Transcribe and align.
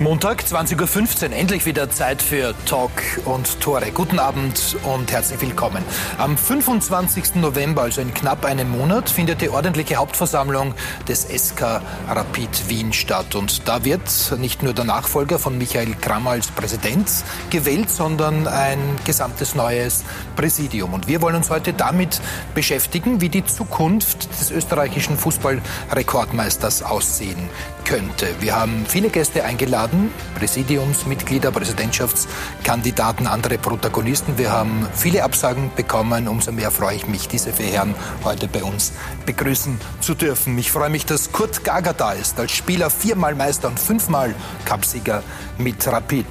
Montag, 0.00 0.44
20.15 0.44 1.30
Uhr, 1.30 1.36
endlich 1.36 1.66
wieder 1.66 1.90
Zeit 1.90 2.22
für 2.22 2.54
Talk 2.66 2.92
und 3.24 3.58
Tore. 3.58 3.90
Guten 3.92 4.20
Abend 4.20 4.76
und 4.84 5.10
herzlich 5.10 5.40
willkommen. 5.40 5.82
Am 6.18 6.36
25. 6.36 7.34
November, 7.34 7.82
also 7.82 8.00
in 8.00 8.14
knapp 8.14 8.44
einem 8.44 8.70
Monat, 8.70 9.10
findet 9.10 9.40
die 9.40 9.48
ordentliche 9.48 9.96
Hauptversammlung 9.96 10.74
des 11.08 11.24
SK 11.24 11.80
Rapid 12.08 12.68
Wien 12.68 12.92
statt. 12.92 13.34
Und 13.34 13.66
da 13.66 13.84
wird 13.84 14.02
nicht 14.38 14.62
nur 14.62 14.72
der 14.72 14.84
Nachfolger 14.84 15.40
von 15.40 15.58
Michael 15.58 15.96
Krammer 16.00 16.30
als 16.30 16.46
Präsident 16.46 17.10
gewählt, 17.50 17.90
sondern 17.90 18.46
ein 18.46 18.78
gesamtes 19.04 19.56
neues 19.56 20.04
Präsidium. 20.36 20.94
Und 20.94 21.08
wir 21.08 21.22
wollen 21.22 21.34
uns 21.34 21.50
heute 21.50 21.72
damit 21.72 22.20
beschäftigen, 22.54 23.20
wie 23.20 23.30
die 23.30 23.44
Zukunft 23.44 24.30
des 24.40 24.52
österreichischen 24.52 25.18
Fußballrekordmeisters 25.18 26.84
aussehen 26.84 27.50
könnte. 27.88 28.28
Wir 28.40 28.54
haben 28.54 28.84
viele 28.86 29.08
Gäste 29.08 29.44
eingeladen, 29.44 29.87
Präsidiumsmitglieder, 30.34 31.50
Präsidentschaftskandidaten, 31.50 33.26
andere 33.26 33.58
Protagonisten. 33.58 34.38
Wir 34.38 34.52
haben 34.52 34.86
viele 34.94 35.24
Absagen 35.24 35.70
bekommen. 35.74 36.28
Umso 36.28 36.52
mehr 36.52 36.70
freue 36.70 36.96
ich 36.96 37.06
mich, 37.06 37.28
diese 37.28 37.52
vier 37.52 37.66
Herren 37.66 37.94
heute 38.24 38.48
bei 38.48 38.62
uns 38.64 38.92
begrüßen 39.26 39.80
zu 40.00 40.14
dürfen. 40.14 40.56
Ich 40.58 40.70
freue 40.70 40.90
mich, 40.90 41.06
dass 41.06 41.32
Kurt 41.32 41.64
Gager 41.64 41.92
da 41.92 42.12
ist, 42.12 42.38
als 42.38 42.52
Spieler 42.52 42.90
viermal 42.90 43.34
Meister 43.34 43.68
und 43.68 43.78
fünfmal 43.78 44.34
Cupsieger 44.64 45.22
mit 45.58 45.86
Rapid. 45.86 46.26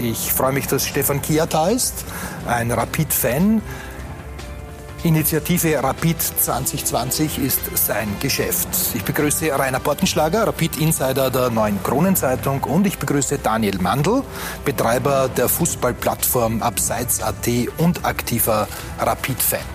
Ich 0.00 0.32
freue 0.32 0.52
mich, 0.52 0.66
dass 0.66 0.86
Stefan 0.86 1.22
Kia 1.22 1.46
da 1.46 1.68
ist, 1.68 2.04
ein 2.46 2.70
Rapid-Fan. 2.70 3.62
Initiative 5.04 5.82
Rapid 5.82 6.22
2020 6.22 7.38
ist 7.38 7.76
sein 7.76 8.06
Geschäft. 8.20 8.68
Ich 8.94 9.02
begrüße 9.02 9.50
Rainer 9.50 9.80
Portenschlager, 9.80 10.46
Rapid 10.46 10.80
Insider 10.80 11.28
der 11.28 11.50
Neuen 11.50 11.82
Kronenzeitung 11.82 12.62
und 12.62 12.86
ich 12.86 12.98
begrüße 12.98 13.38
Daniel 13.38 13.78
Mandl, 13.78 14.22
Betreiber 14.64 15.28
der 15.36 15.48
Fußballplattform 15.48 16.62
Abseits.at 16.62 17.48
und 17.78 18.04
aktiver 18.04 18.68
Rapid-Fan. 19.00 19.66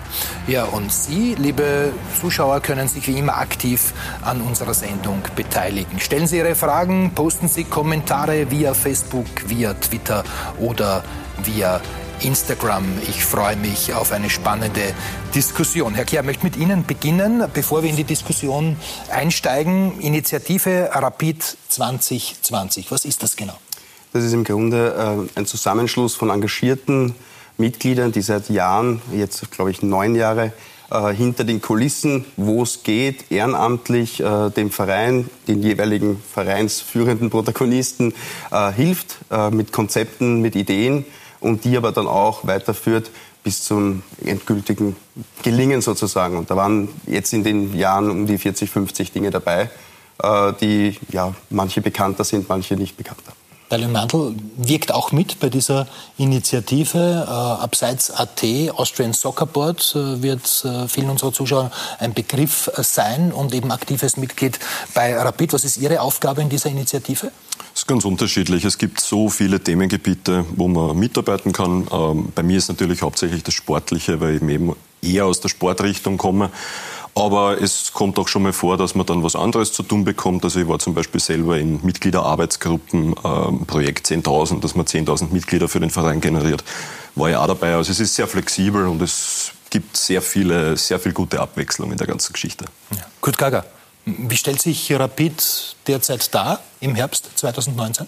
Ja, 0.46 0.64
und 0.64 0.90
Sie, 0.90 1.34
liebe 1.34 1.92
Zuschauer, 2.18 2.60
können 2.60 2.88
sich 2.88 3.06
wie 3.06 3.18
immer 3.18 3.36
aktiv 3.36 3.92
an 4.22 4.40
unserer 4.40 4.72
Sendung 4.72 5.20
beteiligen. 5.36 6.00
Stellen 6.00 6.26
Sie 6.26 6.38
Ihre 6.38 6.54
Fragen, 6.54 7.12
posten 7.14 7.48
Sie 7.48 7.64
Kommentare 7.64 8.50
via 8.50 8.72
Facebook, 8.72 9.26
via 9.46 9.74
Twitter 9.74 10.24
oder 10.58 11.04
via 11.44 11.82
Instagram. 12.20 12.84
Ich 13.08 13.24
freue 13.24 13.56
mich 13.56 13.94
auf 13.94 14.12
eine 14.12 14.30
spannende 14.30 14.94
Diskussion. 15.34 15.94
Herr 15.94 16.04
Kehr, 16.04 16.22
möchte 16.22 16.44
mit 16.44 16.56
Ihnen 16.56 16.84
beginnen, 16.84 17.44
bevor 17.52 17.82
wir 17.82 17.90
in 17.90 17.96
die 17.96 18.04
Diskussion 18.04 18.76
einsteigen. 19.10 20.00
Initiative 20.00 20.90
Rapid 20.92 21.56
2020. 21.68 22.90
Was 22.90 23.04
ist 23.04 23.22
das 23.22 23.36
genau? 23.36 23.58
Das 24.12 24.24
ist 24.24 24.32
im 24.32 24.44
Grunde 24.44 25.28
äh, 25.34 25.38
ein 25.38 25.46
Zusammenschluss 25.46 26.14
von 26.14 26.30
engagierten 26.30 27.14
Mitgliedern, 27.56 28.12
die 28.12 28.22
seit 28.22 28.48
Jahren, 28.48 29.02
jetzt 29.12 29.50
glaube 29.50 29.70
ich 29.70 29.82
neun 29.82 30.14
Jahre, 30.14 30.52
äh, 30.90 31.12
hinter 31.12 31.44
den 31.44 31.60
Kulissen, 31.60 32.24
wo 32.36 32.62
es 32.62 32.82
geht, 32.82 33.30
ehrenamtlich 33.30 34.20
äh, 34.20 34.50
dem 34.50 34.70
Verein, 34.70 35.28
den 35.46 35.62
jeweiligen 35.62 36.22
vereinsführenden 36.32 37.30
Protagonisten 37.30 38.14
äh, 38.50 38.72
hilft 38.72 39.18
äh, 39.30 39.50
mit 39.50 39.72
Konzepten, 39.72 40.40
mit 40.40 40.56
Ideen 40.56 41.04
und 41.40 41.64
die 41.64 41.76
aber 41.76 41.92
dann 41.92 42.06
auch 42.06 42.46
weiterführt 42.46 43.10
bis 43.44 43.62
zum 43.62 44.02
endgültigen 44.24 44.96
Gelingen 45.42 45.80
sozusagen. 45.80 46.36
Und 46.36 46.50
da 46.50 46.56
waren 46.56 46.88
jetzt 47.06 47.32
in 47.32 47.44
den 47.44 47.76
Jahren 47.76 48.10
um 48.10 48.26
die 48.26 48.38
40, 48.38 48.68
50 48.68 49.12
Dinge 49.12 49.30
dabei, 49.30 49.70
äh, 50.22 50.52
die 50.60 50.98
ja 51.10 51.34
manche 51.50 51.80
bekannter 51.80 52.24
sind, 52.24 52.48
manche 52.48 52.74
nicht 52.74 52.96
bekannter. 52.96 53.32
Daniel 53.68 53.90
Mandl 53.90 54.34
wirkt 54.56 54.92
auch 54.92 55.12
mit 55.12 55.40
bei 55.40 55.50
dieser 55.50 55.86
Initiative. 56.16 57.26
Äh, 57.26 57.30
Abseits 57.30 58.10
AT, 58.10 58.42
Austrian 58.74 59.12
Soccer 59.12 59.44
Board, 59.44 59.94
äh, 59.94 60.22
wird 60.22 60.64
äh, 60.64 60.88
vielen 60.88 61.10
unserer 61.10 61.34
Zuschauer 61.34 61.70
ein 61.98 62.14
Begriff 62.14 62.70
sein 62.78 63.30
und 63.30 63.54
eben 63.54 63.70
aktives 63.70 64.16
Mitglied 64.16 64.58
bei 64.94 65.14
Rapid. 65.14 65.52
Was 65.52 65.64
ist 65.64 65.76
Ihre 65.76 66.00
Aufgabe 66.00 66.40
in 66.40 66.48
dieser 66.48 66.70
Initiative? 66.70 67.30
Ganz 67.88 68.04
unterschiedlich. 68.04 68.66
Es 68.66 68.76
gibt 68.76 69.00
so 69.00 69.30
viele 69.30 69.60
Themengebiete, 69.60 70.44
wo 70.56 70.68
man 70.68 70.98
mitarbeiten 70.98 71.54
kann. 71.54 71.88
Ähm, 71.90 72.30
bei 72.34 72.42
mir 72.42 72.58
ist 72.58 72.68
natürlich 72.68 73.00
hauptsächlich 73.00 73.42
das 73.42 73.54
Sportliche, 73.54 74.20
weil 74.20 74.36
ich 74.36 74.42
eben 74.42 74.76
eher 75.00 75.24
aus 75.24 75.40
der 75.40 75.48
Sportrichtung 75.48 76.18
komme. 76.18 76.50
Aber 77.14 77.58
es 77.62 77.94
kommt 77.94 78.18
auch 78.18 78.28
schon 78.28 78.42
mal 78.42 78.52
vor, 78.52 78.76
dass 78.76 78.94
man 78.94 79.06
dann 79.06 79.24
was 79.24 79.34
anderes 79.34 79.72
zu 79.72 79.82
tun 79.82 80.04
bekommt. 80.04 80.44
Also 80.44 80.60
ich 80.60 80.68
war 80.68 80.78
zum 80.78 80.92
Beispiel 80.92 81.18
selber 81.18 81.56
in 81.56 81.80
Mitgliederarbeitsgruppen, 81.82 83.14
ähm, 83.24 83.64
Projekt 83.64 84.06
10.000, 84.06 84.60
dass 84.60 84.74
man 84.74 84.84
10.000 84.84 85.32
Mitglieder 85.32 85.66
für 85.66 85.80
den 85.80 85.88
Verein 85.88 86.20
generiert, 86.20 86.62
war 87.14 87.30
ja 87.30 87.40
auch 87.40 87.46
dabei. 87.46 87.74
Also 87.74 87.90
es 87.90 88.00
ist 88.00 88.14
sehr 88.14 88.26
flexibel 88.26 88.86
und 88.86 89.00
es 89.00 89.52
gibt 89.70 89.96
sehr 89.96 90.20
viele, 90.20 90.76
sehr 90.76 90.98
viel 90.98 91.14
gute 91.14 91.40
Abwechslung 91.40 91.90
in 91.90 91.96
der 91.96 92.06
ganzen 92.06 92.34
Geschichte. 92.34 92.66
Ja. 92.90 93.06
Kurt 93.22 93.38
Gager, 93.38 93.64
wie 94.16 94.36
stellt 94.36 94.60
sich 94.60 94.92
Rapid 94.92 95.76
derzeit 95.86 96.34
dar 96.34 96.60
im 96.80 96.94
Herbst 96.94 97.30
2019? 97.36 98.06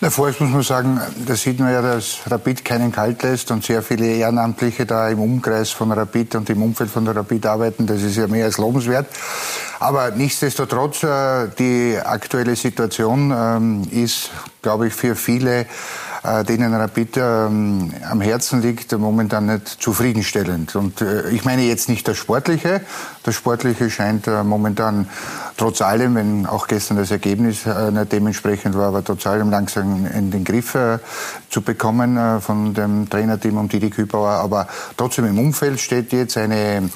Na, 0.00 0.10
vorerst 0.10 0.40
muss 0.40 0.50
man 0.50 0.62
sagen, 0.62 1.00
da 1.26 1.34
sieht 1.34 1.58
man 1.58 1.72
ja, 1.72 1.82
dass 1.82 2.18
Rapid 2.26 2.64
keinen 2.64 2.92
kalt 2.92 3.20
lässt 3.24 3.50
und 3.50 3.64
sehr 3.64 3.82
viele 3.82 4.06
Ehrenamtliche 4.06 4.86
da 4.86 5.08
im 5.08 5.18
Umkreis 5.18 5.70
von 5.70 5.90
Rapid 5.90 6.36
und 6.36 6.48
im 6.50 6.62
Umfeld 6.62 6.88
von 6.88 7.08
Rapid 7.08 7.46
arbeiten. 7.46 7.84
Das 7.84 8.02
ist 8.02 8.16
ja 8.16 8.28
mehr 8.28 8.44
als 8.44 8.58
lobenswert. 8.58 9.08
Aber 9.80 10.12
nichtsdestotrotz, 10.12 11.02
äh, 11.02 11.48
die 11.58 11.98
aktuelle 12.00 12.54
Situation 12.54 13.34
ähm, 13.36 13.88
ist, 13.90 14.30
glaube 14.62 14.86
ich, 14.86 14.94
für 14.94 15.16
viele 15.16 15.66
denen 16.46 16.74
Rapid 16.74 17.16
ähm, 17.16 17.92
am 18.08 18.20
Herzen 18.20 18.60
liegt, 18.62 18.92
momentan 18.92 19.46
nicht 19.46 19.68
zufriedenstellend. 19.68 20.74
Und 20.74 21.00
äh, 21.00 21.30
ich 21.30 21.44
meine 21.44 21.62
jetzt 21.62 21.88
nicht 21.88 22.06
das 22.08 22.16
Sportliche. 22.16 22.80
Das 23.22 23.34
Sportliche 23.34 23.90
scheint 23.90 24.26
äh, 24.26 24.42
momentan 24.42 25.08
trotz 25.56 25.82
allem, 25.82 26.14
wenn 26.14 26.46
auch 26.46 26.66
gestern 26.66 26.96
das 26.96 27.10
Ergebnis 27.10 27.66
äh, 27.66 27.90
nicht 27.90 28.12
dementsprechend 28.12 28.76
war, 28.76 28.88
aber 28.88 29.04
trotz 29.04 29.26
allem 29.26 29.50
langsam 29.50 30.06
in 30.06 30.30
den 30.30 30.44
Griff 30.44 30.74
äh, 30.74 30.98
zu 31.50 31.62
bekommen 31.62 32.16
äh, 32.16 32.40
von 32.40 32.74
dem 32.74 33.08
Trainerteam 33.08 33.58
um 33.58 33.68
Didi 33.68 33.90
Kübauer. 33.90 34.30
Aber 34.30 34.68
trotzdem 34.96 35.26
im 35.26 35.38
Umfeld 35.38 35.80
steht 35.80 36.12
jetzt 36.12 36.36
eine 36.36 36.88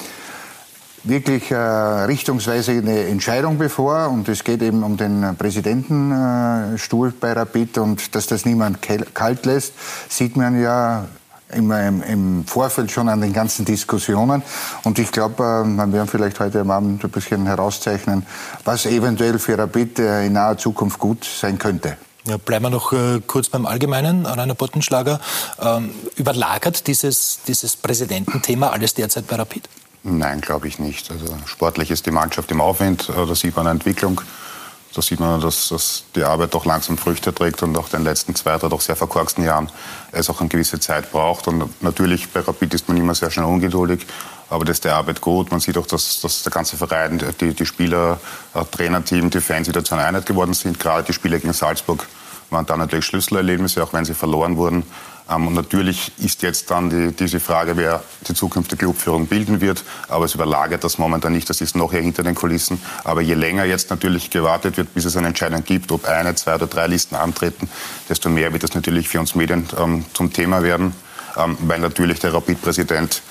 wirklich 1.03 1.51
äh, 1.51 1.55
richtungsweisende 1.55 3.07
Entscheidung 3.07 3.57
bevor 3.57 4.09
und 4.09 4.27
es 4.29 4.43
geht 4.43 4.61
eben 4.61 4.83
um 4.83 4.97
den 4.97 5.35
Präsidentenstuhl 5.37 7.09
äh, 7.09 7.13
bei 7.19 7.33
Rapid 7.33 7.77
und 7.79 8.15
dass 8.15 8.27
das 8.27 8.45
niemand 8.45 8.79
kalt 8.81 9.45
lässt, 9.45 9.73
sieht 10.09 10.37
man 10.37 10.61
ja 10.61 11.05
immer 11.53 11.85
im, 11.85 12.01
im 12.03 12.45
Vorfeld 12.45 12.91
schon 12.91 13.09
an 13.09 13.21
den 13.21 13.33
ganzen 13.33 13.65
Diskussionen 13.65 14.41
und 14.83 14.97
ich 14.97 15.11
glaube, 15.11 15.43
äh, 15.43 15.67
man 15.67 15.91
wird 15.91 16.09
vielleicht 16.09 16.39
heute 16.39 16.61
am 16.61 16.71
Abend 16.71 17.03
ein 17.03 17.09
bisschen 17.11 17.45
herauszeichnen, 17.45 18.25
was 18.63 18.85
eventuell 18.85 19.39
für 19.39 19.57
Rapid 19.57 19.99
äh, 19.99 20.25
in 20.25 20.33
naher 20.33 20.57
Zukunft 20.57 20.99
gut 20.99 21.25
sein 21.25 21.57
könnte. 21.57 21.97
Ja, 22.25 22.37
bleiben 22.37 22.63
wir 22.63 22.69
noch 22.69 22.93
äh, 22.93 23.19
kurz 23.27 23.49
beim 23.49 23.65
Allgemeinen. 23.65 24.25
Rainer 24.25 24.55
Bottenschlager, 24.55 25.19
ähm, 25.61 25.91
überlagert 26.15 26.87
dieses, 26.87 27.39
dieses 27.45 27.75
Präsidententhema 27.75 28.69
alles 28.69 28.93
derzeit 28.93 29.27
bei 29.27 29.35
Rapid? 29.35 29.67
Nein, 30.03 30.41
glaube 30.41 30.67
ich 30.67 30.79
nicht. 30.79 31.09
Also 31.11 31.25
sportlich 31.45 31.89
ist 31.89 32.05
die 32.05 32.11
Mannschaft 32.11 32.51
im 32.51 32.59
Aufwind, 32.59 33.09
äh, 33.09 33.25
da 33.25 33.35
sieht 33.35 33.55
man 33.55 33.67
eine 33.67 33.77
Entwicklung. 33.77 34.21
Da 34.93 35.01
sieht 35.01 35.19
man, 35.19 35.41
dass, 35.41 35.69
dass 35.69 36.03
die 36.15 36.23
Arbeit 36.23 36.53
doch 36.53 36.65
langsam 36.65 36.99
Früchte 36.99 37.33
trägt 37.33 37.63
und 37.63 37.75
auch 37.75 37.85
in 37.85 37.99
den 37.99 38.03
letzten 38.03 38.35
zwei, 38.35 38.57
drei 38.57 38.67
doch 38.67 38.81
sehr 38.81 38.95
verkorksten 38.95 39.43
Jahren 39.43 39.69
es 40.11 40.29
auch 40.29 40.39
eine 40.39 40.49
gewisse 40.49 40.79
Zeit 40.79 41.11
braucht. 41.11 41.47
Und 41.47 41.81
natürlich 41.81 42.29
bei 42.29 42.41
Rapid 42.41 42.75
ist 42.75 42.87
man 42.87 42.97
immer 42.97 43.15
sehr 43.15 43.31
schnell 43.31 43.47
ungeduldig, 43.47 44.05
aber 44.51 44.65
das 44.65 44.77
ist 44.77 44.85
der 44.85 44.93
Arbeit 44.95 45.19
gut. 45.19 45.49
Man 45.49 45.61
sieht 45.61 45.79
auch, 45.79 45.87
dass, 45.87 46.21
dass 46.21 46.43
der 46.43 46.51
ganze 46.51 46.77
Verein, 46.77 47.19
die, 47.41 47.55
die 47.55 47.65
Spieler, 47.65 48.19
das 48.53 48.69
Trainerteam, 48.69 49.31
die 49.31 49.41
Fans 49.41 49.67
wieder 49.67 49.83
zu 49.83 49.95
einer 49.95 50.05
Einheit 50.05 50.27
geworden 50.27 50.53
sind. 50.53 50.79
Gerade 50.79 51.07
die 51.07 51.13
Spiele 51.13 51.39
gegen 51.39 51.53
Salzburg 51.53 52.05
waren 52.51 52.67
da 52.67 52.77
natürlich 52.77 53.05
Schlüsselerlebnisse, 53.05 53.81
auch 53.83 53.93
wenn 53.93 54.05
sie 54.05 54.13
verloren 54.13 54.57
wurden. 54.57 54.83
Ähm, 55.29 55.47
und 55.47 55.53
natürlich 55.53 56.11
ist 56.19 56.41
jetzt 56.41 56.71
dann 56.71 56.89
die, 56.89 57.11
diese 57.11 57.39
Frage, 57.39 57.77
wer 57.77 58.03
die 58.27 58.33
zukünftige 58.33 58.85
Clubführung 58.85 59.27
bilden 59.27 59.61
wird. 59.61 59.83
Aber 60.09 60.25
es 60.25 60.35
überlagert 60.35 60.83
das 60.83 60.97
momentan 60.97 61.33
nicht. 61.33 61.49
Das 61.49 61.61
ist 61.61 61.75
noch 61.75 61.93
eher 61.93 62.01
hinter 62.01 62.23
den 62.23 62.35
Kulissen. 62.35 62.81
Aber 63.03 63.21
je 63.21 63.33
länger 63.33 63.65
jetzt 63.65 63.89
natürlich 63.89 64.29
gewartet 64.29 64.77
wird, 64.77 64.93
bis 64.93 65.05
es 65.05 65.17
eine 65.17 65.27
Entscheidung 65.27 65.63
gibt, 65.63 65.91
ob 65.91 66.05
eine, 66.05 66.35
zwei 66.35 66.55
oder 66.55 66.67
drei 66.67 66.87
Listen 66.87 67.15
antreten, 67.15 67.69
desto 68.09 68.29
mehr 68.29 68.51
wird 68.53 68.63
das 68.63 68.73
natürlich 68.73 69.07
für 69.07 69.19
uns 69.19 69.35
Medien 69.35 69.67
ähm, 69.77 70.05
zum 70.13 70.33
Thema 70.33 70.63
werden. 70.63 70.93
Ähm, 71.37 71.57
weil 71.61 71.79
natürlich 71.79 72.19
der 72.19 72.33
Rapid-Präsident 72.33 73.21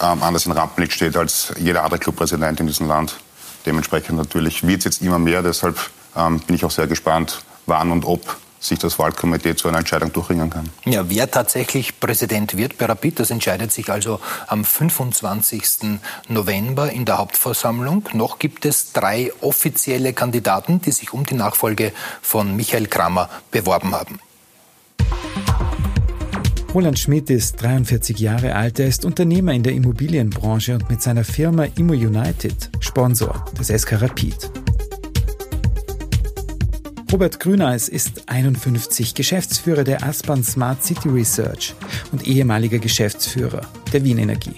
ähm, 0.00 0.22
anders 0.22 0.46
in 0.46 0.52
Rampenlicht 0.52 0.94
steht 0.94 1.16
als 1.16 1.52
jeder 1.58 1.84
andere 1.84 1.98
Clubpräsident 1.98 2.60
in 2.60 2.66
diesem 2.66 2.88
Land. 2.88 3.16
Dementsprechend 3.66 4.16
natürlich 4.16 4.66
wird 4.66 4.78
es 4.78 4.84
jetzt 4.84 5.02
immer 5.02 5.18
mehr. 5.18 5.42
Deshalb 5.42 5.78
ähm, 6.16 6.40
bin 6.40 6.56
ich 6.56 6.64
auch 6.64 6.70
sehr 6.70 6.86
gespannt, 6.86 7.42
wann 7.66 7.92
und 7.92 8.04
ob 8.04 8.36
sich 8.60 8.78
das 8.78 8.98
Wahlkomitee 8.98 9.56
zu 9.56 9.68
einer 9.68 9.78
Entscheidung 9.78 10.12
durchringen 10.12 10.50
kann. 10.50 10.68
Ja, 10.84 11.08
wer 11.08 11.30
tatsächlich 11.30 11.98
Präsident 11.98 12.56
wird 12.56 12.76
bei 12.78 12.86
Rapid, 12.86 13.18
das 13.18 13.30
entscheidet 13.30 13.72
sich 13.72 13.90
also 13.90 14.20
am 14.46 14.64
25. 14.64 15.98
November 16.28 16.92
in 16.92 17.06
der 17.06 17.18
Hauptversammlung. 17.18 18.08
Noch 18.12 18.38
gibt 18.38 18.66
es 18.66 18.92
drei 18.92 19.32
offizielle 19.40 20.12
Kandidaten, 20.12 20.80
die 20.82 20.92
sich 20.92 21.12
um 21.12 21.24
die 21.24 21.34
Nachfolge 21.34 21.92
von 22.20 22.54
Michael 22.54 22.86
Kramer 22.86 23.30
beworben 23.50 23.94
haben. 23.94 24.20
Roland 26.72 27.00
Schmidt 27.00 27.30
ist 27.30 27.60
43 27.60 28.18
Jahre 28.20 28.54
alt. 28.54 28.78
Er 28.78 28.86
ist 28.86 29.04
Unternehmer 29.04 29.52
in 29.52 29.64
der 29.64 29.72
Immobilienbranche 29.72 30.74
und 30.74 30.88
mit 30.88 31.02
seiner 31.02 31.24
Firma 31.24 31.64
Immo 31.64 31.94
United 31.94 32.70
Sponsor 32.78 33.44
des 33.58 33.68
SK 33.68 34.00
Rapid. 34.00 34.59
Robert 37.12 37.40
Grüneis 37.40 37.88
ist 37.88 38.28
51, 38.28 39.16
Geschäftsführer 39.16 39.82
der 39.82 40.04
Aspan 40.04 40.44
Smart 40.44 40.84
City 40.84 41.08
Research 41.08 41.74
und 42.12 42.24
ehemaliger 42.24 42.78
Geschäftsführer 42.78 43.62
der 43.92 44.04
Wien 44.04 44.18
Energie. 44.18 44.54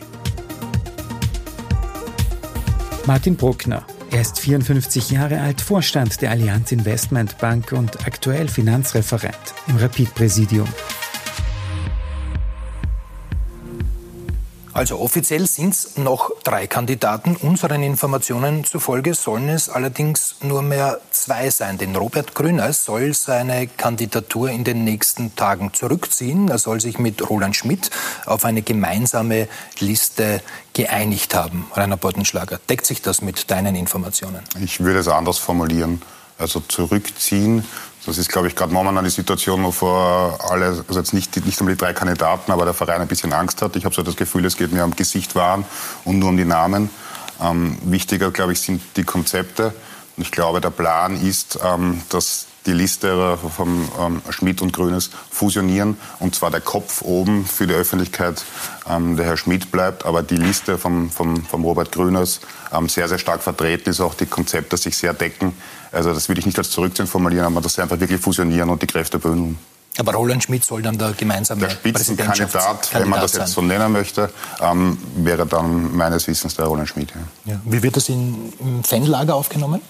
Martin 3.06 3.36
Bruckner, 3.36 3.86
er 4.10 4.20
ist 4.20 4.38
54 4.38 5.10
Jahre 5.12 5.40
alt, 5.40 5.62
Vorstand 5.62 6.20
der 6.20 6.30
Allianz 6.30 6.72
Investment 6.72 7.38
Bank 7.38 7.72
und 7.72 8.06
aktuell 8.06 8.48
Finanzreferent 8.48 9.54
im 9.68 9.78
Rapid-Präsidium. 9.78 10.68
Also 14.74 14.98
offiziell 14.98 15.46
sind 15.46 15.74
es 15.74 15.96
noch 15.98 16.30
drei 16.44 16.66
Kandidaten. 16.66 17.36
Unseren 17.36 17.82
Informationen 17.82 18.64
zufolge 18.64 19.14
sollen 19.14 19.50
es 19.50 19.68
allerdings 19.68 20.36
nur 20.40 20.62
mehr 20.62 20.98
zwei 21.10 21.50
sein. 21.50 21.76
Denn 21.76 21.94
Robert 21.94 22.34
Grüner 22.34 22.72
soll 22.72 23.12
seine 23.12 23.66
Kandidatur 23.66 24.48
in 24.48 24.64
den 24.64 24.84
nächsten 24.84 25.36
Tagen 25.36 25.74
zurückziehen. 25.74 26.48
Er 26.48 26.58
soll 26.58 26.80
sich 26.80 26.98
mit 26.98 27.28
Roland 27.28 27.54
Schmidt 27.54 27.90
auf 28.24 28.46
eine 28.46 28.62
gemeinsame 28.62 29.46
Liste 29.78 30.40
geeinigt 30.72 31.34
haben. 31.34 31.66
Rainer 31.74 31.98
Bottenschlager, 31.98 32.58
deckt 32.70 32.86
sich 32.86 33.02
das 33.02 33.20
mit 33.20 33.50
deinen 33.50 33.76
Informationen? 33.76 34.40
Ich 34.58 34.80
würde 34.80 35.00
es 35.00 35.08
anders 35.08 35.38
formulieren. 35.38 36.00
Also 36.38 36.60
zurückziehen 36.60 37.64
das 38.04 38.18
ist, 38.18 38.28
glaube 38.30 38.48
ich, 38.48 38.56
gerade 38.56 38.72
momentan 38.72 39.04
die 39.04 39.10
Situation, 39.10 39.62
wovor 39.62 40.38
alle, 40.50 40.66
also 40.66 40.98
jetzt 40.98 41.14
nicht, 41.14 41.44
nicht 41.46 41.60
um 41.60 41.68
die 41.68 41.76
drei 41.76 41.92
Kandidaten, 41.92 42.50
aber 42.50 42.64
der 42.64 42.74
Verein 42.74 43.00
ein 43.00 43.08
bisschen 43.08 43.32
Angst 43.32 43.62
hat. 43.62 43.76
Ich 43.76 43.84
habe 43.84 43.94
so 43.94 44.02
das 44.02 44.16
Gefühl, 44.16 44.44
es 44.44 44.56
geht 44.56 44.72
mir 44.72 44.84
um 44.84 44.96
Gesicht 44.96 45.34
wahren 45.34 45.64
und 46.04 46.18
nur 46.18 46.30
um 46.30 46.36
die 46.36 46.44
Namen. 46.44 46.90
Ähm, 47.40 47.78
wichtiger, 47.84 48.30
glaube 48.30 48.52
ich, 48.52 48.60
sind 48.60 48.82
die 48.96 49.04
Konzepte. 49.04 49.72
Und 50.16 50.24
ich 50.24 50.32
glaube, 50.32 50.60
der 50.60 50.70
Plan 50.70 51.20
ist, 51.20 51.58
ähm, 51.64 52.02
dass 52.08 52.46
die 52.66 52.72
Liste 52.72 53.38
von 53.56 53.88
ähm, 54.00 54.22
Schmidt 54.30 54.62
und 54.62 54.72
Grünes 54.72 55.10
fusionieren. 55.30 55.96
Und 56.18 56.34
zwar 56.34 56.50
der 56.50 56.60
Kopf 56.60 57.02
oben 57.02 57.44
für 57.44 57.66
die 57.66 57.74
Öffentlichkeit 57.74 58.44
ähm, 58.88 59.16
der 59.16 59.26
Herr 59.26 59.36
Schmidt 59.36 59.72
bleibt, 59.72 60.04
aber 60.04 60.22
die 60.22 60.36
Liste 60.36 60.78
vom, 60.78 61.10
vom, 61.10 61.44
vom 61.44 61.64
Robert 61.64 61.92
Grüners 61.92 62.40
ähm, 62.72 62.88
sehr, 62.88 63.08
sehr 63.08 63.18
stark 63.18 63.42
vertreten 63.42 63.90
ist, 63.90 64.00
auch 64.00 64.14
die 64.14 64.26
Konzepte 64.26 64.76
sich 64.76 64.96
sehr 64.96 65.14
decken. 65.14 65.54
Also 65.92 66.12
das 66.12 66.28
würde 66.28 66.40
ich 66.40 66.46
nicht 66.46 66.58
als 66.58 66.70
Zurückziehen 66.70 67.06
formulieren, 67.06 67.46
aber 67.46 67.60
dass 67.60 67.74
sie 67.74 67.82
einfach 67.82 68.00
wirklich 68.00 68.20
fusionieren 68.20 68.70
und 68.70 68.80
die 68.80 68.86
Kräfte 68.86 69.18
bündeln. 69.18 69.58
Aber 69.98 70.14
Roland 70.14 70.42
Schmidt 70.42 70.64
soll 70.64 70.80
dann 70.80 70.96
der 70.96 71.12
gemeinsame 71.12 71.60
Der 71.60 71.70
Spitzenkandidat, 71.70 72.88
wenn 72.94 73.08
man 73.10 73.20
das 73.20 73.34
jetzt 73.34 73.52
so 73.52 73.60
nennen 73.60 73.92
möchte, 73.92 74.30
ähm, 74.60 74.96
wäre 75.16 75.44
dann 75.46 75.94
meines 75.94 76.26
Wissens 76.26 76.56
der 76.56 76.64
Roland 76.64 76.88
Schmidt. 76.88 77.10
Ja. 77.44 77.52
Ja. 77.52 77.60
Wie 77.64 77.82
wird 77.82 77.96
das 77.96 78.08
in, 78.08 78.52
im 78.58 78.82
Fanlager 78.84 79.34
aufgenommen? 79.34 79.82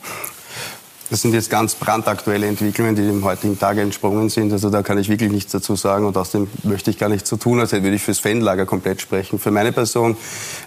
Das 1.09 1.21
sind 1.21 1.35
jetzt 1.35 1.51
ganz 1.51 1.75
brandaktuelle 1.75 2.47
Entwicklungen, 2.47 2.97
die 2.97 3.03
dem 3.03 3.23
heutigen 3.23 3.59
Tage 3.59 3.83
entsprungen 3.83 4.31
sind. 4.31 4.51
Also 4.51 4.71
da 4.71 4.83
kann 4.83 4.97
ich 4.99 5.09
wirklich 5.09 5.31
nichts 5.31 5.53
dazu 5.53 5.77
sagen 5.77 6.07
und 6.07 6.17
außerdem 6.17 6.49
möchte 6.63 6.91
ich 6.91 6.99
gar 6.99 7.11
nichts 7.11 7.29
so 7.29 7.37
tun, 7.37 7.61
als 7.61 7.73
würde 7.73 7.91
ich 7.91 8.03
fürs 8.03 8.19
Fanlager 8.19 8.65
komplett 8.65 9.03
sprechen. 9.03 9.39
Für 9.39 9.51
meine 9.51 9.73
Person, 9.73 10.17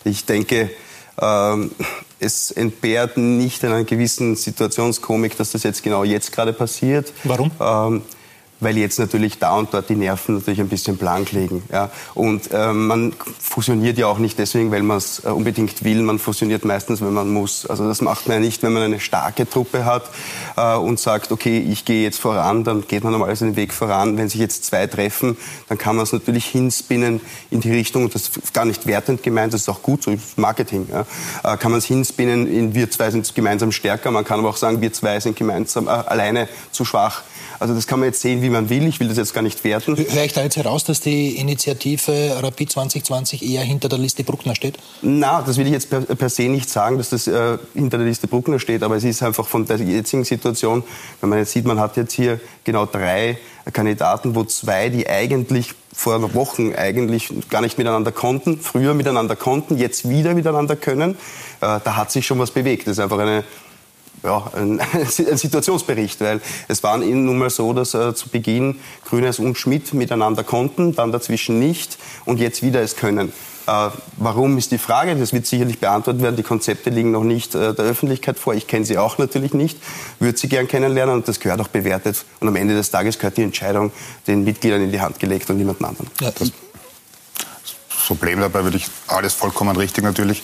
ich 0.03 0.25
denke, 0.25 0.69
ähm, 1.21 1.71
es 2.19 2.51
entbehrt 2.51 3.17
nicht 3.17 3.63
einer 3.63 3.83
gewissen 3.83 4.35
Situationskomik, 4.35 5.37
dass 5.37 5.51
das 5.51 5.63
jetzt 5.63 5.83
genau 5.83 6.03
jetzt 6.03 6.31
gerade 6.31 6.53
passiert. 6.53 7.11
Warum? 7.23 7.51
Ähm, 7.59 8.01
weil 8.59 8.77
jetzt 8.77 8.99
natürlich 8.99 9.37
da 9.39 9.55
und 9.55 9.73
dort 9.73 9.89
die 9.89 9.95
Nerven 9.95 10.35
natürlich 10.35 10.61
ein 10.61 10.69
bisschen 10.69 10.97
blank 10.97 11.31
liegen. 11.31 11.63
Ja. 11.71 11.89
Und 12.13 12.51
äh, 12.51 12.71
man 12.71 13.13
fusioniert 13.39 13.97
ja 13.97 14.07
auch 14.07 14.17
nicht 14.17 14.39
deswegen, 14.39 14.71
weil 14.71 14.83
man 14.83 14.97
es 14.97 15.23
äh, 15.25 15.29
unbedingt 15.29 15.83
will. 15.83 16.01
Man 16.01 16.19
fusioniert 16.19 16.63
meistens, 16.63 17.01
wenn 17.01 17.13
man 17.13 17.29
muss. 17.29 17.65
Also 17.65 17.87
das 17.87 18.01
macht 18.01 18.27
man 18.27 18.37
ja 18.37 18.39
nicht, 18.41 18.63
wenn 18.63 18.73
man 18.73 18.83
eine 18.83 18.99
starke 18.99 19.49
Truppe 19.49 19.85
hat 19.85 20.09
äh, 20.55 20.75
und 20.75 20.99
sagt, 20.99 21.31
okay, 21.31 21.59
ich 21.59 21.85
gehe 21.85 22.03
jetzt 22.03 22.19
voran, 22.19 22.63
dann 22.63 22.87
geht 22.87 23.03
man 23.03 23.11
normalerweise 23.11 23.45
den 23.45 23.55
Weg 23.55 23.73
voran. 23.73 24.17
Wenn 24.17 24.29
sich 24.29 24.39
jetzt 24.39 24.65
zwei 24.65 24.87
treffen, 24.87 25.37
dann 25.67 25.77
kann 25.77 25.95
man 25.95 26.03
es 26.03 26.13
natürlich 26.13 26.45
hinspinnen 26.45 27.21
in 27.51 27.61
die 27.61 27.71
Richtung, 27.71 28.05
und 28.05 28.15
das 28.15 28.29
ist 28.29 28.53
gar 28.53 28.65
nicht 28.65 28.87
wertend 28.87 29.23
gemeint, 29.23 29.53
das 29.53 29.61
ist 29.61 29.69
auch 29.69 29.81
gut, 29.81 30.03
so 30.03 30.15
Marketing. 30.37 30.87
Ja. 30.91 31.53
Äh, 31.53 31.57
kann 31.57 31.71
man 31.71 31.79
es 31.79 31.85
hinspinnen 31.85 32.47
in 32.47 32.75
wir 32.75 32.91
zwei 32.91 33.09
sind 33.09 33.33
gemeinsam 33.33 33.71
stärker. 33.71 34.11
Man 34.11 34.25
kann 34.25 34.39
aber 34.39 34.49
auch 34.49 34.57
sagen, 34.57 34.81
wir 34.81 34.93
zwei 34.93 35.19
sind 35.19 35.35
gemeinsam 35.35 35.87
äh, 35.87 35.91
alleine 35.91 36.47
zu 36.71 36.85
schwach. 36.85 37.23
Also 37.59 37.73
das 37.73 37.87
kann 37.87 37.99
man 37.99 38.07
jetzt 38.07 38.21
sehen, 38.21 38.41
wie 38.41 38.49
man 38.49 38.69
will. 38.69 38.87
Ich 38.87 38.99
will 38.99 39.07
das 39.07 39.17
jetzt 39.17 39.33
gar 39.33 39.41
nicht 39.41 39.63
werten. 39.63 39.97
Höre 39.97 40.23
ich 40.23 40.33
da 40.33 40.43
jetzt 40.43 40.57
heraus, 40.57 40.83
dass 40.83 40.99
die 40.99 41.37
Initiative 41.37 42.37
Rapid 42.41 42.71
2020 42.71 43.43
eher 43.43 43.61
hinter 43.61 43.89
der 43.89 43.99
Liste 43.99 44.23
Bruckner 44.23 44.55
steht? 44.55 44.77
Na, 45.01 45.41
das 45.41 45.57
will 45.57 45.65
ich 45.65 45.73
jetzt 45.73 45.89
per, 45.89 46.01
per 46.01 46.29
se 46.29 46.43
nicht 46.43 46.69
sagen, 46.69 46.97
dass 46.97 47.09
das 47.09 47.27
äh, 47.27 47.57
hinter 47.73 47.97
der 47.97 48.07
Liste 48.07 48.27
Bruckner 48.27 48.59
steht. 48.59 48.83
Aber 48.83 48.95
es 48.95 49.03
ist 49.03 49.23
einfach 49.23 49.45
von 49.45 49.65
der 49.65 49.77
jetzigen 49.77 50.23
Situation, 50.23 50.83
wenn 51.21 51.29
man 51.29 51.39
jetzt 51.39 51.51
sieht, 51.51 51.65
man 51.65 51.79
hat 51.79 51.97
jetzt 51.97 52.13
hier 52.13 52.39
genau 52.63 52.85
drei 52.85 53.37
Kandidaten, 53.71 54.35
wo 54.35 54.43
zwei, 54.43 54.89
die 54.89 55.07
eigentlich 55.07 55.73
vor 55.93 56.33
Wochen 56.33 56.73
eigentlich 56.75 57.29
gar 57.49 57.61
nicht 57.61 57.77
miteinander 57.77 58.11
konnten, 58.11 58.59
früher 58.59 58.93
miteinander 58.93 59.35
konnten, 59.35 59.77
jetzt 59.77 60.09
wieder 60.09 60.33
miteinander 60.33 60.75
können. 60.75 61.11
Äh, 61.61 61.79
da 61.83 61.95
hat 61.95 62.11
sich 62.11 62.25
schon 62.25 62.37
was 62.37 62.51
bewegt. 62.51 62.87
Das 62.87 62.97
ist 62.97 62.99
einfach 62.99 63.19
eine 63.19 63.43
ja, 64.23 64.51
ein, 64.55 64.79
ein, 64.93 65.37
Situationsbericht, 65.37 66.21
weil 66.21 66.41
es 66.67 66.83
war 66.83 67.01
ihnen 67.01 67.25
nun 67.25 67.37
mal 67.37 67.49
so, 67.49 67.73
dass 67.73 67.93
äh, 67.93 68.13
zu 68.15 68.29
Beginn 68.29 68.79
Grünes 69.05 69.39
und 69.39 69.57
Schmidt 69.57 69.93
miteinander 69.93 70.43
konnten, 70.43 70.95
dann 70.95 71.11
dazwischen 71.11 71.59
nicht 71.59 71.97
und 72.25 72.39
jetzt 72.39 72.61
wieder 72.61 72.81
es 72.81 72.95
können. 72.95 73.31
Äh, 73.67 73.89
warum 74.17 74.57
ist 74.57 74.71
die 74.71 74.77
Frage? 74.77 75.15
Das 75.15 75.33
wird 75.33 75.47
sicherlich 75.47 75.79
beantwortet 75.79 76.21
werden. 76.21 76.35
Die 76.35 76.43
Konzepte 76.43 76.89
liegen 76.89 77.11
noch 77.11 77.23
nicht 77.23 77.55
äh, 77.55 77.73
der 77.73 77.85
Öffentlichkeit 77.85 78.37
vor. 78.37 78.53
Ich 78.53 78.67
kenne 78.67 78.85
sie 78.85 78.97
auch 78.97 79.17
natürlich 79.17 79.53
nicht, 79.53 79.79
würde 80.19 80.37
sie 80.37 80.47
gern 80.47 80.67
kennenlernen 80.67 81.15
und 81.15 81.27
das 81.27 81.39
gehört 81.39 81.61
auch 81.61 81.67
bewertet. 81.67 82.25
Und 82.39 82.47
am 82.47 82.55
Ende 82.55 82.75
des 82.75 82.91
Tages 82.91 83.17
gehört 83.17 83.37
die 83.37 83.43
Entscheidung 83.43 83.91
den 84.27 84.43
Mitgliedern 84.43 84.81
in 84.81 84.91
die 84.91 85.01
Hand 85.01 85.19
gelegt 85.19 85.49
und 85.49 85.57
niemand 85.57 85.83
anderen. 85.83 86.09
Ja, 86.21 86.31
das 86.31 86.51
Problem 88.07 88.39
dabei 88.39 88.63
würde 88.63 88.77
ich 88.77 88.85
alles 89.07 89.33
vollkommen 89.33 89.75
richtig 89.75 90.03
natürlich 90.03 90.43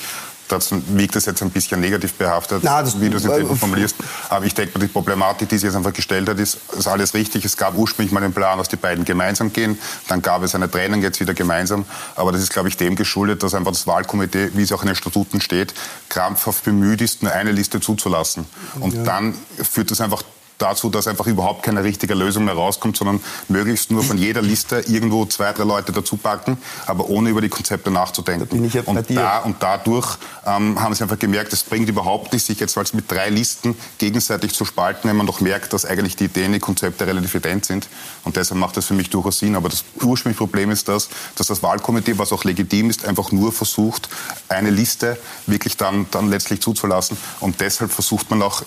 dazu 0.51 0.81
wiegt 0.87 1.15
es 1.15 1.25
jetzt 1.25 1.41
ein 1.41 1.49
bisschen 1.49 1.79
negativ 1.79 2.13
behaftet, 2.13 2.61
Na, 2.63 2.81
das, 2.81 2.99
wie 2.99 3.09
du 3.09 3.17
es 3.17 3.23
jetzt 3.23 3.39
äh, 3.39 3.55
formulierst. 3.55 3.95
Aber 4.29 4.45
ich 4.45 4.53
denke, 4.53 4.79
die 4.79 4.87
Problematik, 4.87 5.49
die 5.49 5.57
sie 5.57 5.67
jetzt 5.67 5.75
einfach 5.75 5.93
gestellt 5.93 6.27
hat, 6.29 6.39
ist, 6.39 6.57
ist 6.77 6.87
alles 6.87 7.13
richtig. 7.13 7.45
Es 7.45 7.57
gab 7.57 7.77
ursprünglich 7.77 8.11
mal 8.11 8.21
den 8.21 8.33
Plan, 8.33 8.57
dass 8.57 8.69
die 8.69 8.75
beiden 8.75 9.05
gemeinsam 9.05 9.53
gehen. 9.53 9.77
Dann 10.07 10.21
gab 10.21 10.43
es 10.43 10.55
eine 10.55 10.69
Trennung 10.69 11.01
jetzt 11.01 11.19
wieder 11.19 11.33
gemeinsam. 11.33 11.85
Aber 12.15 12.31
das 12.31 12.41
ist, 12.41 12.51
glaube 12.51 12.69
ich, 12.69 12.77
dem 12.77 12.95
geschuldet, 12.95 13.43
dass 13.43 13.53
einfach 13.53 13.71
das 13.71 13.87
Wahlkomitee, 13.87 14.51
wie 14.53 14.63
es 14.63 14.71
auch 14.71 14.81
in 14.81 14.87
den 14.87 14.95
Statuten 14.95 15.41
steht, 15.41 15.73
krampfhaft 16.09 16.63
bemüht 16.63 17.01
ist, 17.01 17.23
nur 17.23 17.31
eine 17.31 17.51
Liste 17.51 17.79
zuzulassen. 17.79 18.45
Und 18.79 18.95
ja. 18.95 19.03
dann 19.03 19.35
führt 19.61 19.91
das 19.91 20.01
einfach 20.01 20.23
dazu, 20.61 20.89
dass 20.89 21.07
einfach 21.07 21.27
überhaupt 21.27 21.63
keine 21.63 21.83
richtige 21.83 22.13
Lösung 22.13 22.45
mehr 22.45 22.53
rauskommt, 22.53 22.97
sondern 22.97 23.21
möglichst 23.47 23.91
nur 23.91 24.03
von 24.03 24.17
jeder 24.17 24.41
Liste 24.41 24.83
irgendwo 24.87 25.25
zwei, 25.25 25.51
drei 25.53 25.63
Leute 25.63 25.91
dazu 25.91 26.17
packen, 26.17 26.57
aber 26.85 27.09
ohne 27.09 27.29
über 27.29 27.41
die 27.41 27.49
Konzepte 27.49 27.91
nachzudenken. 27.91 28.71
Da 28.71 28.81
und, 28.85 29.09
da, 29.09 29.39
und 29.39 29.55
dadurch 29.59 30.17
ähm, 30.45 30.79
haben 30.81 30.93
sie 30.93 31.03
einfach 31.03 31.19
gemerkt, 31.19 31.53
es 31.53 31.63
bringt 31.63 31.89
überhaupt 31.89 32.33
nicht, 32.33 32.45
sich 32.45 32.59
jetzt 32.59 32.77
als 32.77 32.93
mit 32.93 33.11
drei 33.11 33.29
Listen 33.29 33.75
gegenseitig 33.97 34.53
zu 34.53 34.65
spalten, 34.65 35.09
wenn 35.09 35.17
man 35.17 35.27
doch 35.27 35.41
merkt, 35.41 35.73
dass 35.73 35.85
eigentlich 35.85 36.15
die 36.15 36.25
Ideen, 36.25 36.53
die 36.53 36.59
Konzepte 36.59 37.07
relativ 37.07 37.35
ident 37.35 37.65
sind. 37.65 37.87
Und 38.23 38.35
deshalb 38.35 38.59
macht 38.59 38.77
das 38.77 38.85
für 38.85 38.93
mich 38.93 39.09
durchaus 39.09 39.39
Sinn. 39.39 39.55
Aber 39.55 39.69
das 39.69 39.83
ursprüngliche 40.01 40.37
Problem 40.37 40.71
ist 40.71 40.87
das, 40.87 41.09
dass 41.35 41.47
das 41.47 41.63
Wahlkomitee, 41.63 42.17
was 42.17 42.31
auch 42.31 42.43
legitim 42.43 42.89
ist, 42.89 43.05
einfach 43.05 43.31
nur 43.31 43.51
versucht, 43.51 44.09
eine 44.49 44.69
Liste 44.69 45.17
wirklich 45.47 45.77
dann, 45.77 46.05
dann 46.11 46.29
letztlich 46.29 46.61
zuzulassen. 46.61 47.17
Und 47.39 47.61
deshalb 47.61 47.91
versucht 47.91 48.29
man 48.29 48.41
auch 48.41 48.63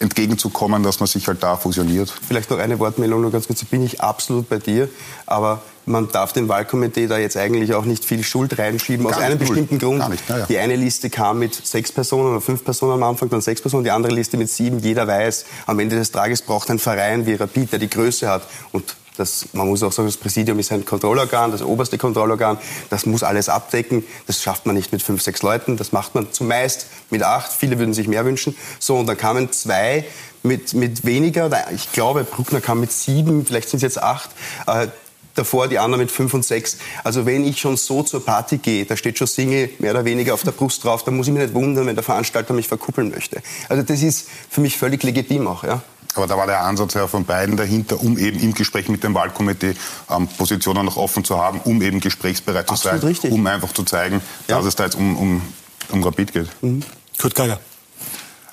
entgegenzukommen, 0.00 0.82
dass 0.82 1.00
man 1.00 1.06
sich 1.06 1.26
halt 1.26 1.42
da 1.42 1.56
fusioniert. 1.56 2.12
Vielleicht 2.26 2.50
noch 2.50 2.58
eine 2.58 2.78
Wortmeldung, 2.78 3.20
nur 3.20 3.32
ganz 3.32 3.46
kurz. 3.46 3.64
Bin 3.64 3.84
ich 3.84 4.00
absolut 4.00 4.48
bei 4.48 4.58
dir, 4.58 4.88
aber 5.26 5.62
man 5.88 6.08
darf 6.10 6.32
dem 6.32 6.48
Wahlkomitee 6.48 7.06
da 7.06 7.18
jetzt 7.18 7.36
eigentlich 7.36 7.74
auch 7.74 7.84
nicht 7.84 8.04
viel 8.04 8.22
Schuld 8.22 8.58
reinschieben, 8.58 9.06
Gar 9.06 9.16
aus 9.16 9.22
einem 9.22 9.38
bestimmten 9.38 9.78
Grund. 9.78 10.04
Ja, 10.28 10.38
ja. 10.38 10.46
Die 10.46 10.58
eine 10.58 10.76
Liste 10.76 11.10
kam 11.10 11.38
mit 11.38 11.54
sechs 11.54 11.90
Personen 11.90 12.30
oder 12.30 12.40
fünf 12.40 12.64
Personen 12.64 12.92
am 12.92 13.02
Anfang, 13.02 13.28
dann 13.30 13.40
sechs 13.40 13.60
Personen, 13.60 13.84
die 13.84 13.90
andere 13.90 14.14
Liste 14.14 14.36
mit 14.36 14.50
sieben. 14.50 14.78
Jeder 14.78 15.06
weiß, 15.06 15.46
am 15.66 15.78
Ende 15.80 15.96
des 15.96 16.12
Tages 16.12 16.42
braucht 16.42 16.70
ein 16.70 16.78
Verein 16.78 17.26
wie 17.26 17.34
Rapid, 17.34 17.72
der 17.72 17.78
die 17.78 17.90
Größe 17.90 18.28
hat 18.28 18.42
und 18.72 18.84
das, 19.18 19.46
man 19.52 19.66
muss 19.68 19.82
auch 19.82 19.92
sagen, 19.92 20.08
das 20.08 20.16
Präsidium 20.16 20.58
ist 20.58 20.70
ein 20.70 20.84
Kontrollorgan, 20.84 21.50
das 21.50 21.62
oberste 21.62 21.98
Kontrollorgan. 21.98 22.58
Das 22.88 23.04
muss 23.04 23.22
alles 23.22 23.48
abdecken. 23.48 24.04
Das 24.26 24.42
schafft 24.42 24.66
man 24.66 24.76
nicht 24.76 24.92
mit 24.92 25.02
fünf, 25.02 25.22
sechs 25.22 25.42
Leuten. 25.42 25.76
Das 25.76 25.92
macht 25.92 26.14
man 26.14 26.32
zumeist 26.32 26.86
mit 27.10 27.22
acht. 27.22 27.52
Viele 27.52 27.78
würden 27.78 27.94
sich 27.94 28.06
mehr 28.06 28.24
wünschen. 28.24 28.56
So, 28.78 28.96
und 28.96 29.06
dann 29.06 29.16
kamen 29.16 29.50
zwei 29.52 30.04
mit, 30.42 30.74
mit 30.74 31.04
weniger, 31.04 31.50
ich 31.72 31.92
glaube, 31.92 32.24
Bruckner 32.24 32.60
kam 32.60 32.80
mit 32.80 32.92
sieben, 32.92 33.44
vielleicht 33.44 33.68
sind 33.68 33.78
es 33.78 33.82
jetzt 33.82 34.02
acht, 34.02 34.30
äh, 34.66 34.86
davor 35.34 35.68
die 35.68 35.78
anderen 35.78 36.00
mit 36.00 36.10
fünf 36.10 36.34
und 36.34 36.44
sechs. 36.44 36.78
Also 37.04 37.26
wenn 37.26 37.44
ich 37.44 37.58
schon 37.58 37.76
so 37.76 38.02
zur 38.02 38.24
Party 38.24 38.58
gehe, 38.58 38.84
da 38.84 38.96
steht 38.96 39.18
schon 39.18 39.26
Single 39.26 39.70
mehr 39.78 39.92
oder 39.92 40.04
weniger 40.04 40.34
auf 40.34 40.42
der 40.42 40.52
Brust 40.52 40.84
drauf, 40.84 41.04
dann 41.04 41.16
muss 41.16 41.26
ich 41.26 41.32
mich 41.32 41.42
nicht 41.42 41.54
wundern, 41.54 41.86
wenn 41.86 41.94
der 41.94 42.04
Veranstalter 42.04 42.54
mich 42.54 42.68
verkuppeln 42.68 43.10
möchte. 43.10 43.42
Also 43.68 43.82
das 43.82 44.02
ist 44.02 44.28
für 44.48 44.60
mich 44.60 44.76
völlig 44.76 45.02
legitim 45.02 45.46
auch, 45.46 45.64
ja. 45.64 45.82
Aber 46.18 46.26
da 46.26 46.36
war 46.36 46.46
der 46.46 46.62
Ansatz 46.62 46.94
ja 46.94 47.06
von 47.06 47.24
beiden 47.24 47.56
dahinter, 47.56 48.00
um 48.00 48.18
eben 48.18 48.38
im 48.40 48.54
Gespräch 48.54 48.88
mit 48.88 49.02
dem 49.04 49.14
Wahlkomitee 49.14 49.74
ähm, 50.10 50.28
Positionen 50.28 50.84
noch 50.84 50.96
offen 50.96 51.24
zu 51.24 51.38
haben, 51.38 51.60
um 51.60 51.80
eben 51.82 52.00
gesprächsbereit 52.00 52.66
zu 52.66 52.74
Absolut 52.74 53.00
sein, 53.00 53.08
richtig. 53.08 53.32
um 53.32 53.46
einfach 53.46 53.72
zu 53.72 53.84
zeigen, 53.84 54.20
ja. 54.48 54.56
dass 54.56 54.66
es 54.66 54.76
da 54.76 54.84
jetzt 54.84 54.96
um, 54.96 55.16
um, 55.16 55.42
um 55.90 56.04
Rapid 56.04 56.32
geht. 56.32 56.48
Mhm. 56.62 56.82
Kurt 57.18 57.34
Geiger. 57.34 57.58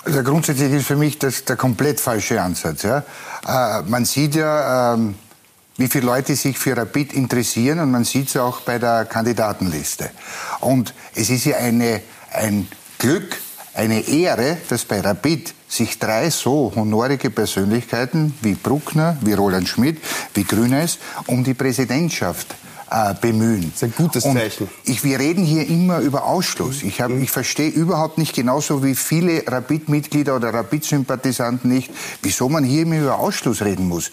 Also 0.04 0.22
grundsätzlich 0.22 0.72
ist 0.72 0.86
für 0.86 0.96
mich 0.96 1.18
das 1.18 1.44
der 1.44 1.56
komplett 1.56 1.98
falsche 1.98 2.40
Ansatz. 2.40 2.82
Ja? 2.82 3.02
Äh, 3.46 3.82
man 3.88 4.04
sieht 4.04 4.36
ja, 4.36 4.94
ähm, 4.94 5.16
wie 5.76 5.88
viele 5.88 6.06
Leute 6.06 6.36
sich 6.36 6.58
für 6.58 6.76
Rapid 6.76 7.12
interessieren 7.12 7.80
und 7.80 7.90
man 7.90 8.04
sieht 8.04 8.28
es 8.28 8.36
auch 8.36 8.60
bei 8.60 8.78
der 8.78 9.04
Kandidatenliste. 9.04 10.10
Und 10.60 10.94
es 11.14 11.28
ist 11.28 11.44
ja 11.44 11.56
eine, 11.56 12.02
ein 12.30 12.68
Glück, 12.98 13.36
eine 13.74 14.08
Ehre, 14.08 14.58
dass 14.68 14.84
bei 14.84 15.00
Rapid 15.00 15.54
sich 15.68 15.98
drei 15.98 16.30
so 16.30 16.72
honorige 16.74 17.30
Persönlichkeiten 17.30 18.34
wie 18.42 18.54
Bruckner, 18.54 19.16
wie 19.20 19.32
Roland 19.32 19.68
Schmidt, 19.68 19.98
wie 20.34 20.44
Grünes 20.44 20.98
um 21.26 21.44
die 21.44 21.54
Präsidentschaft 21.54 22.54
äh, 22.90 23.14
bemühen. 23.20 23.72
Das 23.72 23.82
ist 23.82 23.82
ein 23.82 23.94
gutes 23.96 24.22
Zeichen. 24.22 24.68
ich, 24.84 25.02
wir 25.02 25.18
reden 25.18 25.44
hier 25.44 25.66
immer 25.68 25.98
über 25.98 26.24
Ausschluss. 26.24 26.82
Ich, 26.82 27.00
hab, 27.00 27.10
ich 27.10 27.30
verstehe 27.30 27.68
überhaupt 27.68 28.18
nicht, 28.18 28.34
genauso 28.34 28.84
wie 28.84 28.94
viele 28.94 29.42
Rapid-Mitglieder 29.46 30.36
oder 30.36 30.54
Rapid-Sympathisanten 30.54 31.68
nicht, 31.70 31.90
wieso 32.22 32.48
man 32.48 32.64
hier 32.64 32.82
immer 32.82 32.98
über 32.98 33.18
Ausschluss 33.18 33.62
reden 33.62 33.88
muss. 33.88 34.10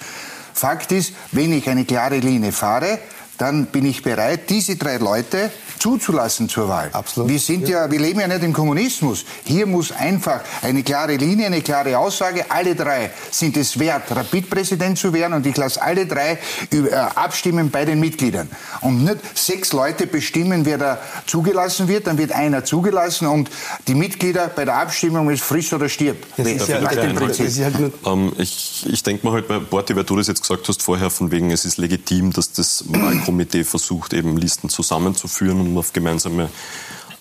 Fakt 0.53 0.91
ist, 0.91 1.13
wenn 1.31 1.51
ich 1.51 1.69
eine 1.69 1.85
klare 1.85 2.19
Linie 2.19 2.51
fahre, 2.51 2.99
dann 3.37 3.67
bin 3.67 3.85
ich 3.85 4.03
bereit, 4.03 4.49
diese 4.49 4.75
drei 4.75 4.97
Leute 4.97 5.51
zuzulassen 5.79 6.47
zur 6.47 6.69
Wahl. 6.69 6.89
Absolut. 6.93 7.29
Wir 7.29 7.39
sind 7.39 7.67
ja. 7.67 7.85
ja, 7.85 7.91
wir 7.91 7.99
leben 7.99 8.21
ja 8.21 8.27
nicht 8.27 8.43
im 8.43 8.53
Kommunismus. 8.53 9.25
Hier 9.43 9.65
muss 9.65 9.91
einfach 9.91 10.39
eine 10.61 10.81
klare 10.81 11.17
Linie, 11.17 11.47
eine 11.47 11.61
klare 11.61 11.97
Aussage. 11.97 12.45
Alle 12.49 12.73
drei 12.73 13.11
sind 13.31 13.57
es 13.57 13.77
wert, 13.77 14.03
Rapid-Präsident 14.09 14.97
zu 14.97 15.11
werden 15.11 15.33
und 15.33 15.45
ich 15.45 15.57
lasse 15.57 15.81
alle 15.81 16.05
drei 16.05 16.39
äh, 16.71 16.93
abstimmen 16.93 17.69
bei 17.69 17.83
den 17.83 17.99
Mitgliedern. 17.99 18.49
Und 18.79 19.03
nicht 19.03 19.37
sechs 19.37 19.73
Leute 19.73 20.07
bestimmen, 20.07 20.65
wer 20.65 20.77
da 20.77 20.99
zugelassen 21.25 21.89
wird, 21.89 22.07
dann 22.07 22.17
wird 22.17 22.31
einer 22.31 22.63
zugelassen 22.63 23.27
und 23.27 23.49
die 23.87 23.95
Mitglieder 23.95 24.47
bei 24.47 24.63
der 24.63 24.77
Abstimmung 24.77 25.29
ist 25.31 25.43
frisch 25.43 25.73
oder 25.73 25.89
stirbt. 25.89 26.25
Das 26.37 26.47
ist 26.47 26.67
ja. 26.69 26.81
Halt 26.81 27.93
ähm, 28.05 28.31
ich 28.37 28.85
ich 28.87 29.03
denke 29.03 29.25
mal 29.25 29.33
halt 29.33 29.47
bei 29.47 29.59
Borti, 29.59 29.95
weil 29.95 30.03
du 30.03 30.15
das 30.15 30.27
jetzt 30.27 30.41
gesagt 30.41 30.67
hast 30.67 30.81
vorher, 30.81 31.09
von 31.09 31.31
wegen 31.31 31.51
es 31.51 31.65
ist 31.65 31.77
legitim, 31.77 32.31
dass 32.31 32.51
das 32.51 32.83
Wahlkomitee 33.23 33.63
versucht, 33.63 34.13
eben 34.13 34.37
Listen 34.37 34.69
zusammenzuführen 34.69 35.59
und 35.61 35.77
auf 35.77 35.93
gemeinsame 35.93 36.49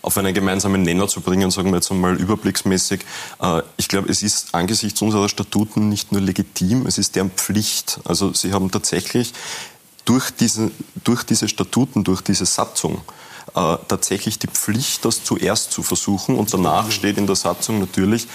auf 0.04 0.18
einen 0.18 0.34
gemeinsamen 0.34 0.82
Nenner 0.82 1.06
zu 1.06 1.20
bringen, 1.20 1.52
sagen 1.52 1.70
wir 1.70 1.76
jetzt 1.76 1.92
einmal 1.92 2.16
überblicksmäßig. 2.16 3.02
Äh, 3.40 3.62
ich 3.76 3.86
glaube, 3.86 4.08
es 4.10 4.24
ist 4.24 4.52
angesichts 4.52 5.00
unserer 5.00 5.28
Statuten 5.28 5.88
nicht 5.88 6.10
nur 6.10 6.20
legitim, 6.20 6.86
es 6.86 6.98
ist 6.98 7.14
deren 7.14 7.30
Pflicht. 7.30 8.00
Also 8.02 8.32
sie 8.32 8.52
haben 8.52 8.68
tatsächlich 8.72 9.32
durch 10.04 10.32
diese, 10.32 10.72
durch 11.04 11.22
diese 11.22 11.46
Statuten, 11.46 12.02
durch 12.02 12.20
diese 12.20 12.46
Satzung, 12.46 13.02
äh, 13.54 13.76
tatsächlich 13.86 14.40
die 14.40 14.48
Pflicht, 14.48 15.04
das 15.04 15.22
zuerst 15.22 15.70
zu 15.70 15.84
versuchen. 15.84 16.36
Und 16.36 16.52
danach 16.52 16.90
steht 16.90 17.16
in 17.16 17.28
der 17.28 17.36
Satzung 17.36 17.78
natürlich, 17.78 18.26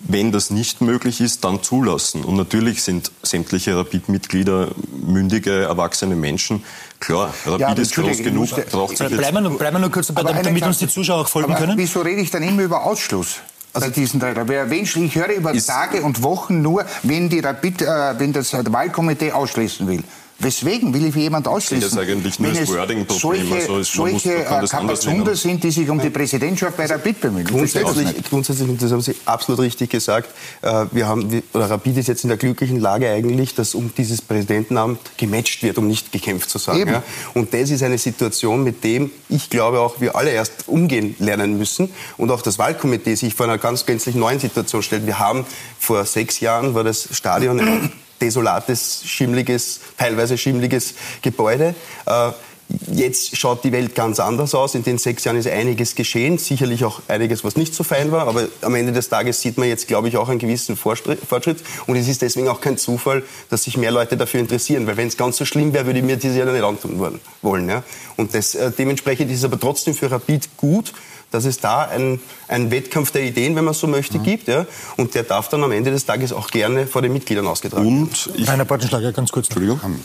wenn 0.00 0.32
das 0.32 0.50
nicht 0.50 0.80
möglich 0.80 1.20
ist, 1.20 1.44
dann 1.44 1.62
zulassen. 1.62 2.24
Und 2.24 2.36
natürlich 2.36 2.82
sind 2.82 3.12
sämtliche 3.22 3.76
Rapid-Mitglieder 3.76 4.68
mündige, 5.06 5.62
erwachsene 5.62 6.16
Menschen. 6.16 6.64
Klar, 6.98 7.32
Rapid 7.46 7.60
ja, 7.60 7.72
ist 7.74 7.94
groß 7.94 8.18
genug, 8.18 8.48
braucht 8.70 8.96
sich 8.96 9.08
bleiben, 9.08 9.36
wir 9.36 9.40
nur, 9.42 9.58
bleiben 9.58 9.76
wir 9.76 9.80
nur 9.80 9.90
kurz 9.90 10.08
dabei, 10.08 10.22
damit, 10.22 10.46
damit 10.46 10.62
uns 10.64 10.78
die 10.78 10.88
Zuschauer 10.88 11.22
auch 11.22 11.28
folgen 11.28 11.54
können. 11.54 11.76
Wieso 11.76 12.00
rede 12.00 12.20
ich 12.20 12.30
dann 12.30 12.42
immer 12.42 12.62
über 12.62 12.84
Ausschluss? 12.84 13.36
Also 13.72 13.88
diesen 13.90 14.18
drei. 14.18 14.34
Ich 14.70 15.14
höre 15.14 15.32
über 15.32 15.52
Tage 15.54 16.02
und 16.02 16.22
Wochen 16.22 16.60
nur, 16.60 16.84
wenn, 17.04 17.28
die 17.28 17.38
Rapid, 17.38 17.82
äh, 17.82 18.18
wenn 18.18 18.32
das 18.32 18.52
Wahlkomitee 18.52 19.32
ausschließen 19.32 19.86
will. 19.86 20.02
Weswegen 20.40 20.94
will 20.94 21.06
ich 21.06 21.14
jemand 21.14 21.46
ausschließen? 21.46 21.82
Das 21.82 21.92
ist 21.92 21.98
eigentlich 21.98 22.40
nur 22.40 22.52
das 22.52 22.66
Wording-Problem. 22.68 23.46
Solche, 23.46 23.70
also 23.70 23.82
solche 23.82 24.34
äh, 24.36 24.66
Kapazunder 24.66 25.36
sind, 25.36 25.62
die 25.62 25.70
sich 25.70 25.88
um 25.90 26.00
die 26.00 26.08
Präsidentschaft 26.08 26.78
bei 26.78 26.86
Rapid 26.86 27.20
bemühen. 27.20 27.44
Grundsätzlich, 27.44 28.24
grundsätzlich, 28.28 28.68
und 28.68 28.80
das 28.80 28.90
haben 28.90 29.02
Sie 29.02 29.14
absolut 29.26 29.60
richtig 29.60 29.90
gesagt, 29.90 30.30
äh, 30.62 30.86
wir 30.92 31.06
haben, 31.06 31.42
oder 31.52 31.68
Rapid 31.68 31.98
ist 31.98 32.08
jetzt 32.08 32.24
in 32.24 32.28
der 32.28 32.38
glücklichen 32.38 32.80
Lage 32.80 33.10
eigentlich, 33.10 33.54
dass 33.54 33.74
um 33.74 33.92
dieses 33.94 34.22
Präsidentenamt 34.22 34.98
gematcht 35.18 35.62
wird, 35.62 35.76
um 35.76 35.86
nicht 35.86 36.10
gekämpft 36.10 36.48
zu 36.48 36.56
sagen. 36.56 36.88
Ja? 36.88 37.02
Und 37.34 37.52
das 37.52 37.70
ist 37.70 37.82
eine 37.82 37.98
Situation, 37.98 38.64
mit 38.64 38.82
dem 38.82 39.10
ich 39.28 39.50
glaube 39.50 39.80
auch 39.80 40.00
wir 40.00 40.16
alle 40.16 40.30
erst 40.30 40.68
umgehen 40.68 41.14
lernen 41.18 41.58
müssen 41.58 41.90
und 42.16 42.30
auch 42.30 42.40
das 42.40 42.58
Wahlkomitee 42.58 43.14
sich 43.14 43.34
vor 43.34 43.44
einer 43.44 43.58
ganz 43.58 43.84
gänzlich 43.84 44.14
neuen 44.14 44.40
Situation 44.40 44.82
stellt. 44.82 45.06
Wir 45.06 45.18
haben 45.18 45.44
vor 45.78 46.04
sechs 46.06 46.40
Jahren 46.40 46.74
war 46.74 46.84
das 46.84 47.08
Stadion 47.12 47.90
desolates, 48.20 49.02
schimmliges, 49.04 49.80
teilweise 49.96 50.36
schimmliges 50.38 50.94
Gebäude. 51.22 51.74
Äh, 52.06 52.30
jetzt 52.92 53.36
schaut 53.36 53.64
die 53.64 53.72
Welt 53.72 53.94
ganz 53.94 54.20
anders 54.20 54.54
aus. 54.54 54.74
In 54.74 54.82
den 54.82 54.98
sechs 54.98 55.24
Jahren 55.24 55.36
ist 55.36 55.48
einiges 55.48 55.94
geschehen, 55.94 56.38
sicherlich 56.38 56.84
auch 56.84 57.00
einiges, 57.08 57.44
was 57.44 57.56
nicht 57.56 57.74
so 57.74 57.84
fein 57.84 58.12
war. 58.12 58.28
Aber 58.28 58.46
am 58.62 58.74
Ende 58.74 58.92
des 58.92 59.08
Tages 59.08 59.40
sieht 59.40 59.58
man 59.58 59.68
jetzt, 59.68 59.88
glaube 59.88 60.08
ich, 60.08 60.16
auch 60.16 60.28
einen 60.28 60.38
gewissen 60.38 60.76
Fortschritt. 60.76 61.18
Und 61.86 61.96
es 61.96 62.08
ist 62.08 62.22
deswegen 62.22 62.48
auch 62.48 62.60
kein 62.60 62.78
Zufall, 62.78 63.22
dass 63.48 63.64
sich 63.64 63.76
mehr 63.76 63.90
Leute 63.90 64.16
dafür 64.16 64.40
interessieren. 64.40 64.86
Weil 64.86 64.96
wenn 64.96 65.08
es 65.08 65.16
ganz 65.16 65.36
so 65.36 65.44
schlimm 65.44 65.72
wäre, 65.72 65.86
würde 65.86 65.98
ich 65.98 66.04
mir 66.04 66.16
diese 66.16 66.38
ja 66.38 66.44
nicht 66.44 66.62
antun 66.62 66.98
wollen. 67.42 67.82
Und 68.16 68.34
das, 68.34 68.54
äh, 68.54 68.70
dementsprechend 68.70 69.30
ist 69.30 69.38
es 69.38 69.44
aber 69.44 69.58
trotzdem 69.58 69.94
für 69.94 70.10
Rapid 70.10 70.56
gut, 70.56 70.92
dass 71.30 71.44
es 71.44 71.58
da 71.58 71.82
einen, 71.82 72.20
einen 72.48 72.70
Wettkampf 72.70 73.10
der 73.10 73.22
Ideen, 73.22 73.56
wenn 73.56 73.64
man 73.64 73.74
so 73.74 73.86
möchte, 73.86 74.18
mhm. 74.18 74.22
gibt. 74.22 74.48
Ja? 74.48 74.66
Und 74.96 75.14
der 75.14 75.22
darf 75.22 75.48
dann 75.48 75.62
am 75.62 75.72
Ende 75.72 75.90
des 75.90 76.06
Tages 76.06 76.32
auch 76.32 76.50
gerne 76.50 76.86
vor 76.86 77.02
den 77.02 77.12
Mitgliedern 77.12 77.46
ausgetragen 77.46 77.84
werden. 77.84 78.02
Und 78.02 78.30
ich, 78.36 78.48
Rainer 78.48 78.64
Bartenschlager, 78.64 79.12
ganz 79.12 79.30
kurz. 79.30 79.46
Entschuldigung. 79.46 79.80
Ähm, 79.84 80.00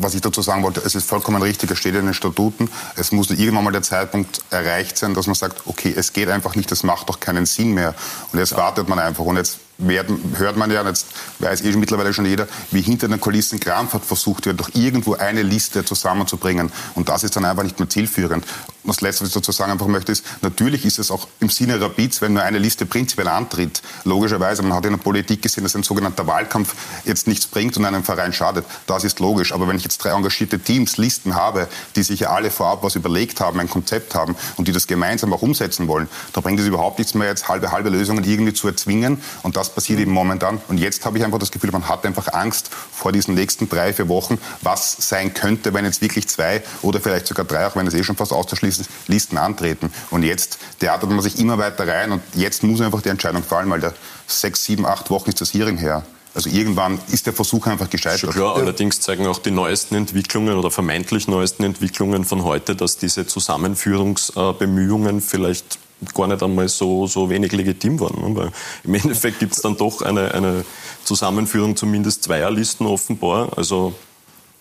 was 0.00 0.14
ich 0.14 0.20
dazu 0.20 0.42
sagen 0.42 0.62
wollte, 0.62 0.80
es 0.84 0.94
ist 0.94 1.08
vollkommen 1.08 1.42
richtig, 1.42 1.70
es 1.70 1.78
steht 1.78 1.94
in 1.94 2.04
den 2.04 2.14
Statuten, 2.14 2.70
es 2.96 3.12
muss 3.12 3.30
irgendwann 3.30 3.64
mal 3.64 3.72
der 3.72 3.82
Zeitpunkt 3.82 4.42
erreicht 4.50 4.98
sein, 4.98 5.14
dass 5.14 5.26
man 5.26 5.34
sagt, 5.34 5.62
okay, 5.66 5.92
es 5.96 6.12
geht 6.12 6.28
einfach 6.28 6.54
nicht, 6.54 6.70
das 6.70 6.82
macht 6.82 7.08
doch 7.08 7.20
keinen 7.20 7.46
Sinn 7.46 7.72
mehr. 7.72 7.94
Und 8.32 8.38
jetzt 8.38 8.56
wartet 8.56 8.88
man 8.88 8.98
einfach. 8.98 9.24
Und 9.24 9.36
jetzt 9.36 9.58
werden, 9.58 9.67
hört 9.78 10.56
man 10.56 10.70
ja, 10.70 10.84
jetzt 10.84 11.06
weiß 11.38 11.62
eh 11.62 11.76
mittlerweile 11.76 12.12
schon 12.12 12.26
jeder, 12.26 12.48
wie 12.72 12.82
hinter 12.82 13.08
den 13.08 13.20
Kulissen 13.20 13.60
krampfhaft 13.60 14.04
versucht 14.04 14.46
wird, 14.46 14.58
doch 14.58 14.70
irgendwo 14.74 15.14
eine 15.14 15.42
Liste 15.42 15.84
zusammenzubringen. 15.84 16.72
Und 16.94 17.08
das 17.08 17.22
ist 17.22 17.36
dann 17.36 17.44
einfach 17.44 17.62
nicht 17.62 17.78
mehr 17.78 17.88
zielführend. 17.88 18.44
Und 18.88 18.96
das 18.96 19.02
Letzte, 19.02 19.22
was 19.22 19.28
ich 19.28 19.34
dazu 19.34 19.52
sagen 19.52 19.70
einfach 19.70 19.86
möchte, 19.86 20.12
ist, 20.12 20.24
natürlich 20.40 20.84
ist 20.86 20.98
es 20.98 21.10
auch 21.10 21.28
im 21.40 21.50
Sinne 21.50 21.80
Rapids, 21.80 22.22
wenn 22.22 22.32
nur 22.32 22.42
eine 22.42 22.58
Liste 22.58 22.86
prinzipiell 22.86 23.28
antritt. 23.28 23.82
Logischerweise, 24.04 24.62
man 24.62 24.72
hat 24.72 24.84
in 24.86 24.92
der 24.92 24.98
Politik 24.98 25.42
gesehen, 25.42 25.62
dass 25.62 25.76
ein 25.76 25.82
sogenannter 25.82 26.26
Wahlkampf 26.26 26.74
jetzt 27.04 27.26
nichts 27.26 27.46
bringt 27.46 27.76
und 27.76 27.84
einem 27.84 28.02
Verein 28.02 28.32
schadet. 28.32 28.64
Das 28.86 29.04
ist 29.04 29.20
logisch. 29.20 29.52
Aber 29.52 29.68
wenn 29.68 29.76
ich 29.76 29.84
jetzt 29.84 29.98
drei 29.98 30.10
engagierte 30.10 30.58
Teams, 30.58 30.96
Listen 30.96 31.34
habe, 31.34 31.68
die 31.96 32.02
sich 32.02 32.20
ja 32.20 32.30
alle 32.30 32.50
vorab 32.50 32.82
was 32.82 32.94
überlegt 32.94 33.40
haben, 33.40 33.60
ein 33.60 33.68
Konzept 33.68 34.14
haben 34.14 34.34
und 34.56 34.68
die 34.68 34.72
das 34.72 34.86
gemeinsam 34.86 35.32
auch 35.34 35.42
umsetzen 35.42 35.86
wollen, 35.86 36.08
da 36.32 36.40
bringt 36.40 36.58
es 36.58 36.66
überhaupt 36.66 36.98
nichts 36.98 37.14
mehr, 37.14 37.28
jetzt 37.28 37.46
halbe, 37.48 37.70
halbe 37.70 37.90
Lösungen 37.90 38.24
irgendwie 38.24 38.54
zu 38.54 38.68
erzwingen. 38.68 39.20
Und 39.42 39.56
das 39.56 39.67
das 39.68 39.74
passiert 39.74 40.00
eben 40.00 40.12
momentan. 40.12 40.60
Und 40.68 40.78
jetzt 40.78 41.04
habe 41.04 41.18
ich 41.18 41.24
einfach 41.24 41.38
das 41.38 41.50
Gefühl, 41.50 41.70
man 41.70 41.88
hat 41.88 42.04
einfach 42.06 42.32
Angst 42.32 42.70
vor 42.70 43.12
diesen 43.12 43.34
nächsten 43.34 43.68
drei, 43.68 43.92
vier 43.92 44.08
Wochen, 44.08 44.38
was 44.62 44.96
sein 44.98 45.34
könnte, 45.34 45.74
wenn 45.74 45.84
jetzt 45.84 46.00
wirklich 46.00 46.28
zwei 46.28 46.62
oder 46.82 47.00
vielleicht 47.00 47.26
sogar 47.26 47.44
drei, 47.44 47.66
auch 47.66 47.76
wenn 47.76 47.86
es 47.86 47.94
eh 47.94 48.02
schon 48.02 48.16
fast 48.16 48.32
auszuschließen 48.32 48.84
ist, 48.84 48.90
Listen 49.08 49.36
antreten. 49.38 49.92
Und 50.10 50.22
jetzt 50.22 50.58
theatert 50.80 51.10
man 51.10 51.20
sich 51.20 51.38
immer 51.38 51.58
weiter 51.58 51.86
rein 51.86 52.12
und 52.12 52.22
jetzt 52.34 52.62
muss 52.62 52.80
einfach 52.80 53.02
die 53.02 53.10
Entscheidung 53.10 53.42
fallen, 53.42 53.68
weil 53.70 53.80
der 53.80 53.94
sechs, 54.26 54.64
sieben, 54.64 54.86
acht 54.86 55.10
Wochen 55.10 55.28
ist 55.28 55.40
das 55.40 55.52
Hearing 55.52 55.76
her. 55.76 56.02
Also 56.34 56.50
irgendwann 56.50 57.00
ist 57.10 57.26
der 57.26 57.32
Versuch 57.32 57.66
einfach 57.66 57.90
gescheitert. 57.90 58.20
Schon 58.20 58.30
klar, 58.30 58.56
allerdings 58.56 59.00
zeigen 59.00 59.26
auch 59.26 59.38
die 59.38 59.50
neuesten 59.50 59.96
Entwicklungen 59.96 60.56
oder 60.56 60.70
vermeintlich 60.70 61.26
neuesten 61.26 61.64
Entwicklungen 61.64 62.24
von 62.24 62.44
heute, 62.44 62.76
dass 62.76 62.96
diese 62.96 63.26
Zusammenführungsbemühungen 63.26 65.20
vielleicht 65.20 65.78
gar 66.14 66.26
nicht 66.26 66.42
einmal 66.42 66.68
so, 66.68 67.06
so 67.06 67.30
wenig 67.30 67.52
legitim 67.52 68.00
waren. 68.00 68.36
Weil 68.36 68.50
im 68.84 68.94
Endeffekt 68.94 69.38
gibt 69.38 69.54
es 69.54 69.62
dann 69.62 69.76
doch 69.76 70.02
eine, 70.02 70.34
eine 70.34 70.64
Zusammenführung 71.04 71.76
zumindest 71.76 72.24
zweier 72.24 72.50
Listen 72.50 72.86
offenbar. 72.86 73.56
Also 73.56 73.94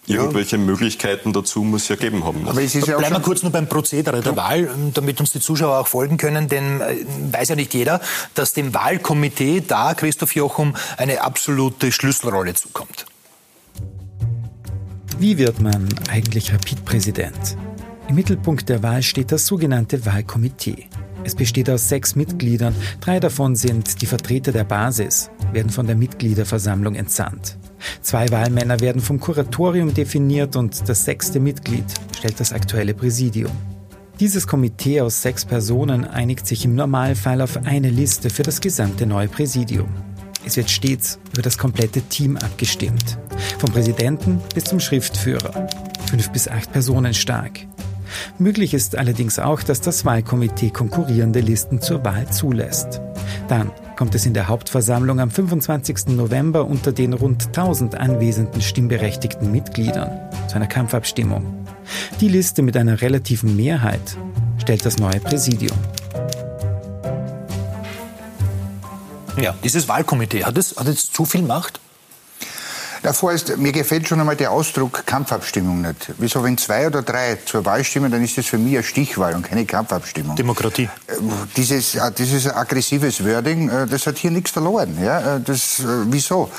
irgendwelche 0.08 0.56
ja. 0.56 0.62
Möglichkeiten 0.62 1.34
dazu 1.34 1.64
muss 1.64 1.84
es 1.84 1.90
ja 1.90 1.96
geben 1.98 2.24
haben. 2.24 2.48
Aber 2.48 2.62
es 2.62 2.74
ist 2.74 2.88
ja 2.88 2.98
Bleiben 2.98 3.16
wir 3.16 3.22
kurz 3.22 3.44
nur 3.44 3.52
beim 3.52 3.68
Prozedere 3.68 4.22
der 4.22 4.32
ja. 4.32 4.38
Wahl, 4.38 4.70
damit 4.94 5.20
uns 5.20 5.32
die 5.32 5.40
Zuschauer 5.40 5.78
auch 5.78 5.88
folgen 5.88 6.18
können, 6.18 6.48
denn 6.48 6.82
äh, 6.82 7.06
weiß 7.32 7.50
ja 7.50 7.56
nicht 7.56 7.74
jeder, 7.74 8.00
dass 8.34 8.54
dem 8.54 8.74
Wahlkomitee 8.74 9.62
da, 9.68 9.94
Christoph 9.94 10.34
Jochum, 10.36 10.76
eine 10.98 11.22
absolute 11.22 11.92
Schlüsselrolle 11.92 12.54
zukommt. 12.54 13.06
Wie 15.20 15.38
wird 15.38 15.60
man 15.60 15.90
eigentlich 16.10 16.54
Rapid-Präsident? 16.54 17.58
Im 18.08 18.16
Mittelpunkt 18.16 18.70
der 18.70 18.84
Wahl 18.84 19.04
steht 19.04 19.32
das 19.32 19.46
sogenannte 19.46 20.06
Wahlkomitee. 20.06 20.88
Es 21.28 21.36
besteht 21.36 21.70
aus 21.70 21.90
sechs 21.90 22.16
Mitgliedern, 22.16 22.74
drei 23.02 23.20
davon 23.20 23.58
sind 23.58 24.02
die 24.02 24.06
Vertreter 24.06 24.54
der 24.54 24.64
Basis, 24.64 25.30
werden 25.52 25.70
von 25.70 25.86
der 25.86 25.98
Mitgliederversammlung 25.98 26.96
entsandt. 26.96 27.58
Zwei 28.02 28.32
Wahlmänner 28.32 28.80
werden 28.80 29.02
vom 29.02 29.20
Kuratorium 29.20 29.94
definiert 29.94 30.56
und 30.56 30.88
das 30.88 31.04
sechste 31.04 31.42
Mitglied 31.42 31.84
stellt 32.18 32.40
das 32.40 32.54
aktuelle 32.54 32.94
Präsidium. 32.94 33.52
Dieses 34.22 34.48
Komitee 34.48 35.02
aus 35.02 35.22
sechs 35.22 35.44
Personen 35.44 36.06
einigt 36.06 36.48
sich 36.48 36.64
im 36.64 36.76
Normalfall 36.76 37.42
auf 37.42 37.58
eine 37.66 37.90
Liste 37.90 38.30
für 38.30 38.44
das 38.44 38.62
gesamte 38.62 39.06
neue 39.06 39.28
Präsidium. 39.28 39.90
Es 40.46 40.56
wird 40.56 40.70
stets 40.70 41.20
über 41.34 41.42
das 41.42 41.58
komplette 41.58 42.04
Team 42.04 42.38
abgestimmt. 42.38 43.18
Vom 43.60 43.70
Präsidenten 43.70 44.40
bis 44.56 44.64
zum 44.64 44.80
Schriftführer. 44.80 45.68
Fünf 46.10 46.30
bis 46.30 46.48
acht 46.48 46.72
Personen 46.72 47.14
stark. 47.14 47.67
Möglich 48.38 48.74
ist 48.74 48.98
allerdings 48.98 49.40
auch, 49.40 49.64
dass 49.64 49.82
das 49.82 50.06
Wahlkomitee 50.06 50.70
konkurrierende 50.70 51.40
Listen 51.40 51.82
zur 51.82 52.04
Wahl 52.04 52.30
zulässt. 52.30 53.02
Dann 53.48 53.72
kommt 53.96 54.14
es 54.16 54.26
in 54.26 54.34
der 54.34 54.48
Hauptversammlung 54.48 55.20
am 55.20 55.32
25. 55.32 56.08
November 56.10 56.66
unter 56.66 56.92
den 56.92 57.14
rund 57.14 57.48
1000 57.48 57.96
anwesenden 57.96 58.62
stimmberechtigten 58.62 59.52
Mitgliedern 59.52 60.12
zu 60.48 60.56
einer 60.56 60.68
Kampfabstimmung. 60.68 61.66
Die 62.20 62.30
Liste 62.30 62.62
mit 62.62 62.78
einer 62.78 63.02
relativen 63.02 63.56
Mehrheit 63.56 64.18
stellt 64.60 64.86
das 64.86 64.98
neue 64.98 65.20
Präsidium. 65.20 65.78
Ja, 69.40 69.56
dieses 69.64 69.88
Wahlkomitee, 69.88 70.46
hat 70.46 70.58
es, 70.58 70.76
hat 70.78 70.88
es 70.88 71.12
zu 71.12 71.26
viel 71.26 71.44
Macht? 71.44 71.80
Davor 73.04 73.34
ist, 73.34 73.58
mir 73.58 73.72
gefällt 73.72 74.08
schon 74.08 74.20
einmal 74.20 74.36
der 74.36 74.52
Ausdruck 74.52 75.06
Kampfabstimmung 75.06 75.82
nicht. 75.82 76.12
Wieso, 76.18 76.44
wenn 76.44 76.58
zwei 76.58 76.88
oder 76.88 77.02
drei 77.02 77.38
zur 77.46 77.66
Wahl 77.66 77.84
stimmen, 77.84 78.12
dann 78.12 78.24
ist 78.24 78.38
das 78.38 78.46
für 78.46 78.58
mich 78.58 78.74
eine 78.74 78.84
Stichwahl 78.84 79.36
und 79.36 79.44
keine 79.44 79.66
Kampfabstimmung. 79.66 80.36
Demokratie. 80.36 80.90
Äh, 81.08 81.14
dieses, 81.56 81.96
äh, 81.96 82.12
dieses 82.12 82.48
aggressives 82.48 83.24
Wording, 83.24 83.70
äh, 83.70 83.88
das 83.88 84.08
hat 84.08 84.18
hier 84.18 84.32
nichts 84.32 84.52
verloren. 84.52 84.98
Ja? 85.02 85.40
Das, 85.40 85.82
wieso? 86.06 86.50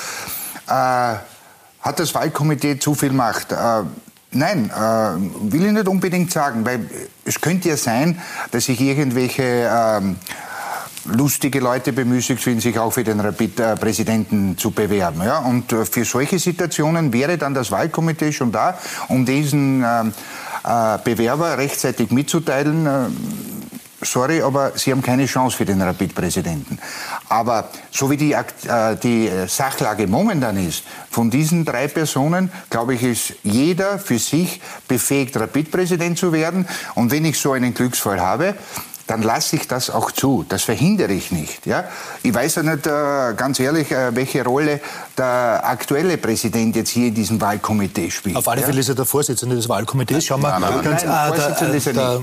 Äh, 0.66 0.70
hat 0.70 1.98
das 1.98 2.14
Wahlkomitee 2.14 2.78
zu 2.78 2.94
viel 2.94 3.12
Macht? 3.12 3.52
Äh, 3.52 3.84
Nein, 4.30 4.70
äh, 4.70 5.50
will 5.50 5.64
ich 5.64 5.72
nicht 5.72 5.88
unbedingt 5.88 6.30
sagen, 6.30 6.64
weil 6.66 6.80
es 7.24 7.40
könnte 7.40 7.70
ja 7.70 7.78
sein, 7.78 8.20
dass 8.50 8.66
sich 8.66 8.78
irgendwelche 8.78 9.42
ähm, 9.42 10.16
lustige 11.12 11.60
Leute 11.60 11.92
bemüßigt 11.92 12.42
fühlen, 12.42 12.60
sich 12.60 12.78
auch 12.78 12.92
für 12.92 13.04
den 13.04 13.20
Rapid-Präsidenten 13.20 14.56
zu 14.58 14.70
bewerben. 14.70 15.22
Ja? 15.22 15.38
Und 15.38 15.72
äh, 15.72 15.84
für 15.84 16.04
solche 16.04 16.38
Situationen 16.38 17.12
wäre 17.12 17.38
dann 17.38 17.54
das 17.54 17.70
Wahlkomitee 17.70 18.32
schon 18.32 18.52
da, 18.52 18.78
um 19.08 19.24
diesen 19.24 19.82
äh, 19.82 20.04
äh, 20.64 20.98
Bewerber 21.02 21.56
rechtzeitig 21.58 22.10
mitzuteilen. 22.10 22.86
Äh, 22.86 22.90
sorry, 24.02 24.42
aber 24.42 24.72
Sie 24.74 24.92
haben 24.92 25.02
keine 25.02 25.26
Chance 25.26 25.56
für 25.56 25.64
den 25.64 25.80
Rapid-Präsidenten. 25.80 26.78
Aber 27.28 27.70
so 27.90 28.10
wie 28.10 28.16
die, 28.16 28.32
äh, 28.32 28.44
die 29.02 29.30
Sachlage 29.46 30.06
momentan 30.06 30.56
ist, 30.56 30.84
von 31.10 31.30
diesen 31.30 31.64
drei 31.64 31.88
Personen, 31.88 32.50
glaube 32.70 32.94
ich, 32.94 33.02
ist 33.02 33.34
jeder 33.42 33.98
für 33.98 34.18
sich 34.18 34.60
befähigt, 34.86 35.36
Rapid-Präsident 35.36 36.18
zu 36.18 36.32
werden. 36.32 36.66
Und 36.94 37.10
wenn 37.10 37.24
ich 37.24 37.38
so 37.38 37.52
einen 37.52 37.74
Glücksfall 37.74 38.20
habe, 38.20 38.54
dann 39.08 39.22
lasse 39.22 39.56
ich 39.56 39.66
das 39.66 39.90
auch 39.90 40.12
zu. 40.12 40.44
Das 40.48 40.62
verhindere 40.62 41.12
ich 41.12 41.32
nicht. 41.32 41.66
Ja? 41.66 41.84
Ich 42.22 42.32
weiß 42.32 42.56
ja 42.56 42.62
nicht, 42.62 42.86
äh, 42.86 43.34
ganz 43.34 43.58
ehrlich, 43.58 43.90
äh, 43.90 44.14
welche 44.14 44.44
Rolle 44.44 44.80
der 45.18 45.60
aktuelle 45.64 46.16
Präsident 46.16 46.76
jetzt 46.76 46.90
hier 46.90 47.08
in 47.08 47.14
diesem 47.14 47.40
Wahlkomitee 47.40 48.10
spielt. 48.10 48.36
Auf 48.36 48.48
alle 48.48 48.62
Fälle 48.62 48.74
ja? 48.74 48.80
ist 48.80 48.88
er 48.88 48.94
der 48.94 49.04
Vorsitzende 49.04 49.56
des 49.56 49.68
Wahlkomitees. 49.68 50.24
Schauen 50.24 50.42
wir, 50.42 50.58
nein, 50.58 50.72
nein, 50.72 50.84
nein, 50.84 51.08
ah, 51.08 51.30
da, 51.30 51.50
da, 51.50 52.20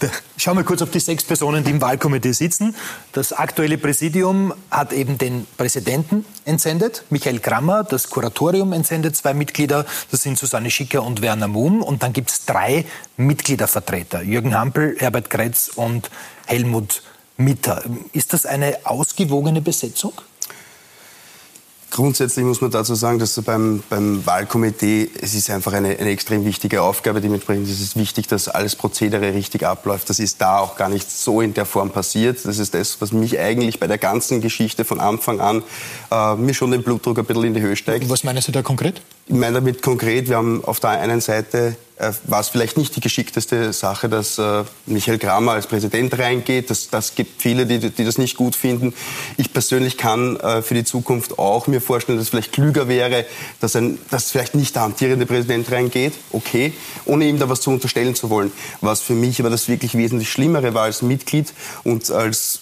da, 0.00 0.08
schauen 0.36 0.56
wir 0.56 0.64
kurz 0.64 0.82
auf 0.82 0.90
die 0.90 1.00
sechs 1.00 1.24
Personen, 1.24 1.64
die 1.64 1.70
im 1.70 1.80
Wahlkomitee 1.80 2.32
sitzen. 2.32 2.74
Das 3.12 3.32
aktuelle 3.32 3.78
Präsidium 3.78 4.54
hat 4.70 4.92
eben 4.92 5.18
den 5.18 5.46
Präsidenten 5.56 6.24
entsendet, 6.44 7.04
Michael 7.10 7.40
Krammer, 7.40 7.84
das 7.84 8.08
Kuratorium 8.10 8.72
entsendet 8.72 9.16
zwei 9.16 9.34
Mitglieder, 9.34 9.84
das 10.10 10.22
sind 10.22 10.38
Susanne 10.38 10.70
Schicker 10.70 11.02
und 11.02 11.22
Werner 11.22 11.48
Muhm. 11.48 11.82
Und 11.82 12.02
dann 12.02 12.12
gibt 12.12 12.30
es 12.30 12.44
drei 12.44 12.84
Mitgliedervertreter, 13.16 14.22
Jürgen 14.22 14.54
Hampel, 14.54 14.96
Herbert 14.98 15.30
Kretz 15.30 15.70
und 15.74 16.10
Helmut 16.46 17.02
Mitter. 17.36 17.82
Ist 18.12 18.32
das 18.32 18.46
eine 18.46 18.78
ausgewogene 18.84 19.60
Besetzung? 19.60 20.12
Grundsätzlich 21.92 22.46
muss 22.46 22.62
man 22.62 22.70
dazu 22.70 22.94
sagen, 22.94 23.18
dass 23.18 23.38
beim, 23.42 23.82
beim 23.90 24.24
Wahlkomitee, 24.24 25.10
es 25.20 25.34
ist 25.34 25.50
einfach 25.50 25.74
eine, 25.74 25.90
eine 25.90 26.08
extrem 26.08 26.46
wichtige 26.46 26.80
Aufgabe, 26.80 27.20
die 27.20 27.28
mitbringt. 27.28 27.68
Es 27.68 27.82
ist 27.82 27.96
wichtig, 27.96 28.26
dass 28.28 28.48
alles 28.48 28.76
Prozedere 28.76 29.34
richtig 29.34 29.66
abläuft. 29.66 30.08
Das 30.08 30.18
ist 30.18 30.40
da 30.40 30.56
auch 30.56 30.76
gar 30.76 30.88
nicht 30.88 31.10
so 31.10 31.42
in 31.42 31.52
der 31.52 31.66
Form 31.66 31.90
passiert. 31.90 32.46
Das 32.46 32.58
ist 32.58 32.72
das, 32.72 33.02
was 33.02 33.12
mich 33.12 33.38
eigentlich 33.38 33.78
bei 33.78 33.88
der 33.88 33.98
ganzen 33.98 34.40
Geschichte 34.40 34.86
von 34.86 35.00
Anfang 35.00 35.40
an 35.40 35.62
äh, 36.12 36.36
mir 36.36 36.54
schon 36.54 36.70
den 36.70 36.82
Blutdruck 36.82 37.18
ein 37.18 37.24
bisschen 37.24 37.44
in 37.44 37.54
die 37.54 37.60
Höhe 37.60 37.76
steigt. 37.76 38.08
Was 38.08 38.24
meinen 38.24 38.42
Sie 38.42 38.52
da 38.52 38.62
konkret? 38.62 39.00
Ich 39.26 39.34
meine 39.34 39.54
damit 39.54 39.82
konkret, 39.82 40.28
wir 40.28 40.36
haben 40.36 40.64
auf 40.64 40.80
der 40.80 40.90
einen 40.90 41.20
Seite 41.20 41.76
äh, 41.96 42.12
war 42.24 42.40
es 42.40 42.48
vielleicht 42.48 42.76
nicht 42.76 42.96
die 42.96 43.00
geschickteste 43.00 43.72
Sache, 43.72 44.08
dass 44.08 44.36
äh, 44.38 44.64
Michael 44.86 45.18
Kramer 45.18 45.52
als 45.52 45.66
Präsident 45.66 46.18
reingeht. 46.18 46.70
Das, 46.70 46.90
das 46.90 47.14
gibt 47.14 47.40
viele, 47.40 47.64
die, 47.64 47.78
die 47.78 48.04
das 48.04 48.18
nicht 48.18 48.36
gut 48.36 48.56
finden. 48.56 48.92
Ich 49.36 49.52
persönlich 49.52 49.96
kann 49.96 50.36
äh, 50.36 50.62
für 50.62 50.74
die 50.74 50.84
Zukunft 50.84 51.38
auch 51.38 51.66
mir 51.66 51.80
vorstellen, 51.80 52.18
dass 52.18 52.26
es 52.26 52.30
vielleicht 52.30 52.52
klüger 52.52 52.88
wäre, 52.88 53.24
dass, 53.60 53.76
ein, 53.76 53.98
dass 54.10 54.30
vielleicht 54.32 54.54
nicht 54.54 54.74
der 54.74 54.82
amtierende 54.82 55.26
Präsident 55.26 55.70
reingeht, 55.70 56.14
okay, 56.32 56.72
ohne 57.04 57.26
ihm 57.26 57.38
da 57.38 57.48
was 57.48 57.60
zu 57.60 57.70
unterstellen 57.70 58.14
zu 58.14 58.28
wollen. 58.28 58.52
Was 58.80 59.00
für 59.00 59.14
mich 59.14 59.38
aber 59.40 59.50
das 59.50 59.68
wirklich 59.68 59.94
wesentlich 59.94 60.30
Schlimmere 60.30 60.74
war 60.74 60.84
als 60.84 61.02
Mitglied 61.02 61.52
und 61.84 62.10
als 62.10 62.60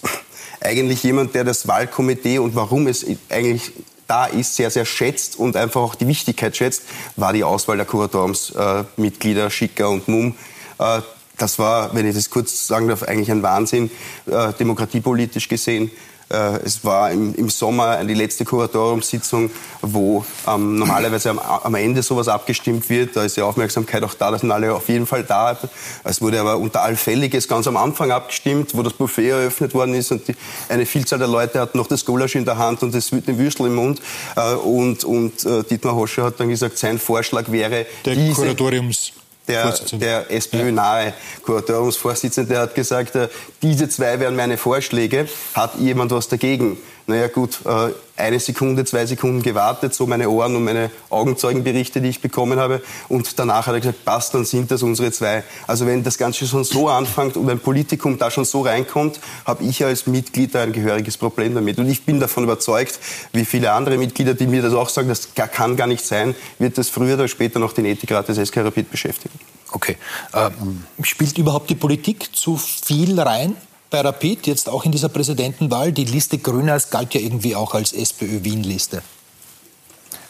eigentlich 0.61 1.03
jemand, 1.03 1.35
der 1.35 1.45
das 1.45 1.67
Wahlkomitee 1.67 2.39
und 2.39 2.55
warum 2.55 2.87
es 2.87 3.07
eigentlich 3.29 3.73
da 4.07 4.27
ist, 4.27 4.57
sehr, 4.57 4.71
sehr 4.71 4.85
schätzt 4.85 5.39
und 5.39 5.57
einfach 5.57 5.81
auch 5.81 5.95
die 5.95 6.07
Wichtigkeit 6.09 6.57
schätzt, 6.57 6.83
war 7.17 7.33
die 7.33 7.45
Auswahl 7.45 7.77
der 7.77 7.87
Kuratoriumsmitglieder 7.87 9.47
äh, 9.47 9.51
Schicker 9.51 9.89
und 9.89 10.09
Mumm. 10.09 10.35
Äh, 10.79 11.01
das 11.39 11.59
war, 11.59 11.95
wenn 11.95 12.07
ich 12.07 12.15
das 12.15 12.29
kurz 12.29 12.67
sagen 12.67 12.89
darf, 12.89 13.03
eigentlich 13.05 13.31
ein 13.31 13.43
Wahnsinn, 13.43 13.91
äh, 14.27 14.53
demokratiepolitisch 14.53 15.49
gesehen. 15.49 15.91
Äh, 16.31 16.61
es 16.65 16.85
war 16.85 17.11
im, 17.11 17.35
im, 17.35 17.49
Sommer 17.49 18.05
die 18.05 18.15
letzte 18.15 18.45
Kuratoriumssitzung, 18.45 19.51
wo 19.83 20.25
ähm, 20.47 20.77
normalerweise 20.77 21.31
am, 21.31 21.39
am, 21.41 21.75
Ende 21.75 22.03
sowas 22.03 22.29
abgestimmt 22.29 22.89
wird. 22.89 23.17
Da 23.17 23.25
ist 23.25 23.37
die 23.37 23.43
Aufmerksamkeit 23.43 24.05
auch 24.05 24.15
da, 24.15 24.31
da 24.31 24.39
sind 24.39 24.53
alle 24.53 24.73
auf 24.73 24.89
jeden 24.89 25.07
Fall 25.07 25.25
da. 25.25 25.59
Es 26.05 26.23
wurde 26.23 26.41
aber 26.41 26.57
unter 26.59 26.83
Allfälliges 26.83 27.49
ganz 27.49 27.67
am 27.67 27.77
Anfang 27.77 28.13
abgestimmt, 28.13 28.77
wo 28.77 28.83
das 28.83 28.93
Buffet 28.93 29.31
eröffnet 29.31 29.75
worden 29.75 29.95
ist 29.95 30.13
und 30.13 30.29
die, 30.29 30.37
eine 30.69 30.87
Vielzahl 30.87 31.19
der 31.19 31.29
Leute 31.29 31.59
hatten 31.59 31.77
noch 31.77 31.89
das 31.89 32.05
Gulasch 32.05 32.37
in 32.37 32.45
der 32.45 32.59
Hand 32.59 32.83
und 32.85 32.95
das, 32.95 33.11
den 33.11 33.39
Würstel 33.39 33.67
im 33.67 33.75
Mund. 33.75 34.01
Äh, 34.37 34.55
und 34.55 35.03
und 35.05 35.45
äh, 35.45 35.65
Dietmar 35.65 35.97
Hoscher 35.97 36.25
hat 36.25 36.39
dann 36.39 36.49
gesagt, 36.49 36.79
sein 36.79 36.99
Vorschlag 37.01 37.51
wäre, 37.51 37.87
der 38.05 38.15
diese, 38.15 38.35
Kuratoriums 38.35 39.13
der, 39.49 39.75
der 39.93 40.31
SPÖ-nahe 40.31 41.13
Kuratoriumsvorsitzende 41.43 42.59
hat 42.59 42.75
gesagt, 42.75 43.15
äh, 43.17 43.29
diese 43.63 43.89
zwei 43.89 44.21
wären 44.21 44.37
meine 44.37 44.57
Vorschläge. 44.57 45.29
Hat 45.55 45.75
jemand 45.79 46.13
was 46.13 46.29
dagegen? 46.29 46.77
Naja 47.11 47.27
gut, 47.27 47.59
äh, 47.65 47.91
eine 48.17 48.39
Sekunde, 48.39 48.85
zwei 48.85 49.05
Sekunden 49.05 49.43
gewartet, 49.43 49.95
so 49.95 50.07
meine 50.07 50.31
Ohren 50.31 50.55
und 50.55 50.63
meine 50.63 50.91
Augenzeugenberichte, 51.09 52.01
die 52.01 52.09
ich 52.09 52.21
bekommen 52.21 52.61
habe. 52.61 52.83
Und 53.09 53.37
danach 53.37 53.67
hat 53.67 53.75
er 53.75 53.81
gesagt, 53.81 54.05
passt, 54.05 54.33
dann 54.33 54.45
sind 54.45 54.71
das 54.71 54.85
unsere 54.85 55.11
zwei. 55.11 55.43
Also 55.67 55.87
wenn 55.87 56.05
das 56.05 56.19
Ganze 56.19 56.47
schon 56.47 56.63
so 56.63 56.89
anfängt 56.89 57.37
und 57.37 57.51
ein 57.51 57.59
Politikum 57.59 58.17
da 58.17 58.31
schon 58.31 58.45
so 58.45 58.61
reinkommt, 58.61 59.19
habe 59.45 59.65
ich 59.65 59.85
als 59.85 60.07
Mitglied 60.07 60.55
ein 60.55 60.73
gehöriges 60.73 61.17
Problem 61.17 61.53
damit. 61.55 61.79
Und 61.79 61.89
ich 61.89 62.05
bin 62.05 62.21
davon 62.21 62.45
überzeugt, 62.45 63.01
wie 63.33 63.45
viele 63.45 63.73
andere 63.73 63.99
Mitglieder, 63.99 64.35
die 64.35 64.47
mir 64.47 64.63
das 64.63 64.73
auch 64.73 64.89
sagen, 64.89 65.09
das 65.09 65.35
kann 65.35 65.75
gar 65.75 65.89
nicht 65.89 66.07
sein, 66.07 66.37
wird 66.61 66.79
das 66.79 66.89
früher 66.89 67.15
oder 67.15 67.27
später 67.27 67.59
noch 67.59 67.73
den 67.73 67.87
Ethikrat 67.87 68.29
des 68.29 68.49
SK 68.49 68.59
Rapid 68.59 68.89
beschäftigen. 68.89 69.37
Okay. 69.73 69.97
Ähm, 70.33 70.85
spielt 71.03 71.39
überhaupt 71.39 71.71
die 71.71 71.75
Politik 71.75 72.37
zu 72.37 72.57
viel 72.57 73.19
rein 73.19 73.57
bei 73.91 74.01
Rapid, 74.01 74.47
jetzt 74.47 74.69
auch 74.69 74.85
in 74.85 74.93
dieser 74.93 75.09
Präsidentenwahl. 75.09 75.93
Die 75.93 76.05
Liste 76.05 76.39
Grüners 76.39 76.91
galt 76.91 77.13
ja 77.15 77.21
irgendwie 77.21 77.57
auch 77.57 77.75
als 77.75 77.93
SPÖ-Wien-Liste. 77.93 79.03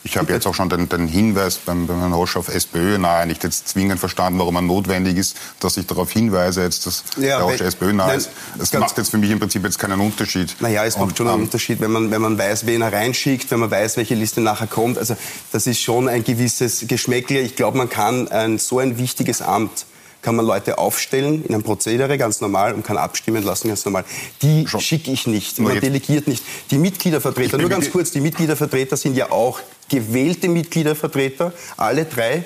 Ich 0.02 0.16
habe 0.16 0.32
jetzt 0.32 0.46
auch 0.46 0.54
schon 0.54 0.70
den, 0.70 0.88
den 0.88 1.08
Hinweis 1.08 1.56
beim, 1.56 1.86
beim 1.86 1.98
Herrn 1.98 2.14
Hosch 2.14 2.36
auf 2.36 2.48
SPÖ 2.48 2.96
nahe 2.96 3.26
nicht 3.26 3.44
jetzt 3.44 3.68
zwingend 3.68 4.00
verstanden, 4.00 4.38
warum 4.38 4.56
er 4.56 4.62
notwendig 4.62 5.18
ist, 5.18 5.36
dass 5.60 5.76
ich 5.76 5.86
darauf 5.86 6.10
hinweise, 6.10 6.62
jetzt, 6.62 6.86
dass 6.86 7.04
ja, 7.16 7.36
der 7.36 7.44
Hosch 7.44 7.60
SPÖ 7.60 7.92
nahe 7.92 8.16
ist. 8.16 8.30
Das 8.56 8.72
macht 8.72 8.96
jetzt 8.96 9.10
für 9.10 9.18
mich 9.18 9.30
im 9.30 9.38
Prinzip 9.38 9.62
jetzt 9.62 9.78
keinen 9.78 10.00
Unterschied. 10.00 10.56
Naja, 10.60 10.86
es 10.86 10.96
macht 10.96 11.18
schon 11.18 11.28
einen 11.28 11.36
ähm, 11.36 11.44
Unterschied, 11.44 11.80
wenn 11.80 11.90
man, 11.90 12.10
wenn 12.10 12.22
man 12.22 12.38
weiß, 12.38 12.64
wen 12.64 12.80
er 12.80 12.94
reinschickt, 12.94 13.50
wenn 13.50 13.60
man 13.60 13.70
weiß, 13.70 13.98
welche 13.98 14.14
Liste 14.14 14.40
nachher 14.40 14.68
kommt. 14.68 14.96
Also 14.96 15.16
das 15.52 15.66
ist 15.66 15.82
schon 15.82 16.08
ein 16.08 16.24
gewisses 16.24 16.86
Geschmäckle. 16.88 17.40
Ich 17.40 17.54
glaube, 17.54 17.76
man 17.76 17.90
kann 17.90 18.26
ein, 18.28 18.58
so 18.58 18.78
ein 18.78 18.96
wichtiges 18.96 19.42
Amt 19.42 19.84
kann 20.22 20.36
man 20.36 20.46
Leute 20.46 20.78
aufstellen 20.78 21.44
in 21.44 21.54
einem 21.54 21.62
Prozedere, 21.62 22.18
ganz 22.18 22.40
normal, 22.40 22.74
und 22.74 22.84
kann 22.84 22.98
abstimmen 22.98 23.42
lassen, 23.42 23.68
ganz 23.68 23.84
normal. 23.84 24.04
Die 24.42 24.66
schicke 24.68 25.10
ich 25.10 25.26
nicht, 25.26 25.58
man 25.58 25.80
delegiert 25.80 26.28
nicht. 26.28 26.44
Die 26.70 26.78
Mitgliedervertreter, 26.78 27.58
nur 27.58 27.70
ganz 27.70 27.90
kurz, 27.90 28.10
die 28.10 28.20
Mitgliedervertreter 28.20 28.96
sind 28.96 29.16
ja 29.16 29.30
auch 29.30 29.60
gewählte 29.88 30.48
Mitgliedervertreter, 30.48 31.52
alle 31.76 32.04
drei 32.04 32.44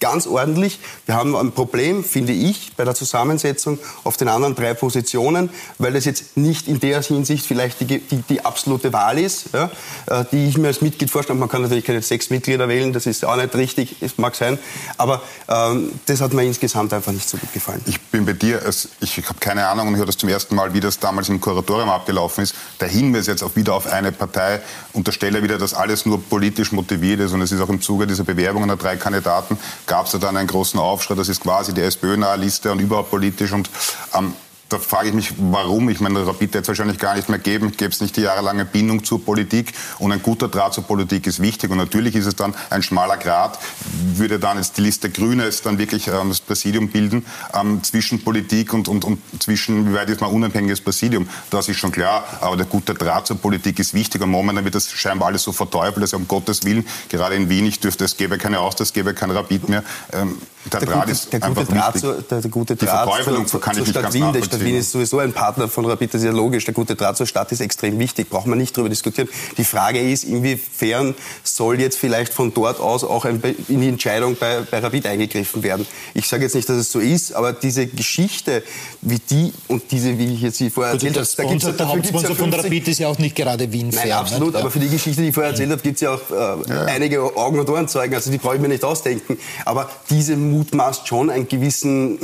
ganz 0.00 0.26
ordentlich. 0.26 0.80
Wir 1.06 1.14
haben 1.14 1.36
ein 1.36 1.52
Problem, 1.52 2.02
finde 2.02 2.32
ich, 2.32 2.72
bei 2.76 2.84
der 2.84 2.94
Zusammensetzung 2.94 3.78
auf 4.02 4.16
den 4.16 4.28
anderen 4.28 4.54
drei 4.54 4.74
Positionen, 4.74 5.50
weil 5.78 5.92
das 5.92 6.06
jetzt 6.06 6.36
nicht 6.36 6.66
in 6.66 6.80
der 6.80 7.02
Hinsicht 7.02 7.46
vielleicht 7.46 7.80
die, 7.80 8.00
die, 8.00 8.22
die 8.28 8.44
absolute 8.44 8.92
Wahl 8.92 9.18
ist, 9.18 9.50
ja, 9.52 9.70
äh, 10.06 10.24
die 10.32 10.48
ich 10.48 10.58
mir 10.58 10.68
als 10.68 10.80
Mitglied 10.80 11.10
vorstelle. 11.10 11.38
Man 11.38 11.48
kann 11.48 11.62
natürlich 11.62 11.84
keine 11.84 12.02
sechs 12.02 12.30
Mitglieder 12.30 12.68
wählen, 12.68 12.92
das 12.92 13.06
ist 13.06 13.24
auch 13.24 13.36
nicht 13.36 13.54
richtig, 13.54 13.96
es 14.00 14.18
mag 14.18 14.34
sein, 14.34 14.58
aber 14.96 15.22
ähm, 15.48 15.92
das 16.06 16.20
hat 16.20 16.32
mir 16.32 16.44
insgesamt 16.44 16.92
einfach 16.92 17.12
nicht 17.12 17.28
so 17.28 17.36
gut 17.36 17.52
gefallen. 17.52 17.82
Ich 17.86 18.00
bin 18.00 18.24
bei 18.24 18.32
dir, 18.32 18.62
ich 19.00 19.28
habe 19.28 19.38
keine 19.38 19.68
Ahnung 19.68 19.88
und 19.88 19.96
höre 19.96 20.06
das 20.06 20.16
zum 20.16 20.28
ersten 20.30 20.54
Mal, 20.54 20.72
wie 20.72 20.80
das 20.80 20.98
damals 20.98 21.28
im 21.28 21.40
Kuratorium 21.40 21.90
abgelaufen 21.90 22.42
ist. 22.44 22.54
Der 22.80 22.88
Hinweis 22.88 23.26
jetzt 23.26 23.42
auch 23.42 23.54
wieder 23.54 23.74
auf 23.74 23.86
eine 23.86 24.12
Partei 24.12 24.60
unterstelle 24.94 25.42
wieder, 25.42 25.58
dass 25.58 25.74
alles 25.74 26.06
nur 26.06 26.22
politisch 26.22 26.72
motiviert 26.72 27.20
ist 27.20 27.32
und 27.32 27.42
es 27.42 27.52
ist 27.52 27.60
auch 27.60 27.68
im 27.68 27.82
Zuge 27.82 28.06
dieser 28.06 28.24
Bewerbungen 28.24 28.68
der 28.68 28.78
drei 28.78 28.96
Kandidaten 28.96 29.58
gab 29.90 30.06
es 30.06 30.12
ja 30.12 30.20
dann 30.20 30.36
einen 30.36 30.46
großen 30.46 30.78
Aufschrei, 30.78 31.16
das 31.16 31.28
ist 31.28 31.42
quasi 31.42 31.74
die 31.74 31.82
SPÖ-nahe 31.82 32.36
Liste 32.36 32.70
und 32.70 32.78
überhaupt 32.78 33.10
politisch 33.10 33.52
und 33.52 33.68
ähm, 34.16 34.34
da 34.70 34.78
frage 34.78 35.08
ich 35.08 35.14
mich, 35.14 35.32
warum. 35.36 35.88
Ich 35.90 36.00
meine, 36.00 36.24
Rapid 36.24 36.54
wird 36.54 36.64
es 36.64 36.68
wahrscheinlich 36.68 36.98
gar 36.98 37.16
nicht 37.16 37.28
mehr 37.28 37.40
geben. 37.40 37.72
Gäbe 37.72 37.90
es 37.90 38.00
nicht 38.00 38.16
die 38.16 38.22
jahrelange 38.22 38.64
Bindung 38.64 39.04
zur 39.04 39.22
Politik. 39.24 39.72
Und 39.98 40.12
ein 40.12 40.22
guter 40.22 40.48
Draht 40.48 40.74
zur 40.74 40.84
Politik 40.84 41.26
ist 41.26 41.40
wichtig. 41.40 41.70
Und 41.70 41.78
natürlich 41.78 42.14
ist 42.14 42.26
es 42.26 42.36
dann 42.36 42.54
ein 42.70 42.82
schmaler 42.82 43.16
Grat, 43.16 43.58
würde 44.14 44.38
dann 44.38 44.58
jetzt 44.58 44.78
die 44.78 44.82
Liste 44.82 45.10
Grünes 45.10 45.62
dann 45.62 45.78
wirklich 45.78 46.06
ähm, 46.06 46.28
das 46.28 46.40
Präsidium 46.40 46.88
bilden, 46.88 47.26
ähm, 47.52 47.82
zwischen 47.82 48.22
Politik 48.22 48.72
und, 48.72 48.86
und, 48.86 49.04
und 49.04 49.20
zwischen, 49.40 49.90
wie 49.90 49.94
weit 49.94 50.08
ist 50.08 50.20
man 50.20 50.30
unabhängiges 50.30 50.80
Präsidium. 50.80 51.28
Das 51.50 51.68
ist 51.68 51.78
schon 51.78 51.90
klar. 51.90 52.24
Aber 52.40 52.56
der 52.56 52.66
gute 52.66 52.94
Draht 52.94 53.26
zur 53.26 53.38
Politik 53.38 53.80
ist 53.80 53.92
wichtig. 53.92 54.22
Und 54.22 54.30
momentan 54.30 54.64
wird 54.64 54.76
das 54.76 54.88
scheinbar 54.90 55.28
alles 55.28 55.42
so 55.42 55.50
verteufelt, 55.50 56.04
dass 56.04 56.14
um 56.14 56.28
Gottes 56.28 56.64
Willen, 56.64 56.86
gerade 57.08 57.34
in 57.34 57.48
Wien, 57.48 57.66
ich 57.66 57.80
dürfte, 57.80 58.04
es 58.04 58.16
gäbe 58.16 58.38
keine 58.38 58.60
Austausch, 58.60 58.88
es 58.88 58.92
gäbe 58.92 59.14
kein 59.14 59.32
Rapid 59.32 59.68
mehr. 59.68 59.82
Ähm, 60.12 60.38
der, 60.64 60.80
der, 60.80 60.88
Draht 60.88 61.00
gute, 61.00 61.12
ist 61.12 61.32
der 61.32 61.40
gute 61.40 61.64
Draht 61.64 61.98
zur, 61.98 62.20
der, 62.20 62.40
der, 62.42 62.50
gute 62.50 62.76
Draht 62.76 63.08
zur, 63.48 63.60
kann 63.60 63.72
ich 63.72 63.80
nicht 63.80 63.90
Stadt 63.90 64.02
ganz 64.02 64.14
Wien. 64.14 64.32
Die 64.32 64.42
Stadt 64.42 64.60
Wien 64.60 64.76
ist 64.76 64.92
sowieso 64.92 65.18
ein 65.18 65.32
Partner 65.32 65.68
von 65.68 65.86
Rapid, 65.86 66.12
das 66.12 66.20
ist 66.20 66.26
ja 66.26 66.32
logisch. 66.32 66.66
Der 66.66 66.74
gute 66.74 66.96
Draht 66.96 67.16
zur 67.16 67.26
Stadt 67.26 67.50
ist 67.52 67.60
extrem 67.60 67.98
wichtig, 67.98 68.28
braucht 68.28 68.46
man 68.46 68.58
nicht 68.58 68.76
darüber 68.76 68.90
diskutieren. 68.90 69.28
Die 69.56 69.64
Frage 69.64 70.00
ist, 70.00 70.24
inwiefern 70.24 71.14
soll 71.44 71.80
jetzt 71.80 71.96
vielleicht 71.96 72.34
von 72.34 72.52
dort 72.52 72.78
aus 72.78 73.04
auch 73.04 73.24
ein, 73.24 73.42
in 73.68 73.80
die 73.80 73.88
Entscheidung 73.88 74.36
bei, 74.38 74.60
bei 74.70 74.80
Rapid 74.80 75.06
eingegriffen 75.06 75.62
werden. 75.62 75.86
Ich 76.12 76.28
sage 76.28 76.42
jetzt 76.42 76.54
nicht, 76.54 76.68
dass 76.68 76.76
es 76.76 76.92
so 76.92 76.98
ist, 76.98 77.32
aber 77.32 77.54
diese 77.54 77.86
Geschichte, 77.86 78.62
wie 79.00 79.18
die 79.18 79.54
und 79.68 79.90
diese, 79.90 80.18
wie 80.18 80.34
ich 80.34 80.42
jetzt 80.42 80.58
sie 80.58 80.68
vorher 80.68 80.92
erzählt 80.92 81.16
habe, 81.16 81.26
da 81.36 81.44
gibt's, 81.44 81.76
der 81.76 81.88
Hauptsponsor 81.88 82.30
ja 82.30 82.36
von 82.36 82.52
Rapid 82.52 82.88
ist 82.88 82.98
ja 82.98 83.08
auch 83.08 83.18
nicht 83.18 83.34
gerade 83.34 83.72
Wien. 83.72 83.88
Nein, 83.88 84.12
absolut, 84.12 84.54
aber 84.56 84.70
für 84.70 84.78
die 84.78 84.90
Geschichte, 84.90 85.22
die 85.22 85.28
ich 85.28 85.34
vorher 85.34 85.52
erzählt 85.52 85.70
habe, 85.70 85.80
gibt 85.80 85.94
es 85.94 86.00
ja 86.02 86.14
auch 86.14 86.30
äh, 86.30 86.70
ja. 86.70 86.84
einige 86.84 87.36
Augen- 87.36 87.58
und 87.58 87.70
Ohrenzeugen, 87.70 88.14
also 88.14 88.30
die 88.30 88.36
brauche 88.36 88.56
ich 88.56 88.60
mir 88.60 88.68
nicht 88.68 88.84
ausdenken. 88.84 89.38
Aber 89.64 89.88
diese 90.10 90.36
mutmaßt 90.50 91.08
schon 91.08 91.30
einen 91.30 91.48
gewissen 91.48 92.18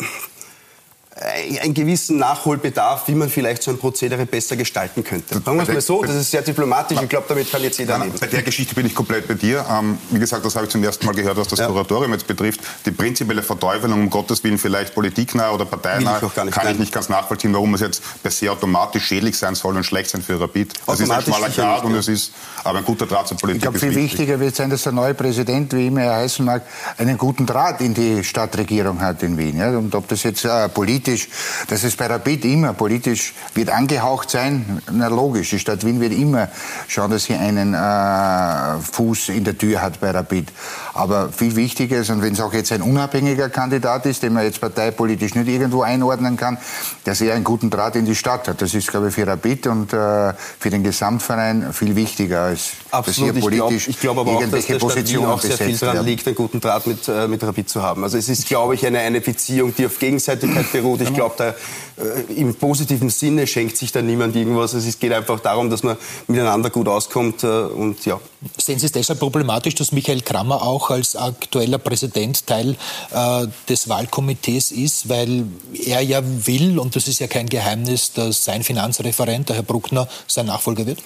einen 1.19 1.73
gewissen 1.73 2.19
Nachholbedarf, 2.19 3.09
wie 3.09 3.15
man 3.15 3.31
vielleicht 3.31 3.63
so 3.63 3.71
ein 3.71 3.79
Prozedere 3.79 4.27
besser 4.27 4.55
gestalten 4.55 5.03
könnte. 5.03 5.35
Sagen 5.35 5.57
wir 5.57 5.63
es 5.63 5.69
mal 5.69 5.81
so, 5.81 6.03
das 6.03 6.15
ist 6.15 6.31
sehr 6.31 6.43
diplomatisch. 6.43 7.01
Ich 7.01 7.09
glaube, 7.09 7.25
damit 7.27 7.51
kann 7.51 7.63
jetzt 7.63 7.79
jeder 7.79 7.99
leben. 7.99 8.13
Bei 8.21 8.27
der 8.27 8.43
Geschichte 8.43 8.75
bin 8.75 8.85
ich 8.85 8.95
komplett 8.95 9.27
bei 9.27 9.33
dir. 9.33 9.65
Ähm, 9.71 9.97
wie 10.11 10.19
gesagt, 10.19 10.45
das 10.45 10.55
habe 10.57 10.67
ich 10.67 10.73
zum 10.73 10.85
ersten 10.85 11.07
Mal 11.07 11.15
gehört, 11.15 11.39
was 11.39 11.49
das 11.49 11.61
ja. 11.61 11.69
Kuratorium 11.69 12.13
jetzt 12.13 12.27
betrifft. 12.27 12.61
Die 12.85 12.91
prinzipielle 12.91 13.43
Verteufelung, 13.43 14.03
um 14.03 14.11
Gottes 14.11 14.45
Willen 14.45 14.59
vielleicht 14.59 14.95
politiknah 14.95 15.53
oder 15.53 15.65
parteinah, 15.65 16.21
ich 16.23 16.35
kann 16.35 16.51
nein. 16.55 16.73
ich 16.75 16.79
nicht 16.81 16.93
ganz 16.93 17.09
nachvollziehen, 17.09 17.55
warum 17.55 17.73
es 17.73 17.81
jetzt 17.81 18.03
per 18.23 18.31
se 18.31 18.53
automatisch 18.53 19.05
schädlich 19.05 19.39
sein 19.39 19.55
soll 19.55 19.75
und 19.75 19.85
schlecht 19.85 20.11
sein 20.11 20.21
für 20.21 20.39
Rapid. 20.39 20.75
Das 20.87 21.01
ist 21.01 21.11
ein 21.11 21.23
schmaler 21.23 21.49
Grad 21.49 21.85
und 21.85 21.95
es 21.95 22.09
ist 22.09 22.33
aber 22.63 22.81
ein 22.81 22.85
guter 22.85 23.07
Draht 23.07 23.29
zur 23.29 23.39
Politik. 23.39 23.57
Ich 23.57 23.63
glaube, 23.63 23.79
viel 23.79 23.89
wichtig. 23.89 24.19
wichtiger 24.19 24.41
wird 24.41 24.55
sein, 24.55 24.69
dass 24.69 24.83
der 24.83 24.93
neue 24.93 25.15
Präsident, 25.15 25.73
wie 25.73 25.87
immer 25.87 26.03
er 26.03 26.17
heißen 26.17 26.45
mag, 26.45 26.63
einen 26.99 27.17
guten 27.17 27.47
Draht 27.47 27.81
in 27.81 27.95
die 27.95 28.23
Stadtregierung 28.23 29.01
hat 29.01 29.23
in 29.23 29.39
Wien. 29.39 29.57
Ja? 29.57 29.71
Und 29.71 29.95
ob 29.95 30.09
das 30.09 30.23
jetzt 30.23 30.45
äh, 30.45 30.69
politisch, 30.69 31.06
das 31.07 31.85
es 31.85 31.97
bei 31.97 32.07
Rapid 32.07 32.45
immer 32.45 32.73
politisch 32.73 33.35
wird 33.55 33.71
angehaucht 33.71 34.31
sein, 34.31 34.83
na 34.91 35.09
logisch, 35.09 35.51
die 35.51 35.59
Stadt 35.59 35.85
Wien 35.85 36.01
wird 36.01 36.13
immer 36.13 36.49
schauen, 36.89 37.11
dass 37.11 37.25
sie 37.25 37.35
einen 37.35 37.75
äh, 37.75 38.81
Fuß 38.81 39.31
in 39.31 39.45
der 39.45 39.57
Tür 39.57 39.83
hat 39.83 40.01
bei 40.01 40.11
Rapid. 40.11 40.53
Aber 40.97 41.31
viel 41.31 41.57
wichtiger 41.57 41.99
ist, 41.99 42.11
und 42.11 42.23
wenn 42.23 42.33
es 42.33 42.41
auch 42.41 42.53
jetzt 42.53 42.73
ein 42.73 42.83
unabhängiger 42.83 43.49
Kandidat 43.49 44.07
ist, 44.07 44.23
den 44.23 44.33
man 44.33 44.45
jetzt 44.45 44.61
parteipolitisch 44.61 45.35
nicht 45.35 45.49
irgendwo 45.49 45.83
einordnen 45.83 46.37
kann, 46.37 46.59
dass 47.05 47.21
er 47.21 47.35
einen 47.35 47.45
guten 47.45 47.71
Draht 47.71 47.97
in 47.97 48.07
die 48.07 48.15
Stadt 48.15 48.49
hat. 48.49 48.63
Das 48.63 48.75
ist, 48.75 48.89
glaube 48.89 49.09
ich, 49.09 49.15
für 49.15 49.27
Rapid 49.27 49.67
und 49.67 49.93
äh, 49.93 50.33
für 50.59 50.71
den 50.71 50.83
Gesamtverein 50.83 51.73
viel 51.73 51.97
wichtiger 51.97 52.43
als 52.43 52.73
Absolut. 52.91 53.31
dass 53.31 53.37
hier 53.37 53.43
politisch 53.43 53.89
ich 53.89 54.01
glaube 54.01 54.25
glaub 54.25 54.37
aber 54.37 54.47
auch, 54.47 54.51
dass 54.51 54.67
der 54.67 54.79
Position 54.79 55.27
auch 55.27 55.41
sehr 55.41 55.59
viel 55.59 55.77
daran 55.77 56.05
liegt, 56.05 56.27
einen 56.27 56.37
guten 56.37 56.61
Draht 56.61 56.87
mit, 56.87 57.07
äh, 57.09 57.29
mit 57.29 57.43
Rapid 57.43 57.69
zu 57.69 57.83
haben. 57.83 58.03
Also 58.03 58.19
es 58.19 58.29
ist, 58.29 58.47
glaube 58.47 58.75
ich, 58.75 58.87
eine, 58.87 58.99
eine 59.01 59.21
Beziehung, 59.21 59.75
die 59.77 59.87
auf 59.87 59.99
Gegenseitigkeit 59.99 60.71
beruht. 60.73 61.01
Ich 61.01 61.13
glaube, 61.13 61.35
da 61.37 61.55
äh, 61.99 62.33
im 62.35 62.55
positiven 62.55 63.09
Sinne 63.09 63.47
schenkt 63.47 63.77
sich 63.77 63.93
da 63.93 64.03
niemand 64.03 64.37
irgendwas. 64.37 64.75
Es 64.75 64.99
geht 64.99 65.13
einfach 65.13 65.41
darum, 65.41 65.71
dass 65.71 65.83
man 65.83 65.97
miteinander 66.27 66.71
gut 66.71 66.89
auskommt 66.89 67.43
äh, 67.43 67.47
und 67.47 68.05
ja. 68.05 68.21
Sehen 68.59 68.79
Sie 68.79 68.87
es 68.87 68.93
deshalb 68.93 69.19
problematisch, 69.19 69.75
dass 69.75 69.93
Michael 69.93 70.21
Krammer 70.21 70.63
auch 70.63 70.91
als 70.91 71.17
aktueller 71.17 71.79
Präsident 71.79 72.47
Teil 72.47 72.77
äh, 73.13 73.47
des 73.69 73.89
Wahlkomitees 73.89 74.73
ist, 74.73 75.09
weil 75.09 75.47
er 75.73 76.01
ja 76.03 76.21
will, 76.47 76.79
und 76.79 76.95
das 76.95 77.09
ist 77.09 77.19
ja 77.19 77.27
kein 77.29 77.49
Geheimnis, 77.49 78.13
dass 78.13 78.45
sein 78.45 78.63
Finanzreferent, 78.63 79.49
der 79.49 79.57
Herr 79.57 79.63
Bruckner, 79.63 80.07
sein 80.27 80.47
Nachfolger 80.47 80.87
wird? 80.87 81.03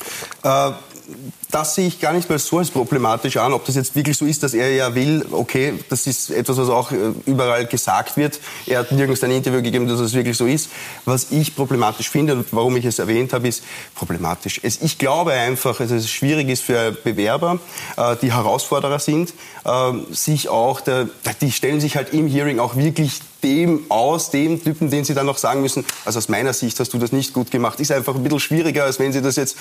Das 1.50 1.74
sehe 1.74 1.88
ich 1.88 2.00
gar 2.00 2.12
nicht 2.12 2.28
mal 2.28 2.38
so 2.38 2.58
als 2.58 2.70
problematisch 2.70 3.36
an. 3.36 3.52
Ob 3.52 3.64
das 3.64 3.74
jetzt 3.74 3.94
wirklich 3.94 4.16
so 4.16 4.24
ist, 4.24 4.42
dass 4.42 4.54
er 4.54 4.72
ja 4.72 4.94
will, 4.94 5.26
okay, 5.32 5.74
das 5.88 6.06
ist 6.06 6.30
etwas, 6.30 6.56
was 6.58 6.68
auch 6.68 6.92
äh, 6.92 6.96
überall 7.26 7.66
gesagt 7.66 8.16
wird. 8.16 8.38
Er 8.66 8.80
hat 8.80 8.92
nirgends 8.92 9.22
ein 9.24 9.30
Interview 9.30 9.62
gegeben, 9.62 9.88
dass 9.88 10.00
es 10.00 10.14
wirklich 10.14 10.36
so 10.36 10.46
ist. 10.46 10.70
Was 11.04 11.30
ich 11.30 11.56
problematisch 11.56 12.08
finde 12.08 12.34
und 12.34 12.46
warum 12.52 12.76
ich 12.76 12.84
es 12.84 12.98
erwähnt 12.98 13.32
habe, 13.32 13.48
ist 13.48 13.62
problematisch. 13.94 14.60
ich 14.62 14.98
glaube 14.98 15.32
einfach, 15.32 15.78
dass 15.78 15.90
es 15.90 16.10
schwierig 16.10 16.48
ist 16.48 16.62
für 16.62 16.92
Bewerber, 16.92 17.58
äh, 17.96 18.16
die 18.22 18.32
Herausforderer 18.32 18.98
sind, 18.98 19.34
ähm, 19.64 20.06
sich 20.10 20.48
auch, 20.48 20.80
die 20.80 21.52
stellen 21.52 21.80
sich 21.80 21.96
halt 21.96 22.12
im 22.12 22.28
Hearing 22.28 22.58
auch 22.58 22.76
wirklich 22.76 23.20
dem 23.42 23.84
aus, 23.88 24.30
dem 24.30 24.62
Typen, 24.62 24.90
den 24.90 25.04
sie 25.04 25.14
dann 25.14 25.26
noch 25.26 25.38
sagen 25.38 25.62
müssen, 25.62 25.84
also 26.04 26.18
aus 26.18 26.28
meiner 26.28 26.52
Sicht 26.52 26.78
hast 26.80 26.92
du 26.92 26.98
das 26.98 27.12
nicht 27.12 27.32
gut 27.32 27.50
gemacht, 27.50 27.80
ist 27.80 27.92
einfach 27.92 28.14
ein 28.14 28.22
bisschen 28.22 28.40
schwieriger, 28.40 28.84
als 28.84 28.98
wenn 28.98 29.12
sie 29.12 29.22
das 29.22 29.36
jetzt 29.36 29.56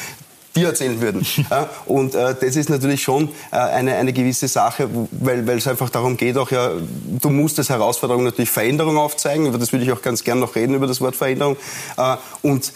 dir 0.55 0.67
erzählen 0.67 0.99
würden. 1.01 1.25
Ja, 1.49 1.69
und 1.85 2.13
äh, 2.13 2.35
das 2.39 2.55
ist 2.55 2.69
natürlich 2.69 3.01
schon 3.01 3.29
äh, 3.51 3.57
eine, 3.57 3.95
eine 3.95 4.13
gewisse 4.13 4.47
Sache, 4.47 4.87
weil, 5.11 5.47
weil 5.47 5.57
es 5.57 5.67
einfach 5.67 5.89
darum 5.89 6.15
geht, 6.15 6.37
auch 6.37 6.51
ja, 6.51 6.71
du 7.19 7.29
musst 7.29 7.57
als 7.57 7.69
Herausforderung 7.69 8.23
natürlich 8.23 8.51
Veränderung 8.51 8.97
aufzeigen, 8.97 9.47
über 9.47 9.57
das 9.57 9.71
würde 9.71 9.85
ich 9.85 9.91
auch 9.91 10.01
ganz 10.01 10.23
gern 10.23 10.39
noch 10.39 10.55
reden, 10.55 10.75
über 10.75 10.85
das 10.85 11.01
Wort 11.01 11.15
Veränderung. 11.15 11.57
Äh, 11.97 12.17
und 12.41 12.73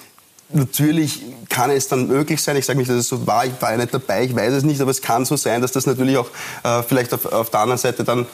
Natürlich 0.55 1.23
kann 1.49 1.71
es 1.71 1.88
dann 1.88 2.07
möglich 2.07 2.39
sein, 2.39 2.55
ich 2.57 2.65
sage 2.65 2.77
nicht, 2.77 2.89
dass 2.89 2.97
es 2.97 3.07
so 3.07 3.25
war, 3.25 3.43
ich 3.43 3.59
war 3.59 3.71
ja 3.71 3.77
nicht 3.77 3.91
dabei, 3.91 4.23
ich 4.25 4.36
weiß 4.36 4.53
es 4.53 4.63
nicht, 4.63 4.79
aber 4.81 4.91
es 4.91 5.01
kann 5.01 5.25
so 5.25 5.36
sein, 5.36 5.63
dass 5.63 5.71
das 5.71 5.88
natürlich 5.88 6.15
auch 6.15 6.29
äh, 6.63 6.83
vielleicht 6.83 7.12
auf, 7.12 7.25
auf 7.25 7.49
der 7.49 7.62
anderen 7.62 7.79
Seite 7.79 8.03
dann 8.03 8.27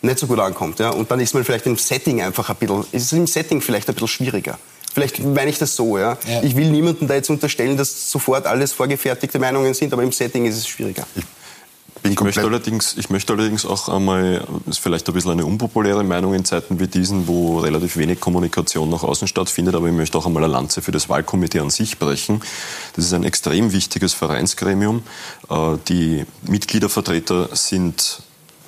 nicht 0.00 0.18
so 0.18 0.28
gut 0.28 0.38
ankommt. 0.38 0.78
Ja? 0.78 0.90
Und 0.90 1.10
dann 1.10 1.18
ist 1.18 1.34
man 1.34 1.44
vielleicht 1.44 1.66
im 1.66 1.76
Setting 1.76 2.22
einfach 2.22 2.48
ein 2.50 2.56
bisschen, 2.56 2.82
ist 2.92 3.02
es 3.02 3.12
im 3.12 3.26
Setting 3.26 3.60
vielleicht 3.60 3.88
ein 3.88 3.94
bisschen 3.94 4.08
schwieriger. 4.08 4.58
Vielleicht 4.96 5.22
meine 5.22 5.50
ich 5.50 5.58
das 5.58 5.76
so, 5.76 5.98
ja? 5.98 6.16
ja. 6.26 6.42
Ich 6.42 6.56
will 6.56 6.70
niemandem 6.70 7.06
da 7.06 7.12
jetzt 7.12 7.28
unterstellen, 7.28 7.76
dass 7.76 8.10
sofort 8.10 8.46
alles 8.46 8.72
vorgefertigte 8.72 9.38
Meinungen 9.38 9.74
sind, 9.74 9.92
aber 9.92 10.02
im 10.02 10.10
Setting 10.10 10.46
ist 10.46 10.56
es 10.56 10.66
schwieriger. 10.66 11.06
Ich 12.02 12.18
möchte, 12.18 12.40
allerdings, 12.40 12.96
ich 12.96 13.10
möchte 13.10 13.34
allerdings 13.34 13.66
auch 13.66 13.90
einmal, 13.90 14.38
das 14.64 14.76
ist 14.76 14.78
vielleicht 14.78 15.06
ein 15.06 15.12
bisschen 15.12 15.32
eine 15.32 15.44
unpopuläre 15.44 16.02
Meinung 16.02 16.32
in 16.32 16.46
Zeiten 16.46 16.80
wie 16.80 16.86
diesen, 16.86 17.28
wo 17.28 17.58
relativ 17.58 17.98
wenig 17.98 18.20
Kommunikation 18.20 18.88
nach 18.88 19.02
außen 19.02 19.28
stattfindet, 19.28 19.74
aber 19.74 19.86
ich 19.86 19.92
möchte 19.92 20.16
auch 20.16 20.24
einmal 20.24 20.44
eine 20.44 20.52
Lanze 20.54 20.80
für 20.80 20.92
das 20.92 21.10
Wahlkomitee 21.10 21.60
an 21.60 21.68
sich 21.68 21.98
brechen. 21.98 22.40
Das 22.94 23.04
ist 23.04 23.12
ein 23.12 23.24
extrem 23.24 23.72
wichtiges 23.72 24.14
Vereinsgremium. 24.14 25.02
Äh, 25.50 25.76
die 25.88 26.24
Mitgliedervertreter 26.48 27.50
sind 27.54 28.22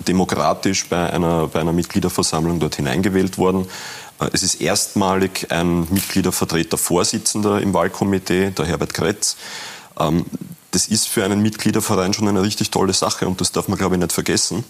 demokratisch 0.07 0.87
bei 0.89 1.11
einer, 1.11 1.49
bei 1.49 1.61
einer 1.61 1.73
Mitgliederversammlung 1.73 2.61
dort 2.61 2.77
hineingewählt 2.77 3.39
worden. 3.39 3.67
Äh, 4.21 4.31
es 4.33 4.43
ist 4.43 4.61
erstmalig 4.61 5.47
ein 5.51 5.87
Mitgliedervertreter 5.91 6.79
Vorsitzender 6.79 7.61
im 7.61 7.75
Wahlkomitee, 7.75 8.51
der 8.51 8.67
Herbert 8.67 8.95
Kretz. 8.95 9.37
Ähm, 9.99 10.25
das 10.71 10.89
ist 10.89 11.09
für 11.09 11.25
einen 11.25 11.41
Mitgliederverein 11.41 12.13
schon 12.13 12.29
eine 12.29 12.43
richtig 12.43 12.71
tolle 12.71 12.93
Sache 12.93 13.27
und 13.27 13.41
das 13.41 13.53
darf 13.53 13.69
man, 13.69 13.79
glaube 13.79 13.95
ich, 13.95 14.01
nicht 14.01 14.13
vergessen. 14.13 14.65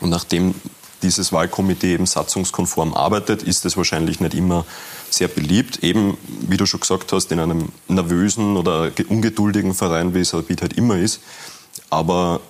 Und 0.00 0.10
nachdem 0.10 0.54
dieses 1.02 1.32
Wahlkomitee 1.32 1.94
eben 1.94 2.06
satzungskonform 2.06 2.94
arbeitet, 2.94 3.42
ist 3.42 3.64
es 3.64 3.76
wahrscheinlich 3.76 4.20
nicht 4.20 4.34
immer 4.34 4.66
sehr 5.08 5.28
beliebt. 5.28 5.82
Eben, 5.82 6.18
wie 6.26 6.56
du 6.56 6.66
schon 6.66 6.80
gesagt 6.80 7.12
hast, 7.12 7.32
in 7.32 7.40
einem 7.40 7.70
nervösen 7.88 8.56
oder 8.56 8.90
ungeduldigen 9.08 9.74
Verein, 9.74 10.14
wie 10.14 10.20
es 10.20 10.34
Rapid 10.34 10.62
halt 10.62 10.72
immer 10.74 10.98
ist. 10.98 11.20
Aber 11.88 12.40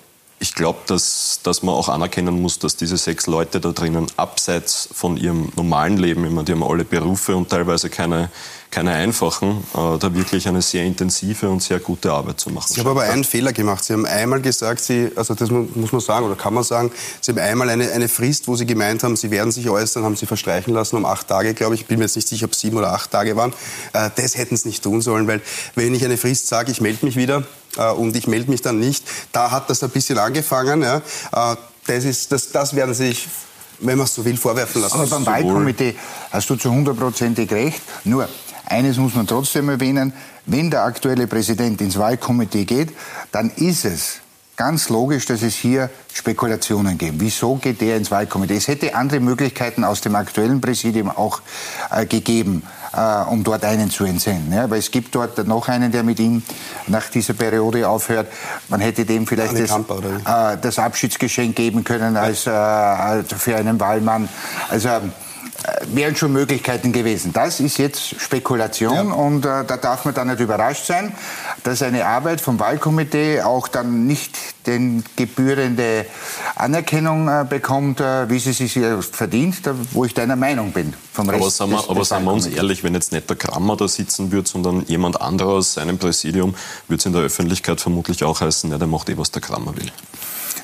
ich 0.42 0.54
glaube, 0.54 0.78
dass, 0.86 1.40
dass 1.42 1.62
man 1.62 1.74
auch 1.74 1.90
anerkennen 1.90 2.40
muss, 2.40 2.58
dass 2.58 2.74
diese 2.74 2.96
sechs 2.96 3.26
Leute 3.26 3.60
da 3.60 3.72
drinnen 3.72 4.06
abseits 4.16 4.88
von 4.90 5.18
ihrem 5.18 5.52
normalen 5.54 5.98
Leben, 5.98 6.24
immer 6.24 6.42
die 6.42 6.52
haben 6.52 6.62
alle 6.62 6.84
Berufe 6.84 7.36
und 7.36 7.50
teilweise 7.50 7.90
keine, 7.90 8.30
keine 8.70 8.92
einfachen, 8.92 9.64
äh, 9.74 9.98
da 9.98 10.14
wirklich 10.14 10.46
eine 10.46 10.62
sehr 10.62 10.84
intensive 10.84 11.48
und 11.48 11.62
sehr 11.62 11.80
gute 11.80 12.12
Arbeit 12.12 12.38
zu 12.38 12.50
machen. 12.50 12.72
Sie 12.72 12.80
haben 12.80 12.88
aber 12.88 13.02
einen 13.02 13.24
Fehler 13.24 13.52
gemacht. 13.52 13.84
Sie 13.84 13.92
haben 13.92 14.06
einmal 14.06 14.40
gesagt, 14.40 14.80
Sie, 14.80 15.10
also 15.16 15.34
das 15.34 15.50
muss 15.50 15.92
man 15.92 16.00
sagen 16.00 16.26
oder 16.26 16.36
kann 16.36 16.54
man 16.54 16.62
sagen, 16.62 16.92
Sie 17.20 17.32
haben 17.32 17.38
einmal 17.38 17.68
eine, 17.68 17.90
eine 17.90 18.08
Frist, 18.08 18.46
wo 18.46 18.54
Sie 18.54 18.66
gemeint 18.66 19.02
haben, 19.02 19.16
Sie 19.16 19.30
werden 19.30 19.50
sich 19.50 19.68
äußern, 19.68 20.04
haben 20.04 20.16
Sie 20.16 20.26
verstreichen 20.26 20.72
lassen 20.72 20.96
um 20.96 21.04
acht 21.04 21.26
Tage, 21.26 21.54
glaube 21.54 21.74
ich. 21.74 21.82
Ich 21.82 21.86
bin 21.88 21.98
mir 21.98 22.04
jetzt 22.04 22.16
nicht 22.16 22.28
sicher, 22.28 22.44
ob 22.44 22.52
es 22.52 22.60
sieben 22.60 22.76
oder 22.76 22.92
acht 22.92 23.10
Tage 23.10 23.34
waren. 23.36 23.52
Äh, 23.92 24.10
das 24.14 24.36
hätten 24.36 24.56
Sie 24.56 24.68
nicht 24.68 24.84
tun 24.84 25.00
sollen, 25.00 25.26
weil 25.26 25.40
wenn 25.74 25.94
ich 25.94 26.04
eine 26.04 26.16
Frist 26.16 26.46
sage, 26.46 26.70
ich 26.70 26.80
melde 26.80 27.04
mich 27.04 27.16
wieder, 27.16 27.42
äh, 27.76 27.90
und 27.90 28.16
ich 28.16 28.26
melde 28.26 28.50
mich 28.50 28.62
dann 28.62 28.78
nicht. 28.78 29.04
Da 29.32 29.50
hat 29.50 29.70
das 29.70 29.82
ein 29.82 29.90
bisschen 29.90 30.18
angefangen. 30.18 30.82
Ja. 30.82 30.96
Äh, 30.96 31.56
das, 31.86 32.04
ist, 32.04 32.30
das, 32.32 32.50
das 32.52 32.74
werden 32.74 32.94
sich 32.94 33.28
wenn 33.82 33.96
man 33.96 34.04
es 34.04 34.14
so 34.14 34.24
will, 34.24 34.36
vorwerfen 34.36 34.82
lassen. 34.82 35.00
Aber 35.00 35.06
beim 35.06 35.24
Wahlkomitee 35.24 35.94
hast 36.30 36.50
du 36.50 36.56
zu 36.56 36.70
hundertprozentig 36.70 37.50
recht. 37.50 37.80
Nur, 38.04 38.28
eines 38.70 38.96
muss 38.98 39.14
man 39.14 39.26
trotzdem 39.26 39.68
erwähnen, 39.68 40.12
wenn 40.46 40.70
der 40.70 40.84
aktuelle 40.84 41.26
Präsident 41.26 41.80
ins 41.80 41.98
Wahlkomitee 41.98 42.64
geht, 42.64 42.90
dann 43.32 43.50
ist 43.50 43.84
es 43.84 44.20
ganz 44.56 44.90
logisch, 44.90 45.24
dass 45.24 45.40
es 45.40 45.54
hier 45.54 45.88
Spekulationen 46.12 46.98
gibt. 46.98 47.18
Wieso 47.18 47.56
geht 47.56 47.80
der 47.80 47.96
ins 47.96 48.10
Wahlkomitee? 48.10 48.56
Es 48.56 48.68
hätte 48.68 48.94
andere 48.94 49.18
Möglichkeiten 49.18 49.84
aus 49.84 50.02
dem 50.02 50.14
aktuellen 50.14 50.60
Präsidium 50.60 51.08
auch 51.08 51.40
äh, 51.90 52.04
gegeben, 52.04 52.62
äh, 52.92 53.22
um 53.22 53.42
dort 53.42 53.64
einen 53.64 53.90
zu 53.90 54.04
entsenden. 54.04 54.52
Ja, 54.52 54.68
weil 54.68 54.78
es 54.78 54.90
gibt 54.90 55.14
dort 55.14 55.46
noch 55.46 55.68
einen, 55.68 55.92
der 55.92 56.02
mit 56.02 56.20
ihm 56.20 56.42
nach 56.88 57.08
dieser 57.08 57.32
Periode 57.32 57.88
aufhört. 57.88 58.28
Man 58.68 58.80
hätte 58.80 59.06
dem 59.06 59.26
vielleicht 59.26 59.58
das, 59.58 59.70
äh, 59.70 60.58
das, 60.60 60.78
Abschiedsgeschenk 60.78 61.56
geben 61.56 61.82
können 61.82 62.18
als, 62.18 62.46
äh, 62.46 63.24
für 63.24 63.56
einen 63.56 63.80
Wahlmann. 63.80 64.28
Also 64.68 64.88
äh, 64.88 65.00
wären 65.86 66.16
schon 66.16 66.32
Möglichkeiten 66.32 66.92
gewesen. 66.92 67.32
Das 67.32 67.60
ist 67.60 67.78
jetzt 67.78 68.20
Spekulation 68.20 69.08
ja. 69.08 69.14
und 69.14 69.44
äh, 69.44 69.64
da 69.64 69.76
darf 69.76 70.04
man 70.04 70.14
dann 70.14 70.28
nicht 70.28 70.40
überrascht 70.40 70.86
sein, 70.86 71.12
dass 71.64 71.82
eine 71.82 72.06
Arbeit 72.06 72.40
vom 72.40 72.58
Wahlkomitee 72.58 73.42
auch 73.42 73.68
dann 73.68 74.06
nicht 74.06 74.36
den 74.66 75.04
gebührende 75.16 76.06
Anerkennung 76.56 77.28
äh, 77.28 77.44
bekommt, 77.48 78.00
äh, 78.00 78.28
wie 78.28 78.38
sie 78.38 78.52
sich 78.52 78.78
verdient, 79.12 79.66
da, 79.66 79.74
wo 79.92 80.04
ich 80.04 80.14
deiner 80.14 80.36
Meinung 80.36 80.72
bin. 80.72 80.94
Vom 81.12 81.28
Rest 81.28 81.40
aber 81.40 81.50
sagen 81.50 81.70
wir, 81.72 81.78
des, 81.78 81.88
aber 81.88 82.04
sagen 82.04 82.24
wir 82.24 82.32
uns 82.32 82.46
ehrlich, 82.46 82.84
wenn 82.84 82.94
jetzt 82.94 83.12
nicht 83.12 83.28
der 83.28 83.36
Krammer 83.36 83.76
da 83.76 83.88
sitzen 83.88 84.32
würde, 84.32 84.48
sondern 84.48 84.84
jemand 84.86 85.20
anderer 85.20 85.54
aus 85.54 85.74
seinem 85.74 85.98
Präsidium, 85.98 86.54
würde 86.88 87.00
es 87.00 87.06
in 87.06 87.12
der 87.12 87.22
Öffentlichkeit 87.22 87.80
vermutlich 87.80 88.24
auch 88.24 88.40
heißen, 88.40 88.70
ja, 88.70 88.78
der 88.78 88.86
macht 88.86 89.08
eh, 89.08 89.18
was 89.18 89.30
der 89.30 89.42
Krammer 89.42 89.76
will. 89.76 89.90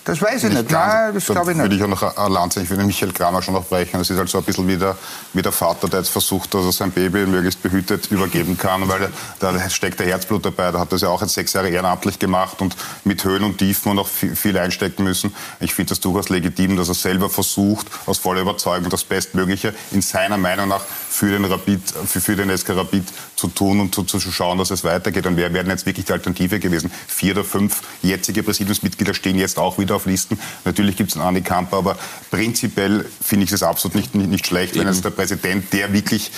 Das 0.06 0.22
weiß 0.22 0.44
ich 0.44 0.52
nicht. 0.52 0.70
Nein, 0.70 1.14
das 1.14 1.26
glaube 1.26 1.50
ich 1.50 1.56
nicht. 1.56 1.64
Würde 1.64 1.74
ich 1.74 1.82
auch 1.82 1.88
noch 1.88 2.16
eine 2.16 2.32
Lanze, 2.32 2.62
ich 2.62 2.70
würde 2.70 2.84
Michael 2.84 3.12
Kramer 3.12 3.42
schon 3.42 3.54
noch 3.54 3.64
brechen. 3.64 3.98
Das 3.98 4.08
ist 4.08 4.16
halt 4.16 4.28
so 4.28 4.38
ein 4.38 4.44
bisschen 4.44 4.68
wie 4.68 4.76
der, 4.76 4.96
wie 5.32 5.42
der 5.42 5.50
Vater, 5.50 5.88
der 5.88 5.98
jetzt 5.98 6.10
versucht, 6.10 6.54
dass 6.54 6.64
er 6.64 6.70
sein 6.70 6.92
Baby 6.92 7.26
möglichst 7.26 7.60
behütet 7.60 8.06
übergeben 8.12 8.56
kann, 8.56 8.88
weil 8.88 9.10
da 9.40 9.68
steckt 9.68 9.98
der 9.98 10.06
Herzblut 10.06 10.46
dabei. 10.46 10.70
Da 10.70 10.78
hat 10.78 10.92
das 10.92 11.00
ja 11.00 11.08
auch 11.08 11.22
jetzt 11.22 11.34
sechs 11.34 11.54
Jahre 11.54 11.70
ehrenamtlich 11.70 12.20
gemacht 12.20 12.62
und 12.62 12.76
mit 13.02 13.24
Höhen 13.24 13.42
und 13.42 13.58
Tiefen 13.58 13.90
und 13.90 13.98
auch 13.98 14.06
viel 14.06 14.56
einstecken 14.56 15.02
müssen. 15.02 15.34
Ich 15.58 15.74
finde 15.74 15.88
das 15.88 15.98
durchaus 15.98 16.28
legitim, 16.28 16.76
dass 16.76 16.86
er 16.86 16.94
selber 16.94 17.28
versucht, 17.28 17.88
aus 18.06 18.18
voller 18.18 18.42
Überzeugung 18.42 18.88
das 18.90 19.02
Bestmögliche 19.02 19.74
in 19.90 20.02
seiner 20.02 20.38
Meinung 20.38 20.68
nach 20.68 20.82
für 21.08 21.30
den 21.30 21.44
Rapid, 21.44 21.82
für, 22.06 22.20
für 22.20 22.36
den 22.36 22.56
SK 22.56 22.76
Rapid 22.76 23.08
zu 23.34 23.48
tun 23.48 23.80
und 23.80 23.92
zu, 23.92 24.04
zu 24.04 24.20
schauen, 24.20 24.58
dass 24.58 24.70
es 24.70 24.84
weitergeht. 24.84 25.26
Und 25.26 25.36
wer 25.36 25.52
werden 25.52 25.70
jetzt 25.70 25.84
wirklich 25.84 26.06
die 26.06 26.12
Alternative 26.12 26.60
gewesen? 26.60 26.92
Vier 27.08 27.32
oder 27.32 27.42
fünf 27.42 27.82
jetzige 28.02 28.44
Präsidiumsmitglieder 28.44 29.12
stehen 29.12 29.36
jetzt 29.36 29.58
auch 29.58 29.78
wieder 29.78 29.95
auf 29.96 30.06
Listen. 30.06 30.38
Natürlich 30.64 30.96
gibt 30.96 31.10
es 31.10 31.16
einen 31.16 31.26
Andi 31.26 31.42
Kamper, 31.42 31.78
aber 31.78 31.96
prinzipiell 32.30 33.04
finde 33.22 33.44
ich 33.44 33.52
es 33.52 33.62
absolut 33.62 33.96
nicht, 33.96 34.14
nicht, 34.14 34.30
nicht 34.30 34.46
schlecht, 34.46 34.74
Eben. 34.74 34.84
wenn 34.84 34.92
es 34.92 35.02
der 35.02 35.10
Präsident, 35.10 35.72
der 35.72 35.92
wirklich 35.92 36.30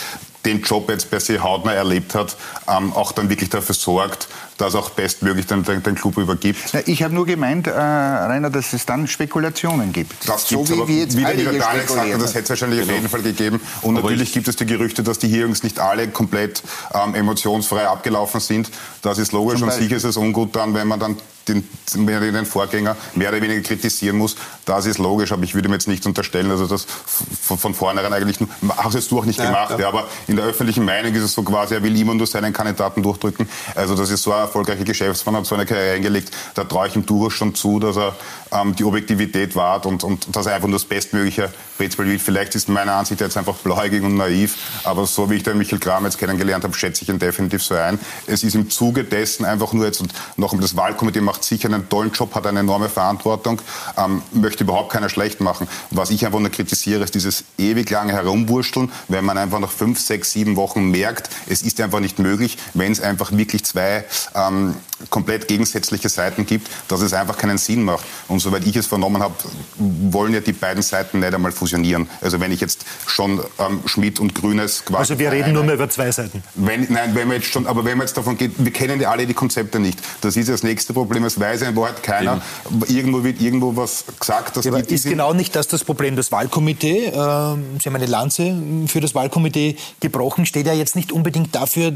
den 0.45 0.63
Job 0.63 0.89
jetzt 0.89 1.11
per 1.11 1.21
se 1.21 1.43
hautnah 1.43 1.73
erlebt 1.73 2.15
hat, 2.15 2.37
ähm, 2.69 2.93
auch 2.93 3.13
dann 3.13 3.29
wirklich 3.29 3.51
dafür 3.51 3.75
sorgt, 3.75 4.29
dass 4.57 4.75
auch 4.75 4.91
bestmöglich 4.91 5.47
den, 5.47 5.63
den, 5.65 5.95
Club 5.95 6.17
übergibt. 6.17 6.73
Ja, 6.73 6.81
ich 6.87 7.03
habe 7.03 7.15
nur 7.15 7.27
gemeint, 7.27 7.67
äh, 7.67 7.71
Rainer, 7.71 8.51
dass 8.51 8.73
es 8.73 8.87
dann 8.87 9.07
Spekulationen 9.07 9.93
gibt. 9.93 10.29
Das 10.29 10.49
so 10.49 10.69
wie, 10.69 10.89
wie 10.89 11.01
jetzt 11.01 11.17
wieder, 11.17 11.35
nichts 11.35 11.93
sagt, 11.93 12.23
das 12.23 12.35
hätte 12.35 12.45
es 12.45 12.51
wahrscheinlich 12.51 12.81
genau. 12.81 12.93
auf 12.93 12.97
jeden 12.97 13.09
Fall 13.09 13.23
gegeben. 13.23 13.61
Und 13.83 13.99
Aber 13.99 14.09
natürlich 14.09 14.33
gibt 14.33 14.49
es 14.49 14.57
die 14.57 14.67
Gerüchte, 14.67 15.03
dass 15.03 15.19
die 15.19 15.29
Hearings 15.29 15.63
nicht 15.63 15.81
alle 15.81 16.09
komplett 16.09 16.63
ähm, 16.95 17.15
emotionsfrei 17.15 17.87
abgelaufen 17.87 18.41
sind. 18.41 18.71
Das 19.03 19.19
ist 19.19 19.33
logisch 19.33 19.61
und 19.63 19.73
sicher 19.73 19.97
ist 19.97 20.05
es 20.05 20.17
ungut 20.17 20.57
dann, 20.57 20.75
wenn 20.75 20.89
man 20.89 21.01
dann 21.01 21.17
den, 21.49 21.69
den 21.95 22.47
Vorgänger 22.47 22.97
mehr 23.15 23.31
oder 23.31 23.41
weniger 23.41 23.61
kritisieren 23.63 24.17
muss. 24.17 24.37
Das 24.65 24.87
ist 24.87 24.99
logisch, 24.99 25.33
aber 25.33 25.43
ich 25.43 25.55
würde 25.55 25.69
mir 25.69 25.77
jetzt 25.77 25.89
nicht 25.89 26.07
unterstellen, 26.07 26.51
also 26.51 26.67
das 26.67 26.85
von, 26.85 27.59
von 27.59 27.75
vornherein 27.75 28.13
eigentlich 28.13 28.41
nur, 28.41 28.49
hast 28.77 28.95
jetzt 28.95 29.11
du 29.11 29.19
auch 29.19 29.25
nicht 29.25 29.39
ja, 29.39 29.47
gemacht, 29.47 29.71
ja. 29.73 29.79
Ja, 29.79 29.89
aber 29.89 30.09
in 30.27 30.37
der 30.37 30.45
öffentlichen 30.45 30.85
Meinung 30.85 31.15
ist 31.15 31.23
es 31.23 31.35
so 31.35 31.43
quasi, 31.43 31.75
er 31.75 31.83
will 31.83 31.99
immer 31.99 32.15
nur 32.15 32.27
seinen 32.27 32.53
Kandidaten 32.53 33.03
durchdrücken. 33.03 33.49
Also 33.75 33.95
das 33.95 34.11
ist 34.11 34.23
so 34.23 34.33
ein 34.33 34.41
erfolgreicher 34.41 34.85
Geschäftsmann, 34.85 35.37
hat 35.37 35.47
so 35.47 35.55
eine 35.55 35.67
Karriere 35.67 35.97
eingelegt, 35.97 36.31
da 36.55 36.65
traue 36.65 36.89
ich 36.89 36.97
ihm 36.97 37.07
durchaus 37.07 37.33
schon 37.33 37.55
zu, 37.55 37.79
dass 37.79 37.97
er 37.97 38.15
ähm, 38.53 38.75
die 38.75 38.85
Objektivität 38.85 39.57
wahrt 39.57 39.87
und, 39.87 40.05
und 40.05 40.35
dass 40.35 40.47
er 40.47 40.55
einfach 40.55 40.69
nur 40.69 40.79
das 40.79 40.87
Bestmögliche 40.87 41.51
Prinzip 41.79 41.99
will. 42.01 42.19
Vielleicht 42.19 42.55
ist 42.55 42.69
meiner 42.69 42.95
Ansicht 42.95 43.21
jetzt 43.21 43.37
einfach 43.37 43.55
blauäugig 43.55 44.03
und 44.03 44.17
naiv, 44.17 44.57
aber 44.85 45.07
so 45.07 45.31
wie 45.31 45.37
ich 45.37 45.45
den 45.45 45.57
Michael 45.57 45.79
Kram 45.79 46.05
jetzt 46.05 46.19
kennengelernt 46.19 46.65
habe, 46.65 46.75
schätze 46.75 47.05
ich 47.05 47.09
ihn 47.09 47.19
definitiv 47.19 47.63
so 47.63 47.75
ein. 47.75 47.99
Es 48.27 48.43
ist 48.43 48.55
im 48.55 48.69
Zuge 48.69 49.05
dessen 49.05 49.47
einfach 49.47 49.73
nur 49.73 49.87
jetzt, 49.87 50.01
und 50.01 50.13
noch 50.37 50.59
das 50.59 50.77
Wahlkomitee 50.77 51.21
macht 51.21 51.45
sicher 51.45 51.69
einen 51.69 51.89
tollen 51.89 52.13
Job, 52.13 52.35
hat 52.35 52.47
eine 52.47 52.61
enorme 52.61 52.89
Verantwortung, 52.89 53.63
ähm, 53.97 54.23
möchte 54.33 54.65
überhaupt 54.65 54.93
keiner 54.93 55.09
schlecht 55.09 55.41
machen. 55.41 55.69
Was 55.91 56.11
ich 56.11 56.27
einfach 56.27 56.41
nur 56.41 56.51
kritisiere, 56.51 57.05
ist 57.05 57.15
dieses 57.15 57.45
ewig 57.57 57.89
lange 57.91 58.13
Herumwursteln, 58.13 58.91
wenn 59.07 59.25
man 59.25 59.39
einfach 59.39 59.61
nach 59.61 59.71
fünf, 59.71 60.01
sechs, 60.01 60.33
sieben 60.33 60.57
Wochen 60.57 60.91
merkt, 60.91 61.31
es 61.47 61.63
ist 61.63 61.81
einfach 61.81 62.01
nicht 62.01 62.19
möglich, 62.19 62.59
wenn 62.75 62.91
es 62.91 63.01
einfach 63.01 63.31
wirklich 63.33 63.65
zwei 63.65 64.05
ähm, 64.35 64.75
komplett 65.11 65.49
gegensätzliche 65.49 66.09
Seiten 66.09 66.47
gibt, 66.47 66.69
dass 66.89 67.01
es 67.01 67.13
einfach 67.13 67.37
keinen 67.37 67.59
Sinn 67.59 67.83
macht. 67.83 68.05
Und 68.29 68.41
soweit 68.41 68.67
ich 68.67 68.77
es 68.77 68.87
vernommen 68.87 69.23
habe, 69.23 69.35
wollen 69.77 70.35
ja 70.35 70.41
die 70.41 70.53
beiden 70.53 70.83
Seiten 70.83 71.21
nicht 71.21 71.35
einmal 71.35 71.53
fusionieren. 71.53 72.09
Also 72.21 72.41
wenn 72.41 72.53
ich 72.53 72.61
jetzt 72.61 72.85
schon 73.07 73.41
ähm, 73.59 73.81
Schmidt 73.87 74.21
und 74.21 74.35
Grünes 74.35 74.85
quasi... 74.85 74.99
Also 74.99 75.19
wir 75.19 75.33
reden 75.33 75.53
nur 75.53 75.65
mehr 75.65 75.75
über 75.75 75.89
zwei 75.89 76.11
Seiten. 76.11 76.43
Wenn, 76.55 76.87
nein, 76.91 77.15
wenn 77.15 77.29
wir 77.29 77.37
jetzt 77.37 77.53
schon, 77.53 77.67
aber 77.67 77.85
wenn 77.85 77.97
man 77.99 78.07
jetzt 78.07 78.17
davon 78.17 78.37
geht, 78.37 78.53
wir 78.59 78.73
kennen 78.73 79.01
ja 79.01 79.11
alle 79.11 79.27
die 79.27 79.35
Konzepte 79.35 79.79
nicht. 79.79 79.99
Das 80.21 80.37
ist 80.37 80.49
das 80.49 80.63
nächste 80.63 80.93
Problem. 80.93 81.25
Es 81.25 81.39
weiß 81.39 81.63
in 81.63 81.77
Wahrheit 81.77 82.03
keiner. 82.03 82.43
Eben. 82.71 82.97
Irgendwo 82.97 83.25
wird 83.25 83.41
irgendwo 83.41 83.77
was 83.77 84.05
gesagt. 84.19 84.57
Dass 84.57 84.65
ja, 84.65 84.73
aber 84.73 84.89
ist 84.89 85.05
genau 85.05 85.33
nicht 85.33 85.55
das 85.55 85.69
das 85.69 85.85
Problem. 85.85 86.17
Das 86.17 86.33
Wahlkomitee, 86.33 87.07
äh, 87.07 87.11
Sie 87.13 87.15
haben 87.15 87.97
eine 87.97 88.07
Lanze 88.07 88.57
für 88.87 89.01
das 89.01 89.15
Wahlkomitee 89.15 89.77
gebrochen, 90.01 90.47
steht 90.47 90.67
ja 90.67 90.73
jetzt 90.73 90.97
nicht 90.97 91.13
unbedingt 91.13 91.55
dafür, 91.55 91.93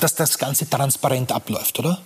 dass 0.00 0.14
das 0.14 0.38
Ganze 0.38 0.68
transparent 0.68 1.32
abläuft, 1.32 1.78
oder? 1.78 2.00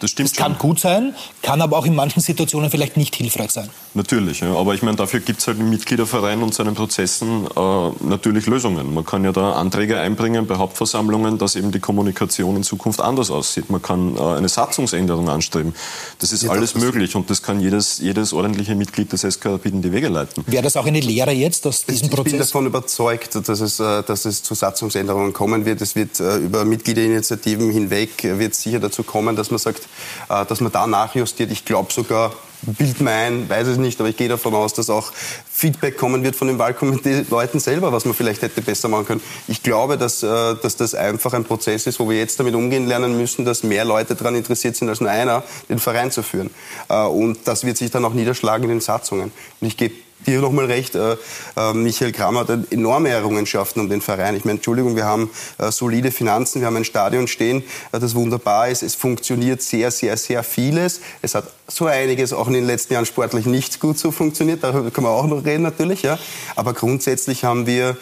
Das 0.00 0.10
stimmt. 0.10 0.30
Das 0.30 0.36
kann 0.36 0.52
schon. 0.52 0.58
gut 0.58 0.80
sein, 0.80 1.14
kann 1.42 1.62
aber 1.62 1.78
auch 1.78 1.86
in 1.86 1.94
manchen 1.94 2.20
Situationen 2.20 2.70
vielleicht 2.70 2.96
nicht 2.96 3.14
hilfreich 3.14 3.50
sein. 3.50 3.70
Natürlich, 3.94 4.40
ja. 4.40 4.54
aber 4.54 4.74
ich 4.74 4.82
meine, 4.82 4.96
dafür 4.96 5.20
gibt 5.20 5.40
es 5.40 5.46
halt 5.46 5.58
im 5.58 5.70
Mitgliederverein 5.70 6.42
und 6.42 6.54
seinen 6.54 6.74
Prozessen 6.74 7.46
äh, 7.46 7.60
natürlich 8.04 8.46
Lösungen. 8.46 8.92
Man 8.92 9.06
kann 9.06 9.24
ja 9.24 9.32
da 9.32 9.52
Anträge 9.52 9.98
einbringen 9.98 10.46
bei 10.46 10.56
Hauptversammlungen, 10.56 11.38
dass 11.38 11.56
eben 11.56 11.72
die 11.72 11.80
Kommunikation 11.80 12.56
in 12.56 12.62
Zukunft 12.62 13.00
anders 13.00 13.30
aussieht. 13.30 13.70
Man 13.70 13.80
kann 13.80 14.16
äh, 14.16 14.20
eine 14.20 14.48
Satzungsänderung 14.50 15.30
anstreben. 15.30 15.74
Das 16.18 16.32
ist 16.32 16.42
ja, 16.42 16.50
alles 16.50 16.74
das 16.74 16.82
möglich 16.82 17.16
und 17.16 17.30
das 17.30 17.42
kann 17.42 17.60
jedes, 17.60 17.98
jedes 17.98 18.34
ordentliche 18.34 18.74
Mitglied 18.74 19.12
des 19.12 19.22
SK 19.22 19.64
in 19.64 19.80
die 19.80 19.92
Wege 19.92 20.08
leiten. 20.08 20.44
Wäre 20.46 20.62
das 20.62 20.76
auch 20.76 20.84
eine 20.84 21.00
Lehre 21.00 21.32
jetzt 21.32 21.66
aus 21.66 21.86
diesem 21.86 22.10
Prozess? 22.10 22.26
Ich 22.26 22.32
bin 22.32 22.40
davon 22.40 22.66
überzeugt, 22.66 23.34
dass 23.48 23.60
es, 23.60 23.80
äh, 23.80 24.02
dass 24.02 24.26
es 24.26 24.42
zu 24.42 24.54
Satzungsänderungen 24.54 25.32
kommen 25.32 25.64
wird. 25.64 25.80
Es 25.80 25.96
wird 25.96 26.20
äh, 26.20 26.36
über 26.36 26.66
Mitgliederinitiativen 26.66 27.70
hinweg 27.70 28.10
wird 28.22 28.54
sicher 28.54 28.78
dazu 28.78 29.02
kommen, 29.02 29.36
dass 29.36 29.50
man 29.50 29.58
sagt, 29.58 29.80
äh, 29.84 29.85
dass 30.28 30.60
man 30.60 30.72
da 30.72 30.86
nachjustiert. 30.86 31.50
Ich 31.50 31.64
glaube 31.64 31.92
sogar, 31.92 32.32
bild 32.62 33.00
mir 33.00 33.10
ein, 33.10 33.48
weiß 33.48 33.66
es 33.68 33.78
nicht, 33.78 34.00
aber 34.00 34.08
ich 34.08 34.16
gehe 34.16 34.28
davon 34.28 34.54
aus, 34.54 34.74
dass 34.74 34.90
auch 34.90 35.12
Feedback 35.50 35.96
kommen 35.96 36.22
wird 36.22 36.36
von 36.36 36.48
den 36.48 36.58
Wahlkomitee-Leuten 36.58 37.60
selber, 37.60 37.92
was 37.92 38.04
man 38.04 38.14
vielleicht 38.14 38.42
hätte 38.42 38.62
besser 38.62 38.88
machen 38.88 39.06
können. 39.06 39.20
Ich 39.48 39.62
glaube, 39.62 39.96
dass, 39.96 40.22
äh, 40.22 40.54
dass 40.60 40.76
das 40.76 40.94
einfach 40.94 41.32
ein 41.32 41.44
Prozess 41.44 41.86
ist, 41.86 42.00
wo 42.00 42.08
wir 42.08 42.18
jetzt 42.18 42.38
damit 42.40 42.54
umgehen 42.54 42.86
lernen 42.86 43.16
müssen, 43.16 43.44
dass 43.44 43.62
mehr 43.62 43.84
Leute 43.84 44.14
daran 44.14 44.34
interessiert 44.34 44.76
sind 44.76 44.88
als 44.88 45.00
nur 45.00 45.10
einer, 45.10 45.42
den 45.68 45.78
Verein 45.78 46.10
zu 46.10 46.22
führen. 46.22 46.50
Äh, 46.88 47.04
und 47.04 47.38
das 47.44 47.64
wird 47.64 47.76
sich 47.76 47.90
dann 47.90 48.04
auch 48.04 48.14
niederschlagen 48.14 48.64
in 48.64 48.70
den 48.70 48.80
Satzungen. 48.80 49.32
Und 49.60 49.66
ich 49.66 49.76
gebe 49.76 49.94
dir 50.26 50.40
nochmal 50.40 50.66
recht. 50.66 50.94
Äh, 50.94 51.16
äh, 51.56 51.72
Michael 51.72 52.12
Kramer 52.12 52.40
hat 52.40 52.72
enorme 52.72 53.08
Errungenschaften 53.08 53.80
um 53.80 53.88
den 53.88 54.00
Verein. 54.00 54.36
Ich 54.36 54.44
meine, 54.44 54.56
Entschuldigung, 54.56 54.96
wir 54.96 55.04
haben 55.04 55.30
äh, 55.58 55.70
solide 55.70 56.10
Finanzen, 56.10 56.60
wir 56.60 56.66
haben 56.66 56.76
ein 56.76 56.84
Stadion 56.84 57.28
stehen, 57.28 57.62
das 57.92 58.14
wunderbar 58.14 58.68
ist. 58.68 58.82
Es 58.82 58.94
funktioniert 58.94 59.62
sehr, 59.62 59.90
sehr, 59.90 60.16
sehr 60.16 60.42
vieles. 60.42 61.00
Es 61.22 61.34
hat 61.34 61.44
so 61.68 61.86
einiges 61.86 62.32
auch 62.32 62.46
in 62.46 62.54
den 62.54 62.66
letzten 62.66 62.94
Jahren 62.94 63.06
sportlich 63.06 63.46
nicht 63.46 63.80
gut 63.80 63.98
so 63.98 64.10
funktioniert. 64.10 64.62
Darüber 64.62 64.90
können 64.90 65.06
wir 65.06 65.10
auch 65.10 65.26
noch 65.26 65.44
reden 65.44 65.62
natürlich. 65.62 66.02
Ja. 66.02 66.18
Aber 66.54 66.74
grundsätzlich 66.74 67.44
haben 67.44 67.66
wir 67.66 67.96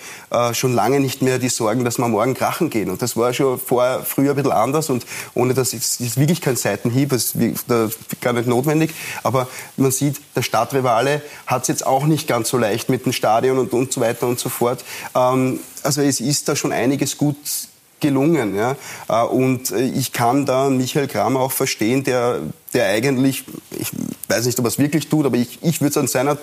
schon 0.52 0.74
lange 0.74 1.00
nicht 1.00 1.22
mehr 1.22 1.38
die 1.38 1.48
Sorgen, 1.48 1.84
dass 1.84 1.98
wir 1.98 2.08
morgen 2.08 2.34
krachen 2.34 2.68
gehen. 2.68 2.90
Und 2.90 3.00
das 3.02 3.16
war 3.16 3.32
schon 3.32 3.58
vor, 3.58 4.02
früher 4.04 4.30
ein 4.30 4.36
bisschen 4.36 4.52
anders. 4.52 4.90
Und 4.90 5.06
ohne 5.34 5.54
dass 5.54 5.72
es 5.72 6.00
ist 6.00 6.18
wirklich 6.18 6.40
kein 6.40 6.56
Seitenhieb, 6.56 7.10
das 7.10 7.34
ist 7.34 7.66
gar 8.20 8.32
nicht 8.32 8.48
notwendig. 8.48 8.92
Aber 9.22 9.48
man 9.76 9.90
sieht, 9.90 10.20
der 10.36 10.42
Stadtrivale 10.42 11.22
hat 11.46 11.62
es 11.62 11.68
jetzt 11.68 11.86
auch 11.86 12.04
nicht 12.04 12.13
ganz 12.26 12.48
so 12.48 12.58
leicht 12.58 12.88
mit 12.88 13.04
dem 13.04 13.12
Stadion 13.12 13.58
und, 13.58 13.72
und 13.72 13.92
so 13.92 14.00
weiter 14.00 14.26
und 14.26 14.38
so 14.38 14.48
fort. 14.48 14.84
Ähm, 15.14 15.60
also 15.82 16.00
es 16.00 16.20
ist 16.20 16.48
da 16.48 16.56
schon 16.56 16.72
einiges 16.72 17.16
gut 17.18 17.36
gelungen. 18.04 18.54
Ja? 18.54 18.76
Äh, 19.08 19.24
und 19.26 19.70
äh, 19.70 19.88
ich 19.88 20.12
kann 20.12 20.46
da 20.46 20.68
Michael 20.68 21.08
Kramer 21.08 21.40
auch 21.40 21.52
verstehen, 21.52 22.04
der, 22.04 22.40
der 22.74 22.88
eigentlich, 22.88 23.44
ich 23.70 23.88
weiß 24.28 24.44
nicht, 24.46 24.58
ob 24.58 24.66
er 24.66 24.68
es 24.68 24.78
wirklich 24.78 25.08
tut, 25.08 25.24
aber 25.24 25.36
ich, 25.36 25.58
ich 25.62 25.80
würde 25.80 25.90
es 25.90 25.96
an 25.96 26.06
seiner, 26.06 26.36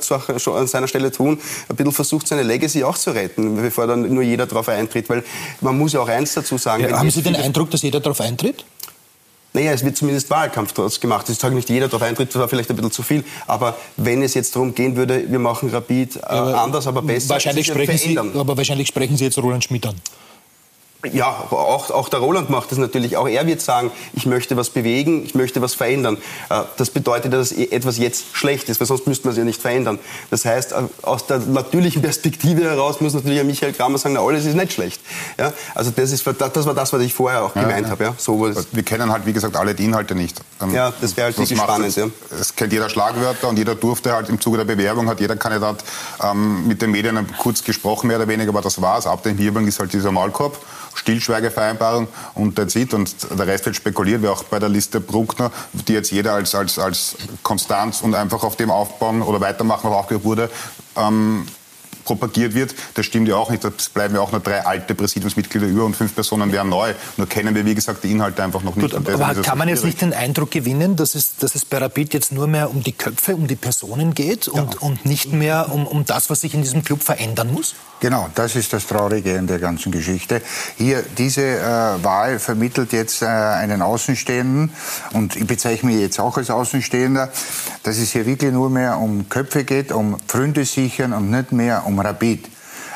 an 0.45 0.67
seiner 0.67 0.87
Stelle 0.87 1.11
tun, 1.11 1.39
ein 1.69 1.75
bisschen 1.75 1.91
versucht, 1.91 2.27
seine 2.27 2.43
Legacy 2.43 2.83
auch 2.83 2.97
zu 2.97 3.11
retten, 3.11 3.61
bevor 3.61 3.87
dann 3.87 4.11
nur 4.13 4.23
jeder 4.23 4.47
darauf 4.47 4.69
eintritt. 4.69 5.07
Weil 5.09 5.23
man 5.61 5.77
muss 5.77 5.93
ja 5.93 6.01
auch 6.01 6.09
eins 6.09 6.33
dazu 6.33 6.57
sagen. 6.57 6.83
Ja, 6.83 6.97
haben 6.97 7.11
Sie 7.11 7.21
den 7.21 7.35
Eindruck, 7.35 7.69
dass 7.69 7.83
jeder 7.83 7.99
darauf 7.99 8.21
eintritt? 8.21 8.65
Naja, 9.53 9.73
es 9.73 9.83
wird 9.83 9.97
zumindest 9.97 10.29
Wahlkampf 10.29 10.71
daraus 10.73 10.99
gemacht. 10.99 11.27
Ich 11.29 11.37
sage 11.37 11.53
nicht, 11.55 11.69
jeder 11.69 11.87
darauf 11.87 12.03
eintritt, 12.03 12.29
das 12.29 12.39
war 12.39 12.47
vielleicht 12.47 12.69
ein 12.69 12.75
bisschen 12.77 12.91
zu 12.91 13.03
viel. 13.03 13.23
Aber 13.47 13.75
wenn 13.97 14.21
es 14.23 14.33
jetzt 14.33 14.55
darum 14.55 14.73
gehen 14.73 14.95
würde, 14.95 15.29
wir 15.29 15.39
machen 15.39 15.69
Rapid 15.69 16.15
äh, 16.15 16.19
aber 16.21 16.61
anders, 16.61 16.87
aber 16.87 17.01
besser, 17.01 17.29
wahrscheinlich 17.29 17.67
sprechen 17.67 17.97
Sie, 17.97 18.17
aber 18.17 18.55
wahrscheinlich 18.55 18.87
sprechen 18.87 19.17
Sie 19.17 19.25
jetzt 19.25 19.37
Roland 19.37 19.63
Schmidt 19.63 19.85
an. 19.85 19.95
Ja, 21.11 21.29
auch, 21.49 21.89
auch 21.89 22.09
der 22.09 22.19
Roland 22.19 22.51
macht 22.51 22.71
das 22.71 22.77
natürlich. 22.77 23.17
Auch 23.17 23.27
er 23.27 23.47
wird 23.47 23.59
sagen, 23.61 23.91
ich 24.13 24.27
möchte 24.27 24.55
was 24.55 24.69
bewegen, 24.69 25.25
ich 25.25 25.33
möchte 25.33 25.59
was 25.59 25.73
verändern. 25.73 26.17
Äh, 26.49 26.61
das 26.77 26.91
bedeutet, 26.91 27.33
dass 27.33 27.51
etwas 27.51 27.97
jetzt 27.97 28.25
schlecht 28.33 28.69
ist, 28.69 28.79
weil 28.79 28.87
sonst 28.87 29.07
müsste 29.07 29.25
man 29.25 29.31
es 29.31 29.37
ja 29.39 29.43
nicht 29.43 29.59
verändern. 29.59 29.97
Das 30.29 30.45
heißt, 30.45 30.73
äh, 30.73 30.83
aus 31.01 31.25
der 31.25 31.39
natürlichen 31.39 32.03
Perspektive 32.03 32.63
heraus 32.63 33.01
muss 33.01 33.15
natürlich 33.15 33.43
Michael 33.43 33.73
Kramer 33.73 33.97
sagen, 33.97 34.13
na, 34.13 34.21
alles 34.21 34.45
ist 34.45 34.55
nicht 34.55 34.73
schlecht. 34.73 35.01
Ja, 35.39 35.53
also 35.73 35.89
das, 35.89 36.11
ist, 36.11 36.23
das 36.27 36.65
war 36.65 36.73
das, 36.75 36.93
was 36.93 37.01
ich 37.01 37.13
vorher 37.15 37.45
auch 37.45 37.53
gemeint 37.53 37.87
ja, 37.87 37.91
habe. 37.91 38.03
Ja, 38.03 38.15
so 38.17 38.39
wir 38.71 38.83
kennen 38.83 39.11
halt, 39.11 39.25
wie 39.25 39.33
gesagt, 39.33 39.55
alle 39.55 39.73
die 39.73 39.85
Inhalte 39.85 40.13
nicht. 40.13 40.39
Ähm, 40.61 40.73
ja, 40.73 40.93
das 41.01 41.17
wäre 41.17 41.25
halt 41.25 41.37
wirklich 41.37 41.57
spannend. 41.57 41.87
Es, 41.87 41.95
ja. 41.95 42.07
es 42.39 42.55
kennt 42.55 42.73
jeder 42.73 42.89
Schlagwörter 42.89 43.49
und 43.49 43.57
jeder 43.57 43.73
durfte 43.73 44.13
halt 44.13 44.29
im 44.29 44.39
Zuge 44.39 44.57
der 44.57 44.65
Bewerbung, 44.65 45.09
hat 45.09 45.19
jeder 45.19 45.35
Kandidat 45.35 45.83
ähm, 46.23 46.67
mit 46.67 46.81
den 46.81 46.91
Medien 46.91 47.27
kurz 47.39 47.63
gesprochen, 47.63 48.07
mehr 48.07 48.17
oder 48.17 48.27
weniger, 48.27 48.49
aber 48.49 48.61
das 48.61 48.79
war's. 48.81 49.07
Ab 49.07 49.23
dem 49.23 49.37
Hierbang 49.37 49.67
ist 49.67 49.79
halt 49.79 49.93
dieser 49.93 50.11
Maulkorb. 50.11 50.59
Stillschweigevereinbarung 50.93 52.07
und 52.33 52.55
that's 52.55 52.75
it. 52.75 52.93
Und 52.93 53.15
der 53.37 53.47
Rest 53.47 53.65
wird 53.65 53.75
spekuliert, 53.75 54.21
wie 54.21 54.27
auch 54.27 54.43
bei 54.43 54.59
der 54.59 54.69
Liste 54.69 54.99
Bruckner, 54.99 55.51
die 55.73 55.93
jetzt 55.93 56.11
jeder 56.11 56.33
als, 56.33 56.55
als, 56.55 56.79
als 56.79 57.15
Konstanz 57.43 58.01
und 58.01 58.15
einfach 58.15 58.43
auf 58.43 58.55
dem 58.55 58.71
aufbauen 58.71 59.21
oder 59.21 59.41
weitermachen, 59.41 59.89
was 59.89 59.97
aufgehört 59.97 60.23
wurde, 60.23 60.49
ähm, 60.97 61.45
propagiert 62.03 62.53
wird, 62.53 62.75
das 62.93 63.05
stimmt 63.05 63.27
ja 63.27 63.35
auch 63.35 63.49
nicht. 63.49 63.63
Es 63.63 63.89
bleiben 63.89 64.15
ja 64.15 64.21
auch 64.21 64.31
nur 64.31 64.41
drei 64.41 64.65
alte 64.65 64.95
Präsidiumsmitglieder 64.95 65.67
über 65.67 65.85
und 65.85 65.95
fünf 65.95 66.13
Personen 66.13 66.51
wären 66.51 66.69
neu. 66.69 66.93
Nur 67.17 67.27
kennen 67.27 67.53
wir, 67.55 67.65
wie 67.65 67.75
gesagt, 67.75 68.03
die 68.03 68.11
Inhalte 68.11 68.43
einfach 68.43 68.63
noch 68.63 68.75
nicht. 68.75 68.93
Gut, 68.93 69.07
aber 69.07 69.35
kann 69.41 69.57
man 69.57 69.67
jetzt 69.69 69.83
nicht 69.83 70.01
den 70.01 70.13
Eindruck 70.13 70.51
gewinnen, 70.51 70.95
dass 70.95 71.15
es, 71.15 71.37
dass 71.37 71.55
es 71.55 71.65
bei 71.65 71.77
Rapid 71.77 72.13
jetzt 72.13 72.31
nur 72.31 72.47
mehr 72.47 72.69
um 72.69 72.83
die 72.83 72.93
Köpfe, 72.93 73.35
um 73.35 73.47
die 73.47 73.55
Personen 73.55 74.13
geht 74.13 74.47
und, 74.47 74.73
ja. 74.73 74.79
und 74.79 75.05
nicht 75.05 75.33
mehr 75.33 75.71
um, 75.71 75.87
um 75.87 76.05
das, 76.05 76.29
was 76.29 76.41
sich 76.41 76.53
in 76.53 76.61
diesem 76.61 76.83
Club 76.83 77.03
verändern 77.03 77.51
muss? 77.51 77.75
Genau, 78.01 78.29
das 78.33 78.55
ist 78.55 78.73
das 78.73 78.87
Traurige 78.87 79.35
in 79.35 79.45
der 79.45 79.59
ganzen 79.59 79.91
Geschichte. 79.91 80.41
Hier, 80.75 81.03
diese 81.19 81.43
äh, 81.43 82.03
Wahl 82.03 82.39
vermittelt 82.39 82.93
jetzt 82.93 83.21
äh, 83.21 83.25
einen 83.27 83.83
Außenstehenden 83.83 84.71
und 85.13 85.35
ich 85.35 85.45
bezeichne 85.45 85.91
mich 85.91 86.01
jetzt 86.01 86.19
auch 86.19 86.35
als 86.35 86.49
Außenstehender, 86.49 87.31
dass 87.83 87.97
es 87.97 88.11
hier 88.11 88.25
wirklich 88.25 88.51
nur 88.51 88.71
mehr 88.71 88.97
um 88.97 89.29
Köpfe 89.29 89.65
geht, 89.65 89.91
um 89.91 90.17
Freunde 90.25 90.65
sichern 90.65 91.13
und 91.13 91.29
nicht 91.29 91.51
mehr 91.51 91.85
um 91.85 91.90
Rapid. 91.99 92.47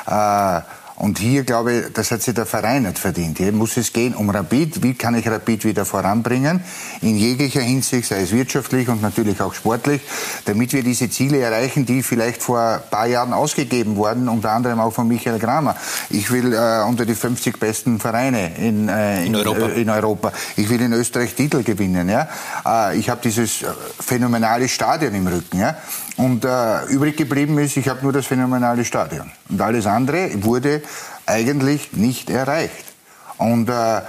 Äh, 0.08 0.62
und 0.98 1.20
hier, 1.20 1.44
glaube 1.44 1.74
ich, 1.74 1.94
das 1.94 2.12
hat 2.12 2.22
sich 2.22 2.34
der 2.34 2.46
Verein 2.46 2.84
nicht 2.84 2.98
verdient. 2.98 3.38
Hier 3.38 3.52
muss 3.52 3.76
es 3.76 3.92
gehen 3.92 4.14
um 4.16 4.30
Rapid. 4.30 4.82
Wie 4.82 4.94
kann 4.94 5.14
ich 5.16 5.28
Rapid 5.28 5.66
wieder 5.66 5.84
voranbringen? 5.84 6.62
In 7.02 7.18
jeglicher 7.18 7.60
Hinsicht, 7.60 8.08
sei 8.08 8.22
es 8.22 8.32
wirtschaftlich 8.32 8.88
und 8.88 9.02
natürlich 9.02 9.42
auch 9.42 9.54
sportlich, 9.54 10.02
damit 10.46 10.72
wir 10.72 10.84
diese 10.84 11.10
Ziele 11.10 11.40
erreichen, 11.40 11.86
die 11.86 12.02
vielleicht 12.02 12.42
vor 12.42 12.62
ein 12.62 12.90
paar 12.90 13.08
Jahren 13.08 13.34
ausgegeben 13.34 13.98
wurden, 13.98 14.30
unter 14.30 14.52
anderem 14.52 14.80
auch 14.80 14.92
von 14.92 15.06
Michael 15.10 15.38
Kramer. 15.38 15.76
Ich 16.10 16.32
will 16.32 16.54
äh, 16.54 16.84
unter 16.88 17.06
die 17.06 17.16
50 17.16 17.60
besten 17.60 18.00
Vereine 18.00 18.56
in, 18.56 18.88
äh, 18.88 19.20
in, 19.20 19.28
in, 19.28 19.36
Europa. 19.36 19.68
Äh, 19.68 19.82
in, 19.82 19.90
Europa. 19.90 20.32
Ich 20.56 20.70
will 20.70 20.80
in 20.80 20.94
Österreich 20.94 21.36
Titel 21.36 21.62
gewinnen. 21.64 22.08
Ja? 22.08 22.30
Äh, 22.66 22.98
ich 22.98 23.10
habe 23.10 23.20
dieses 23.22 23.64
äh, 23.64 23.66
phänomenale 24.00 24.70
Stadion 24.70 25.14
im 25.14 25.28
Rücken. 25.28 25.60
Ja? 25.60 25.76
Und 26.18 26.46
äh, 26.46 26.86
übrig 26.86 27.18
geblieben 27.18 27.58
ist, 27.58 27.76
ich 27.78 27.90
habe 27.90 28.02
nur 28.04 28.14
das 28.14 28.26
phänomenale 28.26 28.86
Stadion. 28.86 29.32
Und 29.50 29.62
alles 29.62 29.86
andere 29.86 30.44
wurde 30.44 30.82
eigentlich 31.26 31.94
nicht 31.94 32.30
erreicht. 32.30 32.86
Und 33.38 33.70
äh, 33.70 34.02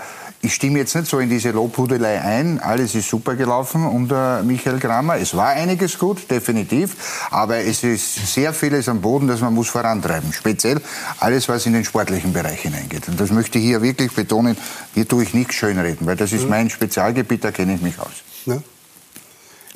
ich 0.42 0.54
stimme 0.54 0.78
jetzt 0.78 0.94
nicht 0.94 1.08
so 1.08 1.18
in 1.18 1.28
diese 1.28 1.50
Lobhudelei 1.50 2.20
ein. 2.20 2.60
Alles 2.60 2.94
ist 2.94 3.08
super 3.08 3.34
gelaufen 3.34 3.84
unter 3.84 4.44
Michael 4.44 4.78
Kramer. 4.78 5.16
Es 5.16 5.34
war 5.36 5.48
einiges 5.48 5.98
gut, 5.98 6.30
definitiv. 6.30 7.28
Aber 7.32 7.56
es 7.56 7.82
ist 7.82 8.32
sehr 8.32 8.52
vieles 8.52 8.88
am 8.88 9.00
Boden, 9.00 9.26
das 9.26 9.40
man 9.40 9.54
muss 9.54 9.68
vorantreiben. 9.68 10.32
Speziell 10.32 10.80
alles, 11.18 11.48
was 11.48 11.66
in 11.66 11.72
den 11.72 11.84
sportlichen 11.84 12.32
Bereich 12.32 12.60
hineingeht. 12.60 13.08
Und 13.08 13.18
das 13.18 13.30
möchte 13.32 13.58
ich 13.58 13.64
hier 13.64 13.82
wirklich 13.82 14.12
betonen. 14.12 14.56
Hier 14.94 15.08
tue 15.08 15.24
ich 15.24 15.34
nichts 15.34 15.56
schönreden, 15.56 16.06
weil 16.06 16.16
das 16.16 16.32
ist 16.32 16.48
mein 16.48 16.70
Spezialgebiet, 16.70 17.42
da 17.42 17.50
kenne 17.50 17.74
ich 17.74 17.82
mich 17.82 17.98
aus. 17.98 18.22
Ja. 18.44 18.58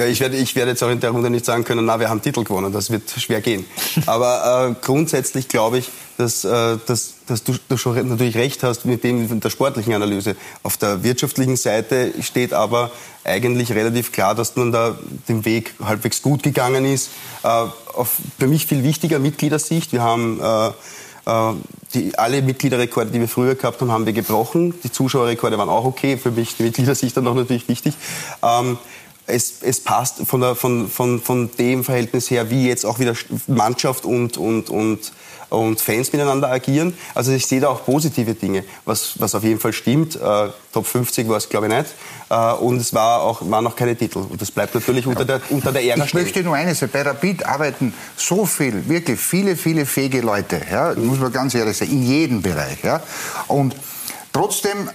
Ich 0.09 0.21
werde, 0.21 0.37
ich 0.37 0.57
werde 0.57 0.71
jetzt 0.71 0.83
auch 0.83 0.91
in 0.91 1.01
der 1.01 1.11
Runde 1.11 1.31
nicht 1.31 1.45
sagen 1.45 1.65
können, 1.65 1.85
na, 1.85 2.01
wir 2.01 2.09
haben 2.09 2.23
Titel 2.23 2.45
gewonnen, 2.45 2.73
das 2.73 2.91
wird 2.91 3.11
schwer 3.11 3.41
gehen. 3.41 3.65
Aber 4.07 4.71
äh, 4.71 4.75
grundsätzlich 4.85 5.49
glaube 5.49 5.79
ich, 5.79 5.91
dass, 6.17 6.45
äh, 6.45 6.79
dass, 6.87 7.15
dass 7.27 7.45
du, 7.45 7.55
du 7.69 7.77
schon 7.77 8.09
natürlich 8.09 8.37
recht 8.37 8.63
hast 8.63 8.85
mit 8.85 9.05
dem 9.05 9.29
mit 9.29 9.43
der 9.43 9.51
sportlichen 9.51 9.95
Analyse. 9.95 10.37
Auf 10.63 10.77
der 10.77 11.03
wirtschaftlichen 11.03 11.57
Seite 11.57 12.13
steht 12.21 12.53
aber 12.53 12.91
eigentlich 13.25 13.73
relativ 13.73 14.13
klar, 14.13 14.35
dass 14.35 14.57
man 14.57 14.73
da 14.73 14.99
den 15.29 15.45
Weg 15.45 15.75
halbwegs 15.83 16.23
gut 16.23 16.43
gegangen 16.43 16.85
ist. 16.85 17.11
Äh, 17.43 17.49
auf 17.49 18.17
für 18.39 18.47
mich 18.47 18.67
viel 18.67 18.85
wichtiger 18.85 19.19
Mitgliedersicht. 19.19 19.93
Wir 19.93 20.03
haben 20.03 20.41
äh, 20.41 20.69
äh 21.27 21.55
die, 21.95 22.17
alle 22.17 22.41
Mitgliederrekorde, 22.41 23.11
die 23.11 23.19
wir 23.19 23.27
früher 23.27 23.57
gehabt 23.57 23.81
haben, 23.81 23.91
haben 23.91 24.07
wir 24.07 24.13
gebrochen. 24.13 24.75
Die 24.85 24.93
Zuschauerrekorde 24.93 25.59
waren 25.59 25.69
auch 25.69 25.85
okay. 25.85 26.17
Für 26.17 26.31
mich 26.31 26.57
die 26.57 26.63
Mitgliedersicht 26.63 27.17
dann 27.17 27.27
auch 27.27 27.35
natürlich 27.35 27.67
wichtig. 27.67 27.95
Ähm, 28.43 28.79
es, 29.31 29.55
es 29.63 29.81
passt 29.81 30.27
von, 30.27 30.41
der, 30.41 30.55
von, 30.55 30.89
von, 30.89 31.21
von 31.21 31.51
dem 31.59 31.85
Verhältnis 31.85 32.31
her, 32.31 32.51
wie 32.51 32.69
jetzt 32.69 32.85
auch 32.85 32.99
wieder 32.99 33.15
Mannschaft 33.47 34.05
und, 34.05 34.37
und, 34.37 34.71
und, 34.71 35.13
und 35.49 35.81
Fans 35.81 36.13
miteinander 36.13 36.51
agieren. 36.51 36.95
Also 37.15 37.33
ich 37.33 37.47
sehe 37.47 37.61
da 37.61 37.69
auch 37.69 37.85
positive 37.85 38.35
Dinge, 38.35 38.65
was, 38.85 39.15
was 39.19 39.35
auf 39.35 39.43
jeden 39.43 39.61
Fall 39.61 39.73
stimmt. 39.73 40.17
Äh, 40.17 40.49
Top 40.73 40.87
50 40.87 41.29
war 41.29 41.37
es, 41.37 41.49
glaube 41.49 41.67
ich, 41.67 41.73
nicht. 41.73 41.95
Äh, 42.31 42.53
und 42.55 42.77
es 42.81 42.95
war 42.95 43.23
auch, 43.23 43.41
waren 43.51 43.65
noch 43.65 43.77
keine 43.77 43.97
Titel. 43.97 44.19
Und 44.19 44.41
das 44.41 44.51
bleibt 44.51 44.75
natürlich 44.75 45.07
unter 45.07 45.25
der, 45.25 45.41
unter 45.51 45.73
der 45.73 45.85
Ära 45.85 46.05
Ich 46.05 46.15
möchte 46.15 46.43
nur 46.43 46.55
eines 46.55 46.81
bei 46.81 47.03
Rapid 47.03 47.45
arbeiten 47.45 47.93
so 48.17 48.47
viel, 48.47 48.89
wirklich 48.89 49.19
viele, 49.19 49.57
viele 49.57 49.87
fähige 49.87 50.21
Leute, 50.21 50.61
ja, 50.71 50.95
muss 50.95 51.19
man 51.19 51.33
ganz 51.33 51.55
ehrlich 51.55 51.77
sagen, 51.77 51.91
in 51.91 52.03
jedem 52.03 52.43
Bereich. 52.43 52.83
Ja. 52.83 53.03
Und 53.49 53.75
trotzdem 54.33 54.89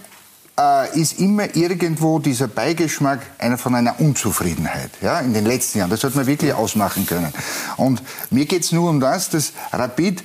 äh, 0.60 1.00
ist 1.00 1.20
immer 1.20 1.56
irgendwo 1.56 2.20
dieser 2.20 2.48
Beigeschmack 2.48 3.22
einer 3.38 3.58
von 3.58 3.76
einer 3.76 4.00
Unzufriedenheit. 4.00 4.92
Ja, 5.02 5.20
in 5.20 5.34
den 5.34 5.46
letzten 5.46 5.80
Jahren. 5.80 5.90
Das 5.90 6.02
sollte 6.02 6.18
man 6.18 6.28
wirklich 6.28 6.54
ausmachen 6.54 7.06
können. 7.06 7.34
Und 7.78 8.02
mir 8.30 8.46
geht 8.46 8.64
es 8.64 8.72
nur 8.72 8.90
um 8.90 9.00
das, 9.00 9.30
dass 9.30 9.54
Rapid 9.72 10.24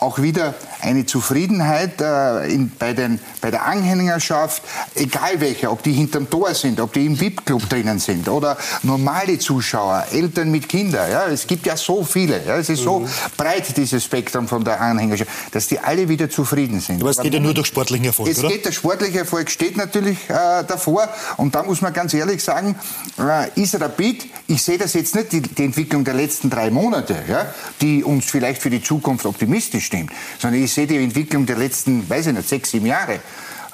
auch 0.00 0.20
wieder 0.20 0.54
eine 0.80 1.04
Zufriedenheit 1.04 2.00
äh, 2.00 2.52
in, 2.52 2.72
bei, 2.78 2.94
den, 2.94 3.20
bei 3.42 3.50
der 3.50 3.66
Anhängerschaft, 3.66 4.62
egal 4.94 5.40
welcher, 5.40 5.70
ob 5.70 5.82
die 5.82 5.92
hinterm 5.92 6.28
Tor 6.30 6.54
sind, 6.54 6.80
ob 6.80 6.94
die 6.94 7.04
im 7.04 7.20
VIP-Club 7.20 7.68
drinnen 7.68 7.98
sind 7.98 8.28
oder 8.28 8.56
normale 8.82 9.38
Zuschauer, 9.38 10.06
Eltern 10.10 10.50
mit 10.50 10.70
Kindern. 10.70 11.10
Ja, 11.10 11.26
es 11.26 11.46
gibt 11.46 11.66
ja 11.66 11.76
so 11.76 12.02
viele. 12.02 12.42
Ja, 12.46 12.56
es 12.56 12.70
ist 12.70 12.80
mhm. 12.80 12.84
so 12.84 13.08
breit, 13.36 13.76
dieses 13.76 14.02
Spektrum 14.02 14.48
von 14.48 14.64
der 14.64 14.80
Anhängerschaft, 14.80 15.30
dass 15.52 15.68
die 15.68 15.78
alle 15.78 16.08
wieder 16.08 16.30
zufrieden 16.30 16.80
sind. 16.80 17.02
Aber 17.02 17.10
es 17.10 17.18
geht 17.18 17.34
ja 17.34 17.40
nur 17.40 17.52
durch 17.52 17.66
sportlichen 17.66 18.06
Erfolg, 18.06 18.30
es 18.30 18.38
oder? 18.38 18.48
geht, 18.48 18.64
der 18.64 18.72
sportliche 18.72 19.18
Erfolg 19.18 19.50
steht 19.50 19.76
natürlich 19.76 20.18
äh, 20.30 20.64
davor. 20.66 21.10
Und 21.36 21.54
da 21.54 21.62
muss 21.62 21.82
man 21.82 21.92
ganz 21.92 22.14
ehrlich 22.14 22.42
sagen, 22.42 22.74
äh, 23.18 23.60
ist 23.60 23.78
Rapid, 23.78 24.26
ich 24.46 24.62
sehe 24.62 24.78
das 24.78 24.94
jetzt 24.94 25.14
nicht, 25.14 25.32
die, 25.32 25.42
die 25.42 25.64
Entwicklung 25.64 26.04
der 26.04 26.14
letzten 26.14 26.48
drei 26.48 26.70
Monate, 26.70 27.16
ja, 27.28 27.52
die 27.82 28.02
uns 28.02 28.24
vielleicht 28.24 28.62
für 28.62 28.70
die 28.70 28.82
Zukunft 28.82 29.26
optimistisch 29.26 29.89
stimmt, 29.90 30.12
sondern 30.38 30.62
ich 30.62 30.72
sehe 30.72 30.86
die 30.86 30.96
Entwicklung 30.96 31.46
der 31.46 31.56
letzten, 31.56 32.08
weiß 32.08 32.28
ich 32.28 32.34
nicht, 32.34 32.48
sechs, 32.48 32.70
sieben 32.70 32.86
Jahre. 32.86 33.20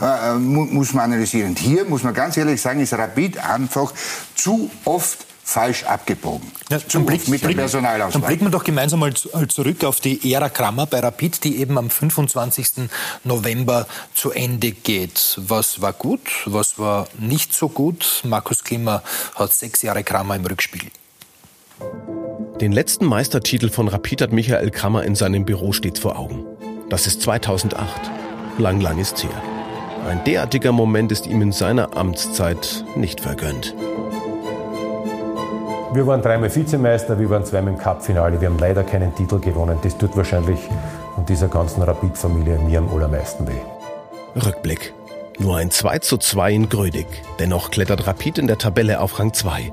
Äh, 0.00 0.35
muss 0.35 0.92
man 0.92 1.05
analysieren. 1.05 1.50
Und 1.50 1.59
hier 1.59 1.85
muss 1.87 2.02
man 2.02 2.12
ganz 2.12 2.37
ehrlich 2.37 2.61
sagen, 2.61 2.81
ist 2.81 2.92
Rapid 2.92 3.38
einfach 3.38 3.92
zu 4.35 4.70
oft 4.85 5.26
falsch 5.42 5.85
abgebogen. 5.85 6.50
Ja, 6.68 6.79
zum 6.87 7.07
Blick, 7.07 7.29
mit 7.29 7.40
Blick, 7.40 7.57
Personalauswahl. 7.57 8.20
Dann 8.20 8.29
blicken 8.29 8.46
wir 8.46 8.50
doch 8.50 8.64
gemeinsam 8.64 9.00
mal 9.00 9.14
zurück 9.14 9.85
auf 9.85 10.00
die 10.00 10.33
Ära 10.33 10.50
Krammer 10.50 10.87
bei 10.87 11.00
Rapid, 11.00 11.44
die 11.44 11.59
eben 11.59 11.79
am 11.79 11.88
25. 11.88 12.90
November 13.24 13.87
zu 14.12 14.33
Ende 14.33 14.72
geht. 14.72 15.38
Was 15.38 15.81
war 15.81 15.92
gut, 15.94 16.20
was 16.44 16.79
war 16.79 17.09
nicht 17.18 17.55
so 17.55 17.68
gut? 17.68 18.22
Markus 18.24 18.64
Klimmer 18.64 19.02
hat 19.37 19.52
sechs 19.55 19.81
Jahre 19.83 20.05
Krammer 20.05 20.37
im 20.37 20.44
Rückspiel. 20.44 20.90
Den 22.61 22.73
letzten 22.73 23.05
Meistertitel 23.05 23.69
von 23.69 23.89
Rapid 23.89 24.23
hat 24.23 24.33
Michael 24.33 24.71
Krammer 24.71 25.05
in 25.05 25.15
seinem 25.15 25.45
Büro 25.45 25.73
stets 25.73 26.01
vor 26.01 26.19
Augen. 26.19 26.45
Das 26.89 27.07
ist 27.07 27.21
2008. 27.23 27.89
Lang, 28.59 28.81
lang 28.81 28.99
ist 28.99 29.23
her. 29.23 29.31
Ein 30.09 30.25
derartiger 30.25 30.73
Moment 30.73 31.12
ist 31.12 31.27
ihm 31.27 31.43
in 31.43 31.53
seiner 31.53 31.97
Amtszeit 31.97 32.85
nicht 32.94 33.21
vergönnt. 33.21 33.75
Wir 35.92 36.07
waren 36.07 36.23
dreimal 36.23 36.55
Vizemeister, 36.55 37.19
wir 37.19 37.29
waren 37.29 37.44
zweimal 37.44 37.75
im 37.75 37.79
Cup-Finale. 37.79 38.40
Wir 38.40 38.48
haben 38.48 38.59
leider 38.59 38.83
keinen 38.83 39.15
Titel 39.15 39.38
gewonnen. 39.38 39.79
Das 39.83 39.96
tut 39.98 40.17
wahrscheinlich 40.17 40.61
von 41.15 41.27
dieser 41.27 41.48
ganzen 41.48 41.83
Rapid-Familie 41.83 42.59
mir 42.59 42.79
am 42.79 42.88
allermeisten 42.88 43.46
weh. 43.46 44.40
Rückblick. 44.44 44.94
Nur 45.38 45.57
ein 45.57 45.71
2 45.71 45.98
zu 45.98 46.17
2 46.17 46.53
in 46.53 46.69
Grödig. 46.69 47.07
Dennoch 47.38 47.71
klettert 47.71 48.07
Rapid 48.07 48.38
in 48.38 48.46
der 48.46 48.59
Tabelle 48.59 49.00
auf 49.00 49.19
Rang 49.19 49.35
2. 49.35 49.71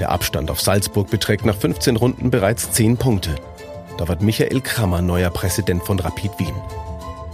Der 0.00 0.10
Abstand 0.10 0.50
auf 0.50 0.60
Salzburg 0.60 1.08
beträgt 1.08 1.44
nach 1.46 1.56
15 1.56 1.96
Runden 1.96 2.30
bereits 2.30 2.72
10 2.72 2.96
Punkte. 2.96 3.36
Da 3.96 4.08
wird 4.08 4.22
Michael 4.22 4.60
Krammer 4.60 5.02
neuer 5.02 5.30
Präsident 5.30 5.84
von 5.84 6.00
Rapid 6.00 6.32
Wien. 6.38 6.54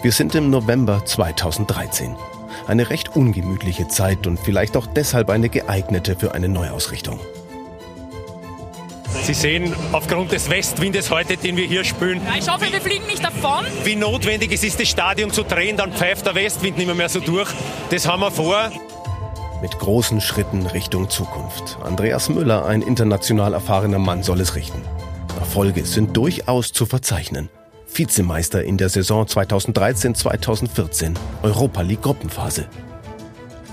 Wir 0.02 0.12
sind 0.12 0.34
im 0.34 0.50
November 0.50 1.04
2013. 1.04 2.14
Eine 2.66 2.90
recht 2.90 3.16
ungemütliche 3.16 3.88
Zeit 3.88 4.26
und 4.26 4.38
vielleicht 4.38 4.76
auch 4.76 4.86
deshalb 4.86 5.30
eine 5.30 5.48
geeignete 5.48 6.16
für 6.16 6.34
eine 6.34 6.48
Neuausrichtung. 6.48 7.18
Sie 9.22 9.34
sehen 9.34 9.74
aufgrund 9.92 10.32
des 10.32 10.50
Westwindes 10.50 11.10
heute, 11.10 11.36
den 11.36 11.56
wir 11.56 11.66
hier 11.66 11.84
spüren. 11.84 12.20
Ja, 12.26 12.34
ich 12.38 12.50
hoffe, 12.50 12.70
wir 12.70 12.80
fliegen 12.80 13.06
nicht 13.06 13.24
davon. 13.24 13.64
Wie 13.84 13.96
notwendig 13.96 14.52
es 14.52 14.64
ist, 14.64 14.80
das 14.80 14.88
Stadion 14.88 15.30
zu 15.30 15.44
drehen, 15.44 15.76
dann 15.76 15.92
pfeift 15.92 16.26
der 16.26 16.34
Westwind 16.34 16.76
nicht 16.78 16.94
mehr 16.94 17.08
so 17.08 17.20
durch. 17.20 17.48
Das 17.90 18.06
haben 18.06 18.20
wir 18.20 18.30
vor 18.30 18.70
mit 19.62 19.78
großen 19.78 20.20
Schritten 20.20 20.66
Richtung 20.66 21.10
Zukunft. 21.10 21.78
Andreas 21.82 22.28
Müller, 22.28 22.64
ein 22.66 22.82
international 22.82 23.54
erfahrener 23.54 23.98
Mann, 23.98 24.22
soll 24.22 24.40
es 24.40 24.54
richten. 24.54 24.82
Erfolge 25.38 25.84
sind 25.84 26.16
durchaus 26.16 26.72
zu 26.72 26.86
verzeichnen. 26.86 27.48
Vizemeister 27.92 28.62
in 28.64 28.76
der 28.76 28.88
Saison 28.88 29.26
2013-2014, 29.26 31.14
Europa 31.42 31.82
League 31.82 32.02
Gruppenphase. 32.02 32.66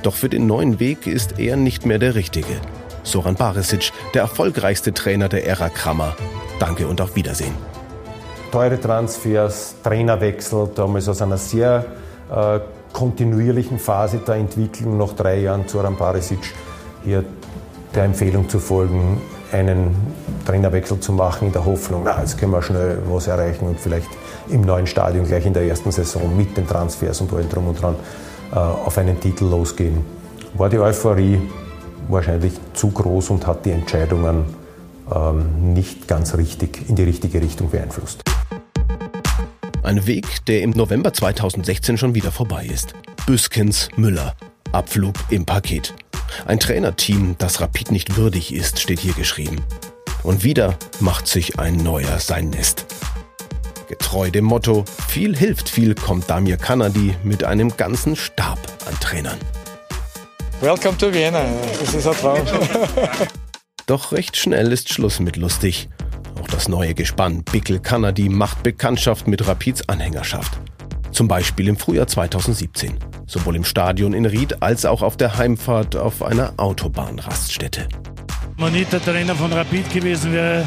Doch 0.03 0.15
für 0.15 0.29
den 0.29 0.47
neuen 0.47 0.79
Weg 0.79 1.07
ist 1.07 1.39
er 1.39 1.55
nicht 1.55 1.85
mehr 1.85 1.99
der 1.99 2.15
richtige. 2.15 2.61
Soran 3.03 3.35
Barisic, 3.35 3.91
der 4.13 4.23
erfolgreichste 4.23 4.93
Trainer 4.93 5.29
der 5.29 5.45
Ära 5.47 5.69
Krammer. 5.69 6.15
Danke 6.59 6.88
und 6.88 6.99
auf 6.99 7.15
Wiedersehen. 7.15 7.53
Teure 8.51 8.79
Transfers, 8.79 9.75
Trainerwechsel, 9.83 10.69
damals 10.73 11.07
aus 11.09 11.21
einer 11.21 11.38
sehr 11.38 11.85
äh, 12.31 12.59
kontinuierlichen 12.97 13.77
Phase 13.77 14.17
der 14.17 14.35
Entwicklung 14.35 14.97
nach 14.97 15.13
drei 15.13 15.41
Jahren 15.41 15.67
zu 15.67 15.77
Barisic 15.77 16.39
hier 17.03 17.23
der 17.93 18.05
Empfehlung 18.05 18.49
zu 18.49 18.57
folgen, 18.57 19.21
einen 19.51 19.95
Trainerwechsel 20.47 20.99
zu 20.99 21.11
machen 21.11 21.49
in 21.49 21.53
der 21.53 21.63
Hoffnung, 21.63 22.01
na, 22.03 22.19
jetzt 22.19 22.39
können 22.39 22.53
wir 22.53 22.63
schnell 22.63 22.97
was 23.07 23.27
erreichen 23.27 23.67
und 23.67 23.79
vielleicht 23.79 24.09
im 24.49 24.61
neuen 24.61 24.87
Stadion 24.87 25.27
gleich 25.27 25.45
in 25.45 25.53
der 25.53 25.61
ersten 25.67 25.91
Saison 25.91 26.35
mit 26.35 26.57
den 26.57 26.65
Transfers 26.65 27.21
und 27.21 27.31
allem 27.33 27.47
drum 27.47 27.67
und 27.67 27.79
dran 27.79 27.95
äh, 28.51 28.55
auf 28.55 28.97
einen 28.97 29.19
Titel 29.19 29.45
losgehen. 29.45 30.03
War 30.55 30.69
die 30.69 30.79
Euphorie 30.79 31.39
wahrscheinlich 32.07 32.53
zu 32.73 32.89
groß 32.89 33.29
und 33.29 33.45
hat 33.45 33.63
die 33.63 33.71
Entscheidungen 33.73 34.45
ähm, 35.13 35.73
nicht 35.73 36.07
ganz 36.07 36.35
richtig 36.35 36.89
in 36.89 36.95
die 36.95 37.03
richtige 37.03 37.41
Richtung 37.43 37.69
beeinflusst. 37.69 38.23
Ein 39.88 40.05
Weg, 40.05 40.45
der 40.47 40.63
im 40.63 40.71
November 40.71 41.13
2016 41.13 41.97
schon 41.97 42.13
wieder 42.13 42.33
vorbei 42.33 42.65
ist. 42.65 42.93
Büskens 43.25 43.88
Müller. 43.95 44.35
Abflug 44.73 45.15
im 45.29 45.45
Paket. 45.45 45.93
Ein 46.45 46.59
Trainerteam, 46.59 47.38
das 47.38 47.61
Rapid 47.61 47.91
nicht 47.91 48.17
würdig 48.17 48.53
ist, 48.53 48.81
steht 48.81 48.99
hier 48.99 49.13
geschrieben. 49.13 49.63
Und 50.23 50.43
wieder 50.43 50.77
macht 50.99 51.25
sich 51.25 51.57
ein 51.57 51.77
neuer 51.77 52.19
sein 52.19 52.49
Nest. 52.49 52.85
Getreu 53.88 54.29
dem 54.29 54.43
Motto, 54.43 54.83
viel 55.07 55.38
hilft 55.38 55.69
viel, 55.69 55.95
kommt 55.95 56.29
Damir 56.29 56.57
Kanadi 56.57 57.15
mit 57.23 57.45
einem 57.45 57.77
ganzen 57.77 58.17
Stab 58.17 58.59
an 58.89 58.99
Trainern. 58.99 59.39
Welcome 60.59 60.97
to 60.97 61.13
Vienna. 61.13 61.45
Das 61.79 61.93
ist 61.93 62.05
ein 62.05 62.13
Traum. 62.13 62.45
Doch 63.85 64.11
recht 64.11 64.35
schnell 64.35 64.73
ist 64.73 64.91
Schluss 64.91 65.21
mit 65.21 65.38
lustig. 65.38 65.88
Auch 66.39 66.47
das 66.47 66.67
neue 66.67 66.93
Gespann 66.93 67.43
Bickel 67.43 67.79
Kanadi 67.79 68.29
macht 68.29 68.61
Bekanntschaft 68.61 69.27
mit 69.27 69.47
Rapids 69.47 69.88
Anhängerschaft. 69.89 70.59
Zum 71.11 71.27
Beispiel 71.27 71.67
im 71.67 71.77
Frühjahr 71.77 72.07
2017. 72.07 72.93
Sowohl 73.25 73.55
im 73.55 73.63
Stadion 73.63 74.13
in 74.13 74.25
Ried 74.25 74.61
als 74.61 74.85
auch 74.85 75.01
auf 75.01 75.17
der 75.17 75.38
Heimfahrt 75.38 75.95
auf 75.95 76.21
einer 76.21 76.53
Autobahnraststätte. 76.57 77.88
Wenn 78.57 78.75
ich 78.75 78.88
der 78.88 79.01
Trainer 79.03 79.35
von 79.35 79.51
Rapid 79.51 79.91
gewesen 79.91 80.33
wäre, 80.33 80.65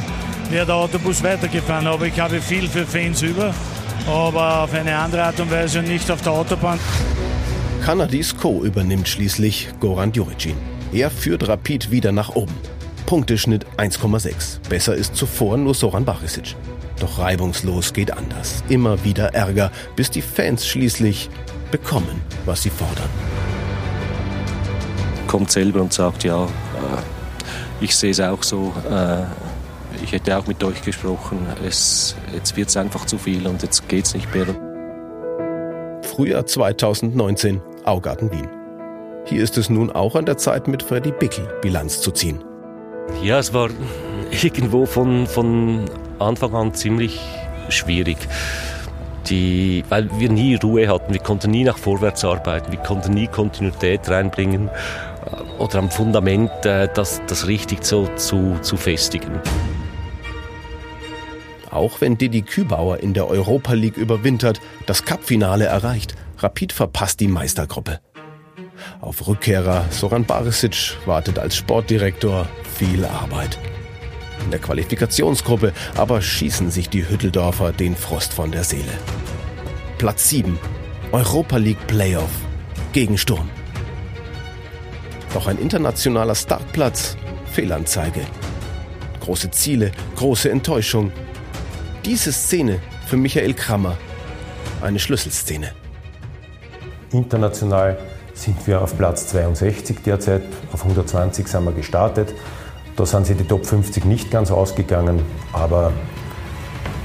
wäre 0.50 0.66
der 0.66 0.74
Autobus 0.74 1.22
weitergefahren. 1.22 1.86
Aber 1.86 2.06
ich 2.06 2.18
habe 2.18 2.40
viel 2.40 2.68
für 2.68 2.86
Fans 2.86 3.22
über, 3.22 3.54
aber 4.06 4.64
auf 4.64 4.74
eine 4.74 4.96
andere 4.96 5.24
Art 5.24 5.38
und 5.40 5.50
Weise 5.50 5.82
nicht 5.82 6.10
auf 6.10 6.22
der 6.22 6.32
Autobahn. 6.32 6.80
Kanadis 7.84 8.36
Co. 8.36 8.64
übernimmt 8.64 9.08
schließlich 9.08 9.68
Goran 9.78 10.12
Juricin. 10.12 10.56
Er 10.92 11.10
führt 11.10 11.46
Rapid 11.48 11.90
wieder 11.90 12.12
nach 12.12 12.30
oben. 12.30 12.54
Punkteschnitt 13.10 13.66
1,6. 13.76 14.68
Besser 14.68 14.94
ist 14.94 15.16
zuvor 15.16 15.56
nur 15.56 15.74
Soran 15.74 16.04
Barisic. 16.04 16.54
Doch 17.00 17.18
reibungslos 17.18 17.92
geht 17.92 18.16
anders. 18.16 18.62
Immer 18.68 19.02
wieder 19.02 19.34
Ärger, 19.34 19.72
bis 19.96 20.12
die 20.12 20.22
Fans 20.22 20.64
schließlich 20.64 21.28
bekommen, 21.72 22.22
was 22.46 22.62
sie 22.62 22.70
fordern. 22.70 23.10
Kommt 25.26 25.50
selber 25.50 25.80
und 25.80 25.92
sagt, 25.92 26.22
ja, 26.22 26.44
äh, 26.44 26.48
ich 27.80 27.96
sehe 27.96 28.12
es 28.12 28.20
auch 28.20 28.44
so. 28.44 28.72
Äh, 28.88 29.24
ich 30.04 30.12
hätte 30.12 30.38
auch 30.38 30.46
mit 30.46 30.62
euch 30.62 30.80
gesprochen. 30.80 31.48
Es, 31.66 32.14
jetzt 32.32 32.56
wird 32.56 32.68
es 32.68 32.76
einfach 32.76 33.06
zu 33.06 33.18
viel 33.18 33.44
und 33.48 33.60
jetzt 33.64 33.88
geht 33.88 34.04
es 34.04 34.14
nicht 34.14 34.32
mehr. 34.32 34.46
Frühjahr 36.02 36.46
2019, 36.46 37.60
Augarten 37.84 38.30
Wien. 38.30 38.48
Hier 39.24 39.42
ist 39.42 39.58
es 39.58 39.68
nun 39.68 39.90
auch 39.90 40.14
an 40.14 40.26
der 40.26 40.36
Zeit, 40.36 40.68
mit 40.68 40.84
Freddy 40.84 41.10
Bickel 41.10 41.48
Bilanz 41.60 42.00
zu 42.02 42.12
ziehen. 42.12 42.44
Ja, 43.22 43.38
es 43.38 43.52
war 43.52 43.68
irgendwo 44.30 44.86
von, 44.86 45.26
von 45.26 45.84
Anfang 46.18 46.54
an 46.54 46.74
ziemlich 46.74 47.20
schwierig. 47.68 48.16
Die, 49.26 49.84
weil 49.88 50.08
wir 50.18 50.30
nie 50.30 50.54
Ruhe 50.54 50.88
hatten, 50.88 51.12
wir 51.12 51.20
konnten 51.20 51.50
nie 51.50 51.64
nach 51.64 51.78
vorwärts 51.78 52.24
arbeiten, 52.24 52.72
wir 52.72 52.78
konnten 52.78 53.12
nie 53.12 53.26
Kontinuität 53.26 54.08
reinbringen 54.08 54.68
äh, 54.68 55.62
oder 55.62 55.78
am 55.78 55.90
Fundament 55.90 56.50
äh, 56.64 56.88
das, 56.92 57.20
das 57.26 57.46
richtig 57.46 57.84
so 57.84 58.08
zu, 58.16 58.56
zu 58.62 58.76
festigen. 58.76 59.40
Auch 61.70 62.00
wenn 62.00 62.18
Didi 62.18 62.42
Kübauer 62.42 62.98
in 62.98 63.14
der 63.14 63.28
Europa 63.28 63.74
League 63.74 63.96
überwintert, 63.96 64.60
das 64.86 65.04
Cupfinale 65.04 65.66
erreicht, 65.66 66.16
Rapid 66.38 66.72
verpasst 66.72 67.20
die 67.20 67.28
Meistergruppe. 67.28 68.00
Auf 69.00 69.28
Rückkehrer 69.28 69.84
Soran 69.90 70.24
Barisic 70.24 70.96
wartet 71.06 71.38
als 71.38 71.56
Sportdirektor 71.56 72.48
viel 72.80 73.04
Arbeit. 73.04 73.58
In 74.42 74.50
der 74.50 74.58
Qualifikationsgruppe 74.58 75.74
aber 75.98 76.22
schießen 76.22 76.70
sich 76.70 76.88
die 76.88 77.06
Hütteldorfer 77.06 77.72
den 77.72 77.94
Frost 77.94 78.32
von 78.32 78.50
der 78.50 78.64
Seele. 78.64 78.94
Platz 79.98 80.30
7. 80.30 80.58
Europa 81.12 81.58
League 81.58 81.86
Playoff. 81.86 82.30
Gegen 82.94 83.18
Sturm. 83.18 83.50
Doch 85.34 85.46
ein 85.46 85.58
internationaler 85.58 86.34
Startplatz. 86.34 87.18
Fehlanzeige. 87.52 88.22
Große 89.20 89.50
Ziele, 89.50 89.92
große 90.16 90.50
Enttäuschung. 90.50 91.12
Diese 92.06 92.32
Szene 92.32 92.80
für 93.04 93.18
Michael 93.18 93.52
Krammer. 93.52 93.98
Eine 94.80 95.00
Schlüsselszene. 95.00 95.72
International 97.12 97.98
sind 98.32 98.66
wir 98.66 98.80
auf 98.80 98.96
Platz 98.96 99.26
62 99.26 99.98
derzeit. 100.02 100.44
Auf 100.72 100.80
120 100.82 101.46
sind 101.46 101.64
wir 101.64 101.72
gestartet. 101.72 102.34
Da 102.96 103.06
sind 103.06 103.26
sie 103.26 103.34
die 103.34 103.44
Top 103.44 103.66
50 103.66 104.04
nicht 104.04 104.30
ganz 104.30 104.50
ausgegangen, 104.50 105.22
aber 105.52 105.92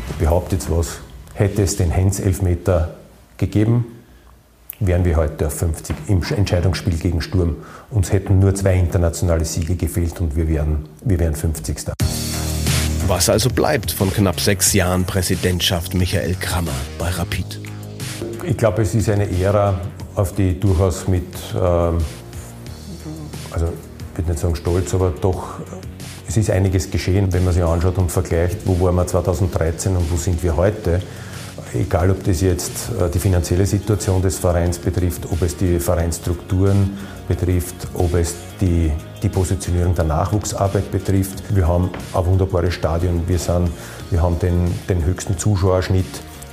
ich 0.09 0.15
behaupte 0.15 0.55
jetzt 0.55 0.69
was, 0.69 0.99
hätte 1.33 1.63
es 1.63 1.77
den 1.77 1.91
Hens-Elfmeter 1.91 2.95
gegeben, 3.37 3.85
wären 4.79 5.05
wir 5.05 5.15
heute 5.15 5.47
auf 5.47 5.53
50 5.53 5.95
im 6.07 6.21
Entscheidungsspiel 6.23 6.97
gegen 6.97 7.21
Sturm. 7.21 7.57
Uns 7.89 8.11
hätten 8.11 8.39
nur 8.39 8.53
zwei 8.55 8.75
internationale 8.75 9.45
Siege 9.45 9.75
gefehlt 9.75 10.19
und 10.19 10.35
wir 10.35 10.47
wären, 10.47 10.87
wir 11.03 11.19
wären 11.19 11.35
50. 11.35 11.77
Was 13.07 13.29
also 13.29 13.49
bleibt 13.49 13.91
von 13.91 14.11
knapp 14.11 14.39
sechs 14.39 14.73
Jahren 14.73 15.05
Präsidentschaft 15.05 15.93
Michael 15.93 16.35
Krammer 16.35 16.73
bei 16.97 17.09
Rapid? 17.09 17.61
Ich 18.43 18.57
glaube, 18.57 18.81
es 18.81 18.95
ist 18.95 19.09
eine 19.09 19.29
Ära, 19.39 19.79
auf 20.15 20.33
die 20.33 20.59
durchaus 20.59 21.07
mit, 21.07 21.23
ähm, 21.53 21.97
also 23.51 23.71
ich 24.15 24.19
würde 24.19 24.31
nicht 24.31 24.41
sagen 24.41 24.55
stolz, 24.55 24.93
aber 24.93 25.13
doch 25.19 25.59
es 26.27 26.37
ist 26.37 26.49
einiges 26.49 26.89
geschehen, 26.89 27.31
wenn 27.33 27.43
man 27.43 27.53
sich 27.53 27.63
anschaut 27.63 27.97
und 27.97 28.11
vergleicht, 28.11 28.59
wo 28.65 28.79
waren 28.79 28.95
wir 28.95 29.05
2013 29.05 29.95
und 29.95 30.09
wo 30.09 30.15
sind 30.15 30.41
wir 30.41 30.55
heute. 30.55 31.01
Egal, 31.73 32.09
ob 32.11 32.23
das 32.23 32.39
jetzt 32.39 32.89
äh, 32.97 33.09
die 33.09 33.19
finanzielle 33.19 33.65
Situation 33.65 34.21
des 34.21 34.37
Vereins 34.37 34.79
betrifft, 34.79 35.27
ob 35.29 35.41
es 35.41 35.57
die 35.57 35.79
Vereinsstrukturen 35.79 36.97
betrifft, 37.27 37.75
ob 37.93 38.13
es 38.15 38.35
die, 38.61 38.91
die 39.21 39.27
Positionierung 39.27 39.93
der 39.93 40.05
Nachwuchsarbeit 40.05 40.89
betrifft. 40.89 41.43
Wir 41.53 41.67
haben 41.67 41.89
ein 42.13 42.25
wunderbares 42.25 42.73
Stadion, 42.73 43.23
wir, 43.27 43.37
sind, 43.37 43.69
wir 44.09 44.21
haben 44.21 44.39
den, 44.39 44.73
den 44.87 45.03
höchsten 45.03 45.37
Zuschauerschnitt 45.37 46.05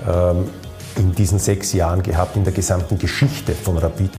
ähm, 0.08 0.48
in 0.96 1.14
diesen 1.14 1.38
sechs 1.38 1.72
Jahren 1.72 2.02
gehabt, 2.02 2.36
in 2.36 2.42
der 2.42 2.52
gesamten 2.52 2.98
Geschichte 2.98 3.52
von 3.52 3.78
Rapid. 3.78 4.10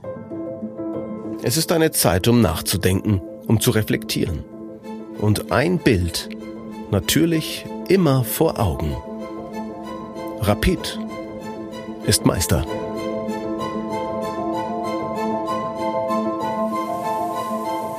Es 1.44 1.58
ist 1.58 1.74
eine 1.74 1.92
Zeit, 1.92 2.30
um 2.30 2.40
nachzudenken, 2.40 3.22
um 3.48 3.60
zu 3.60 3.72
reflektieren. 3.72 4.44
Und 5.20 5.52
ein 5.52 5.78
Bild, 5.78 6.30
natürlich 6.92 7.66
immer 7.88 8.24
vor 8.24 8.60
Augen. 8.60 8.96
Rapid 10.42 11.00
ist 12.06 12.26
Meister. 12.26 12.66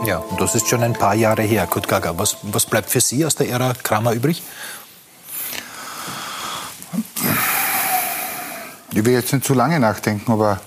Ja, 0.07 0.22
das 0.38 0.55
ist 0.55 0.68
schon 0.68 0.82
ein 0.82 0.92
paar 0.92 1.14
Jahre 1.14 1.42
her, 1.42 1.66
Kurt 1.66 1.88
Gaga. 1.88 2.18
Was, 2.18 2.36
was 2.42 2.66
bleibt 2.66 2.90
für 2.90 3.01
Sie 3.01 3.24
aus 3.24 3.36
der 3.36 3.49
Ära 3.49 3.72
Kramer 3.82 4.12
übrig? 4.12 4.42
Ich 8.92 9.05
will 9.05 9.14
jetzt 9.14 9.32
nicht 9.32 9.47
zu 9.47 9.55
lange 9.55 9.80
nachdenken, 9.80 10.30
aber 10.30 10.61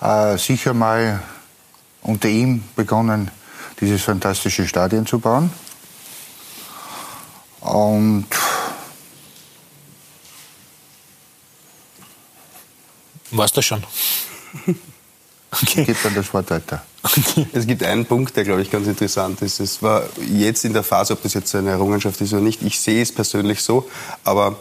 äh, 0.00 0.36
sicher 0.36 0.74
mal 0.74 1.22
unter 2.02 2.28
ihm 2.28 2.64
begonnen, 2.74 3.30
dieses 3.82 4.02
fantastische 4.02 4.66
Stadion 4.66 5.04
zu 5.04 5.18
bauen. 5.18 5.52
Und 7.60 8.26
Warst 13.32 13.56
du 13.56 13.62
schon? 13.62 13.82
Okay. 15.62 15.84
Geht 15.84 15.98
dann 16.02 16.14
das 16.14 16.32
Wort 16.32 16.50
weiter. 16.50 16.82
Okay. 17.02 17.46
Es 17.52 17.66
gibt 17.66 17.82
einen 17.82 18.06
Punkt, 18.06 18.34
der, 18.34 18.44
glaube 18.44 18.62
ich, 18.62 18.70
ganz 18.70 18.86
interessant 18.86 19.42
ist. 19.42 19.60
Es 19.60 19.82
war 19.82 20.04
jetzt 20.26 20.64
in 20.64 20.72
der 20.72 20.82
Phase, 20.82 21.12
ob 21.12 21.22
das 21.22 21.34
jetzt 21.34 21.54
eine 21.54 21.68
Errungenschaft 21.68 22.18
ist 22.22 22.32
oder 22.32 22.40
nicht, 22.40 22.62
ich 22.62 22.80
sehe 22.80 23.02
es 23.02 23.12
persönlich 23.12 23.60
so, 23.60 23.86
aber 24.24 24.56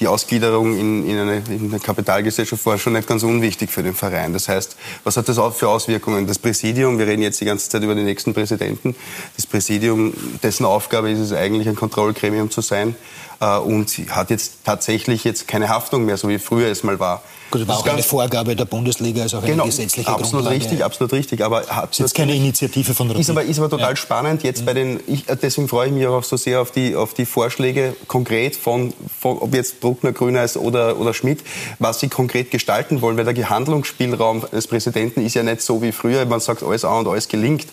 die 0.00 0.06
Ausgliederung 0.06 0.78
in, 0.78 1.06
in, 1.06 1.18
eine, 1.18 1.42
in, 1.50 1.66
eine, 1.70 1.78
Kapitalgesellschaft 1.78 2.64
war 2.64 2.78
schon 2.78 2.94
nicht 2.94 3.06
ganz 3.06 3.22
unwichtig 3.22 3.70
für 3.70 3.82
den 3.82 3.94
Verein. 3.94 4.32
Das 4.32 4.48
heißt, 4.48 4.76
was 5.04 5.18
hat 5.18 5.28
das 5.28 5.38
für 5.56 5.68
Auswirkungen? 5.68 6.26
Das 6.26 6.38
Präsidium, 6.38 6.98
wir 6.98 7.06
reden 7.06 7.20
jetzt 7.20 7.42
die 7.42 7.44
ganze 7.44 7.68
Zeit 7.68 7.82
über 7.82 7.94
den 7.94 8.06
nächsten 8.06 8.32
Präsidenten, 8.32 8.96
das 9.36 9.46
Präsidium, 9.46 10.14
dessen 10.42 10.64
Aufgabe 10.64 11.10
ist 11.10 11.18
es 11.18 11.32
eigentlich, 11.32 11.68
ein 11.68 11.76
Kontrollgremium 11.76 12.50
zu 12.50 12.62
sein 12.62 12.96
äh, 13.40 13.58
und 13.58 13.90
hat 14.10 14.30
jetzt 14.30 14.64
tatsächlich 14.64 15.24
jetzt 15.24 15.46
keine 15.46 15.68
Haftung 15.68 16.06
mehr, 16.06 16.16
so 16.16 16.28
wie 16.28 16.38
früher 16.38 16.68
es 16.68 16.82
mal 16.82 16.98
war. 16.98 17.22
Gut, 17.54 17.60
das 17.60 17.68
war 17.68 17.78
auch 17.78 17.86
eine 17.86 18.02
Vorgabe 18.02 18.56
der 18.56 18.64
Bundesliga, 18.64 19.24
ist 19.24 19.32
auch 19.32 19.42
genau, 19.42 19.62
eine 19.62 19.70
gesetzliche 19.70 20.08
absolut 20.08 20.44
Grundlage. 20.44 20.56
richtig, 20.56 20.84
absolut 20.84 21.12
richtig. 21.12 21.44
Aber 21.44 21.64
hat 21.68 21.92
ist 21.92 22.00
jetzt 22.00 22.14
keine 22.16 22.34
Initiative 22.34 22.94
von 22.94 23.06
Rapid. 23.06 23.20
Ist 23.20 23.30
aber, 23.30 23.44
ist 23.44 23.58
aber 23.60 23.70
total 23.70 23.90
ja. 23.90 23.96
spannend 23.96 24.42
jetzt 24.42 24.62
mhm. 24.62 24.66
bei 24.66 24.74
den. 24.74 25.00
Ich, 25.06 25.26
deswegen 25.40 25.68
freue 25.68 25.86
ich 25.86 25.94
mich 25.94 26.04
auch 26.04 26.24
so 26.24 26.36
sehr 26.36 26.60
auf 26.60 26.72
die, 26.72 26.96
auf 26.96 27.14
die 27.14 27.24
Vorschläge 27.24 27.94
konkret 28.08 28.56
von, 28.56 28.92
von 29.20 29.38
ob 29.38 29.54
jetzt 29.54 29.80
Bruckner, 29.80 30.10
Grüneis 30.10 30.56
oder, 30.56 30.98
oder 30.98 31.14
Schmidt, 31.14 31.44
was 31.78 32.00
sie 32.00 32.08
konkret 32.08 32.50
gestalten 32.50 33.02
wollen, 33.02 33.16
weil 33.16 33.32
der 33.32 33.48
Handlungsspielraum 33.48 34.42
des 34.50 34.66
Präsidenten 34.66 35.24
ist 35.24 35.34
ja 35.34 35.44
nicht 35.44 35.62
so 35.62 35.80
wie 35.80 35.92
früher. 35.92 36.26
Man 36.26 36.40
sagt 36.40 36.64
alles 36.64 36.84
an 36.84 37.06
und 37.06 37.08
alles 37.08 37.28
gelingt. 37.28 37.66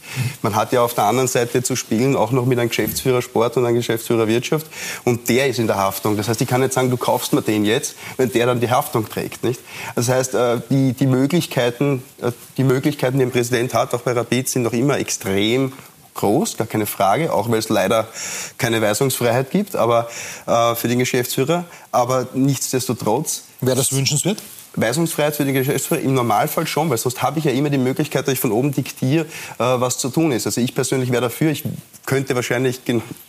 Man 0.44 0.56
hat 0.56 0.74
ja 0.74 0.84
auf 0.84 0.94
der 0.94 1.06
anderen 1.06 1.28
Seite 1.28 1.64
zu 1.64 1.76
spielen 1.76 2.16
auch 2.16 2.32
noch 2.32 2.46
mit 2.46 2.60
einem 2.60 2.70
Geschäftsführer 2.70 3.24
Sport 3.24 3.58
und 3.58 3.66
einem 3.66 3.78
Geschäftsführer 3.78 4.28
Wirtschaft 4.28 4.68
und 5.06 5.28
der 5.28 5.48
ist 5.48 5.58
in 5.58 5.66
der 5.66 5.78
Haftung. 5.78 6.18
Das 6.18 6.28
heißt, 6.28 6.40
ich 6.40 6.48
kann 6.48 6.62
nicht 6.62 6.72
sagen, 6.72 6.92
du 6.92 6.98
kaufst 6.98 7.34
mir 7.34 7.42
den 7.42 7.66
jetzt, 7.66 7.96
wenn 8.18 8.32
der 8.32 8.46
dann 8.46 8.60
die 8.60 8.70
Haftung 8.70 9.10
trägt, 9.10 9.44
nicht? 9.44 9.60
Das 9.96 10.10
heißt, 10.10 10.34
äh, 10.36 10.62
die, 10.70 10.94
die, 10.94 11.08
Möglichkeiten, 11.08 12.04
äh, 12.22 12.32
die 12.58 12.64
Möglichkeiten, 12.64 13.18
die 13.18 13.26
ein 13.26 13.32
Präsident 13.32 13.74
hat, 13.74 13.94
auch 13.94 14.02
bei 14.02 14.14
Rapid, 14.14 14.48
sind 14.48 14.64
noch 14.64 14.74
immer 14.74 14.98
extrem 14.98 15.74
groß, 16.14 16.58
gar 16.58 16.68
keine 16.68 16.86
Frage, 16.86 17.34
auch 17.34 17.50
weil 17.50 17.60
es 17.60 17.70
leider 17.70 18.08
keine 18.58 18.82
Weisungsfreiheit 18.82 19.52
gibt, 19.52 19.76
aber 19.76 20.10
äh, 20.46 20.76
für 20.76 20.88
den 20.88 21.00
Geschäftsführer. 21.00 21.66
Aber 21.92 22.28
nichtsdestotrotz. 22.34 23.44
Wäre 23.62 23.78
das 23.78 23.92
wünschenswert? 23.92 24.38
Weisungsfreiheit 24.76 25.36
für 25.36 25.46
den 25.46 25.54
Geschäftsführer 25.54 26.02
im 26.02 26.14
Normalfall 26.14 26.66
schon, 26.66 26.90
weil 26.90 26.98
sonst 26.98 27.22
habe 27.22 27.40
ich 27.40 27.46
ja 27.46 27.52
immer 27.52 27.70
die 27.70 27.78
Möglichkeit, 27.78 28.28
dass 28.28 28.34
ich 28.34 28.40
von 28.40 28.52
oben 28.52 28.72
diktiere, 28.72 29.26
äh, 29.26 29.28
was 29.58 29.98
zu 29.98 30.10
tun 30.10 30.32
ist. 30.32 30.46
Also 30.46 30.62
ich 30.62 30.74
persönlich 30.74 31.12
wäre 31.12 31.22
dafür. 31.22 31.52
Ich 31.52 31.64
könnte 32.06 32.36
wahrscheinlich 32.36 32.80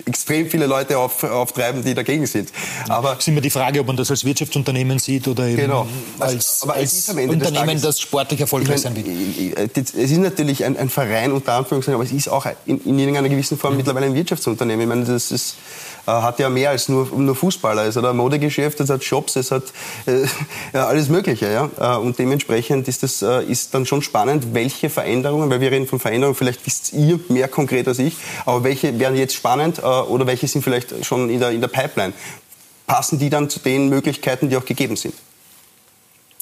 extrem 0.06 0.48
viele 0.48 0.66
Leute 0.66 0.98
auf, 0.98 1.22
auftreiben, 1.24 1.84
die 1.84 1.94
dagegen 1.94 2.26
sind. 2.26 2.50
Aber 2.88 3.12
es 3.12 3.18
ist 3.18 3.28
immer 3.28 3.40
die 3.40 3.50
Frage, 3.50 3.80
ob 3.80 3.86
man 3.86 3.96
das 3.96 4.10
als 4.10 4.24
Wirtschaftsunternehmen 4.24 4.98
sieht 4.98 5.28
oder 5.28 5.46
eben 5.46 5.56
genau. 5.56 5.86
als, 6.18 6.62
aber 6.62 6.74
als 6.74 7.08
Unternehmen, 7.08 7.80
das 7.80 8.00
sportlich 8.00 8.40
erfolgreich 8.40 8.80
sein 8.80 8.96
will. 8.96 9.52
Es 9.74 9.94
ist 9.94 10.18
natürlich 10.18 10.64
ein, 10.64 10.76
ein 10.76 10.88
Verein 10.88 11.32
unter 11.32 11.54
Anführungszeichen, 11.54 11.94
aber 11.94 12.04
es 12.04 12.12
ist 12.12 12.28
auch 12.28 12.46
in, 12.66 12.82
in 12.84 12.98
irgendeiner 12.98 13.28
gewissen 13.28 13.58
Form 13.58 13.72
mhm. 13.72 13.78
mittlerweile 13.78 14.06
ein 14.06 14.14
Wirtschaftsunternehmen. 14.14 14.82
Ich 14.82 14.88
meine, 14.88 15.04
das 15.04 15.30
ist 15.30 15.52
äh, 15.52 15.91
hat 16.10 16.38
ja 16.38 16.48
mehr 16.48 16.70
als 16.70 16.88
nur, 16.88 17.06
nur 17.16 17.34
Fußballer. 17.36 17.84
Es 17.84 17.96
hat 17.96 18.04
ein 18.04 18.16
Modegeschäft, 18.16 18.80
es 18.80 18.90
hat 18.90 19.04
Shops, 19.04 19.36
es 19.36 19.50
hat 19.50 19.64
äh, 20.06 20.26
ja, 20.72 20.86
alles 20.86 21.08
Mögliche. 21.08 21.50
Ja? 21.50 21.70
Äh, 21.78 21.98
und 21.98 22.18
dementsprechend 22.18 22.88
ist 22.88 23.02
das 23.02 23.22
äh, 23.22 23.44
ist 23.44 23.72
dann 23.74 23.86
schon 23.86 24.02
spannend, 24.02 24.52
welche 24.52 24.90
Veränderungen, 24.90 25.50
weil 25.50 25.60
wir 25.60 25.70
reden 25.70 25.86
von 25.86 26.00
Veränderungen, 26.00 26.36
vielleicht 26.36 26.64
wisst 26.66 26.92
ihr 26.92 27.20
mehr 27.28 27.48
konkret 27.48 27.86
als 27.86 27.98
ich, 27.98 28.16
aber 28.44 28.64
welche 28.64 28.98
wären 28.98 29.16
jetzt 29.16 29.34
spannend 29.34 29.78
äh, 29.78 29.82
oder 29.82 30.26
welche 30.26 30.48
sind 30.48 30.62
vielleicht 30.62 31.04
schon 31.04 31.30
in 31.30 31.40
der, 31.40 31.50
in 31.50 31.60
der 31.60 31.68
Pipeline? 31.68 32.12
Passen 32.86 33.18
die 33.18 33.30
dann 33.30 33.48
zu 33.48 33.60
den 33.60 33.88
Möglichkeiten, 33.88 34.50
die 34.50 34.56
auch 34.56 34.64
gegeben 34.64 34.96
sind? 34.96 35.14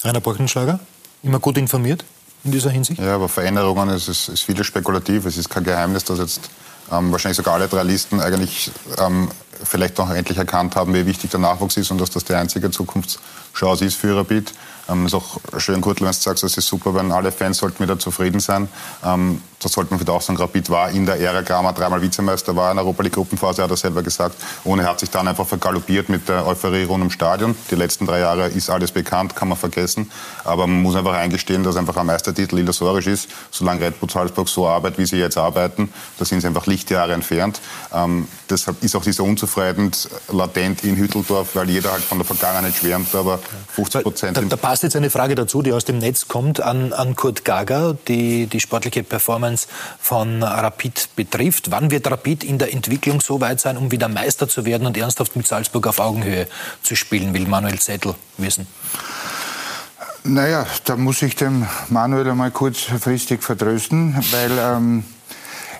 Rainer 0.02 0.20
Borchenschlager, 0.20 0.80
immer 1.22 1.38
gut 1.38 1.58
informiert 1.58 2.04
in 2.44 2.52
dieser 2.52 2.70
Hinsicht? 2.70 3.00
Ja, 3.00 3.16
aber 3.16 3.28
Veränderungen, 3.28 3.90
es 3.90 4.08
ist, 4.08 4.28
ist 4.28 4.42
vieles 4.42 4.66
spekulativ. 4.66 5.26
Es 5.26 5.36
ist 5.36 5.50
kein 5.50 5.64
Geheimnis, 5.64 6.04
dass 6.04 6.18
jetzt 6.18 6.50
ähm, 6.90 7.12
wahrscheinlich 7.12 7.36
sogar 7.36 7.54
alle 7.54 7.68
drei 7.68 7.82
Listen 7.82 8.20
eigentlich 8.20 8.70
ähm, 8.98 9.28
vielleicht 9.62 9.98
auch 10.00 10.10
endlich 10.10 10.38
erkannt 10.38 10.76
haben, 10.76 10.94
wie 10.94 11.06
wichtig 11.06 11.30
der 11.30 11.40
Nachwuchs 11.40 11.76
ist 11.76 11.90
und 11.90 12.00
dass 12.00 12.10
das 12.10 12.24
die 12.24 12.34
einzige 12.34 12.70
Zukunftschance 12.70 13.84
ist 13.84 13.96
für 13.96 14.16
Rapid. 14.16 14.52
Ähm, 14.88 15.06
ist 15.06 15.14
auch 15.14 15.38
schön, 15.58 15.80
Kurtel, 15.80 16.04
wenn 16.06 16.12
du 16.12 16.18
sagst, 16.18 16.44
es 16.44 16.56
ist 16.56 16.66
super, 16.66 16.94
wenn 16.94 17.12
alle 17.12 17.32
Fans 17.32 17.58
sollten 17.58 17.82
wieder 17.82 17.98
zufrieden 17.98 18.40
sein. 18.40 18.68
Ähm, 19.04 19.42
das 19.60 19.72
sollte 19.72 19.90
man 19.90 20.00
wieder 20.00 20.14
auch 20.14 20.22
sagen, 20.22 20.38
Rapid 20.38 20.70
war 20.70 20.90
in 20.90 21.04
der 21.04 21.20
Ära 21.20 21.42
Kramer 21.42 21.72
dreimal 21.72 22.00
Vizemeister, 22.00 22.56
war 22.56 22.70
in 22.70 22.78
der 22.78 22.84
Europa 22.84 23.02
League 23.02 23.12
Gruppenphase, 23.12 23.62
hat 23.62 23.70
er 23.70 23.76
selber 23.76 24.02
gesagt. 24.02 24.36
Ohne 24.64 24.88
hat 24.88 25.00
sich 25.00 25.10
dann 25.10 25.28
einfach 25.28 25.46
vergaloppiert 25.46 26.08
mit 26.08 26.28
der 26.28 26.46
Euphorie 26.46 26.84
rund 26.84 27.04
im 27.04 27.10
Stadion. 27.10 27.54
Die 27.70 27.74
letzten 27.74 28.06
drei 28.06 28.20
Jahre 28.20 28.48
ist 28.48 28.70
alles 28.70 28.90
bekannt, 28.90 29.36
kann 29.36 29.48
man 29.48 29.58
vergessen. 29.58 30.10
Aber 30.44 30.66
man 30.66 30.82
muss 30.82 30.96
einfach 30.96 31.12
eingestehen, 31.12 31.62
dass 31.62 31.76
einfach 31.76 31.96
ein 31.96 32.06
Meistertitel 32.06 32.58
illusorisch 32.58 33.06
ist. 33.06 33.28
Solange 33.50 33.82
Red 33.82 34.00
Bull 34.00 34.08
Salzburg 34.08 34.48
so 34.48 34.66
arbeitet, 34.66 34.98
wie 34.98 35.06
sie 35.06 35.18
jetzt 35.18 35.36
arbeiten, 35.36 35.92
da 36.18 36.24
sind 36.24 36.40
sie 36.40 36.46
einfach 36.46 36.66
Lichtjahre 36.66 37.12
entfernt. 37.12 37.60
Ähm, 37.92 38.28
deshalb 38.48 38.82
ist 38.82 38.96
auch 38.96 39.02
dieser 39.02 39.24
Unzufriedenheit 39.24 40.08
latent 40.32 40.84
in 40.84 40.96
Hütteldorf, 40.96 41.54
weil 41.54 41.68
jeder 41.68 41.92
halt 41.92 42.02
von 42.02 42.16
der 42.16 42.24
Vergangenheit 42.24 42.74
schwärmt, 42.74 43.14
aber 43.14 43.38
50 43.74 44.02
Prozent... 44.02 44.36
Da, 44.38 44.40
da, 44.40 44.56
passt 44.56 44.84
jetzt 44.84 44.96
eine 44.96 45.10
Frage 45.10 45.34
dazu, 45.34 45.60
die 45.60 45.72
aus 45.72 45.84
dem 45.84 45.98
Netz 45.98 46.28
kommt, 46.28 46.60
an, 46.60 46.94
an 46.94 47.14
Kurt 47.14 47.44
Gaga, 47.44 47.94
die, 48.08 48.46
die 48.46 48.60
sportliche 48.60 49.02
Performance 49.02 49.49
Performance 49.50 49.66
von 49.98 50.42
Rapid 50.42 51.16
betrifft. 51.16 51.70
Wann 51.70 51.90
wird 51.90 52.10
Rapid 52.10 52.44
in 52.44 52.58
der 52.58 52.72
Entwicklung 52.72 53.20
so 53.20 53.40
weit 53.40 53.60
sein, 53.60 53.76
um 53.76 53.90
wieder 53.90 54.08
Meister 54.08 54.48
zu 54.48 54.64
werden 54.64 54.86
und 54.86 54.96
ernsthaft 54.96 55.36
mit 55.36 55.46
Salzburg 55.46 55.86
auf 55.86 55.98
Augenhöhe 55.98 56.46
zu 56.82 56.96
spielen, 56.96 57.34
will 57.34 57.46
Manuel 57.46 57.78
Zettel 57.78 58.14
wissen. 58.38 58.66
Naja, 60.22 60.66
da 60.84 60.96
muss 60.96 61.22
ich 61.22 61.34
dem 61.34 61.66
Manuel 61.88 62.28
einmal 62.28 62.50
kurzfristig 62.50 63.42
vertrösten, 63.42 64.16
weil 64.32 64.50
ähm, 64.58 65.04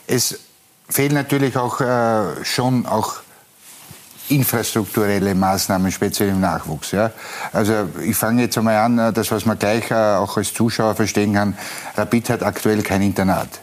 es 0.07 0.39
fehlen 0.89 1.14
natürlich 1.14 1.57
auch 1.57 1.81
äh, 1.81 2.45
schon 2.45 2.87
auch 2.87 3.16
infrastrukturelle 4.31 5.35
Maßnahmen, 5.35 5.91
speziell 5.93 6.31
im 6.31 6.41
Nachwuchs. 6.41 6.93
Ja. 6.93 7.11
Also 7.53 7.89
ich 8.05 8.16
fange 8.16 8.43
jetzt 8.43 8.57
einmal 8.57 8.76
an, 8.76 8.99
äh, 8.99 9.12
das, 9.12 9.31
was 9.31 9.47
man 9.47 9.59
gleich 9.59 9.91
äh, 9.91 9.95
auch 9.95 10.37
als 10.37 10.55
Zuschauer 10.55 10.95
verstehen 10.95 11.35
kann, 11.35 11.57
Rapid 11.97 12.31
hat 12.31 12.43
aktuell 12.43 12.83
kein 12.83 13.03
Internat 13.03 13.61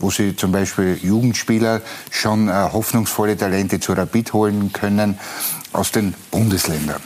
wo 0.00 0.10
sie 0.10 0.34
zum 0.34 0.50
Beispiel 0.50 0.98
Jugendspieler 1.00 1.82
schon 2.10 2.48
äh, 2.48 2.52
hoffnungsvolle 2.52 3.36
Talente 3.36 3.80
zu 3.80 3.92
Rapid 3.92 4.32
holen 4.32 4.72
können 4.72 5.18
aus 5.72 5.92
den 5.92 6.14
Bundesländern. 6.30 7.02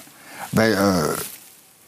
Weil 0.53 0.73
äh, 0.73 0.77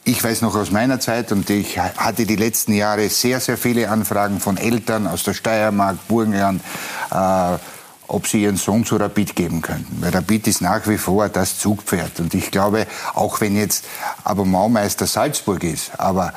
ich 0.03 0.23
weiß 0.23 0.41
noch 0.41 0.55
aus 0.55 0.71
meiner 0.71 0.99
Zeit 0.99 1.31
und 1.31 1.49
ich 1.49 1.79
hatte 1.79 2.25
die 2.25 2.35
letzten 2.35 2.73
Jahre 2.73 3.09
sehr, 3.09 3.39
sehr 3.39 3.57
viele 3.57 3.89
Anfragen 3.89 4.39
von 4.39 4.57
Eltern 4.57 5.07
aus 5.07 5.23
der 5.23 5.33
Steiermark, 5.33 5.97
Burgenland, 6.07 6.61
äh, 7.11 7.57
ob 8.07 8.27
sie 8.27 8.43
ihren 8.43 8.57
Sohn 8.57 8.85
zu 8.85 8.95
Rapid 8.95 9.35
geben 9.35 9.61
könnten. 9.61 9.97
Weil 10.01 10.11
Rapid 10.11 10.47
ist 10.47 10.61
nach 10.61 10.87
wie 10.87 10.97
vor 10.97 11.29
das 11.29 11.59
Zugpferd. 11.59 12.19
Und 12.19 12.33
ich 12.33 12.51
glaube, 12.51 12.87
auch 13.13 13.41
wenn 13.41 13.55
jetzt 13.55 13.85
aber 14.23 14.45
Maumeister 14.45 15.07
Salzburg 15.07 15.63
ist, 15.63 15.91
aber 15.99 16.33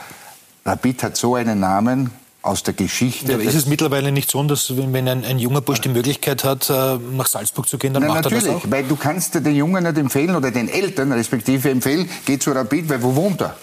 Rapid 0.64 1.02
hat 1.02 1.16
so 1.16 1.34
einen 1.34 1.60
Namen, 1.60 2.10
aus 2.42 2.62
der 2.62 2.74
Geschichte. 2.74 3.28
Ja, 3.28 3.34
aber 3.34 3.44
ist 3.44 3.54
es 3.54 3.66
mittlerweile 3.66 4.12
nicht 4.12 4.30
so, 4.30 4.42
dass 4.44 4.74
wenn 4.76 5.08
ein, 5.08 5.24
ein 5.24 5.38
junger 5.38 5.60
Bursch 5.60 5.80
die 5.80 5.90
Möglichkeit 5.90 6.42
hat, 6.44 6.70
äh, 6.70 6.98
nach 7.12 7.26
Salzburg 7.26 7.68
zu 7.68 7.76
gehen, 7.76 7.92
dann 7.92 8.02
Na, 8.02 8.08
macht 8.08 8.24
natürlich, 8.24 8.46
er 8.46 8.54
das 8.54 8.64
auch? 8.64 8.70
weil 8.70 8.84
du 8.84 8.96
kannst 8.96 9.34
den 9.34 9.54
Jungen 9.54 9.84
nicht 9.84 9.98
empfehlen 9.98 10.34
oder 10.34 10.50
den 10.50 10.68
Eltern 10.68 11.12
respektive 11.12 11.70
empfehlen, 11.70 12.08
geh 12.24 12.38
zu 12.38 12.52
Rapid, 12.52 12.88
weil 12.88 13.02
wo 13.02 13.14
wohnt 13.14 13.42
er? 13.42 13.56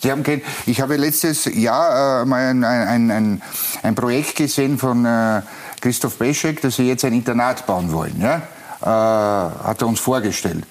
Sie 0.00 0.10
haben 0.10 0.22
kein, 0.22 0.42
ich 0.66 0.80
habe 0.80 0.96
letztes 0.96 1.44
Jahr 1.46 2.22
äh, 2.22 2.24
mal 2.26 2.48
ein, 2.48 2.64
ein, 2.64 3.10
ein, 3.10 3.42
ein 3.82 3.94
Projekt 3.94 4.36
gesehen 4.36 4.78
von 4.78 5.04
äh, 5.04 5.42
Christoph 5.84 6.16
Beschek, 6.16 6.62
dass 6.62 6.76
sie 6.76 6.88
jetzt 6.88 7.04
ein 7.04 7.12
Internat 7.12 7.66
bauen 7.66 7.92
wollen. 7.92 8.18
Ja? 8.18 8.36
Äh, 8.80 9.64
hat 9.66 9.82
er 9.82 9.86
uns 9.86 10.00
vorgestellt. 10.00 10.64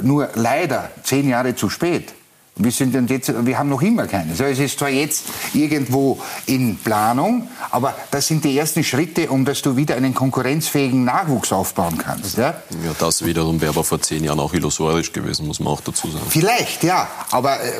Nur 0.00 0.30
leider 0.32 0.90
zehn 1.02 1.28
Jahre 1.28 1.54
zu 1.54 1.68
spät. 1.68 2.14
Wir, 2.58 2.70
sind 2.70 3.10
jetzt, 3.10 3.30
wir 3.44 3.58
haben 3.58 3.68
noch 3.68 3.82
immer 3.82 4.06
keines. 4.06 4.40
Also 4.40 4.44
es 4.44 4.58
ist 4.58 4.78
zwar 4.78 4.88
jetzt 4.88 5.24
irgendwo 5.52 6.18
in 6.46 6.78
Planung, 6.78 7.48
aber 7.70 7.94
das 8.10 8.28
sind 8.28 8.44
die 8.44 8.56
ersten 8.56 8.82
Schritte, 8.82 9.28
um 9.28 9.44
dass 9.44 9.60
du 9.60 9.76
wieder 9.76 9.94
einen 9.94 10.14
konkurrenzfähigen 10.14 11.04
Nachwuchs 11.04 11.52
aufbauen 11.52 11.98
kannst. 11.98 12.38
Ja? 12.38 12.54
Ja, 12.82 12.92
das 12.98 13.26
wiederum 13.26 13.60
wäre 13.60 13.72
aber 13.72 13.84
vor 13.84 14.00
zehn 14.00 14.24
Jahren 14.24 14.40
auch 14.40 14.54
illusorisch 14.54 15.12
gewesen, 15.12 15.46
muss 15.46 15.60
man 15.60 15.70
auch 15.74 15.82
dazu 15.82 16.10
sagen. 16.10 16.24
Vielleicht, 16.30 16.82
ja. 16.82 17.06
Aber 17.30 17.62
äh, 17.62 17.72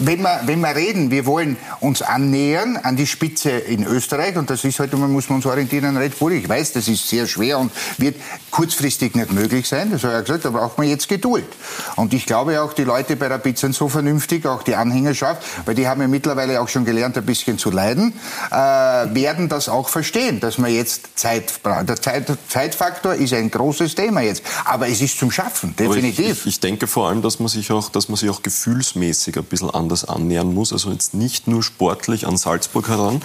wenn, 0.00 0.20
wir, 0.20 0.40
wenn 0.44 0.60
wir 0.60 0.76
reden, 0.76 1.10
wir 1.10 1.24
wollen 1.24 1.56
uns 1.80 2.02
annähern 2.02 2.76
an 2.76 2.96
die 2.96 3.06
Spitze 3.06 3.48
in 3.50 3.84
Österreich 3.84 4.36
und 4.36 4.50
das 4.50 4.64
ist 4.64 4.80
heute, 4.80 4.98
man 4.98 5.10
muss 5.10 5.30
man 5.30 5.36
uns 5.36 5.46
orientieren 5.46 5.86
an 5.86 5.96
Red 5.96 6.18
Bull. 6.18 6.34
Ich 6.34 6.46
weiß, 6.46 6.74
das 6.74 6.88
ist 6.88 7.08
sehr 7.08 7.26
schwer 7.26 7.58
und 7.58 7.72
wird 7.96 8.16
kurzfristig 8.50 9.14
nicht 9.14 9.32
möglich 9.32 9.66
sein. 9.66 9.90
Das 9.90 10.02
habe 10.02 10.12
ich 10.12 10.18
ja 10.18 10.20
gesagt, 10.20 10.44
da 10.44 10.50
braucht 10.50 10.76
man 10.76 10.86
jetzt 10.86 11.08
Geduld. 11.08 11.48
Und 11.96 12.12
ich 12.12 12.26
glaube 12.26 12.60
auch, 12.60 12.74
die 12.74 12.84
Leute 12.84 13.16
bei 13.16 13.28
Rapid 13.28 13.56
sind 13.56 13.74
so 13.74 13.88
vernünftig, 13.88 14.09
auch 14.46 14.62
die 14.62 14.74
Anhängerschaft, 14.74 15.42
weil 15.64 15.74
die 15.74 15.86
haben 15.86 16.00
ja 16.00 16.08
mittlerweile 16.08 16.60
auch 16.60 16.68
schon 16.68 16.84
gelernt, 16.84 17.16
ein 17.16 17.26
bisschen 17.26 17.58
zu 17.58 17.70
leiden, 17.70 18.12
äh, 18.50 18.54
werden 18.54 19.48
das 19.48 19.68
auch 19.68 19.88
verstehen, 19.88 20.40
dass 20.40 20.58
man 20.58 20.72
jetzt 20.72 21.18
Zeit 21.18 21.62
braucht. 21.62 21.88
Der 21.88 22.00
Zeit, 22.00 22.30
Zeitfaktor 22.48 23.14
ist 23.14 23.32
ein 23.32 23.50
großes 23.50 23.94
Thema 23.94 24.20
jetzt. 24.20 24.42
Aber 24.64 24.88
es 24.88 25.00
ist 25.00 25.18
zum 25.18 25.30
Schaffen, 25.30 25.74
definitiv. 25.76 26.30
Ich, 26.30 26.40
ich, 26.40 26.46
ich 26.46 26.60
denke 26.60 26.86
vor 26.86 27.08
allem, 27.08 27.22
dass 27.22 27.38
man, 27.38 27.48
sich 27.48 27.70
auch, 27.70 27.90
dass 27.90 28.08
man 28.08 28.16
sich 28.16 28.30
auch 28.30 28.42
gefühlsmäßig 28.42 29.36
ein 29.36 29.44
bisschen 29.44 29.70
anders 29.70 30.04
annähern 30.04 30.52
muss. 30.54 30.72
Also 30.72 30.90
jetzt 30.90 31.14
nicht 31.14 31.46
nur 31.46 31.62
sportlich 31.62 32.26
an 32.26 32.36
Salzburg 32.36 32.88
heran, 32.88 33.22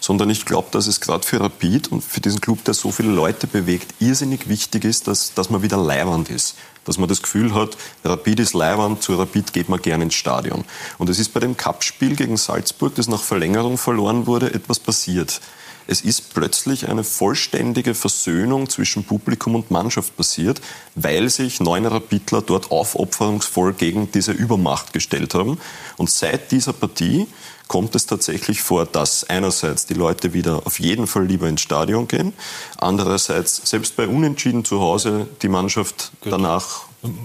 sondern 0.00 0.30
ich 0.30 0.44
glaube, 0.44 0.68
dass 0.70 0.86
es 0.86 1.00
gerade 1.00 1.26
für 1.26 1.40
Rapid 1.40 1.90
und 1.92 2.02
für 2.02 2.20
diesen 2.20 2.40
Club, 2.40 2.64
der 2.64 2.74
so 2.74 2.90
viele 2.90 3.10
Leute 3.10 3.46
bewegt, 3.46 3.94
irrsinnig 4.00 4.48
wichtig 4.48 4.84
ist, 4.84 5.08
dass, 5.08 5.34
dass 5.34 5.50
man 5.50 5.62
wieder 5.62 5.76
leiwand 5.76 6.30
ist. 6.30 6.54
Dass 6.88 6.96
man 6.96 7.08
das 7.08 7.20
Gefühl 7.20 7.54
hat, 7.54 7.76
Rapid 8.02 8.40
ist 8.40 8.54
leiwand, 8.54 9.02
zu 9.02 9.14
Rapid 9.14 9.52
geht 9.52 9.68
man 9.68 9.82
gerne 9.82 10.04
ins 10.04 10.14
Stadion. 10.14 10.64
Und 10.96 11.10
es 11.10 11.18
ist 11.18 11.34
bei 11.34 11.40
dem 11.40 11.54
Cup-Spiel 11.54 12.16
gegen 12.16 12.38
Salzburg, 12.38 12.94
das 12.94 13.08
nach 13.08 13.22
Verlängerung 13.22 13.76
verloren 13.76 14.26
wurde, 14.26 14.54
etwas 14.54 14.80
passiert. 14.80 15.42
Es 15.86 16.00
ist 16.00 16.32
plötzlich 16.32 16.88
eine 16.88 17.04
vollständige 17.04 17.94
Versöhnung 17.94 18.70
zwischen 18.70 19.04
Publikum 19.04 19.54
und 19.54 19.70
Mannschaft 19.70 20.16
passiert, 20.16 20.62
weil 20.94 21.28
sich 21.28 21.60
neun 21.60 21.84
Rapidler 21.84 22.40
dort 22.40 22.70
aufopferungsvoll 22.70 23.74
gegen 23.74 24.10
diese 24.10 24.32
Übermacht 24.32 24.94
gestellt 24.94 25.34
haben. 25.34 25.58
Und 25.98 26.08
seit 26.08 26.52
dieser 26.52 26.72
Partie 26.72 27.26
kommt 27.68 27.94
es 27.94 28.06
tatsächlich 28.06 28.62
vor, 28.62 28.86
dass 28.86 29.24
einerseits 29.28 29.86
die 29.86 29.94
Leute 29.94 30.32
wieder 30.32 30.62
auf 30.66 30.80
jeden 30.80 31.06
Fall 31.06 31.26
lieber 31.26 31.48
ins 31.48 31.60
Stadion 31.60 32.08
gehen, 32.08 32.32
andererseits 32.78 33.60
selbst 33.64 33.94
bei 33.96 34.08
Unentschieden 34.08 34.64
zu 34.64 34.80
Hause 34.80 35.28
die 35.42 35.48
Mannschaft 35.48 36.10
danach 36.24 36.82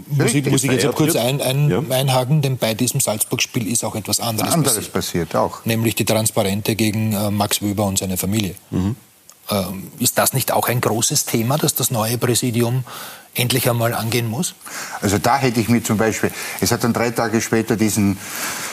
Muss 0.08 0.34
ich, 0.34 0.46
muss 0.46 0.64
ich 0.64 0.72
jetzt 0.72 0.86
auch 0.86 0.94
kurz 0.96 1.16
ein, 1.16 1.42
ein, 1.42 1.70
Ja. 1.70 1.82
einhaken, 1.90 2.42
denn 2.44 2.58
bei 2.58 2.74
diesem 2.76 3.00
Salzburg-Spiel 3.00 3.68
ist 3.68 3.84
auch 3.84 3.96
etwas 3.96 4.20
anderes, 4.20 4.54
Anderes 4.54 4.76
passiert. 4.76 4.94
passiert 4.94 5.36
auch. 5.36 5.66
Nämlich 5.66 5.96
die 5.96 6.06
Transparente 6.06 6.76
gegen 6.76 7.14
äh, 7.14 7.32
Max 7.32 7.62
Wöber 7.62 7.86
und 7.86 7.98
seine 7.98 8.18
Familie. 8.18 8.54
Ähm, 8.72 9.88
ist 10.00 10.18
das 10.18 10.34
nicht 10.34 10.52
auch 10.52 10.68
ein 10.70 10.80
großes 10.80 11.26
Thema, 11.26 11.58
das 11.58 11.74
das 11.76 11.90
neue 11.92 12.18
Präsidium 12.18 12.84
endlich 13.36 13.70
einmal 13.70 13.94
angehen 13.94 14.30
muss? 14.30 14.56
Also 15.02 15.18
da 15.18 15.38
hätte 15.38 15.60
ich 15.60 15.70
mir 15.70 15.84
zum 15.84 15.98
Beispiel, 15.98 16.32
es 16.62 16.72
hat 16.72 16.84
dann 16.84 16.94
drei 16.94 17.10
Tage 17.12 17.42
später 17.42 17.76
diesen 17.76 18.18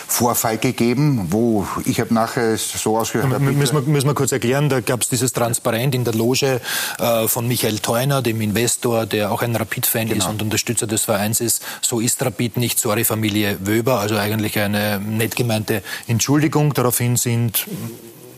Vorfall 0.06 0.58
gegeben, 0.58 1.28
wo 1.30 1.66
ich 1.84 2.00
habe 2.00 2.12
nachher 2.12 2.56
so 2.58 2.98
ausgehört, 2.98 3.32
M- 3.32 3.56
Müssen 3.56 3.76
wir, 3.76 3.82
müssen 3.82 4.08
wir 4.08 4.14
kurz 4.14 4.32
erklären, 4.32 4.68
da 4.68 4.80
gab 4.80 5.02
es 5.02 5.08
dieses 5.08 5.32
Transparent 5.32 5.94
in 5.94 6.04
der 6.04 6.14
Loge 6.14 6.61
äh, 6.98 7.28
von 7.28 7.46
Michael 7.46 7.78
Theuner, 7.78 8.20
dem 8.20 8.40
Investor, 8.40 9.06
der 9.06 9.30
auch 9.30 9.42
ein 9.42 9.54
Rapid-Fan 9.54 10.08
ist 10.08 10.26
und 10.26 10.42
Unterstützer 10.42 10.88
des 10.88 11.04
Vereins 11.04 11.40
ist. 11.40 11.62
So 11.80 12.00
ist 12.00 12.20
Rapid 12.22 12.56
nicht, 12.56 12.80
sorry 12.80 13.04
Familie 13.04 13.58
Wöber, 13.61 14.00
also 14.00 14.16
eigentlich 14.16 14.58
eine 14.58 14.98
nett 14.98 15.36
gemeinte 15.36 15.82
Entschuldigung. 16.08 16.74
Daraufhin 16.74 17.16
sind 17.16 17.66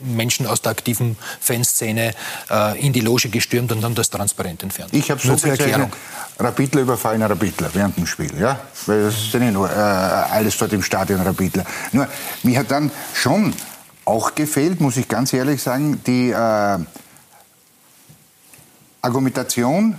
Menschen 0.03 0.45
aus 0.45 0.61
der 0.61 0.71
aktiven 0.71 1.17
Fanszene 1.39 2.13
äh, 2.49 2.79
in 2.85 2.93
die 2.93 3.01
Loge 3.01 3.29
gestürmt 3.29 3.71
und 3.71 3.83
haben 3.83 3.95
das 3.95 4.09
Transparent 4.09 4.63
entfernt. 4.63 4.93
Ich 4.93 5.09
habe 5.09 5.21
so 5.21 5.35
zur 5.35 5.51
Erklärung. 5.51 5.91
Rapidler 6.39 6.81
überfallen 6.81 7.21
Rapidler 7.21 7.69
während 7.73 7.97
dem 7.97 8.07
Spiel. 8.07 8.31
Ja? 8.39 8.59
Weil 8.85 9.03
das 9.03 9.31
sind 9.31 9.43
ja 9.43 9.51
nur 9.51 9.69
äh, 9.69 9.73
alles 9.73 10.57
dort 10.57 10.73
im 10.73 10.81
Stadion 10.81 11.21
Rapidler. 11.21 11.65
Nur, 11.91 12.07
mir 12.43 12.59
hat 12.59 12.71
dann 12.71 12.91
schon 13.13 13.53
auch 14.05 14.35
gefehlt, 14.35 14.81
muss 14.81 14.97
ich 14.97 15.07
ganz 15.07 15.31
ehrlich 15.33 15.61
sagen, 15.61 16.01
die 16.05 16.31
äh, 16.31 16.79
Argumentation 19.01 19.97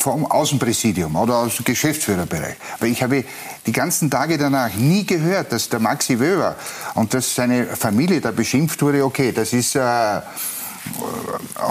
vom 0.00 0.26
Außenpräsidium 0.26 1.14
oder 1.16 1.36
aus 1.36 1.56
dem 1.56 1.64
Geschäftsführerbereich. 1.64 2.56
Weil 2.78 2.90
ich 2.90 3.02
habe 3.02 3.24
die 3.66 3.72
ganzen 3.72 4.10
Tage 4.10 4.38
danach 4.38 4.74
nie 4.74 5.04
gehört, 5.04 5.52
dass 5.52 5.68
der 5.68 5.80
Maxi 5.80 6.18
Wöber 6.18 6.56
und 6.94 7.12
dass 7.12 7.34
seine 7.34 7.66
Familie 7.66 8.20
da 8.20 8.30
beschimpft 8.30 8.80
wurde, 8.82 9.04
okay, 9.04 9.32
das 9.32 9.52
ist... 9.52 9.76
Äh, 9.76 10.20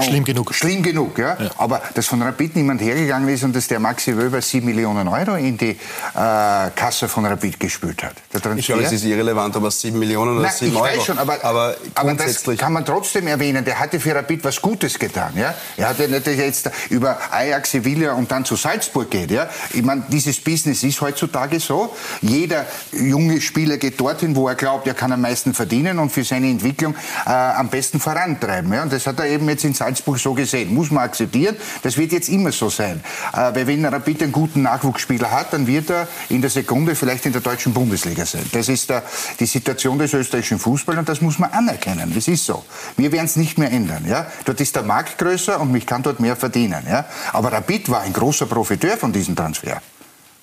Schlimm 0.01 0.23
genug. 0.23 0.53
Schlimm 0.53 0.83
genug, 0.83 1.17
ja. 1.17 1.37
Aber 1.57 1.81
dass 1.93 2.05
von 2.07 2.21
Rapid 2.21 2.55
niemand 2.55 2.81
hergegangen 2.81 3.27
ist 3.29 3.43
und 3.43 3.55
dass 3.55 3.67
der 3.67 3.79
Maxi 3.79 4.15
Wöber 4.15 4.41
7 4.41 4.65
Millionen 4.65 5.07
Euro 5.07 5.35
in 5.35 5.57
die 5.57 5.71
äh, 5.71 5.77
Kasse 6.13 7.07
von 7.07 7.25
Rapid 7.25 7.59
gespült 7.59 8.03
hat. 8.03 8.13
Ich 8.55 8.65
glaube, 8.65 8.83
es 8.83 8.91
ist 8.91 9.03
irrelevant, 9.03 9.55
ob 9.55 9.65
es 9.65 9.81
7 9.81 9.97
Millionen 9.97 10.33
oder 10.33 10.43
Nein, 10.43 10.53
7 10.57 10.71
ich 10.71 10.77
Euro. 10.77 10.85
weiß 10.85 11.05
schon, 11.05 11.17
aber, 11.17 11.43
aber 11.43 11.59
aber 11.59 11.75
das 11.75 11.93
grundsätzlich. 11.95 12.59
kann 12.59 12.73
man 12.73 12.85
trotzdem 12.85 13.27
erwähnen. 13.27 13.65
Der 13.65 13.79
hatte 13.79 13.99
für 13.99 14.15
Rapid 14.15 14.43
was 14.43 14.61
Gutes 14.61 14.97
getan. 14.97 15.33
Ja? 15.35 15.53
Er 15.77 15.89
hat 15.89 15.99
ja 15.99 16.07
nicht 16.07 16.27
jetzt 16.27 16.69
über 16.89 17.17
Ajax, 17.31 17.71
Sevilla 17.71 18.13
und 18.13 18.31
dann 18.31 18.45
zu 18.45 18.55
Salzburg 18.55 19.09
geht. 19.09 19.31
Ja? 19.31 19.49
Ich 19.73 19.83
meine, 19.83 20.03
dieses 20.09 20.39
Business 20.39 20.83
ist 20.83 21.01
heutzutage 21.01 21.59
so. 21.59 21.95
Jeder 22.21 22.65
junge 22.91 23.41
Spieler 23.41 23.77
geht 23.77 23.99
dorthin, 23.99 24.35
wo 24.35 24.47
er 24.47 24.55
glaubt, 24.55 24.87
er 24.87 24.93
kann 24.93 25.11
am 25.11 25.21
meisten 25.21 25.53
verdienen 25.53 25.99
und 25.99 26.11
für 26.11 26.23
seine 26.23 26.49
Entwicklung 26.49 26.95
äh, 27.25 27.29
am 27.29 27.69
besten 27.69 27.99
vorantreiben. 27.99 28.71
Ja? 28.73 28.83
Und 28.83 28.93
das 28.99 29.07
hat 29.07 29.19
er 29.19 29.27
eben 29.27 29.47
jetzt 29.47 29.63
in 29.63 29.73
Salzburg 29.73 30.19
so 30.19 30.33
gesehen. 30.33 30.73
Muss 30.73 30.91
man 30.91 31.03
akzeptieren. 31.05 31.55
Das 31.83 31.97
wird 31.97 32.11
jetzt 32.11 32.27
immer 32.27 32.51
so 32.51 32.69
sein. 32.69 33.01
Äh, 33.33 33.55
weil 33.55 33.67
wenn 33.67 33.85
Rapid 33.85 34.23
einen 34.23 34.31
guten 34.31 34.61
Nachwuchsspieler 34.63 35.31
hat, 35.31 35.53
dann 35.53 35.67
wird 35.67 35.89
er 35.89 36.07
in 36.29 36.41
der 36.41 36.49
Sekunde 36.49 36.95
vielleicht 36.95 37.25
in 37.25 37.31
der 37.31 37.41
deutschen 37.41 37.73
Bundesliga 37.73 38.25
sein. 38.25 38.43
Das 38.51 38.67
ist 38.67 38.89
äh, 38.91 39.01
die 39.39 39.45
Situation 39.45 39.97
des 39.97 40.13
österreichischen 40.13 40.59
Fußballs 40.59 40.99
und 40.99 41.07
das 41.07 41.21
muss 41.21 41.39
man 41.39 41.51
anerkennen. 41.51 42.11
Das 42.13 42.27
ist 42.27 42.45
so. 42.45 42.65
Wir 42.97 43.11
werden 43.11 43.25
es 43.25 43.37
nicht 43.37 43.57
mehr 43.57 43.71
ändern. 43.71 44.05
Ja? 44.05 44.27
Dort 44.43 44.59
ist 44.59 44.75
der 44.75 44.83
Markt 44.83 45.17
größer 45.17 45.59
und 45.61 45.73
ich 45.75 45.85
kann 45.85 46.03
dort 46.03 46.19
mehr 46.19 46.35
verdienen. 46.35 46.83
Ja? 46.85 47.05
Aber 47.31 47.53
Rapid 47.53 47.89
war 47.89 48.01
ein 48.01 48.11
großer 48.11 48.47
Profiteur 48.47 48.97
von 48.97 49.13
diesem 49.13 49.35
Transfer. 49.35 49.81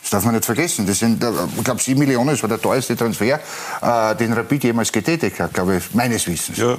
Das 0.00 0.10
darf 0.10 0.24
man 0.24 0.34
nicht 0.34 0.46
vergessen. 0.46 0.86
Das 0.86 0.98
sind, 0.98 1.22
äh, 1.22 1.30
ich 1.58 1.64
glaube, 1.64 1.82
sieben 1.82 1.98
Millionen, 1.98 2.30
das 2.30 2.42
war 2.42 2.48
der 2.48 2.60
teuerste 2.60 2.96
Transfer, 2.96 3.38
äh, 3.82 4.16
den 4.16 4.32
Rapid 4.32 4.64
jemals 4.64 4.90
getätigt 4.90 5.40
hat, 5.40 5.52
glaube 5.52 5.76
ich, 5.76 5.94
meines 5.94 6.26
Wissens. 6.26 6.56
Ja, 6.56 6.78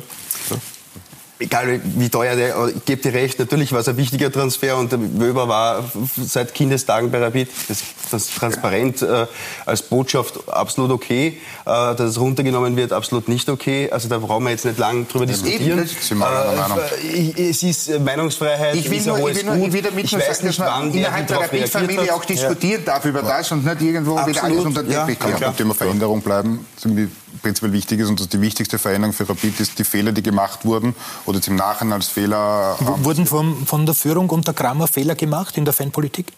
Egal 1.40 1.80
wie 1.84 2.10
teuer 2.10 2.36
der, 2.36 2.68
ich 2.76 2.84
gebe 2.86 3.00
dir 3.02 3.14
recht, 3.14 3.38
natürlich 3.38 3.72
war 3.72 3.82
es 3.82 3.88
ein 3.88 3.96
wichtiger 3.98 4.32
Transfer 4.32 4.76
und 4.76 4.92
der 4.92 5.00
Wöber 5.00 5.48
war 5.48 5.84
seit 6.18 6.56
Kindestagen 6.56 7.12
bei 7.12 7.20
Rapid. 7.20 7.48
Das, 7.68 7.84
das 8.10 8.28
transparent 8.30 9.04
äh, 9.04 9.28
als 9.66 9.84
Botschaft 9.84 10.40
absolut 10.50 10.90
okay. 10.92 11.38
Äh, 11.66 11.66
dass 11.66 12.02
es 12.02 12.20
runtergenommen 12.20 12.76
wird, 12.76 12.92
absolut 12.92 13.28
nicht 13.28 13.50
okay. 13.50 13.88
Also 13.92 14.10
da 14.10 14.18
brauchen 14.18 14.46
wir 14.46 14.50
jetzt 14.52 14.66
nicht 14.66 14.80
lange 14.80 15.04
drüber 15.06 15.28
diskutieren. 15.28 15.78
das 15.80 16.08
sind 16.08 16.18
wir 16.18 16.28
einer 16.28 16.56
Meinung. 16.70 16.80
Äh, 17.04 17.08
ich- 17.08 17.38
es 17.40 17.62
ist 17.62 17.90
äh, 17.90 18.00
Meinungsfreiheit, 18.00 18.76
Ich 18.76 18.90
will, 18.90 18.98
ist 18.98 19.06
nur, 19.06 19.30
ich 19.30 19.36
will, 19.38 19.44
nur, 19.44 19.68
ich 19.68 19.74
will 19.74 19.82
damit 19.84 20.06
Ich 20.06 20.12
nur 20.14 20.22
weiß 20.22 20.28
sagen, 20.40 20.48
dass 20.48 20.58
nicht, 20.58 20.60
man 20.60 20.92
innerhalb 20.92 21.28
der 21.28 21.38
Rapid-Familie 21.42 22.16
auch 22.16 22.26
diskutieren 22.26 22.84
darf 22.84 23.06
über 23.06 23.22
das 23.22 23.52
und 23.52 23.64
nicht 23.64 23.82
irgendwo 23.82 24.14
wieder 24.14 24.24
alles 24.26 24.38
Absolut. 24.38 24.66
unter 24.66 24.82
den 24.84 24.92
Ja, 24.92 25.02
Teppich 25.02 25.20
klar. 25.20 25.32
kehren. 25.34 25.42
beim 25.52 25.58
Thema 25.58 25.76
Veränderung 25.76 26.22
bleiben, 26.22 26.66
irgendwie 26.84 27.10
prinzipiell 27.42 27.74
wichtig 27.74 28.00
ist 28.00 28.10
und 28.10 28.20
dass 28.20 28.30
die 28.30 28.42
wichtigste 28.42 28.80
Veränderung 28.80 29.14
für 29.14 29.28
Rapid 29.28 29.60
ist 29.60 29.78
die 29.80 29.84
Fehler, 29.84 30.12
die 30.12 30.24
gemacht 30.24 30.66
wurden 30.66 30.96
oder 31.26 31.38
jetzt 31.38 31.48
im 31.48 31.56
Nachhinein 31.56 31.94
als 31.94 32.08
Fehler 32.08 32.76
W- 32.80 33.06
Wurden 33.06 33.26
vom, 33.26 33.66
von 33.68 33.86
der 33.86 33.96
Führung 33.96 34.30
unter 34.30 34.54
Kramer 34.54 34.88
Fehler 34.88 35.16
gemacht 35.16 35.58
in 35.58 35.66
der 35.66 35.74
Fanpolitik? 35.74 36.34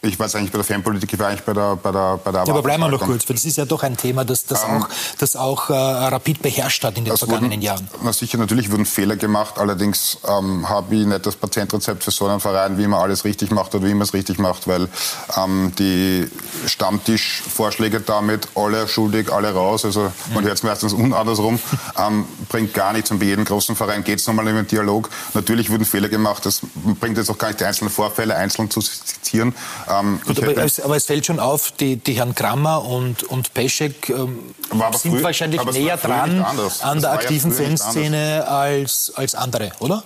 Ich 0.00 0.16
war 0.18 0.32
eigentlich 0.32 0.52
bei 0.52 0.58
der 0.58 0.64
Fanpolitik, 0.64 1.12
ich 1.12 1.18
war 1.18 1.28
eigentlich 1.28 1.42
bei 1.42 1.52
der 1.52 1.74
bei 1.74 1.90
der 1.90 2.20
bei 2.22 2.30
der 2.30 2.44
ja, 2.44 2.52
Aber 2.52 2.62
bleiben 2.62 2.82
wir 2.84 2.88
noch 2.88 3.00
kurz, 3.00 3.28
weil 3.28 3.34
das 3.34 3.44
ist 3.44 3.56
ja 3.56 3.64
doch 3.64 3.82
ein 3.82 3.96
Thema, 3.96 4.24
das, 4.24 4.46
das 4.46 4.62
ähm, 4.62 4.82
auch, 4.82 4.88
das 5.18 5.34
auch 5.34 5.70
äh, 5.70 5.74
Rapid 5.74 6.40
beherrscht 6.40 6.84
hat 6.84 6.96
in 6.98 7.04
den 7.04 7.16
vergangenen 7.16 7.50
wurden, 7.50 7.62
Jahren. 7.62 7.88
Na 8.04 8.12
sicher, 8.12 8.38
natürlich 8.38 8.70
wurden 8.70 8.86
Fehler 8.86 9.16
gemacht, 9.16 9.58
allerdings 9.58 10.18
ähm, 10.28 10.68
habe 10.68 10.94
ich 10.94 11.04
nicht 11.04 11.26
das 11.26 11.34
Patientrezept 11.34 12.04
für 12.04 12.12
so 12.12 12.26
einen 12.26 12.38
Verein, 12.38 12.78
wie 12.78 12.86
man 12.86 13.00
alles 13.00 13.24
richtig 13.24 13.50
macht 13.50 13.74
oder 13.74 13.88
wie 13.88 13.94
man 13.94 14.02
es 14.02 14.14
richtig 14.14 14.38
macht, 14.38 14.68
weil 14.68 14.88
ähm, 15.36 15.72
die 15.76 16.30
Stammtischvorschläge 16.66 18.00
damit, 18.00 18.48
alle 18.54 18.86
schuldig, 18.86 19.32
alle 19.32 19.52
raus, 19.52 19.84
also 19.84 20.12
man 20.32 20.44
hört 20.44 20.58
es 20.58 20.62
meistens 20.62 20.94
andersrum, 20.94 21.58
ähm, 21.98 22.24
bringt 22.48 22.72
gar 22.72 22.92
nichts 22.92 23.10
und 23.10 23.18
bei 23.18 23.26
jedem 23.26 23.44
großen 23.44 23.74
Verein 23.74 24.04
geht 24.04 24.20
es 24.20 24.28
nochmal 24.28 24.46
in 24.46 24.54
den 24.54 24.68
Dialog. 24.68 25.10
Natürlich 25.34 25.70
wurden 25.70 25.84
Fehler 25.84 26.08
gemacht, 26.08 26.46
das 26.46 26.60
bringt 27.00 27.18
jetzt 27.18 27.30
auch 27.30 27.38
gar 27.38 27.48
nicht 27.48 27.58
die 27.58 27.64
einzelnen 27.64 27.90
Vorfälle 27.90 28.36
einzeln 28.36 28.70
zu 28.70 28.80
zitieren. 28.80 29.54
Ähm, 29.90 30.20
Gut, 30.26 30.42
aber, 30.42 30.56
es, 30.64 30.80
aber, 30.80 30.96
es, 30.96 31.06
fällt 31.06 31.26
schon 31.26 31.40
auf, 31.40 31.72
die, 31.72 31.96
die 31.96 32.14
Herren 32.14 32.34
Kramer 32.34 32.84
und, 32.84 33.22
und 33.24 33.54
Peschek 33.54 34.10
ähm, 34.10 34.38
sind 34.70 35.12
früh, 35.12 35.22
wahrscheinlich 35.22 35.62
näher 35.64 35.96
dran 35.96 36.44
an 36.80 37.00
der 37.00 37.12
aktiven 37.12 37.52
Fanszene 37.52 38.46
als, 38.46 39.12
als 39.14 39.34
andere, 39.34 39.72
oder? 39.80 40.02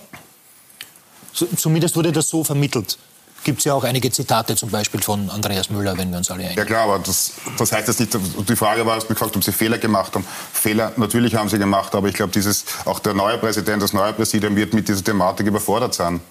So, 1.33 1.47
zumindest 1.57 1.95
wurde 1.95 2.11
das 2.11 2.29
so 2.29 2.43
vermittelt 2.43 2.97
gibt 3.43 3.59
es 3.59 3.65
ja 3.65 3.73
auch 3.73 3.83
einige 3.83 4.09
Zitate 4.11 4.55
zum 4.55 4.69
Beispiel 4.69 5.01
von 5.01 5.29
Andreas 5.29 5.69
Müller, 5.69 5.97
wenn 5.97 6.09
wir 6.11 6.17
uns 6.17 6.31
alle 6.31 6.43
einigen. 6.43 6.57
Ja 6.57 6.65
klar, 6.65 6.83
aber 6.83 6.99
das, 6.99 7.33
das 7.57 7.71
heißt 7.71 7.87
jetzt 7.87 7.99
nicht, 7.99 8.17
die 8.49 8.55
Frage 8.55 8.85
war, 8.85 8.95
hast 8.95 9.03
du 9.09 9.13
gefragt, 9.13 9.35
ob 9.35 9.43
sie 9.43 9.51
Fehler 9.51 9.77
gemacht 9.77 10.15
haben. 10.15 10.25
Fehler, 10.53 10.93
natürlich 10.97 11.35
haben 11.35 11.49
sie 11.49 11.59
gemacht, 11.59 11.93
aber 11.95 12.07
ich 12.07 12.13
glaube, 12.13 12.31
dieses, 12.31 12.65
auch 12.85 12.99
der 12.99 13.13
neue 13.13 13.37
Präsident, 13.37 13.81
das 13.83 13.93
neue 13.93 14.13
Präsidium 14.13 14.55
wird 14.55 14.73
mit 14.73 14.87
dieser 14.87 15.03
Thematik 15.03 15.47
überfordert 15.47 15.93
sein. 15.93 16.21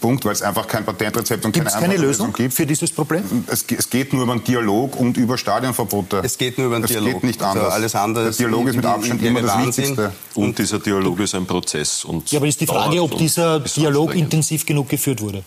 Punkt, 0.00 0.24
weil 0.24 0.32
es 0.32 0.42
einfach 0.42 0.66
kein 0.66 0.84
Patentrezept 0.84 1.44
und 1.44 1.52
Gibt's 1.52 1.74
keine, 1.74 1.94
keine 1.94 1.96
Lösung 1.98 2.32
gibt. 2.32 2.54
für 2.54 2.66
dieses 2.66 2.90
Problem? 2.90 3.22
Es, 3.46 3.64
es, 3.68 3.88
geht 3.90 4.12
nur 4.12 4.22
über 4.24 4.32
einen 4.32 4.44
Dialog 4.44 4.96
und 4.96 5.16
über 5.16 5.38
Stadionverbote. 5.38 6.22
Es 6.24 6.36
geht 6.38 6.58
nur 6.58 6.66
über 6.68 6.76
einen 6.76 6.84
es 6.84 6.90
Dialog. 6.90 7.08
Es 7.08 7.14
geht 7.14 7.24
nicht 7.24 7.42
anders. 7.42 7.64
Also 7.64 7.74
alles 7.74 7.94
andere 7.94 8.24
Der 8.24 8.32
Dialog 8.32 8.68
ist 8.68 8.76
mit 8.76 8.86
Abstand 8.86 9.22
immer 9.22 9.42
das 9.42 9.58
Wichtigste. 9.58 10.12
Und 10.34 10.58
dieser 10.58 10.78
Dialog 10.78 11.20
ist 11.20 11.34
ein 11.34 11.46
Prozess. 11.46 12.04
Und 12.04 12.30
ja, 12.30 12.38
aber 12.38 12.48
ist 12.48 12.60
die 12.60 12.66
Frage, 12.66 13.02
ob 13.02 13.16
dieser 13.16 13.60
Dialog 13.60 14.14
intensiv 14.14 14.66
genug 14.66 14.88
geführt 14.88 15.20
wurde? 15.20 15.44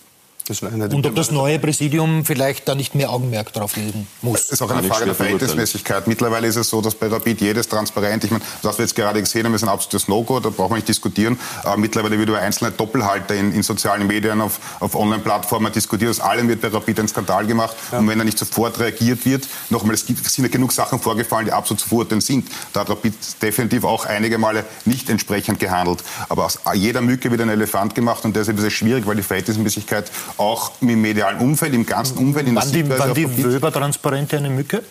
Und 0.50 1.06
ob 1.06 1.14
das 1.14 1.30
neue 1.30 1.58
Präsidium 1.58 2.24
vielleicht 2.24 2.68
da 2.68 2.74
nicht 2.74 2.94
mehr 2.94 3.10
Augenmerk 3.10 3.52
darauf 3.52 3.76
legen 3.76 4.06
muss. 4.22 4.48
Das 4.48 4.52
ist 4.52 4.62
auch 4.62 4.70
eine 4.70 4.82
Frage 4.86 5.06
der 5.06 5.14
Verhältnismäßigkeit. 5.14 6.06
Mittlerweile 6.06 6.46
ist 6.46 6.56
es 6.56 6.68
so, 6.68 6.80
dass 6.80 6.94
bei 6.94 7.06
Rapid 7.06 7.40
jedes 7.40 7.68
transparent, 7.68 8.24
ich 8.24 8.30
meine, 8.30 8.42
was 8.62 8.78
wir 8.78 8.84
jetzt 8.84 8.94
gerade 8.94 9.20
gesehen 9.20 9.44
haben, 9.44 9.54
ist 9.54 9.62
ein 9.62 9.68
absolutes 9.68 10.08
No-Go, 10.08 10.40
da 10.40 10.50
brauchen 10.50 10.72
wir 10.72 10.76
nicht 10.76 10.88
diskutieren. 10.88 11.38
Aber 11.62 11.76
mittlerweile 11.76 12.18
wird 12.18 12.28
über 12.28 12.40
einzelne 12.40 12.72
Doppelhalter 12.72 13.34
in, 13.34 13.52
in 13.52 13.62
sozialen 13.62 14.06
Medien, 14.06 14.40
auf, 14.40 14.58
auf 14.80 14.94
Online-Plattformen 14.94 15.72
diskutiert. 15.72 16.10
Aus 16.10 16.20
allem 16.20 16.48
wird 16.48 16.60
bei 16.60 16.68
Rapid 16.68 17.00
ein 17.00 17.08
Skandal 17.08 17.46
gemacht. 17.46 17.76
Ja. 17.92 17.98
Und 17.98 18.08
wenn 18.08 18.18
da 18.18 18.24
nicht 18.24 18.38
sofort 18.38 18.78
reagiert 18.80 19.24
wird, 19.24 19.46
nochmal, 19.68 19.94
es, 19.94 20.04
gibt, 20.06 20.26
es 20.26 20.32
sind 20.32 20.44
ja 20.44 20.50
genug 20.50 20.72
Sachen 20.72 20.98
vorgefallen, 20.98 21.46
die 21.46 21.52
absolut 21.52 21.80
zu 21.80 21.88
verurteilen 21.88 22.20
sind. 22.20 22.48
Da 22.72 22.80
hat 22.80 22.90
Rapid 22.90 23.14
definitiv 23.42 23.84
auch 23.84 24.06
einige 24.06 24.38
Male 24.38 24.64
nicht 24.84 25.08
entsprechend 25.10 25.60
gehandelt. 25.60 26.02
Aber 26.28 26.46
aus 26.46 26.58
jeder 26.74 27.00
Mücke 27.00 27.30
wird 27.30 27.40
ein 27.40 27.48
Elefant 27.48 27.94
gemacht 27.94 28.24
und 28.24 28.34
deshalb 28.34 28.58
ist 28.58 28.64
es 28.64 28.72
schwierig, 28.72 29.06
weil 29.06 29.16
die 29.16 29.22
Verhältnismäßigkeit 29.22 30.10
auch 30.40 30.72
im 30.80 31.00
medialen 31.00 31.38
Umfeld, 31.38 31.74
im 31.74 31.86
ganzen 31.86 32.16
Umfeld. 32.18 32.48
In 32.48 32.56
waren 32.56 32.72
die, 32.72 32.88
waren 32.88 33.14
die 33.14 33.44
Wöber-Transparente 33.44 34.38
eine 34.38 34.50
Mücke? 34.50 34.82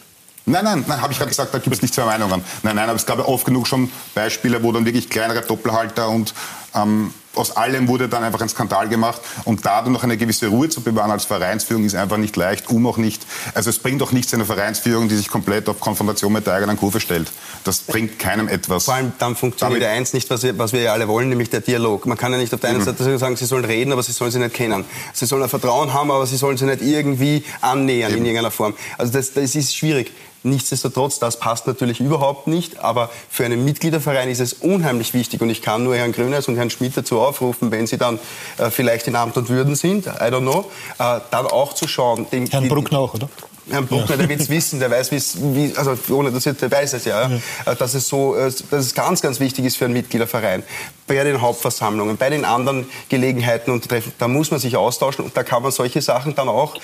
Nein, 0.45 0.63
nein, 0.63 0.85
nein, 0.87 1.01
habe 1.01 1.11
ich 1.11 1.19
gerade 1.19 1.29
gesagt, 1.29 1.53
da 1.53 1.59
gibt 1.59 1.75
es 1.75 1.81
nicht 1.81 1.93
zwei 1.93 2.05
Meinungen. 2.05 2.43
Nein, 2.63 2.75
nein, 2.75 2.89
aber 2.89 2.95
es 2.95 3.05
gab 3.05 3.17
ja 3.17 3.25
oft 3.25 3.45
genug 3.45 3.67
schon 3.67 3.91
Beispiele, 4.15 4.63
wo 4.63 4.71
dann 4.71 4.85
wirklich 4.85 5.09
kleinere 5.09 5.41
Doppelhalter 5.41 6.09
und 6.09 6.33
ähm, 6.75 7.13
aus 7.35 7.55
allem 7.55 7.87
wurde 7.87 8.09
dann 8.09 8.23
einfach 8.23 8.41
ein 8.41 8.49
Skandal 8.49 8.89
gemacht 8.89 9.21
und 9.45 9.65
da 9.65 9.81
dann 9.81 9.91
noch 9.91 10.03
eine 10.03 10.17
gewisse 10.17 10.47
Ruhe 10.47 10.69
zu 10.69 10.81
bewahren 10.81 11.11
als 11.11 11.25
Vereinsführung 11.25 11.85
ist 11.85 11.95
einfach 11.95 12.17
nicht 12.17 12.35
leicht, 12.35 12.69
um 12.69 12.85
auch 12.87 12.97
nicht, 12.97 13.25
also 13.53 13.69
es 13.69 13.79
bringt 13.79 14.01
auch 14.01 14.11
nichts 14.11 14.33
eine 14.33 14.45
Vereinsführung, 14.45 15.09
die 15.09 15.15
sich 15.15 15.29
komplett 15.29 15.69
auf 15.69 15.79
Konfrontation 15.79 16.33
mit 16.33 16.47
der 16.47 16.55
eigenen 16.55 16.77
Kurve 16.77 16.99
stellt. 16.99 17.31
Das 17.63 17.79
bringt 17.81 18.19
keinem 18.19 18.47
etwas. 18.47 18.85
Vor 18.85 18.95
allem 18.95 19.13
dann 19.19 19.35
funktioniert 19.35 19.81
ja 19.81 19.89
eins 19.89 20.13
nicht, 20.13 20.29
was 20.29 20.43
wir, 20.43 20.57
was 20.57 20.73
wir 20.73 20.81
ja 20.81 20.93
alle 20.93 21.07
wollen, 21.07 21.29
nämlich 21.29 21.49
der 21.49 21.61
Dialog. 21.61 22.05
Man 22.05 22.17
kann 22.17 22.31
ja 22.31 22.37
nicht 22.37 22.53
auf 22.53 22.59
der 22.59 22.71
einen 22.71 22.79
mhm. 22.79 22.85
Seite 22.85 23.17
sagen, 23.17 23.35
sie 23.35 23.45
sollen 23.45 23.65
reden, 23.65 23.91
aber 23.93 24.03
sie 24.03 24.11
sollen 24.11 24.31
sie 24.31 24.39
nicht 24.39 24.53
kennen. 24.53 24.85
Sie 25.13 25.25
sollen 25.25 25.43
ein 25.43 25.49
Vertrauen 25.49 25.93
haben, 25.93 26.11
aber 26.11 26.25
sie 26.25 26.37
sollen 26.37 26.57
sie 26.57 26.65
nicht 26.65 26.81
irgendwie 26.81 27.43
annähern 27.61 28.11
Eben. 28.11 28.19
in 28.19 28.25
irgendeiner 28.25 28.51
Form. 28.51 28.73
Also 28.97 29.13
das, 29.13 29.33
das 29.33 29.55
ist 29.55 29.75
schwierig. 29.75 30.11
Nichtsdestotrotz, 30.43 31.19
das 31.19 31.37
passt 31.37 31.67
natürlich 31.67 31.99
überhaupt 31.99 32.47
nicht, 32.47 32.79
aber 32.79 33.09
für 33.29 33.43
einen 33.43 33.65
Mitgliederverein 33.65 34.29
ist 34.29 34.39
es 34.39 34.53
unheimlich 34.53 35.13
wichtig 35.13 35.41
und 35.41 35.49
ich 35.49 35.61
kann 35.61 35.83
nur 35.83 35.95
Herrn 35.95 36.13
Grüners 36.13 36.47
und 36.47 36.55
Herrn 36.55 36.69
Schmidt 36.69 36.95
dazu 36.95 37.19
aufrufen, 37.19 37.71
wenn 37.71 37.87
sie 37.87 37.97
dann 37.97 38.19
äh, 38.57 38.69
vielleicht 38.69 39.07
in 39.07 39.15
Amt 39.15 39.35
und 39.35 39.49
Würden 39.49 39.75
sind, 39.75 40.07
I 40.07 40.09
don't 40.09 40.41
know, 40.41 40.71
äh, 40.97 41.19
dann 41.31 41.45
auch 41.47 41.73
zu 41.73 41.87
schauen. 41.87 42.25
Den, 42.31 42.47
Herrn 42.47 42.69
Bruckner 42.69 42.99
auch, 42.99 43.13
oder? 43.13 43.27
Herrn 43.69 43.85
Bruckner, 43.85 44.11
ja. 44.11 44.17
der 44.17 44.29
wird 44.29 44.39
es 44.39 44.49
wissen, 44.49 44.79
der 44.79 44.89
weiß, 44.89 45.11
wie, 45.11 45.73
also 45.75 45.97
ohne 46.13 46.31
dass 46.31 46.43
der 46.43 46.71
weiß 46.71 46.93
es 46.93 47.05
ja, 47.05 47.29
ja, 47.29 47.71
äh, 47.71 47.75
dass 47.75 47.93
es 47.93 48.07
so, 48.07 48.35
äh, 48.35 48.51
dass 48.71 48.85
es 48.85 48.95
ganz, 48.95 49.21
ganz 49.21 49.39
wichtig 49.39 49.65
ist 49.65 49.77
für 49.77 49.85
einen 49.85 49.93
Mitgliederverein. 49.93 50.63
Bei 51.05 51.23
den 51.23 51.41
Hauptversammlungen, 51.41 52.17
bei 52.17 52.29
den 52.29 52.45
anderen 52.45 52.87
Gelegenheiten 53.09 53.71
und 53.71 53.87
Treffen, 53.87 54.13
da 54.17 54.27
muss 54.27 54.51
man 54.51 54.59
sich 54.59 54.77
austauschen 54.77 55.25
und 55.25 55.35
da 55.35 55.43
kann 55.43 55.63
man 55.63 55.71
solche 55.71 56.01
Sachen 56.01 56.33
dann 56.35 56.47
auch 56.47 56.77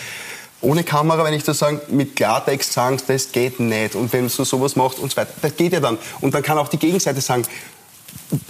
ohne 0.66 0.84
Kamera, 0.84 1.24
wenn 1.24 1.34
ich 1.34 1.44
das 1.44 1.60
sage, 1.60 1.82
mit 1.90 2.16
Klartext 2.16 2.74
sagen, 2.74 2.98
das 3.08 3.32
geht 3.32 3.60
nicht. 3.60 3.96
Und 3.96 4.12
wenn 4.12 4.28
du 4.28 4.44
sowas 4.44 4.76
machst 4.76 5.00
und 5.00 5.12
so 5.12 5.18
weiter, 5.18 5.32
das 5.42 5.56
geht 5.56 5.74
ja 5.74 5.80
dann. 5.80 5.98
Und 6.22 6.34
dann 6.34 6.44
kann 6.44 6.58
auch 6.58 6.68
die 6.68 6.80
Gegenseite 6.80 7.22
sagen, 7.22 7.44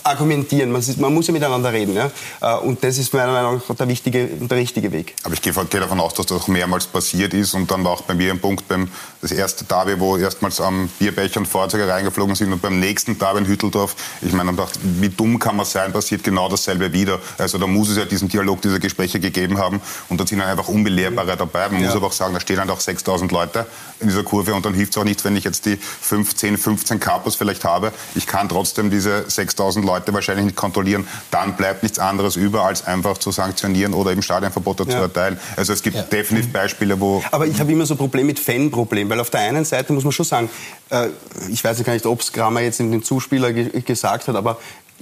argumentieren. 0.03 0.71
Man, 0.71 0.83
man, 0.99 1.13
muss 1.13 1.27
ja 1.27 1.33
miteinander 1.33 1.71
reden. 1.71 1.95
Ja? 1.95 2.11
Äh, 2.41 2.57
und 2.59 2.83
das 2.83 2.97
ist 2.97 3.13
meiner 3.13 3.31
Meinung 3.31 3.61
nach 3.67 3.75
der, 3.75 3.87
wichtige, 3.87 4.27
der 4.27 4.57
richtige 4.57 4.91
Weg. 4.91 5.15
Aber 5.23 5.33
ich 5.33 5.41
gehe, 5.41 5.53
gehe 5.53 5.79
davon 5.79 5.99
aus, 5.99 6.13
dass 6.13 6.27
das 6.27 6.41
auch 6.41 6.47
mehrmals 6.47 6.87
passiert 6.87 7.33
ist. 7.33 7.53
Und 7.53 7.69
dann 7.69 7.83
war 7.83 7.91
auch 7.91 8.01
bei 8.01 8.13
mir 8.13 8.31
ein 8.31 8.39
Punkt 8.39 8.67
beim 8.67 8.89
das 9.21 9.31
erste 9.31 9.65
Derby, 9.65 9.99
wo 9.99 10.17
erstmals 10.17 10.61
am 10.61 10.89
Bierbecher 10.99 11.39
und 11.39 11.47
Fahrzeuge 11.47 11.87
reingeflogen 11.87 12.35
sind. 12.35 12.53
Und 12.53 12.61
beim 12.61 12.79
nächsten 12.79 13.17
Derby 13.17 13.39
in 13.39 13.47
Hütteldorf, 13.47 13.95
ich 14.21 14.33
meine, 14.33 14.49
dann 14.49 14.57
dachte 14.57 14.79
wie 14.83 15.09
dumm 15.09 15.39
kann 15.39 15.55
man 15.55 15.65
sein, 15.65 15.91
passiert 15.91 16.23
genau 16.23 16.47
dasselbe 16.47 16.93
wieder. 16.93 17.19
Also 17.37 17.57
da 17.57 17.67
muss 17.67 17.89
es 17.89 17.97
ja 17.97 18.05
diesen 18.05 18.29
Dialog, 18.29 18.61
diese 18.61 18.79
Gespräche 18.79 19.19
gegeben 19.19 19.57
haben. 19.57 19.81
Und 20.09 20.21
da 20.21 20.27
sind 20.27 20.39
dann 20.39 20.47
einfach 20.47 20.67
Unbelehrbare 20.67 21.35
dabei. 21.35 21.69
Man 21.69 21.81
ja. 21.81 21.87
muss 21.87 21.95
aber 21.95 22.07
auch 22.07 22.13
sagen, 22.13 22.33
da 22.33 22.39
stehen 22.39 22.59
halt 22.59 22.69
auch 22.69 22.79
6000 22.79 23.31
Leute 23.31 23.65
in 23.99 24.07
dieser 24.07 24.23
Kurve. 24.23 24.53
Und 24.53 24.65
dann 24.65 24.73
hilft 24.73 24.93
es 24.93 24.97
auch 24.97 25.03
nicht, 25.03 25.23
wenn 25.25 25.35
ich 25.35 25.43
jetzt 25.43 25.65
die 25.65 25.77
15, 25.77 26.57
15 26.57 26.99
Kapos 26.99 27.35
vielleicht 27.35 27.65
habe. 27.65 27.91
Ich 28.13 28.27
kann 28.27 28.47
trotzdem 28.47 28.89
diese 28.89 29.25
6000 29.27 29.64
Leute 29.73 30.13
wahrscheinlich 30.13 30.45
nicht 30.45 30.57
kontrollieren, 30.57 31.07
dann 31.31 31.55
bleibt 31.55 31.83
nichts 31.83 31.99
anderes 31.99 32.35
über, 32.35 32.63
als 32.63 32.85
einfach 32.85 33.17
zu 33.17 33.31
sanktionieren 33.31 33.93
oder 33.93 34.11
eben 34.11 34.21
Stadionverbote 34.21 34.83
ja. 34.83 34.89
zu 34.89 34.97
erteilen. 34.97 35.39
Also 35.55 35.73
es 35.73 35.81
gibt 35.81 35.95
ja. 35.95 36.03
definitiv 36.03 36.51
Beispiele, 36.51 36.99
wo... 36.99 37.23
Aber 37.31 37.47
ich 37.47 37.59
habe 37.59 37.71
immer 37.71 37.85
so 37.85 37.93
ein 37.93 37.97
Problem 37.97 38.25
mit 38.25 38.39
Fanproblem, 38.39 39.09
weil 39.09 39.19
auf 39.19 39.29
der 39.29 39.41
einen 39.41 39.65
Seite 39.65 39.93
muss 39.93 40.03
man 40.03 40.11
schon 40.11 40.25
sagen, 40.25 40.49
äh, 40.89 41.07
ich 41.49 41.63
weiß 41.63 41.83
gar 41.83 41.93
nicht, 41.93 42.05
ob 42.05 42.21
es 42.21 42.31
Kramer 42.31 42.61
jetzt 42.61 42.79
in 42.79 42.91
den 42.91 43.03
Zuspieler 43.03 43.53
ge 43.53 43.81
gesagt 43.81 44.27
hat, 44.27 44.35
aber 44.35 44.57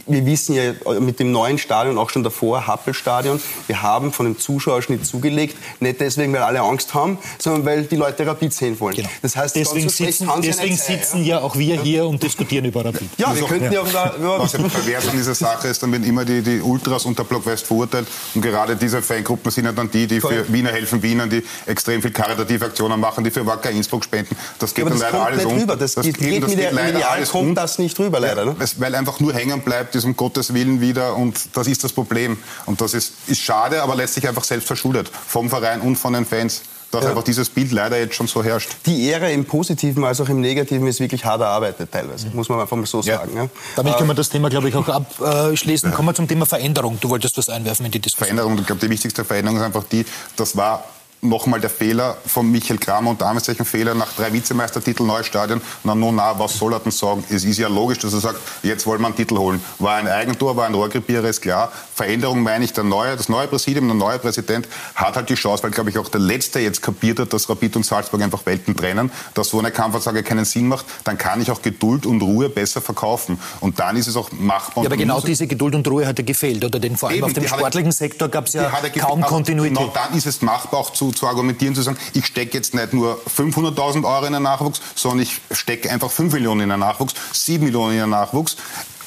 wir 0.08 0.26
wissen 0.26 0.56
ja 0.56 0.74
mit 1.00 1.20
dem 1.20 1.32
neuen 1.32 1.58
Stadion, 1.58 1.98
auch 1.98 2.10
schon 2.10 2.24
davor, 2.24 2.68
Happelstadion, 2.68 3.40
wir 3.68 3.82
haben 3.82 4.12
von 4.12 4.26
dem 4.26 4.40
Zuschauerschnitt 4.40 5.06
zugelegt, 5.06 5.56
nicht 5.80 6.02
deswegen, 6.02 6.34
weil 6.34 6.42
alle 6.42 6.62
Angst 6.62 6.94
haben, 6.94 7.18
sondern 7.38 7.66
weil 7.66 7.84
die 7.84 7.96
Leute 7.96 8.26
Rapid 8.26 8.54
sehen 8.54 8.80
wollen. 8.80 8.96
Genau. 8.96 9.10
Das 9.22 9.36
heißt, 9.36 9.56
deswegen 9.56 9.90
sitzen, 9.90 10.30
deswegen 10.42 10.76
sitzen 10.76 11.24
ja 11.24 11.40
auch 11.42 11.56
wir 11.56 11.82
hier 11.82 12.08
und 12.08 12.22
diskutieren 12.22 12.66
über 12.66 12.84
Rapid. 12.84 13.08
Ja, 13.18 13.36
wir 13.36 13.44
könnten 13.44 13.72
ja 13.72 13.82
auch 13.82 13.92
da... 13.92 14.14
Ja. 14.20 14.40
Was 14.40 14.54
ja 14.54 14.60
pervers 14.60 15.08
an 15.08 15.18
dieser 15.18 15.36
Sache 15.36 15.68
ist, 15.68 15.82
dann 15.84 15.92
werden 15.92 16.04
immer 16.04 16.26
die, 16.26 16.42
die 16.42 16.60
Ultras 16.60 17.06
unter 17.06 17.24
Block 17.24 17.46
West 17.46 17.68
verurteilt 17.68 18.08
und 18.34 18.42
gerade 18.42 18.76
diese 18.76 19.02
Fangruppen 19.02 19.52
sind 19.52 19.66
ja 19.66 19.72
dann 19.72 19.92
die, 19.92 20.08
die 20.08 20.20
für 20.20 20.52
Wiener 20.52 20.72
helfen 20.72 21.02
Wienern, 21.04 21.30
die 21.30 21.44
extrem 21.66 22.02
viel 22.02 22.12
karitative 22.12 22.66
Aktionen 22.66 23.00
machen, 23.00 23.24
die 23.24 23.32
für 23.32 23.46
Wacker 23.46 23.70
Innsbruck 23.70 24.04
spenden. 24.04 24.36
Das 24.60 24.74
geht 24.74 24.86
ja, 24.86 24.90
dann 24.90 25.00
das 25.00 25.12
leider 25.12 25.26
alles 25.26 25.46
um. 25.46 25.58
Rüber. 25.58 25.76
Das, 25.76 25.94
das 25.94 26.06
geht, 26.06 26.18
geht, 26.18 26.44
das 26.44 26.56
geht 26.56 26.72
leider 26.72 27.10
alles 27.10 27.30
kommt 27.30 27.50
um. 27.50 27.56
das 27.56 27.80
nicht 27.80 27.98
rüber, 28.00 28.20
leider. 28.20 28.46
Ne? 28.46 28.56
Weil 28.78 28.96
einfach 28.96 29.20
nur 29.20 29.34
hängen 29.34 29.62
bleibt 29.62 29.83
bleibt, 29.84 29.96
ist 29.96 30.06
um 30.06 30.16
Gottes 30.16 30.54
Willen 30.54 30.82
wieder 30.82 31.16
und 31.16 31.40
das 31.54 31.68
ist 31.68 31.84
das 31.84 31.92
Problem. 31.92 32.38
Und 32.66 32.82
das 32.82 32.94
ist, 32.94 33.14
ist 33.28 33.42
schade, 33.42 33.82
aber 33.82 33.96
letztlich 33.96 34.28
einfach 34.28 34.44
selbst 34.44 34.68
verschuldet. 34.68 35.10
Vom 35.28 35.50
Verein 35.50 35.82
und 35.82 35.96
von 35.96 36.14
den 36.14 36.26
Fans 36.26 36.62
dass 36.92 37.06
ja. 37.06 37.10
einfach 37.10 37.24
dieses 37.24 37.50
Bild 37.50 37.72
leider 37.72 37.98
jetzt 37.98 38.14
schon 38.14 38.28
so 38.28 38.44
herrscht. 38.44 38.70
Die 38.86 39.08
Ehre 39.08 39.32
im 39.32 39.46
Positiven 39.46 40.04
als 40.04 40.22
auch 40.22 40.30
im 40.30 40.42
Negativen 40.42 40.86
ist 40.86 41.00
wirklich 41.00 41.26
hart 41.26 41.42
erarbeitet 41.42 41.92
teilweise, 41.92 42.28
muss 42.34 42.50
man 42.50 42.60
einfach 42.60 42.78
mal 42.78 42.86
so 42.86 43.02
sagen. 43.02 43.36
Ja. 43.36 43.50
Damit 43.76 43.98
können 43.98 44.10
wir 44.10 44.14
das 44.14 44.30
Thema, 44.30 44.48
glaube 44.52 44.70
ich, 44.70 44.76
auch 44.76 44.88
abschließen. 44.88 45.92
Kommen 45.92 46.10
wir 46.10 46.14
zum 46.14 46.28
Thema 46.28 46.46
Veränderung. 46.46 47.00
Du 47.02 47.10
wolltest 47.10 47.36
was 47.36 47.50
einwerfen 47.50 47.88
in 47.88 47.92
die 47.92 48.00
Diskussion. 48.00 48.38
Veränderung, 48.38 48.60
ich 48.60 48.68
glaube, 48.68 48.80
die 48.80 48.92
wichtigste 48.92 49.26
Veränderung 49.26 49.58
ist 49.58 49.64
einfach 49.64 49.86
die, 49.92 50.06
das 50.36 50.56
war 50.56 50.84
nochmal 51.24 51.60
der 51.60 51.70
Fehler 51.70 52.18
von 52.26 52.52
Michael 52.52 52.78
Kramer 52.78 53.12
und 53.12 53.22
Anführungszeichen 53.22 53.66
Fehler 53.66 53.96
nach 53.96 54.12
drei 54.14 54.32
Vizemeistertitel 54.34 55.04
neues 55.04 55.26
Stadion. 55.26 55.62
Na, 55.84 55.96
nun, 55.96 56.16
na, 56.16 56.38
was 56.38 56.58
soll 56.58 56.74
er 56.74 56.80
denn 56.80 56.92
sagen? 56.92 57.24
Es 57.30 57.44
ist 57.44 57.58
ja 57.58 57.68
logisch, 57.68 58.00
dass 58.00 58.14
er 58.14 58.20
sagt, 58.20 58.40
jetzt 58.64 58.86
wollen 58.86 59.02
wir 59.02 59.08
einen 59.08 59.16
Titel 59.16 59.38
holen. 59.38 59.64
War 59.80 59.96
ein 59.96 60.08
Eigentor, 60.08 60.56
war 60.56 60.66
ein 60.66 60.74
Rohrkrepierer, 60.74 61.28
ist 61.28 61.42
klar. 61.42 61.72
Veränderung 61.96 62.44
meine 62.44 62.66
ich, 62.66 62.74
der 62.74 62.84
neue, 62.84 63.16
das 63.16 63.30
neue 63.30 63.48
Präsidium, 63.48 63.88
der 63.88 63.96
neue 63.96 64.20
Präsident 64.20 64.68
hat 64.96 65.16
halt 65.16 65.30
die 65.30 65.36
Chance, 65.36 65.64
weil, 65.64 65.72
glaube 65.72 65.90
ich, 65.90 65.98
auch 65.98 66.10
der 66.10 66.20
Letzte 66.20 66.60
jetzt 66.60 66.82
kapiert 66.82 67.20
hat, 67.20 67.34
dass 67.34 67.50
Rapid 67.50 67.78
und 67.78 67.86
Salzburg 67.86 68.22
einfach 68.22 68.46
Welten 68.46 68.76
trennen, 68.76 69.12
dass 69.34 69.50
so 69.50 69.60
eine 69.60 69.72
Kampfansage 69.72 70.24
keinen 70.24 70.46
Sinn 70.46 70.68
macht, 70.68 70.86
dann 71.04 71.18
kann 71.18 71.42
ich 71.42 71.50
auch 71.52 71.62
Geduld 71.62 72.06
und 72.06 72.22
Ruhe 72.22 72.50
besser 72.50 72.82
verkaufen. 72.82 73.40
Und 73.60 73.80
dann 73.80 73.96
ist 73.96 74.08
es 74.08 74.16
auch 74.16 74.32
machbar. 74.32 74.84
Ja, 74.84 74.90
aber 74.90 74.98
genau 74.98 75.22
diese 75.22 75.48
Geduld 75.48 75.76
und 75.76 75.88
Ruhe 75.88 76.06
hat 76.06 76.20
ja 76.20 76.26
gefehlt, 76.26 76.64
oder? 76.64 76.80
Denn 76.80 76.98
vor 76.98 77.10
allem 77.10 77.20
Eben, 77.20 77.26
auf 77.28 77.34
dem 77.34 77.48
sportlichen 77.48 77.92
Sektor 77.92 78.30
gab 78.30 78.48
es 78.48 78.54
ja 78.54 78.70
kaum 79.00 79.22
Kontinuität. 79.22 79.78
Genau 79.78 79.92
dann 79.94 80.18
ist 80.18 80.26
es 80.26 80.42
machbar, 80.42 80.80
auch 80.80 80.92
zu 80.92 81.13
zu 81.16 81.28
argumentieren, 81.28 81.76
zu 81.76 81.82
sagen, 81.82 81.98
ich 82.14 82.26
stecke 82.26 82.58
jetzt 82.58 82.74
nicht 82.74 82.94
nur 82.94 83.22
500.000 83.38 84.04
Euro 84.06 84.26
in 84.26 84.34
den 84.34 84.44
Nachwuchs, 84.44 84.82
sondern 84.96 85.22
ich 85.22 85.42
stecke 85.52 85.90
einfach 85.90 86.12
5 86.12 86.34
Millionen 86.34 86.62
in 86.62 86.70
den 86.70 86.80
Nachwuchs, 86.80 87.14
7 87.32 87.64
Millionen 87.64 87.94
in 87.94 88.00
den 88.00 88.10
Nachwuchs 88.10 88.58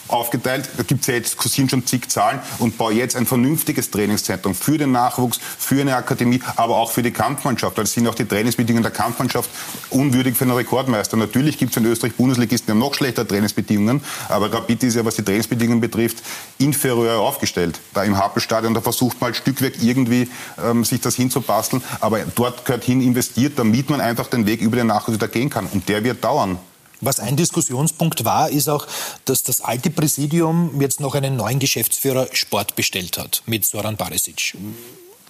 aufgeteilt. 0.08 0.68
Da 0.76 0.82
gibt 0.82 1.02
es 1.02 1.06
ja 1.06 1.14
jetzt, 1.14 1.36
kursieren 1.36 1.68
schon 1.68 1.86
zig 1.86 2.08
Zahlen 2.08 2.40
und 2.58 2.78
baue 2.78 2.92
jetzt 2.92 3.16
ein 3.16 3.26
vernünftiges 3.26 3.90
Trainingszentrum 3.90 4.54
für 4.54 4.78
den 4.78 4.92
Nachwuchs, 4.92 5.38
für 5.58 5.80
eine 5.80 5.96
Akademie, 5.96 6.40
aber 6.56 6.76
auch 6.76 6.90
für 6.90 7.02
die 7.02 7.10
Kampfmannschaft. 7.10 7.76
Weil 7.76 7.84
es 7.84 7.92
sind 7.92 8.06
auch 8.08 8.14
die 8.14 8.24
Trainingsbedingungen 8.24 8.82
der 8.82 8.92
Kampfmannschaft 8.92 9.50
unwürdig 9.90 10.36
für 10.36 10.44
einen 10.44 10.54
Rekordmeister. 10.54 11.16
Natürlich 11.16 11.58
gibt 11.58 11.72
es 11.72 11.76
in 11.76 11.86
Österreich 11.86 12.14
Bundesligisten, 12.14 12.66
die 12.66 12.72
haben 12.72 12.78
noch 12.78 12.94
schlechtere 12.94 13.26
Trainingsbedingungen, 13.26 14.02
aber 14.28 14.52
Rapid 14.52 14.84
ist 14.84 14.94
ja, 14.94 15.04
was 15.04 15.16
die 15.16 15.22
Trainingsbedingungen 15.22 15.80
betrifft, 15.80 16.18
inferior 16.58 17.20
aufgestellt. 17.20 17.80
Da 17.94 18.04
im 18.04 18.16
Happelstadion, 18.16 18.74
da 18.74 18.80
versucht 18.80 19.20
man 19.20 19.28
halt 19.28 19.36
Stückwerk 19.36 19.74
irgendwie 19.82 20.28
ähm, 20.62 20.84
sich 20.84 21.00
das 21.00 21.16
hinzubasteln, 21.16 21.82
aber 22.00 22.20
dort 22.34 22.64
gehört 22.64 22.84
hin 22.84 23.00
investiert, 23.00 23.58
damit 23.58 23.90
man 23.90 24.00
einfach 24.00 24.28
den 24.28 24.46
Weg 24.46 24.60
über 24.60 24.76
den 24.76 24.86
Nachwuchs 24.86 25.16
wieder 25.16 25.28
gehen 25.28 25.50
kann. 25.50 25.66
Und 25.66 25.88
der 25.88 26.04
wird 26.04 26.22
dauern. 26.22 26.58
Was 27.00 27.20
ein 27.20 27.36
Diskussionspunkt 27.36 28.24
war, 28.24 28.48
ist 28.48 28.68
auch, 28.68 28.86
dass 29.26 29.42
das 29.42 29.60
alte 29.60 29.90
Präsidium 29.90 30.80
jetzt 30.80 31.00
noch 31.00 31.14
einen 31.14 31.36
neuen 31.36 31.58
Geschäftsführer 31.58 32.28
Sport 32.32 32.74
bestellt 32.74 33.18
hat 33.18 33.42
mit 33.46 33.64
Soran 33.64 33.96
Barisic. 33.96 34.56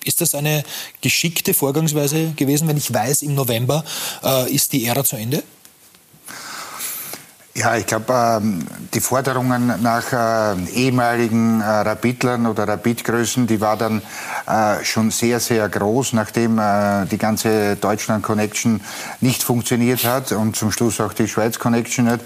Ist 0.05 0.21
das 0.21 0.37
eine 0.37 0.63
geschickte 1.01 1.53
Vorgangsweise 1.53 2.33
gewesen, 2.37 2.69
wenn 2.69 2.77
ich 2.77 2.93
weiß, 2.95 3.23
im 3.23 3.35
November 3.35 3.85
äh, 4.23 4.53
ist 4.53 4.73
die 4.73 4.85
Ära 4.85 5.03
zu 5.05 5.17
Ende? 5.17 5.43
Ja, 7.57 7.75
ich 7.75 7.87
glaube, 7.87 8.13
ähm, 8.13 8.67
die 8.93 9.01
Forderungen 9.01 9.73
nach 9.81 10.13
äh, 10.13 10.63
ehemaligen 10.75 11.63
äh, 11.63 11.65
Rapidlern 11.65 12.47
oder 12.47 12.69
Rapidgrößen, 12.69 13.47
die 13.47 13.63
war 13.63 13.79
dann 13.79 14.03
äh, 14.47 14.85
schon 14.85 15.11
sehr, 15.11 15.41
sehr 15.41 15.67
groß, 15.67 16.13
nachdem 16.13 16.59
äh, 16.59 17.07
die 17.07 17.17
ganze 17.17 17.77
Deutschland-Connection 17.77 18.83
nicht 19.23 19.43
funktioniert 19.43 20.05
hat 20.05 20.33
und 20.33 20.55
zum 20.55 20.71
Schluss 20.71 21.01
auch 21.01 21.15
die 21.15 21.29
Schweiz-Connection 21.29 22.05
nicht. 22.05 22.21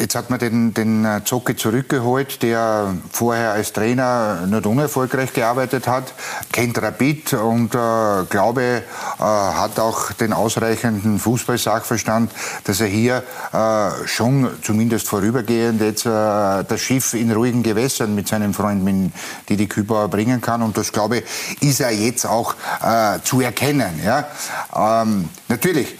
Jetzt 0.00 0.14
hat 0.14 0.30
man 0.30 0.38
den, 0.38 0.72
den 0.72 1.04
äh, 1.04 1.20
Zocke 1.26 1.56
zurückgeholt, 1.56 2.42
der 2.42 2.94
vorher 3.12 3.52
als 3.52 3.74
Trainer 3.74 4.46
nicht 4.46 4.64
unerfolgreich 4.64 5.34
gearbeitet 5.34 5.86
hat, 5.86 6.14
kennt 6.52 6.80
Rapid 6.80 7.34
und 7.34 7.74
äh, 7.74 8.24
glaube, 8.30 8.62
äh, 8.62 9.22
hat 9.22 9.78
auch 9.78 10.12
den 10.12 10.32
ausreichenden 10.32 11.18
Fußballsachverstand, 11.18 12.32
dass 12.64 12.80
er 12.80 12.86
hier 12.86 13.22
äh, 13.52 14.08
schon 14.08 14.48
zumindest 14.62 15.06
vorübergehend 15.06 15.82
jetzt 15.82 16.06
äh, 16.06 16.08
das 16.08 16.80
Schiff 16.80 17.12
in 17.12 17.30
ruhigen 17.30 17.62
Gewässern 17.62 18.14
mit 18.14 18.26
seinem 18.26 18.54
Freund 18.54 18.82
mit 18.82 19.12
Didi 19.50 19.66
Kübauer 19.66 20.08
bringen 20.08 20.40
kann. 20.40 20.62
Und 20.62 20.78
das, 20.78 20.92
glaube 20.92 21.18
ich, 21.18 21.24
ist 21.60 21.80
er 21.80 21.90
jetzt 21.90 22.24
auch 22.24 22.54
äh, 22.82 23.18
zu 23.22 23.42
erkennen. 23.42 24.00
Ja? 24.02 24.28
Ähm, 24.74 25.28
natürlich 25.48 25.94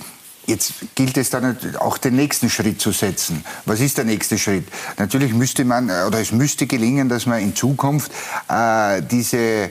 Jetzt 0.50 0.74
gilt 0.96 1.16
es 1.16 1.30
dann 1.30 1.56
auch 1.78 1.96
den 1.96 2.16
nächsten 2.16 2.50
Schritt 2.50 2.80
zu 2.80 2.90
setzen. 2.90 3.44
Was 3.66 3.78
ist 3.78 3.98
der 3.98 4.04
nächste 4.04 4.36
Schritt? 4.36 4.66
Natürlich 4.98 5.32
müsste 5.32 5.64
man, 5.64 5.88
äh, 5.88 6.02
oder 6.08 6.18
es 6.18 6.32
müsste 6.32 6.66
gelingen, 6.66 7.08
dass 7.08 7.24
man 7.26 7.38
in 7.38 7.54
Zukunft 7.54 8.10
äh, 8.48 9.00
diese 9.00 9.70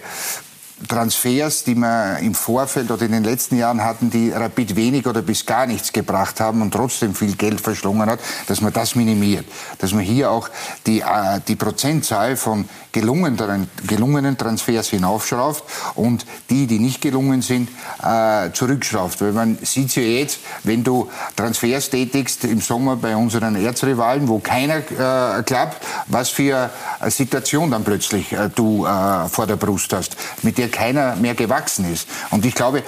Transfers, 0.88 1.64
die 1.64 1.76
wir 1.76 2.18
im 2.20 2.34
Vorfeld 2.34 2.90
oder 2.92 3.06
in 3.06 3.12
den 3.12 3.24
letzten 3.24 3.58
Jahren 3.58 3.84
hatten, 3.84 4.10
die 4.10 4.32
Rapid 4.32 4.76
wenig 4.76 5.08
oder 5.08 5.22
bis 5.22 5.46
gar 5.46 5.66
nichts 5.66 5.92
gebracht 5.92 6.40
haben 6.40 6.62
und 6.62 6.72
trotzdem 6.72 7.14
viel 7.14 7.36
Geld 7.36 7.60
verschlungen 7.60 8.10
hat, 8.10 8.20
dass 8.48 8.62
man 8.62 8.72
das 8.72 8.96
minimiert. 8.96 9.46
Dass 9.80 9.94
man 9.94 10.04
hier 10.04 10.32
auch 10.32 10.50
die, 10.86 11.02
äh, 11.02 11.42
die 11.48 11.56
Prozentzahl 11.56 12.38
von 12.38 12.68
gelungenen, 12.92 13.70
gelungenen 13.86 14.38
Transfers 14.38 14.88
hinaufschraubt 14.90 15.64
und 15.96 16.26
die, 16.50 16.66
die 16.66 16.80
nicht 16.80 17.02
gelungen 17.02 17.42
sind, 17.42 17.70
äh, 18.02 18.52
zurückschraubt. 18.52 19.22
Weil 19.22 19.34
man 19.34 19.58
sieht 19.62 19.96
ja 19.96 20.04
jetzt, 20.04 20.40
wenn 20.64 20.84
du 20.84 21.10
Transfers 21.36 21.90
tätigst 21.90 22.46
im 22.46 22.62
Sommer 22.62 22.96
bei 22.96 23.16
unseren 23.16 23.56
Erzrivalen, 23.56 24.28
wo 24.28 24.40
keiner 24.40 24.78
äh, 24.78 25.44
klappt, 25.44 25.86
was 26.08 26.30
für 26.30 26.70
eine 27.00 27.12
Situation 27.12 27.72
dann 27.72 27.84
plötzlich 27.84 28.36
du 28.56 28.86
vor 29.30 29.48
der 29.48 29.56
Brust 29.56 29.94
hast, 29.94 30.16
mit 30.42 30.58
der 30.58 30.69
keiner 30.70 31.16
mehr 31.16 31.36
gewachsen 31.36 31.92
ist. 31.92 32.08
Und 32.32 32.46
ich 32.46 32.56
glaube, 32.56 32.84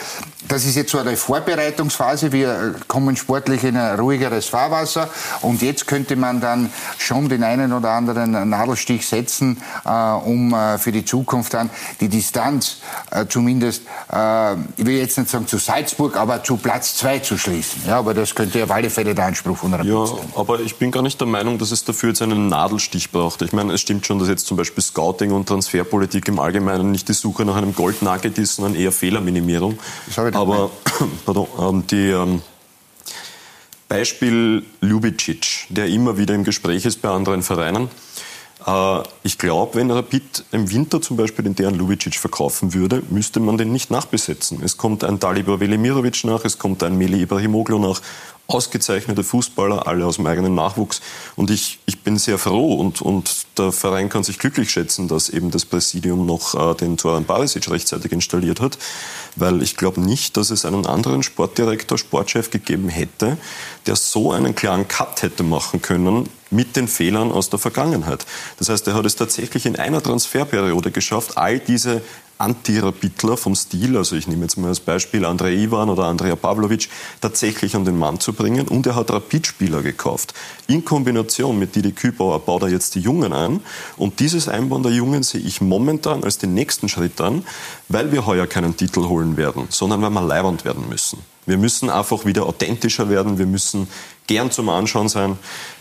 das 0.48 0.66
ist 0.66 0.76
jetzt 0.76 0.92
so 0.92 0.98
eine 0.98 1.16
Vorbereitungsphase. 1.16 2.32
Wir 2.32 2.76
kommen 2.88 3.16
sportlich 3.16 3.64
in 3.64 3.78
ein 3.78 4.00
ruhigeres 4.00 4.48
Fahrwasser. 4.48 5.10
Und 5.42 5.62
jetzt 5.62 5.88
könnte 5.88 6.16
man 6.16 6.42
dann 6.42 6.72
schon 6.98 7.30
den 7.30 7.44
einen 7.44 7.74
oder 7.74 7.92
anderen 7.92 8.50
Nadelstich 8.50 9.08
setzen, 9.08 9.62
äh, 9.86 9.90
um 9.90 10.54
äh, 10.54 10.78
für 10.78 10.92
die 10.92 11.06
Zukunft 11.06 11.54
dann 11.54 11.70
die 12.00 12.10
Distanz 12.10 12.78
äh, 13.12 13.26
zumindest, 13.28 13.84
äh, 14.12 14.54
ich 14.54 14.86
will 14.86 14.98
jetzt 14.98 15.18
nicht 15.18 15.30
sagen 15.30 15.48
zu 15.48 15.58
Salzburg, 15.58 16.16
aber 16.18 16.44
zu 16.44 16.58
Platz 16.58 16.96
zwei 16.96 17.20
zu 17.20 17.38
schließen. 17.38 17.84
Ja, 17.88 18.00
aber 18.00 18.14
das 18.14 18.36
könnte 18.36 18.64
auf 18.64 18.72
alle 18.72 18.90
Fälle 18.90 19.16
der 19.16 19.26
Anspruch 19.26 19.58
von 19.58 19.74
Rapid 19.74 19.88
ja, 19.88 20.06
sein. 20.06 20.18
aber 20.36 20.60
ich 20.60 20.78
bin 20.78 20.92
gar 20.92 21.04
nicht 21.04 21.20
der 21.20 21.28
Meinung, 21.28 21.58
dass 21.58 21.72
es 21.72 21.84
dafür 21.84 22.10
jetzt 22.10 22.22
einen 22.22 22.48
Nadelstich 22.48 23.12
braucht. 23.12 23.42
Ich 23.42 23.54
meine, 23.54 23.74
es 23.74 23.82
stimmt 23.82 24.06
schon, 24.06 24.20
dass 24.20 24.28
jetzt 24.28 24.48
zum 24.48 24.58
Beispiel 24.58 24.84
Scouting 24.84 25.32
und 25.32 25.48
Transferpolitik 25.48 26.28
im 26.28 26.40
Allgemeinen 26.40 26.92
nicht 26.92 27.08
die 27.10 27.14
Suche 27.14 27.46
nach 27.46 27.56
einem 27.56 27.74
Goldnugget 27.76 28.38
ist, 28.38 28.56
sondern 28.56 28.76
eher 28.76 28.92
Fehlerminimierung. 28.92 29.78
Aber 30.34 30.72
pardon, 31.26 31.48
ähm, 31.60 31.88
die 31.88 32.10
ähm, 32.10 32.42
Beispiel 33.88 34.66
Ljubicic, 34.82 35.68
der 35.70 35.88
immer 35.88 36.18
wieder 36.18 36.34
im 36.34 36.44
Gespräch 36.44 36.86
ist 36.86 37.02
bei 37.02 37.10
anderen 37.10 37.44
Vereinen. 37.44 37.90
Äh, 38.66 39.04
ich 39.24 39.38
glaube, 39.38 39.76
wenn 39.76 39.92
Rapid 39.92 40.46
im 40.52 40.72
Winter 40.72 41.02
zum 41.02 41.18
Beispiel 41.18 41.44
den 41.44 41.56
Dejan 41.56 41.76
Ljubicic 41.76 42.16
verkaufen 42.16 42.74
würde, 42.74 43.04
müsste 43.10 43.40
man 43.40 43.58
den 43.58 43.72
nicht 43.72 43.92
nachbesetzen. 43.92 44.62
Es 44.64 44.78
kommt 44.78 45.04
ein 45.04 45.20
Dalibor 45.20 45.60
Velimirovic 45.60 46.24
nach, 46.24 46.46
es 46.46 46.58
kommt 46.58 46.84
ein 46.84 46.98
Meli 46.98 47.22
Ibrahimoglu 47.22 47.80
nach, 47.80 48.02
ausgezeichnete 48.48 49.24
Fußballer, 49.24 49.88
alle 49.88 50.06
aus 50.06 50.18
dem 50.18 50.28
eigenen 50.28 50.56
Nachwuchs. 50.56 51.02
Und 51.36 51.50
ich, 51.50 51.80
ich 51.86 52.02
bin 52.02 52.18
sehr 52.18 52.38
froh 52.38 52.76
und, 52.76 53.02
und 53.02 53.46
der 53.58 53.72
Verein 53.72 54.10
kann 54.10 54.24
sich 54.24 54.40
glücklich 54.40 54.72
schätzen, 54.72 55.08
dass 55.08 55.30
eben 55.30 55.52
das 55.52 55.66
Präsidium 55.66 56.26
noch 56.26 56.56
äh, 56.56 56.76
den 56.76 56.98
Zoran 56.98 57.26
Barisic 57.26 57.70
rechtzeitig 57.70 58.12
installiert 58.12 58.60
hat, 58.60 58.78
weil 59.36 59.62
ich 59.62 59.78
glaube 59.78 60.02
nicht, 60.02 60.38
dass 60.38 60.50
es 60.50 60.66
einen 60.66 60.86
anderen 60.86 61.24
Sportdirektor, 61.24 61.98
Sportchef 61.98 62.50
gegeben 62.50 62.90
hätte, 62.90 63.38
der 63.86 63.96
so 63.96 64.32
einen 64.32 64.56
klaren 64.56 64.88
Cut 64.88 65.24
hätte 65.24 65.44
machen 65.44 65.82
können 65.82 66.30
mit 66.50 66.76
den 66.76 66.88
Fehlern 66.88 67.32
aus 67.32 67.50
der 67.50 67.60
Vergangenheit. 67.60 68.26
Das 68.60 68.70
heißt, 68.70 68.88
er 68.88 68.94
hat 68.94 69.06
es 69.06 69.16
tatsächlich 69.16 69.66
in 69.66 69.78
einer 69.78 70.04
Transferperiode 70.04 70.92
geschafft, 70.92 71.38
all 71.38 71.60
diese 71.60 72.02
Anti-Rapidler 72.42 73.38
vom 73.38 73.56
Stil, 73.56 73.96
also 73.96 74.16
ich 74.16 74.28
nehme 74.28 74.42
jetzt 74.44 74.58
mal 74.58 74.70
als 74.70 74.80
Beispiel 74.80 75.26
Andrei 75.26 75.54
Ivan 75.54 75.90
oder 75.90 76.06
Andrea 76.06 76.36
Pavlovic, 76.36 76.90
tatsächlich 77.22 77.76
an 77.76 77.86
den 77.86 77.98
Mann 77.98 78.20
zu 78.20 78.34
bringen. 78.34 78.68
Und 78.68 78.88
er 78.88 78.96
hat 78.96 79.12
Rapid-Spieler 79.12 79.82
gekauft. 79.82 80.34
In 80.68 80.84
Kombination 80.84 81.60
mit 81.60 81.76
Didi 81.76 81.92
Kübauer 81.92 82.40
baut 82.40 82.64
er 82.64 82.70
jetzt 82.70 82.96
die 82.96 83.00
Jungen 83.00 83.32
ein. 83.32 83.62
Und 83.96 84.20
dieses 84.20 84.48
Einbauen 84.48 84.84
der 84.84 84.92
Jungen 84.92 85.24
sehe 85.24 85.42
ich 85.42 85.62
momentan 85.62 86.24
als 86.24 86.40
den 86.40 86.54
nächsten 86.54 86.90
Schritt 86.90 87.22
an, 87.22 87.44
weil 87.90 88.12
wir 88.12 88.26
heuer 88.26 88.48
keinen 88.48 88.76
Titel 88.76 89.08
holen 89.08 89.38
werden, 89.38 89.68
sondern 89.70 90.02
weil 90.02 90.10
wir 90.10 90.22
leibend 90.22 90.66
werden 90.66 90.90
müssen. 90.90 91.20
Wir 91.46 91.58
müssen 91.58 91.90
einfach 91.90 92.26
wieder 92.26 92.46
authentischer 92.46 93.10
werden. 93.10 93.38
Wir 93.38 93.46
müssen 93.48 93.88
gern 94.28 94.52
zum 94.52 94.70
Anschauen 94.70 95.10
sein. 95.10 95.38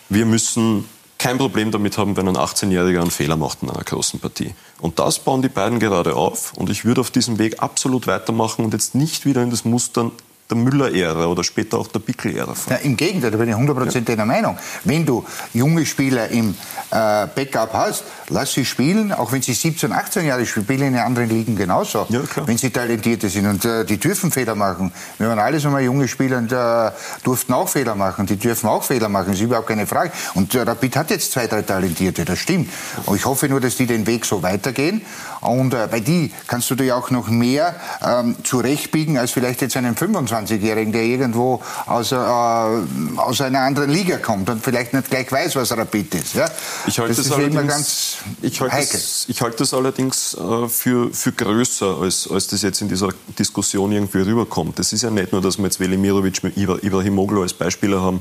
Wir 0.09 0.27
müssen 0.27 0.85
kein 1.21 1.37
Problem 1.37 1.71
damit 1.71 1.99
haben, 1.99 2.17
wenn 2.17 2.27
ein 2.27 2.37
18-Jähriger 2.37 3.03
einen 3.03 3.11
Fehler 3.11 3.37
macht 3.37 3.63
in 3.63 3.69
einer 3.69 3.85
großen 3.85 4.21
Partie. 4.21 4.55
Und 4.81 4.99
das 4.99 5.19
bauen 5.19 5.43
die 5.43 5.51
beiden 5.51 5.79
gerade 5.79 6.17
auf. 6.17 6.55
Und 6.55 6.71
ich 6.71 6.87
würde 6.87 7.03
auf 7.03 7.11
diesem 7.11 7.39
Weg 7.39 7.63
absolut 7.63 8.07
weitermachen 8.07 8.65
und 8.65 8.73
jetzt 8.73 8.95
nicht 8.95 9.27
wieder 9.27 9.43
in 9.43 9.51
das 9.51 9.67
Mustern 9.67 10.13
der 10.51 10.59
Müller-Ära 10.59 11.27
oder 11.27 11.45
später 11.45 11.79
auch 11.79 11.89
der 11.89 12.01
Bickel-Ära 12.01 12.55
Ja, 12.69 12.77
Im 12.77 12.97
Gegenteil, 12.97 13.31
da 13.31 13.37
bin 13.37 13.49
ich 13.49 13.55
100% 13.55 13.95
ja. 13.95 14.01
deiner 14.01 14.27
Meinung. 14.27 14.59
Wenn 14.85 15.07
du 15.07 15.25
junge 15.55 15.87
Spieler 15.87 16.29
im 16.29 16.51
äh, 16.91 17.27
Backup 17.35 17.73
hast, 17.73 18.05
lass 18.29 18.53
sie 18.53 18.65
spielen, 18.65 19.13
auch 19.13 19.33
wenn 19.33 19.43
sie 19.43 19.53
17, 19.53 19.93
18 19.93 20.27
Jahre 20.27 20.47
spielen, 20.47 20.95
in 20.95 20.97
anderen 20.97 21.29
Ligen 21.29 21.57
genauso, 21.57 22.07
ja, 22.09 22.21
wenn 22.47 22.59
sie 22.59 22.71
talentierte 22.71 23.29
sind. 23.29 23.47
Und 23.47 23.65
äh, 23.65 23.85
die 23.85 23.99
dürfen 23.99 24.31
Fehler 24.31 24.55
machen. 24.55 24.93
Wir 25.19 25.29
waren 25.29 25.39
alles 25.39 25.65
einmal 25.65 25.83
junge 25.83 26.09
Spieler 26.09 26.39
und 26.39 26.53
äh, 26.53 26.91
durften 27.23 27.53
auch 27.53 27.69
Fehler 27.69 27.95
machen. 27.95 28.27
Die 28.27 28.37
dürfen 28.37 28.69
auch 28.69 28.83
Fehler 28.83 29.09
machen, 29.09 29.29
das 29.29 29.37
ist 29.37 29.45
überhaupt 29.45 29.69
keine 29.69 29.87
Frage. 29.87 30.13
Und 30.35 30.55
äh, 30.55 30.63
Rapid 30.63 30.97
hat 30.97 31.11
jetzt 31.11 31.33
zwei, 31.33 31.47
drei 31.47 31.63
Talentierte, 31.63 32.25
das 32.25 32.39
stimmt. 32.39 32.71
Und 33.07 33.17
ich 33.17 33.25
hoffe 33.25 33.49
nur, 33.49 33.61
dass 33.61 33.77
die 33.77 33.87
den 33.87 34.07
Weg 34.07 34.25
so 34.25 34.43
weitergehen. 34.43 35.03
Und 35.41 35.75
äh, 35.75 35.89
bei 35.91 36.01
die 36.01 36.33
kannst 36.47 36.71
du 36.71 36.75
dir 36.75 36.97
auch 36.97 37.11
noch 37.11 37.29
mehr 37.29 37.75
ähm, 38.05 38.37
zurechtbiegen 38.43 39.19
als 39.19 39.31
vielleicht 39.31 39.63
jetzt 39.63 39.77
einen 39.77 39.97
25 39.97 40.37
21-Jährigen, 40.47 40.93
der 40.93 41.03
irgendwo 41.03 41.63
aus, 41.87 42.13
äh, 42.13 42.17
aus 42.17 43.41
einer 43.41 43.61
anderen 43.61 43.91
Liga 43.91 44.19
kommt 44.19 44.51
und 44.51 44.63
vielleicht 44.63 44.93
nicht 44.93 45.11
gleich 45.11 45.31
weiß, 45.31 45.57
was 45.57 45.77
Rapid 45.77 46.15
ist. 46.15 46.35
Ja? 46.35 46.51
Ich 46.87 46.99
halte 46.99 47.15
das, 47.15 47.29
das 47.29 47.39
immer 47.39 47.63
ganz 47.65 48.17
ich 48.43 48.61
halte 48.61 48.77
das, 48.77 49.25
ich 49.29 49.41
halte 49.43 49.59
das 49.59 49.75
allerdings 49.75 50.35
äh, 50.35 50.69
für, 50.69 51.13
für 51.13 51.33
größer, 51.33 51.99
als, 52.01 52.29
als 52.31 52.49
das 52.49 52.63
jetzt 52.63 52.81
in 52.81 52.89
dieser 52.89 53.11
Diskussion 53.39 53.93
irgendwie 53.93 54.21
rüberkommt. 54.21 54.79
Es 54.79 54.93
ist 54.93 55.03
ja 55.03 55.11
nicht 55.11 55.33
nur, 55.33 55.41
dass 55.41 55.59
wir 55.59 55.65
jetzt 55.65 55.81
Velimirovic 55.81 56.43
mit 56.43 56.57
Ibrahimoglu 56.57 57.43
als 57.43 57.53
Beispiele 57.53 58.01
haben. 58.01 58.21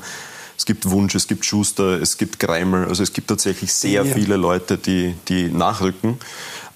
Es 0.58 0.66
gibt 0.66 0.90
Wunsch, 0.90 1.16
es 1.16 1.28
gibt 1.28 1.46
Schuster, 1.46 2.02
es 2.02 2.18
gibt 2.18 2.40
Greimel. 2.40 2.86
Also 2.86 3.02
es 3.02 3.14
gibt 3.14 3.30
tatsächlich 3.30 3.74
sehr 3.74 4.04
ja. 4.04 4.14
viele 4.14 4.36
Leute, 4.36 4.78
die, 4.78 5.16
die 5.30 5.48
nachrücken. 5.48 6.20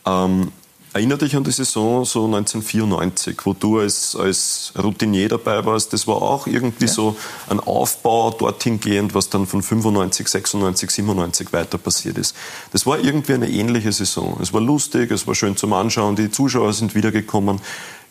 Ähm, 0.05 0.51
Erinner 0.93 1.17
dich 1.17 1.35
an 1.35 1.43
die 1.43 1.51
Saison 1.51 2.05
so 2.05 2.25
1994, 2.25 3.35
wo 3.45 3.53
du 3.53 3.79
als, 3.79 4.15
als 4.15 4.73
Routinier 4.77 5.27
dabei 5.27 5.65
warst. 5.65 5.91
Das 5.91 6.05
war 6.05 6.21
auch 6.21 6.45
irgendwie 6.45 6.85
ja. 6.85 6.91
so 6.91 7.15
ein 7.49 7.59
Aufbau 7.59 8.29
dorthin 8.29 8.79
gehend, 8.79 9.15
was 9.15 9.29
dann 9.29 9.47
von 9.47 9.63
95, 9.63 10.27
96, 10.27 10.91
97 10.91 11.51
weiter 11.51 11.79
passiert 11.79 12.19
ist. 12.19 12.35
Das 12.73 12.85
war 12.85 12.99
irgendwie 12.99 13.33
eine 13.33 13.49
ähnliche 13.49 13.91
Saison. 13.91 14.37
Es 14.39 14.53
war 14.53 14.61
lustig, 14.61 15.09
es 15.09 15.25
war 15.25 15.33
schön 15.33 15.57
zum 15.57 15.73
Anschauen, 15.73 16.15
die 16.15 16.29
Zuschauer 16.29 16.73
sind 16.73 16.93
wiedergekommen. 16.93 17.59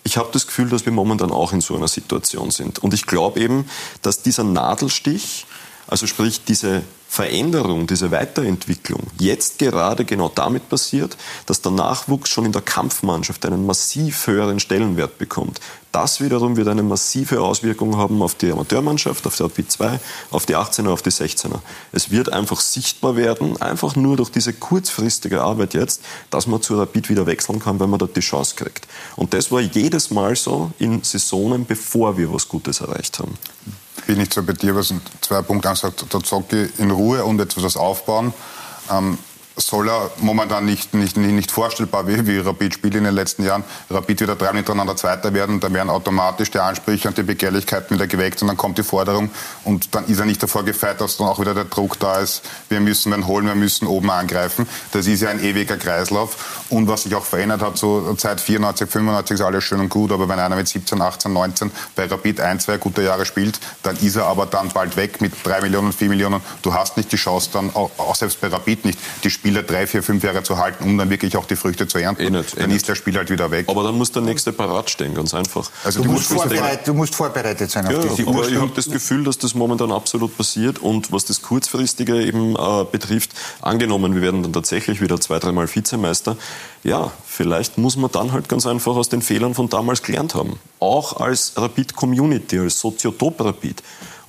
Ich 0.02 0.16
habe 0.16 0.30
das 0.32 0.48
Gefühl, 0.48 0.68
dass 0.68 0.84
wir 0.84 0.92
momentan 0.92 1.30
auch 1.30 1.52
in 1.52 1.60
so 1.60 1.76
einer 1.76 1.86
Situation 1.86 2.50
sind. 2.50 2.80
Und 2.80 2.94
ich 2.94 3.06
glaube 3.06 3.38
eben, 3.38 3.66
dass 4.02 4.22
dieser 4.22 4.42
Nadelstich, 4.42 5.46
also 5.86 6.08
sprich 6.08 6.42
diese 6.44 6.82
Veränderung, 7.12 7.86
diese 7.86 8.10
Weiterentwicklung 8.10 9.02
jetzt 9.18 9.58
gerade 9.58 10.06
genau 10.06 10.30
damit 10.34 10.70
passiert, 10.70 11.18
dass 11.44 11.60
der 11.60 11.70
Nachwuchs 11.70 12.30
schon 12.30 12.46
in 12.46 12.52
der 12.52 12.62
Kampfmannschaft 12.62 13.44
einen 13.44 13.66
massiv 13.66 14.26
höheren 14.26 14.60
Stellenwert 14.60 15.18
bekommt. 15.18 15.60
Das 15.92 16.22
wiederum 16.22 16.56
wird 16.56 16.68
eine 16.68 16.82
massive 16.82 17.42
Auswirkung 17.42 17.98
haben 17.98 18.22
auf 18.22 18.34
die 18.36 18.50
Amateurmannschaft, 18.50 19.26
auf 19.26 19.36
die 19.36 19.42
Rapid 19.42 19.70
2, 19.70 20.00
auf 20.30 20.46
die 20.46 20.56
18er, 20.56 20.88
auf 20.88 21.02
die 21.02 21.10
16er. 21.10 21.58
Es 21.92 22.10
wird 22.10 22.32
einfach 22.32 22.62
sichtbar 22.62 23.14
werden, 23.14 23.60
einfach 23.60 23.94
nur 23.94 24.16
durch 24.16 24.30
diese 24.30 24.54
kurzfristige 24.54 25.42
Arbeit 25.42 25.74
jetzt, 25.74 26.00
dass 26.30 26.46
man 26.46 26.62
zu 26.62 26.78
Rapid 26.78 27.10
wieder 27.10 27.26
wechseln 27.26 27.58
kann, 27.58 27.78
wenn 27.78 27.90
man 27.90 27.98
dort 27.98 28.16
die 28.16 28.20
Chance 28.20 28.54
kriegt. 28.56 28.88
Und 29.16 29.34
das 29.34 29.52
war 29.52 29.60
jedes 29.60 30.10
Mal 30.10 30.34
so 30.34 30.70
in 30.78 31.02
Saisonen, 31.02 31.66
bevor 31.66 32.16
wir 32.16 32.32
was 32.32 32.48
Gutes 32.48 32.80
erreicht 32.80 33.18
haben 33.18 33.36
bin 34.06 34.20
ich 34.20 34.28
bei 34.34 34.52
dir, 34.52 34.74
was 34.74 34.92
zwei 35.20 35.42
Punkte 35.42 35.68
angesagt, 35.68 36.04
da 36.10 36.20
zocke 36.20 36.64
ich 36.64 36.78
in 36.78 36.90
Ruhe 36.90 37.24
und 37.24 37.40
etwas 37.40 37.76
aufbauen. 37.76 38.32
Ähm, 38.90 39.18
soll 39.56 39.88
er 39.88 40.10
momentan 40.18 40.64
nicht, 40.64 40.94
nicht, 40.94 41.16
nicht 41.16 41.50
vorstellbar, 41.50 42.06
wie, 42.06 42.26
wie 42.26 42.38
Rapid 42.38 42.74
spielt 42.74 42.94
in 42.94 43.04
den 43.04 43.14
letzten 43.14 43.44
Jahren. 43.44 43.64
Rapid 43.90 44.20
wieder 44.20 44.36
drei 44.36 44.52
miteinander 44.52 44.96
Zweiter 44.96 45.34
werden, 45.34 45.60
dann 45.60 45.74
werden 45.74 45.90
automatisch 45.90 46.50
die 46.50 46.58
Ansprüche 46.58 47.08
und 47.08 47.18
die 47.18 47.22
Begehrlichkeiten 47.22 47.96
wieder 47.96 48.06
geweckt 48.06 48.40
und 48.42 48.48
dann 48.48 48.56
kommt 48.56 48.78
die 48.78 48.82
Forderung 48.82 49.30
und 49.64 49.94
dann 49.94 50.06
ist 50.06 50.18
er 50.18 50.26
nicht 50.26 50.42
davor 50.42 50.64
gefeit, 50.64 51.00
dass 51.00 51.16
dann 51.16 51.26
auch 51.26 51.40
wieder 51.40 51.54
der 51.54 51.64
Druck 51.64 51.98
da 51.98 52.18
ist, 52.18 52.42
wir 52.68 52.80
müssen 52.80 53.12
wen 53.12 53.26
holen, 53.26 53.46
wir 53.46 53.54
müssen 53.54 53.86
oben 53.86 54.10
angreifen. 54.10 54.66
Das 54.92 55.06
ist 55.06 55.20
ja 55.20 55.30
ein 55.30 55.42
ewiger 55.42 55.76
Kreislauf 55.76 56.64
und 56.70 56.88
was 56.88 57.02
sich 57.02 57.14
auch 57.14 57.24
verändert 57.24 57.62
hat, 57.62 57.76
so 57.76 58.14
Zeit 58.14 58.40
94, 58.40 58.88
95 58.88 59.34
ist 59.34 59.40
alles 59.40 59.64
schön 59.64 59.80
und 59.80 59.88
gut, 59.88 60.12
aber 60.12 60.28
wenn 60.28 60.38
einer 60.38 60.56
mit 60.56 60.68
17, 60.68 61.00
18, 61.00 61.32
19 61.32 61.70
bei 61.94 62.06
Rapid 62.06 62.40
ein, 62.40 62.60
zwei 62.60 62.78
gute 62.78 63.02
Jahre 63.02 63.26
spielt, 63.26 63.60
dann 63.82 63.96
ist 63.96 64.16
er 64.16 64.26
aber 64.26 64.46
dann 64.46 64.68
bald 64.70 64.96
weg 64.96 65.20
mit 65.20 65.32
drei 65.44 65.60
Millionen, 65.60 65.92
vier 65.92 66.08
Millionen. 66.08 66.40
Du 66.62 66.72
hast 66.74 66.96
nicht 66.96 67.12
die 67.12 67.16
Chance 67.16 67.50
dann, 67.52 67.74
auch, 67.74 67.90
auch 67.98 68.14
selbst 68.14 68.40
bei 68.40 68.48
Rapid 68.48 68.84
nicht, 68.84 68.98
die 69.24 69.30
Spieler 69.42 69.64
drei, 69.64 69.88
vier, 69.88 70.04
fünf 70.04 70.22
Jahre 70.22 70.44
zu 70.44 70.56
halten, 70.58 70.84
um 70.84 70.96
dann 70.96 71.10
wirklich 71.10 71.36
auch 71.36 71.46
die 71.46 71.56
Früchte 71.56 71.88
zu 71.88 71.98
ernten. 71.98 72.22
Eh 72.22 72.30
nicht, 72.30 72.56
eh 72.56 72.60
dann 72.60 72.70
ist 72.70 72.88
der 72.88 72.94
Spiel 72.94 73.16
halt 73.16 73.28
wieder 73.28 73.50
weg. 73.50 73.68
Aber 73.68 73.82
dann 73.82 73.98
muss 73.98 74.12
der 74.12 74.22
nächste 74.22 74.52
parat 74.52 74.88
stehen, 74.88 75.16
ganz 75.16 75.34
einfach. 75.34 75.68
Also 75.82 76.00
du, 76.00 76.12
musst, 76.12 76.26
vorbereit, 76.26 76.86
du 76.86 76.94
musst 76.94 77.16
vorbereitet 77.16 77.68
sein 77.68 77.90
ja, 77.90 77.98
auf 77.98 78.14
die 78.14 78.24
aber 78.24 78.48
Ich 78.48 78.54
habe 78.54 78.70
das 78.72 78.88
Gefühl, 78.88 79.24
dass 79.24 79.38
das 79.38 79.56
momentan 79.56 79.90
absolut 79.90 80.36
passiert 80.36 80.78
und 80.78 81.10
was 81.10 81.24
das 81.24 81.42
Kurzfristige 81.42 82.22
eben 82.22 82.54
äh, 82.54 82.84
betrifft, 82.84 83.32
angenommen, 83.60 84.14
wir 84.14 84.22
werden 84.22 84.44
dann 84.44 84.52
tatsächlich 84.52 85.00
wieder 85.00 85.20
zwei, 85.20 85.40
dreimal 85.40 85.66
Vizemeister, 85.66 86.36
ja, 86.84 87.10
vielleicht 87.26 87.78
muss 87.78 87.96
man 87.96 88.12
dann 88.12 88.30
halt 88.30 88.48
ganz 88.48 88.64
einfach 88.64 88.94
aus 88.94 89.08
den 89.08 89.22
Fehlern 89.22 89.54
von 89.54 89.68
damals 89.68 90.04
gelernt 90.04 90.36
haben. 90.36 90.60
Auch 90.78 91.16
als 91.20 91.54
Rapid-Community, 91.56 92.60
als 92.60 92.78
Soziotop-Rapid 92.78 93.82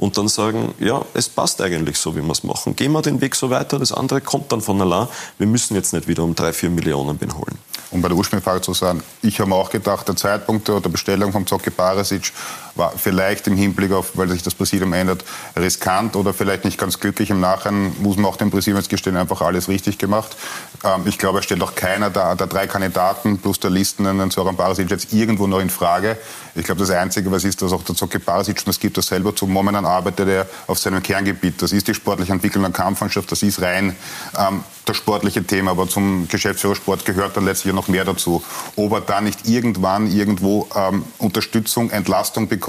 und 0.03 0.17
dann 0.17 0.27
sagen, 0.27 0.73
ja, 0.79 1.01
es 1.13 1.29
passt 1.29 1.61
eigentlich 1.61 1.97
so, 1.97 2.13
wie 2.13 2.21
wir 2.21 2.33
es 2.33 2.43
machen. 2.43 2.75
Gehen 2.75 2.91
wir 2.91 3.01
den 3.01 3.21
Weg 3.21 3.35
so 3.35 3.49
weiter, 3.49 3.79
das 3.79 3.93
andere 3.93 4.19
kommt 4.19 4.51
dann 4.51 4.59
von 4.59 4.81
allein. 4.81 5.07
Wir 5.37 5.47
müssen 5.47 5.75
jetzt 5.75 5.93
nicht 5.93 6.09
wieder 6.09 6.23
um 6.23 6.35
drei, 6.35 6.51
vier 6.51 6.69
Millionen 6.69 7.17
holen. 7.21 7.57
Um 7.89 8.01
bei 8.01 8.09
der 8.09 8.17
Ursprungsfrage 8.17 8.59
zu 8.59 8.73
sagen, 8.73 9.01
ich 9.21 9.39
habe 9.39 9.49
mir 9.49 9.55
auch 9.55 9.69
gedacht, 9.69 10.05
der 10.05 10.17
Zeitpunkt 10.17 10.67
der 10.67 10.81
Bestellung 10.81 11.31
von 11.31 11.47
Zocki 11.47 11.69
Barisic 11.69 12.33
war 12.75 12.93
vielleicht 12.95 13.47
im 13.47 13.55
Hinblick 13.55 13.91
auf, 13.91 14.17
weil 14.17 14.29
sich 14.29 14.43
das 14.43 14.55
Präsidium 14.55 14.93
ändert, 14.93 15.23
riskant 15.55 16.15
oder 16.15 16.33
vielleicht 16.33 16.65
nicht 16.65 16.79
ganz 16.79 16.99
glücklich. 16.99 17.29
Im 17.29 17.39
Nachhinein 17.39 17.95
muss 17.99 18.17
man 18.17 18.25
auch 18.25 18.35
dem 18.35 18.51
Präsidium 18.51 18.77
jetzt 18.77 18.89
gestehen, 18.89 19.15
einfach 19.15 19.41
alles 19.41 19.67
richtig 19.67 19.97
gemacht. 19.97 20.35
Ähm, 20.83 21.03
ich 21.05 21.17
glaube, 21.17 21.39
es 21.39 21.45
stellt 21.45 21.61
auch 21.61 21.75
keiner 21.75 22.09
der, 22.09 22.35
der 22.35 22.47
drei 22.47 22.67
Kandidaten 22.67 23.37
plus 23.37 23.59
der 23.59 23.69
Listen 23.69 24.07
einen 24.07 24.31
Zoran 24.31 24.55
Barisic 24.55 24.89
jetzt 24.89 25.13
irgendwo 25.13 25.47
noch 25.47 25.59
in 25.59 25.69
Frage. 25.69 26.17
Ich 26.55 26.65
glaube, 26.65 26.79
das 26.79 26.89
Einzige, 26.89 27.31
was 27.31 27.43
ist, 27.43 27.61
dass 27.61 27.73
auch 27.73 27.83
der 27.83 27.95
Zocki 27.95 28.19
Barisic, 28.19 28.57
und 28.59 28.67
das 28.67 28.79
gibt 28.79 28.97
er 28.97 29.03
selber 29.03 29.35
zu, 29.35 29.47
momentan 29.47 29.85
arbeitet 29.85 30.27
er 30.27 30.47
auf 30.67 30.79
seinem 30.79 31.01
Kerngebiet. 31.01 31.61
Das 31.61 31.71
ist 31.71 31.87
die 31.87 31.93
sportliche 31.93 32.31
Entwicklung 32.31 32.63
der 32.63 32.71
Kampfmannschaft, 32.71 33.31
das 33.31 33.43
ist 33.43 33.61
rein 33.61 33.95
ähm, 34.37 34.63
das 34.85 34.97
sportliche 34.97 35.43
Thema, 35.43 35.71
aber 35.71 35.87
zum 35.87 36.27
Geschäftsführersport 36.27 37.05
gehört 37.05 37.37
dann 37.37 37.45
letztlich 37.45 37.73
noch 37.73 37.87
mehr 37.87 38.03
dazu. 38.03 38.43
Ob 38.75 38.91
er 38.91 39.01
da 39.01 39.21
nicht 39.21 39.47
irgendwann 39.47 40.11
irgendwo 40.11 40.67
ähm, 40.75 41.05
Unterstützung, 41.19 41.89
Entlastung 41.89 42.47
bekommt, 42.47 42.62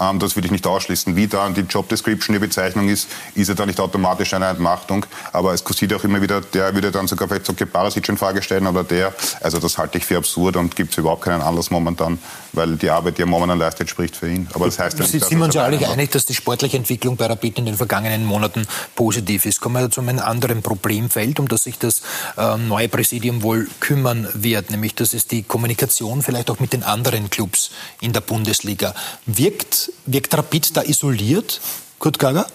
ähm, 0.00 0.18
das 0.18 0.36
würde 0.36 0.46
ich 0.46 0.52
nicht 0.52 0.66
ausschließen. 0.66 1.16
Wie 1.16 1.26
da 1.26 1.48
die 1.48 1.62
Job 1.62 1.88
Description 1.88 2.34
die 2.34 2.40
Bezeichnung 2.40 2.88
ist, 2.88 3.08
ist 3.34 3.48
er 3.48 3.54
da 3.54 3.66
nicht 3.66 3.80
automatisch 3.80 4.34
eine 4.34 4.46
Entmachtung. 4.46 5.06
Aber 5.32 5.52
es 5.52 5.64
kursiert 5.64 5.92
auch 5.94 6.04
immer 6.04 6.20
wieder, 6.22 6.40
der 6.40 6.74
würde 6.74 6.90
dann 6.90 7.08
sogar 7.08 7.28
vielleicht 7.28 7.46
so 7.46 7.52
Barasic 7.52 8.08
in 8.08 8.16
Frage 8.16 8.42
stellen 8.42 8.66
oder 8.66 8.84
der. 8.84 9.14
Also 9.40 9.58
das 9.58 9.78
halte 9.78 9.98
ich 9.98 10.06
für 10.06 10.16
absurd 10.16 10.56
und 10.56 10.76
gibt 10.76 10.92
es 10.92 10.98
überhaupt 10.98 11.22
keinen 11.22 11.42
Anlass 11.42 11.70
momentan, 11.70 12.18
weil 12.52 12.76
die 12.76 12.90
Arbeit, 12.90 13.18
die 13.18 13.22
er 13.22 13.26
momentan 13.26 13.58
leistet, 13.58 13.88
spricht 13.88 14.16
für 14.16 14.28
ihn. 14.28 14.48
Aber 14.52 14.66
das 14.66 14.78
heißt 14.78 14.98
ja 14.98 15.06
nicht, 15.06 15.24
sind 15.24 15.38
wir 15.38 15.44
uns 15.44 15.54
ja 15.54 15.64
alle 15.64 15.88
einig, 15.88 16.10
dass 16.10 16.26
die 16.26 16.34
sportliche 16.34 16.76
Entwicklung 16.76 17.16
bei 17.16 17.26
Rapid 17.26 17.58
in 17.58 17.66
den 17.66 17.76
vergangenen 17.76 18.24
Monaten 18.24 18.66
positiv 18.94 19.46
ist. 19.46 19.60
Kommen 19.60 19.82
wir 19.82 19.90
zu 19.90 20.00
einem 20.00 20.18
anderen 20.18 20.62
Problemfeld 20.62 21.40
um 21.40 21.48
das 21.48 21.64
sich 21.64 21.78
das 21.78 22.02
äh, 22.36 22.56
neue 22.56 22.88
Präsidium 22.88 23.42
wohl 23.42 23.68
kümmern 23.80 24.28
wird, 24.34 24.70
nämlich 24.70 24.94
dass 24.94 25.14
es 25.14 25.26
die 25.26 25.42
Kommunikation 25.42 26.22
vielleicht 26.22 26.50
auch 26.50 26.60
mit 26.60 26.72
den 26.72 26.82
anderen 26.82 27.30
Clubs 27.30 27.70
in 28.00 28.12
der 28.12 28.20
Bundesliga. 28.20 28.94
Wirkt, 29.26 29.92
wirkt 30.06 30.36
Rapid 30.36 30.76
da 30.76 30.82
isoliert, 30.82 31.60
Kurt 31.98 32.18
Gager? 32.18 32.46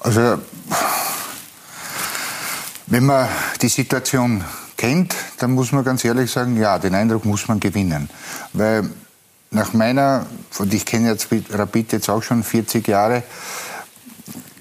Also, 0.00 0.38
wenn 2.86 3.04
man 3.04 3.28
die 3.60 3.68
Situation 3.68 4.44
kennt, 4.76 5.14
dann 5.38 5.52
muss 5.52 5.72
man 5.72 5.84
ganz 5.84 6.04
ehrlich 6.04 6.30
sagen, 6.30 6.56
ja, 6.56 6.78
den 6.78 6.94
Eindruck 6.94 7.24
muss 7.24 7.48
man 7.48 7.60
gewinnen. 7.60 8.08
Weil 8.52 8.90
nach 9.50 9.72
meiner, 9.72 10.26
und 10.58 10.72
ich 10.74 10.84
kenne 10.84 11.10
jetzt 11.10 11.28
Rapid 11.50 11.92
jetzt 11.92 12.08
auch 12.08 12.22
schon 12.22 12.42
40 12.42 12.86
Jahre, 12.88 13.22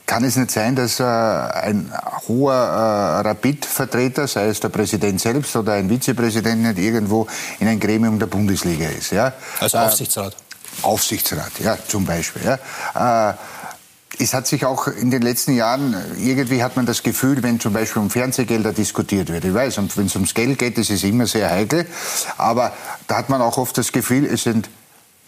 kann 0.05 0.24
es 0.24 0.36
nicht 0.36 0.51
sein, 0.51 0.76
dass 0.76 0.99
äh, 0.99 1.03
ein 1.03 1.91
hoher 2.28 2.53
äh, 2.53 3.28
Rapid-Vertreter, 3.28 4.28
sei 4.28 4.47
es 4.47 4.59
der 4.59 4.70
Präsident 4.70 5.20
selbst 5.20 5.55
oder 5.55 5.74
ein 5.74 5.89
Vizepräsident, 5.89 6.61
nicht 6.61 6.78
irgendwo 6.78 7.28
in 7.59 7.68
ein 7.68 7.80
Gremium 7.80 8.20
der 8.20 8.28
Bundesliga 8.28 8.88
ist? 8.89 9.11
Ja? 9.11 9.34
Also 9.59 9.80
Aufsichtsrat? 9.80 10.34
Äh, 10.34 10.86
Aufsichtsrat, 10.86 11.51
ja, 11.63 11.78
zum 11.88 12.05
Beispiel. 12.05 12.43
Ja? 12.43 13.38
Äh, 14.20 14.24
es 14.24 14.34
hat 14.34 14.47
sich 14.47 14.66
auch 14.66 14.88
in 14.88 15.11
den 15.11 15.22
letzten 15.22 15.53
Jahren, 15.53 15.95
irgendwie 16.18 16.63
hat 16.63 16.76
man 16.76 16.86
das 16.86 17.03
Gefühl, 17.03 17.43
wenn 17.43 17.59
zum 17.59 17.74
Beispiel 17.74 18.01
um 18.01 18.09
Fernsehgelder 18.09 18.74
diskutiert 18.74 19.30
wird, 19.30 19.45
ich 19.45 19.53
weiß, 19.53 19.78
wenn 19.95 20.05
es 20.05 20.16
ums 20.16 20.34
Geld 20.34 20.59
geht, 20.59 20.78
das 20.78 20.89
ist 20.89 21.03
immer 21.03 21.28
sehr 21.28 21.49
heikel, 21.49 21.86
aber 22.38 22.74
da 23.07 23.18
hat 23.18 23.30
man 23.30 23.41
auch 23.41 23.57
oft 23.57 23.78
das 23.78 23.91
Gefühl, 23.91 24.26
es 24.26 24.43
sind 24.43 24.70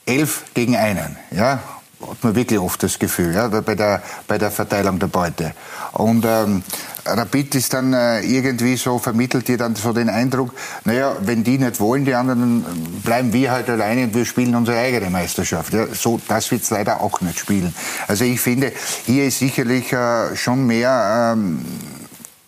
elf 0.06 0.46
gegen 0.54 0.76
einen. 0.76 1.18
Ja? 1.32 1.62
Hat 2.02 2.24
man 2.24 2.36
wirklich 2.36 2.60
oft 2.60 2.82
das 2.84 3.00
Gefühl, 3.00 3.34
ja, 3.34 3.48
bei 3.48 3.76
der, 3.76 4.04
bei 4.28 4.38
der 4.38 4.52
Verteilung 4.52 5.00
der 5.00 5.08
Beute. 5.08 5.54
Und 5.94 6.26
ähm, 6.26 6.64
Rapid 7.06 7.56
ist 7.56 7.74
dann 7.74 7.94
äh, 7.94 8.22
irgendwie 8.22 8.76
so, 8.76 9.00
vermittelt 9.00 9.48
dir 9.48 9.58
dann 9.58 9.76
so 9.76 9.94
den 9.94 10.10
Eindruck, 10.10 10.54
naja, 10.86 11.16
wenn 11.22 11.44
die 11.44 11.58
nicht 11.58 11.80
wollen, 11.80 12.06
die 12.06 12.14
anderen, 12.14 12.64
bleiben 13.04 13.34
wir 13.34 13.52
halt 13.52 13.70
alleine 13.70 14.04
und 14.04 14.16
wir 14.16 14.26
spielen 14.26 14.54
unsere 14.56 14.78
eigene 14.78 15.10
Meisterschaft. 15.10 15.74
Ja, 15.74 15.88
so, 15.94 16.20
das 16.28 16.52
wird 16.52 16.64
es 16.64 16.70
leider 16.70 17.02
auch 17.02 17.22
nicht 17.22 17.40
spielen. 17.40 17.74
Also 18.08 18.26
ich 18.26 18.40
finde, 18.40 18.72
hier 19.06 19.26
ist 19.26 19.40
sicherlich 19.40 19.92
äh, 19.94 20.36
schon 20.36 20.68
mehr... 20.68 21.34
Ähm, 21.36 21.66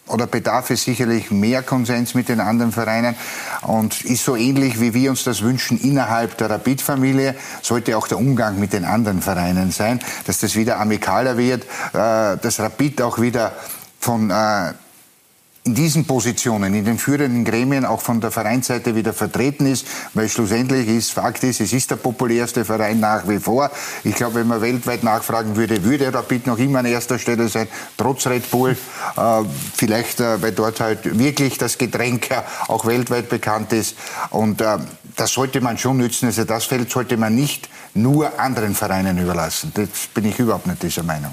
oder 0.09 0.27
bedarf 0.27 0.69
es 0.69 0.83
sicherlich 0.83 1.31
mehr 1.31 1.63
Konsens 1.63 2.13
mit 2.13 2.29
den 2.29 2.39
anderen 2.39 2.71
Vereinen? 2.71 3.15
Und 3.61 4.03
ist 4.03 4.25
so 4.25 4.35
ähnlich, 4.35 4.79
wie 4.81 4.93
wir 4.93 5.09
uns 5.09 5.23
das 5.23 5.41
wünschen 5.41 5.79
innerhalb 5.79 6.37
der 6.37 6.49
Rapid-Familie, 6.49 7.35
sollte 7.61 7.97
auch 7.97 8.07
der 8.07 8.17
Umgang 8.17 8.59
mit 8.59 8.73
den 8.73 8.85
anderen 8.85 9.21
Vereinen 9.21 9.71
sein, 9.71 9.99
dass 10.25 10.39
das 10.39 10.55
wieder 10.55 10.79
amikaler 10.79 11.37
wird, 11.37 11.63
äh, 11.93 12.37
dass 12.37 12.59
Rapid 12.59 13.01
auch 13.01 13.19
wieder 13.19 13.53
von 13.99 14.29
äh, 14.29 14.73
in 15.69 15.75
diesen 15.75 16.05
Positionen, 16.05 16.73
in 16.73 16.83
den 16.83 16.97
führenden 16.97 17.45
Gremien 17.45 17.85
auch 17.85 18.01
von 18.01 18.19
der 18.19 18.31
Vereinsseite 18.31 18.95
wieder 18.95 19.13
vertreten 19.13 19.67
ist, 19.67 19.85
weil 20.15 20.27
schlussendlich 20.27 20.87
ist, 20.87 21.11
Fakt 21.11 21.43
ist, 21.43 21.61
es 21.61 21.71
ist 21.73 21.91
der 21.91 21.97
populärste 21.97 22.65
Verein 22.65 22.99
nach 22.99 23.27
wie 23.27 23.37
vor. 23.37 23.69
Ich 24.03 24.15
glaube, 24.15 24.39
wenn 24.39 24.47
man 24.47 24.61
weltweit 24.61 25.03
nachfragen 25.03 25.55
würde, 25.55 25.83
würde 25.83 26.11
Rapid 26.11 26.47
noch 26.47 26.57
immer 26.57 26.79
an 26.79 26.87
erster 26.87 27.19
Stelle 27.19 27.47
sein, 27.49 27.67
trotz 27.97 28.25
Red 28.25 28.49
Bull. 28.49 28.71
Äh, 29.15 29.43
vielleicht, 29.75 30.19
äh, 30.21 30.41
weil 30.41 30.53
dort 30.53 30.79
halt 30.79 31.19
wirklich 31.19 31.59
das 31.59 31.77
Getränk 31.77 32.29
auch 32.67 32.87
weltweit 32.87 33.29
bekannt 33.29 33.71
ist. 33.71 33.95
Und 34.31 34.61
äh, 34.61 34.79
das 35.17 35.33
sollte 35.33 35.61
man 35.61 35.77
schon 35.77 35.97
nützen. 35.97 36.25
Also 36.25 36.45
das 36.45 36.65
Feld 36.65 36.89
sollte 36.89 37.15
man 37.15 37.35
nicht 37.35 37.69
nur 37.93 38.39
anderen 38.39 38.73
Vereinen 38.73 39.19
überlassen. 39.19 39.71
Das 39.75 39.87
bin 40.15 40.25
ich 40.25 40.39
überhaupt 40.39 40.65
nicht 40.65 40.81
dieser 40.81 41.03
Meinung. 41.03 41.31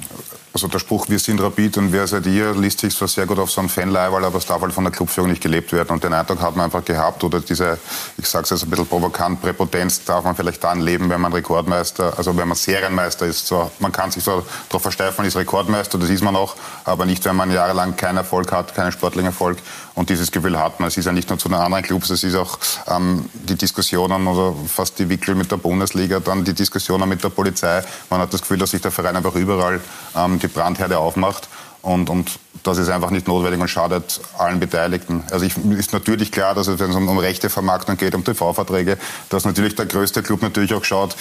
Also 0.57 0.69
der 0.69 0.79
Spruch, 0.79 1.11
wir 1.11 1.19
sind 1.19 1.39
Rapid 1.39 1.77
und 1.77 1.93
wer 1.93 2.07
seid 2.07 2.25
ihr, 2.25 2.55
liest 2.55 2.81
sich 2.81 2.97
zwar 2.97 3.09
sehr 3.09 3.27
gut 3.27 3.39
auf 3.39 3.51
so 3.51 3.61
einem 3.61 3.69
Fanleiberl, 3.69 4.25
aber 4.25 4.39
es 4.39 4.47
darf 4.47 4.63
halt 4.63 4.73
von 4.73 4.85
der 4.85 4.91
Clubführung 4.91 5.29
nicht 5.29 5.43
gelebt 5.43 5.71
werden. 5.71 5.91
Und 5.91 6.03
den 6.03 6.15
Eindruck 6.15 6.41
hat 6.41 6.57
man 6.57 6.65
einfach 6.65 6.83
gehabt, 6.83 7.23
oder 7.23 7.41
diese, 7.41 7.77
ich 8.17 8.27
sage 8.27 8.45
es 8.45 8.49
jetzt 8.49 8.63
ein 8.63 8.71
bisschen 8.71 8.87
provokant, 8.87 9.43
Präpotenz 9.43 10.03
darf 10.07 10.25
man 10.25 10.35
vielleicht 10.35 10.65
dann 10.65 10.81
leben, 10.81 11.11
wenn 11.11 11.21
man 11.21 11.35
Rekordmeister, 11.35 12.15
also 12.17 12.35
wenn 12.39 12.49
man 12.49 12.57
Serienmeister 12.57 13.27
ist. 13.27 13.47
So, 13.47 13.71
man 13.81 13.93
kann 13.93 14.11
sich 14.11 14.25
so 14.25 14.47
darauf 14.71 14.81
versteifen, 14.81 15.27
ist 15.27 15.37
Rekordmeister, 15.37 15.99
das 15.99 16.09
ist 16.09 16.25
man 16.25 16.35
auch, 16.35 16.57
aber 16.85 17.05
nicht, 17.05 17.23
wenn 17.27 17.37
man 17.37 17.51
jahrelang 17.51 17.95
keinen 17.95 18.17
Erfolg 18.17 18.51
hat, 18.51 18.75
keinen 18.75 18.93
sportlichen 18.93 19.27
Erfolg. 19.27 19.59
Und 19.97 20.11
dieses 20.11 20.31
Gefühl 20.31 20.59
hat 20.59 20.79
man. 20.79 20.89
Es 20.89 20.97
ist 20.99 21.07
ja 21.07 21.13
nicht 21.13 21.31
nur 21.31 21.39
zu 21.39 21.49
den 21.49 21.57
anderen 21.57 21.83
Clubs, 21.83 22.11
es 22.11 22.23
ist 22.23 22.37
auch 22.37 22.59
ähm, 22.87 23.29
die 23.33 23.57
Diskussionen 23.57 24.27
oder 24.27 24.55
fast 24.69 24.99
die 24.99 25.09
Wickel 25.09 25.35
mit 25.35 25.51
der 25.51 25.57
Bundesliga, 25.57 26.21
dann 26.21 26.45
die 26.45 26.53
Diskussionen 26.53 27.09
mit 27.09 27.25
der 27.25 27.31
Polizei. 27.31 27.83
Man 28.11 28.21
hat 28.21 28.33
das 28.33 28.43
Gefühl, 28.43 28.59
dass 28.59 28.73
sich 28.73 28.83
der 28.83 28.91
Verein 28.91 29.17
einfach 29.17 29.35
überall 29.35 29.81
ähm, 30.15 30.39
die 30.39 30.49
Brandherde 30.49 30.99
aufmacht. 30.99 31.49
Und, 31.87 32.11
und 32.11 32.41
das 32.65 32.79
ist 32.79 32.89
einfach 32.89 33.11
nicht 33.11 33.29
notwendig 33.29 33.61
und 33.61 33.69
schadet 33.69 34.21
allen 34.39 34.59
Beteiligten. 34.59 35.23
Also 35.31 35.47
ich, 35.47 35.57
ist 35.57 35.93
natürlich 35.93 36.33
klar, 36.33 36.53
dass 36.53 36.67
es, 36.67 36.81
wenn 36.81 36.91
es 36.91 36.97
um, 36.97 37.09
um 37.09 37.19
rechte 37.19 37.49
Vermarktung 37.49 37.97
geht, 37.97 38.17
um 38.17 38.25
TV-Verträge, 38.25 38.99
dass 39.29 39.45
natürlich 39.45 39.77
der 39.77 39.87
größte 39.87 40.25
Club 40.25 40.43
natürlich 40.43 40.75
auch 40.75 40.83
schaut, 40.83 41.15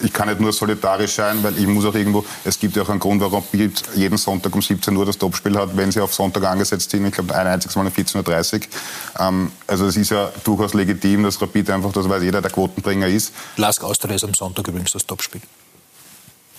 ich 0.00 0.10
kann 0.10 0.28
nicht 0.28 0.40
nur 0.40 0.52
solidarisch 0.52 1.12
sein, 1.12 1.42
weil 1.42 1.58
ich 1.58 1.66
muss 1.66 1.84
auch 1.84 1.94
irgendwo, 1.94 2.24
es 2.42 2.58
gibt 2.58 2.74
ja 2.74 2.82
auch 2.82 2.88
einen 2.88 3.00
Grund, 3.00 3.20
warum 3.20 3.42
Bild 3.52 3.82
jeden 3.94 4.16
Sonntag 4.16 4.54
um 4.54 4.62
17 4.62 4.96
Uhr 4.96 5.04
das 5.04 5.18
Topspiel 5.18 5.56
hat, 5.58 5.76
wenn 5.76 5.92
sie 5.92 6.00
auf 6.00 6.14
Sonntag 6.14 6.44
angesetzt 6.44 6.90
sind. 6.90 7.04
Ich 7.04 7.12
glaube, 7.12 7.34
ein 7.34 7.46
einziges 7.46 7.76
Mal 7.76 7.86
um 7.86 7.92
14.30 7.92 8.54
Uhr. 8.54 8.60
Ähm, 9.18 9.52
also 9.66 9.86
es 9.86 9.96
ist 9.98 10.10
ja 10.10 10.30
durchaus 10.42 10.72
legitim, 10.72 11.22
dass 11.24 11.40
Rapid 11.40 11.68
einfach, 11.68 11.92
das 11.92 12.08
weiß 12.08 12.22
jeder, 12.22 12.40
der 12.40 12.50
Quotenbringer 12.50 13.08
ist. 13.08 13.34
Lask 13.58 13.84
Austria 13.84 14.14
ist 14.14 14.24
am 14.24 14.32
Sonntag 14.32 14.66
übrigens 14.68 14.92
das 14.92 15.04
Topspiel. 15.06 15.42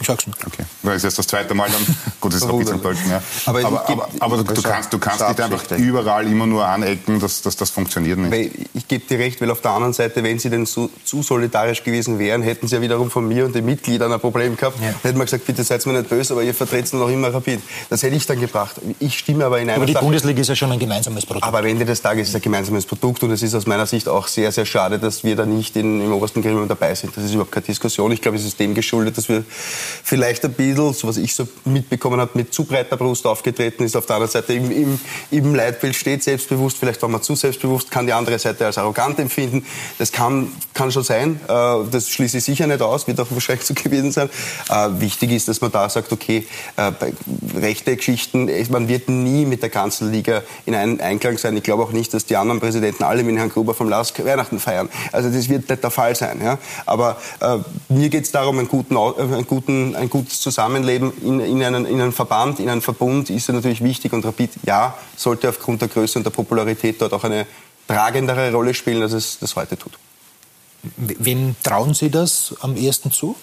Ich 0.03 0.07
sag's 0.07 0.27
nicht. 0.27 0.45
Okay. 0.45 0.65
Das 0.81 0.97
ist 0.97 1.03
jetzt 1.03 1.17
das 1.17 1.27
zweite 1.27 1.53
Mal 1.53 1.69
dann. 1.71 1.95
Gut, 2.19 2.33
ist 2.33 2.43
ein 2.43 2.57
bisschen 2.57 2.81
Pölten, 2.81 3.09
ja. 3.09 3.23
Aber, 3.45 3.63
aber, 3.63 3.89
aber, 3.89 4.09
aber 4.19 4.37
du, 4.37 4.43
du, 4.43 4.61
kannst, 4.61 4.91
du 4.91 4.99
kannst 4.99 5.25
nicht 5.25 5.39
einfach 5.39 5.63
überall 5.77 6.27
immer 6.27 6.45
nur 6.45 6.65
anecken, 6.65 7.21
dass, 7.21 7.41
dass 7.41 7.55
das 7.55 7.69
funktioniert 7.69 8.19
nicht. 8.19 8.31
Weil 8.31 8.51
ich 8.73 8.85
gebe 8.85 9.05
dir 9.05 9.17
recht, 9.19 9.39
weil 9.39 9.49
auf 9.49 9.61
der 9.61 9.71
anderen 9.71 9.93
Seite, 9.93 10.21
wenn 10.21 10.39
sie 10.39 10.49
denn 10.49 10.65
so, 10.65 10.89
zu 11.05 11.23
solidarisch 11.23 11.85
gewesen 11.85 12.19
wären, 12.19 12.41
hätten 12.41 12.67
sie 12.67 12.75
ja 12.75 12.81
wiederum 12.81 13.09
von 13.09 13.25
mir 13.25 13.45
und 13.45 13.55
den 13.55 13.63
Mitgliedern 13.63 14.11
ein 14.11 14.19
Problem 14.19 14.57
gehabt. 14.57 14.77
Ja. 14.81 14.87
Dann 14.87 14.95
hätten 15.03 15.17
wir 15.19 15.23
gesagt, 15.23 15.45
bitte 15.45 15.63
seid 15.63 15.85
mir 15.85 15.93
nicht 15.93 16.09
böse, 16.09 16.33
aber 16.33 16.43
ihr 16.43 16.53
vertretet 16.53 16.91
noch 16.95 17.07
immer 17.07 17.33
Rapid. 17.33 17.61
Das 17.89 18.03
hätte 18.03 18.17
ich 18.17 18.25
dann 18.25 18.41
gebracht. 18.41 18.75
Ich 18.99 19.17
stimme 19.17 19.45
aber 19.45 19.61
in 19.61 19.69
einer 19.69 19.77
Aber 19.77 19.85
die 19.85 19.93
Sache, 19.93 20.03
Bundesliga 20.03 20.41
ist 20.41 20.49
ja 20.49 20.55
schon 20.57 20.73
ein 20.73 20.79
gemeinsames 20.79 21.25
Produkt. 21.25 21.45
Aber 21.45 21.59
am 21.59 21.65
Ende 21.65 21.85
des 21.85 22.01
Tages 22.01 22.23
ist 22.23 22.29
es 22.29 22.35
ein 22.35 22.41
gemeinsames 22.41 22.85
Produkt 22.85 23.23
und 23.23 23.31
es 23.31 23.41
ist 23.41 23.55
aus 23.55 23.67
meiner 23.67 23.85
Sicht 23.85 24.09
auch 24.09 24.27
sehr, 24.27 24.51
sehr 24.51 24.65
schade, 24.65 24.99
dass 24.99 25.23
wir 25.23 25.37
da 25.37 25.45
nicht 25.45 25.77
in, 25.77 26.01
im 26.01 26.11
obersten 26.11 26.41
Gremium 26.41 26.67
dabei 26.67 26.93
sind. 26.93 27.15
Das 27.15 27.23
ist 27.23 27.31
überhaupt 27.31 27.53
keine 27.53 27.65
Diskussion. 27.65 28.11
Ich 28.11 28.21
glaube, 28.21 28.37
es 28.37 28.43
ist 28.43 28.59
dem 28.59 28.73
geschuldet, 28.73 29.17
dass 29.17 29.29
wir 29.29 29.45
vielleicht 30.03 30.43
ein 30.45 30.53
bisschen 30.53 30.93
so 30.93 31.07
was 31.07 31.17
ich 31.17 31.35
so 31.35 31.47
mitbekommen 31.65 32.19
habe, 32.19 32.31
mit 32.33 32.53
zu 32.53 32.65
breiter 32.65 32.97
Brust 32.97 33.25
aufgetreten 33.25 33.83
ist, 33.83 33.95
auf 33.95 34.05
der 34.05 34.15
anderen 34.15 34.31
Seite 34.31 34.53
im, 34.53 34.71
im, 34.71 34.99
im 35.31 35.55
Leitbild 35.55 35.95
steht, 35.95 36.23
selbstbewusst, 36.23 36.77
vielleicht 36.77 37.01
war 37.01 37.09
man 37.09 37.21
zu 37.21 37.35
selbstbewusst, 37.35 37.91
kann 37.91 38.05
die 38.05 38.13
andere 38.13 38.39
Seite 38.39 38.65
als 38.65 38.77
arrogant 38.77 39.19
empfinden. 39.19 39.65
Das 39.97 40.11
kann, 40.11 40.51
kann 40.74 40.91
schon 40.91 41.03
sein, 41.03 41.39
äh, 41.47 41.89
das 41.91 42.09
schließe 42.09 42.38
ich 42.38 42.43
sicher 42.43 42.67
nicht 42.67 42.82
aus, 42.82 43.07
wird 43.07 43.19
auch 43.19 43.28
wahrscheinlich 43.30 43.65
so 43.65 43.74
gewesen 43.84 44.11
sein. 44.11 44.30
Äh, 44.69 44.89
wichtig 44.99 45.32
ist, 45.32 45.47
dass 45.47 45.61
man 45.61 45.71
da 45.71 45.89
sagt, 45.89 46.11
okay, 46.11 46.47
äh, 46.78 46.91
bei 46.91 47.13
rechte 47.55 47.95
Geschichten, 47.95 48.49
man 48.69 48.88
wird 48.88 49.09
nie 49.09 49.45
mit 49.45 49.61
der 49.61 49.69
ganzen 49.69 50.11
Liga 50.11 50.41
in 50.65 50.76
einen 50.76 50.99
Einklang 50.99 51.38
sein. 51.38 51.55
Ich 51.57 51.63
glaube 51.63 51.84
auch 51.84 51.91
nicht, 51.91 52.13
dass 52.13 52.26
die 52.26 52.36
anderen 52.36 52.59
Präsidenten 52.59 53.03
alle 53.03 53.24
mit 53.24 53.38
Herrn 53.38 53.49
Gruber 53.49 53.74
vom 53.74 53.89
LASK 53.89 54.26
Weihnachten 54.26 54.59
feiern. 54.59 54.89
Also 55.11 55.30
das 55.30 55.49
wird 55.49 55.69
nicht 55.69 55.84
der 55.84 55.91
Fall 55.91 56.15
sein. 56.15 56.41
Ja? 56.43 56.57
Aber 56.86 57.17
äh, 57.39 57.57
mir 57.89 58.09
geht 58.09 58.26
es 58.26 58.32
darum, 58.32 58.59
einen 58.59 58.67
guten, 58.67 58.97
einen 58.97 59.47
guten, 59.47 59.95
ein 59.95 60.09
gutes 60.09 60.41
Zusammenleben 60.41 61.13
in, 61.24 61.39
in, 61.39 61.63
einen, 61.63 61.86
in 61.86 62.01
einen 62.01 62.11
Verband, 62.11 62.59
in 62.59 62.69
einen 62.69 62.82
Verbund 62.82 63.30
ist 63.30 63.49
natürlich 63.49 63.84
wichtig 63.84 64.13
und 64.13 64.26
Rapid, 64.26 64.51
ja, 64.63 64.95
sollte 65.15 65.49
aufgrund 65.49 65.82
der 65.82 65.89
Größe 65.89 66.19
und 66.19 66.24
der 66.26 66.32
Popularität 66.32 67.01
dort 67.01 67.13
auch 67.13 67.24
eine 67.24 67.45
tragendere 67.88 68.51
Rolle 68.51 68.74
spielen, 68.74 69.01
als 69.01 69.13
es 69.13 69.39
das 69.39 69.55
heute 69.55 69.78
tut. 69.78 69.93
Wem 70.97 71.55
trauen 71.63 71.93
Sie 71.93 72.09
das 72.09 72.55
am 72.61 72.75
ehesten 72.75 73.11
zu? 73.11 73.36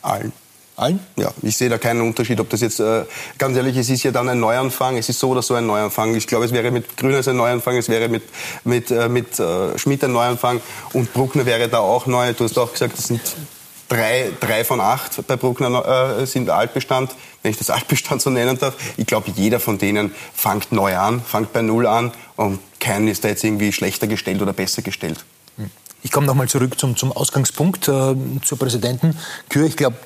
Allen. 0.00 0.32
Allen? 0.76 1.00
Ja, 1.16 1.30
ich 1.42 1.56
sehe 1.56 1.68
da 1.68 1.76
keinen 1.76 2.00
Unterschied, 2.00 2.40
ob 2.40 2.48
das 2.48 2.62
jetzt, 2.62 2.80
äh, 2.80 3.04
ganz 3.36 3.56
ehrlich, 3.56 3.76
es 3.76 3.90
ist 3.90 4.02
ja 4.04 4.10
dann 4.10 4.28
ein 4.28 4.40
Neuanfang, 4.40 4.96
es 4.96 5.08
ist 5.08 5.20
so 5.20 5.30
oder 5.30 5.42
so 5.42 5.54
ein 5.54 5.66
Neuanfang. 5.66 6.14
Ich 6.14 6.26
glaube, 6.26 6.46
es 6.46 6.52
wäre 6.52 6.70
mit 6.70 6.96
Grüners 6.96 7.28
ein 7.28 7.36
Neuanfang, 7.36 7.76
es 7.76 7.90
wäre 7.90 8.08
mit, 8.08 8.22
mit, 8.64 8.90
äh, 8.90 9.08
mit 9.08 9.38
äh, 9.38 9.78
Schmidt 9.78 10.02
ein 10.02 10.12
Neuanfang 10.12 10.60
und 10.94 11.12
Bruckner 11.12 11.44
wäre 11.44 11.68
da 11.68 11.78
auch 11.78 12.06
neu. 12.06 12.32
Du 12.32 12.44
hast 12.44 12.58
auch 12.58 12.72
gesagt, 12.72 12.96
das 12.96 13.08
sind 13.08 13.20
drei, 13.88 14.32
drei 14.40 14.64
von 14.64 14.80
acht 14.80 15.26
bei 15.26 15.36
Bruckner 15.36 16.20
äh, 16.20 16.26
sind 16.26 16.48
Altbestand, 16.48 17.14
wenn 17.42 17.50
ich 17.50 17.58
das 17.58 17.68
Altbestand 17.70 18.22
so 18.22 18.30
nennen 18.30 18.58
darf. 18.58 18.74
Ich 18.96 19.06
glaube, 19.06 19.30
jeder 19.34 19.60
von 19.60 19.76
denen 19.76 20.14
fängt 20.34 20.72
neu 20.72 20.96
an, 20.96 21.20
fängt 21.22 21.52
bei 21.52 21.60
Null 21.60 21.86
an 21.86 22.12
und 22.36 22.60
keiner 22.80 23.10
ist 23.10 23.24
da 23.24 23.28
jetzt 23.28 23.44
irgendwie 23.44 23.72
schlechter 23.72 24.06
gestellt 24.06 24.40
oder 24.40 24.54
besser 24.54 24.80
gestellt. 24.80 25.24
Ich 26.04 26.10
komme 26.10 26.26
nochmal 26.26 26.48
zurück 26.48 26.78
zum, 26.78 26.96
zum 26.96 27.12
Ausgangspunkt, 27.12 27.86
äh, 27.86 28.14
zur 28.42 28.58
Präsidentenkür. 28.58 29.66
Ich 29.66 29.76
glaube, 29.76 29.96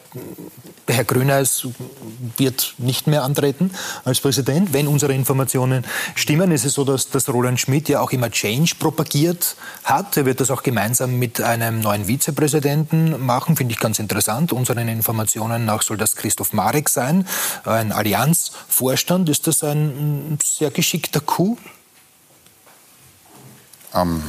Herr 0.89 1.05
Grüneis 1.05 1.67
wird 2.37 2.75
nicht 2.79 3.07
mehr 3.07 3.25
antreten 3.25 3.71
als 4.05 4.21
Präsident. 4.21 4.73
Wenn 4.73 4.89
unsere 4.89 5.15
Informationen 5.15 5.85
stimmen, 6.15 6.53
ist 6.53 6.65
es 6.65 6.75
so, 6.75 6.85
dass, 6.85 7.09
dass 7.09 7.29
Roland 7.29 7.59
Schmidt 7.59 7.89
ja 7.89 8.01
auch 8.01 8.13
immer 8.13 8.31
Change 8.31 8.75
propagiert 8.79 9.57
hat. 9.85 10.17
Er 10.17 10.27
wird 10.27 10.41
das 10.41 10.51
auch 10.51 10.63
gemeinsam 10.63 11.19
mit 11.19 11.41
einem 11.41 11.81
neuen 11.81 12.07
Vizepräsidenten 12.07 13.25
machen, 13.25 13.57
finde 13.57 13.73
ich 13.73 13.81
ganz 13.81 13.99
interessant. 13.99 14.53
Unseren 14.53 14.89
Informationen 14.89 15.65
nach 15.65 15.83
soll 15.83 15.97
das 15.97 16.15
Christoph 16.15 16.53
Marek 16.53 16.89
sein, 16.89 17.27
ein 17.65 17.91
Allianzvorstand. 17.91 19.29
Ist 19.29 19.47
das 19.47 19.65
ein 19.65 20.39
sehr 20.45 20.71
geschickter 20.71 21.21
Coup? 21.21 21.59
Um 23.93 24.23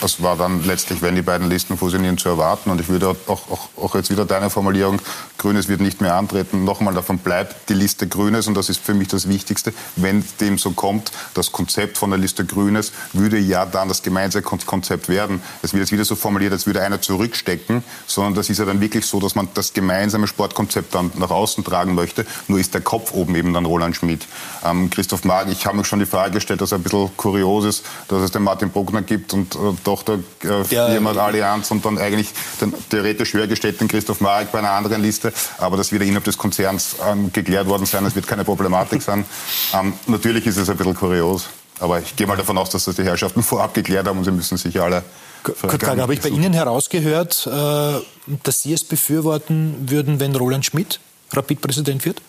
das 0.00 0.22
war 0.22 0.36
dann 0.36 0.64
letztlich, 0.64 1.02
wenn 1.02 1.14
die 1.14 1.22
beiden 1.22 1.48
Listen 1.48 1.76
fusionieren, 1.76 2.18
zu 2.18 2.28
erwarten. 2.28 2.70
Und 2.70 2.80
ich 2.80 2.88
würde 2.88 3.08
auch, 3.08 3.16
auch, 3.28 3.68
auch 3.76 3.94
jetzt 3.94 4.10
wieder 4.10 4.24
deine 4.24 4.50
Formulierung, 4.50 5.00
Grünes 5.38 5.68
wird 5.68 5.80
nicht 5.80 6.00
mehr 6.00 6.14
antreten, 6.14 6.64
nochmal 6.64 6.94
davon 6.94 7.18
bleibt 7.18 7.68
die 7.68 7.74
Liste 7.74 8.06
Grünes. 8.06 8.46
Und 8.46 8.56
das 8.56 8.68
ist 8.68 8.80
für 8.80 8.94
mich 8.94 9.08
das 9.08 9.28
Wichtigste. 9.28 9.72
Wenn 9.96 10.24
dem 10.40 10.58
so 10.58 10.72
kommt, 10.72 11.12
das 11.34 11.52
Konzept 11.52 11.98
von 11.98 12.10
der 12.10 12.18
Liste 12.18 12.44
Grünes 12.44 12.92
würde 13.12 13.38
ja 13.38 13.66
dann 13.66 13.88
das 13.88 14.02
gemeinsame 14.02 14.42
Konzept 14.42 15.08
werden. 15.08 15.42
Es 15.62 15.72
wird 15.72 15.82
jetzt 15.82 15.92
wieder 15.92 16.04
so 16.04 16.16
formuliert, 16.16 16.52
als 16.52 16.66
würde 16.66 16.82
einer 16.82 17.00
zurückstecken, 17.00 17.82
sondern 18.06 18.34
das 18.34 18.50
ist 18.50 18.58
ja 18.58 18.64
dann 18.64 18.80
wirklich 18.80 19.06
so, 19.06 19.20
dass 19.20 19.34
man 19.34 19.48
das 19.54 19.72
gemeinsame 19.72 20.26
Sportkonzept 20.26 20.94
dann 20.94 21.10
nach 21.16 21.30
außen 21.30 21.64
tragen 21.64 21.94
möchte. 21.94 22.26
Nur 22.46 22.58
ist 22.58 22.74
der 22.74 22.80
Kopf 22.80 23.12
oben 23.12 23.34
eben 23.34 23.52
dann 23.52 23.64
Roland 23.64 23.96
Schmidt. 23.96 24.26
Ähm, 24.64 24.90
Christoph 24.90 25.24
Magen, 25.24 25.52
ich 25.52 25.66
habe 25.66 25.76
mir 25.76 25.84
schon 25.84 25.98
die 25.98 26.06
Frage 26.06 26.32
gestellt, 26.32 26.60
dass 26.60 26.72
er 26.72 26.78
ein 26.78 26.82
bisschen 26.82 27.10
kurios 27.16 27.64
ist, 27.64 27.84
dass 28.08 28.22
es 28.22 28.30
den 28.30 28.42
Martin 28.42 28.70
Bruckner 28.70 29.02
gibt 29.02 29.32
und 29.32 29.54
äh, 29.54 29.58
Tochterfirma 29.82 31.12
äh, 31.12 31.18
Allianz 31.18 31.70
und 31.70 31.84
dann 31.84 31.98
eigentlich 31.98 32.28
den 32.60 32.72
theoretisch 32.90 33.32
höher 33.32 33.46
gestellten 33.46 33.88
Christoph 33.88 34.20
Marek 34.20 34.52
bei 34.52 34.58
einer 34.58 34.70
anderen 34.70 35.02
Liste. 35.02 35.32
Aber 35.58 35.76
das 35.76 35.92
wird 35.92 36.02
innerhalb 36.02 36.24
des 36.24 36.38
Konzerns 36.38 36.96
ähm, 37.06 37.32
geklärt 37.32 37.66
worden 37.66 37.86
sein. 37.86 38.04
Es 38.06 38.14
wird 38.14 38.26
keine 38.26 38.44
Problematik 38.44 39.02
sein. 39.02 39.24
Ähm, 39.74 39.92
natürlich 40.06 40.46
ist 40.46 40.56
es 40.56 40.70
ein 40.70 40.76
bisschen 40.76 40.94
kurios. 40.94 41.46
Aber 41.80 42.00
ich 42.00 42.16
gehe 42.16 42.26
mal 42.26 42.36
davon 42.36 42.56
aus, 42.56 42.70
dass 42.70 42.84
das 42.84 42.96
die 42.96 43.04
Herrschaften 43.04 43.42
vorab 43.42 43.74
geklärt 43.74 44.06
haben 44.06 44.18
und 44.18 44.24
sie 44.24 44.30
müssen 44.30 44.56
sich 44.56 44.80
alle. 44.80 45.02
Kurt 45.42 45.82
Frage, 45.82 46.02
habe 46.02 46.14
ich 46.14 46.20
bei 46.20 46.28
Ihnen 46.28 46.52
herausgehört, 46.52 47.46
äh, 47.46 48.00
dass 48.42 48.62
Sie 48.62 48.72
es 48.72 48.84
befürworten 48.84 49.90
würden, 49.90 50.20
wenn 50.20 50.34
Roland 50.34 50.64
Schmidt 50.64 51.00
Rapid-Präsident 51.32 52.04
wird? 52.04 52.22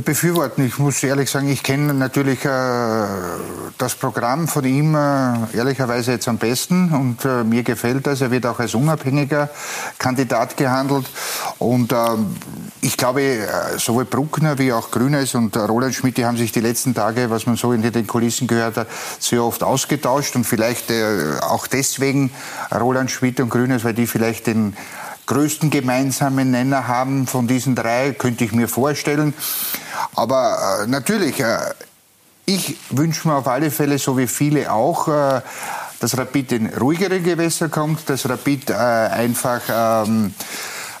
Befürworten. 0.00 0.64
Ich 0.64 0.78
muss 0.78 1.02
ehrlich 1.02 1.30
sagen, 1.30 1.48
ich 1.48 1.62
kenne 1.62 1.92
natürlich 1.92 2.44
äh, 2.44 3.06
das 3.76 3.94
Programm 3.94 4.48
von 4.48 4.64
ihm 4.64 4.94
äh, 4.94 5.56
ehrlicherweise 5.56 6.12
jetzt 6.12 6.28
am 6.28 6.38
besten 6.38 6.92
und 6.92 7.24
äh, 7.24 7.44
mir 7.44 7.62
gefällt 7.62 8.06
das. 8.06 8.22
Er 8.22 8.30
wird 8.30 8.46
auch 8.46 8.58
als 8.58 8.74
unabhängiger 8.74 9.50
Kandidat 9.98 10.56
gehandelt 10.56 11.06
und 11.58 11.92
ähm, 11.92 12.36
ich 12.80 12.96
glaube, 12.96 13.22
äh, 13.22 13.46
sowohl 13.76 14.06
Bruckner 14.06 14.58
wie 14.58 14.72
auch 14.72 14.90
Grünes 14.90 15.34
und 15.34 15.56
Roland 15.56 15.94
Schmidt, 15.94 16.16
die 16.16 16.24
haben 16.24 16.38
sich 16.38 16.52
die 16.52 16.60
letzten 16.60 16.94
Tage, 16.94 17.28
was 17.28 17.46
man 17.46 17.56
so 17.56 17.72
in 17.72 17.82
den 17.82 18.06
Kulissen 18.06 18.46
gehört 18.46 18.76
hat, 18.76 18.88
sehr 19.20 19.44
oft 19.44 19.62
ausgetauscht 19.62 20.36
und 20.36 20.44
vielleicht 20.44 20.90
äh, 20.90 21.38
auch 21.42 21.66
deswegen 21.66 22.30
Roland 22.74 23.10
Schmidt 23.10 23.40
und 23.40 23.50
Grünes, 23.50 23.84
weil 23.84 23.94
die 23.94 24.06
vielleicht 24.06 24.46
den 24.46 24.74
größten 25.32 25.70
gemeinsamen 25.70 26.50
Nenner 26.50 26.88
haben 26.88 27.26
von 27.26 27.46
diesen 27.46 27.74
drei, 27.74 28.12
könnte 28.12 28.44
ich 28.44 28.52
mir 28.52 28.68
vorstellen. 28.68 29.32
Aber 30.14 30.82
äh, 30.82 30.86
natürlich, 30.86 31.40
äh, 31.40 31.58
ich 32.44 32.76
wünsche 32.90 33.28
mir 33.28 33.36
auf 33.36 33.48
alle 33.48 33.70
Fälle, 33.70 33.98
so 33.98 34.18
wie 34.18 34.26
viele 34.26 34.70
auch, 34.70 35.08
äh, 35.08 35.40
dass 36.00 36.18
Rapid 36.18 36.52
in 36.52 36.66
ruhigere 36.66 37.20
Gewässer 37.20 37.70
kommt, 37.70 38.10
dass 38.10 38.28
Rapid 38.28 38.70
äh, 38.70 38.74
einfach 38.74 39.62
ähm, 39.70 40.34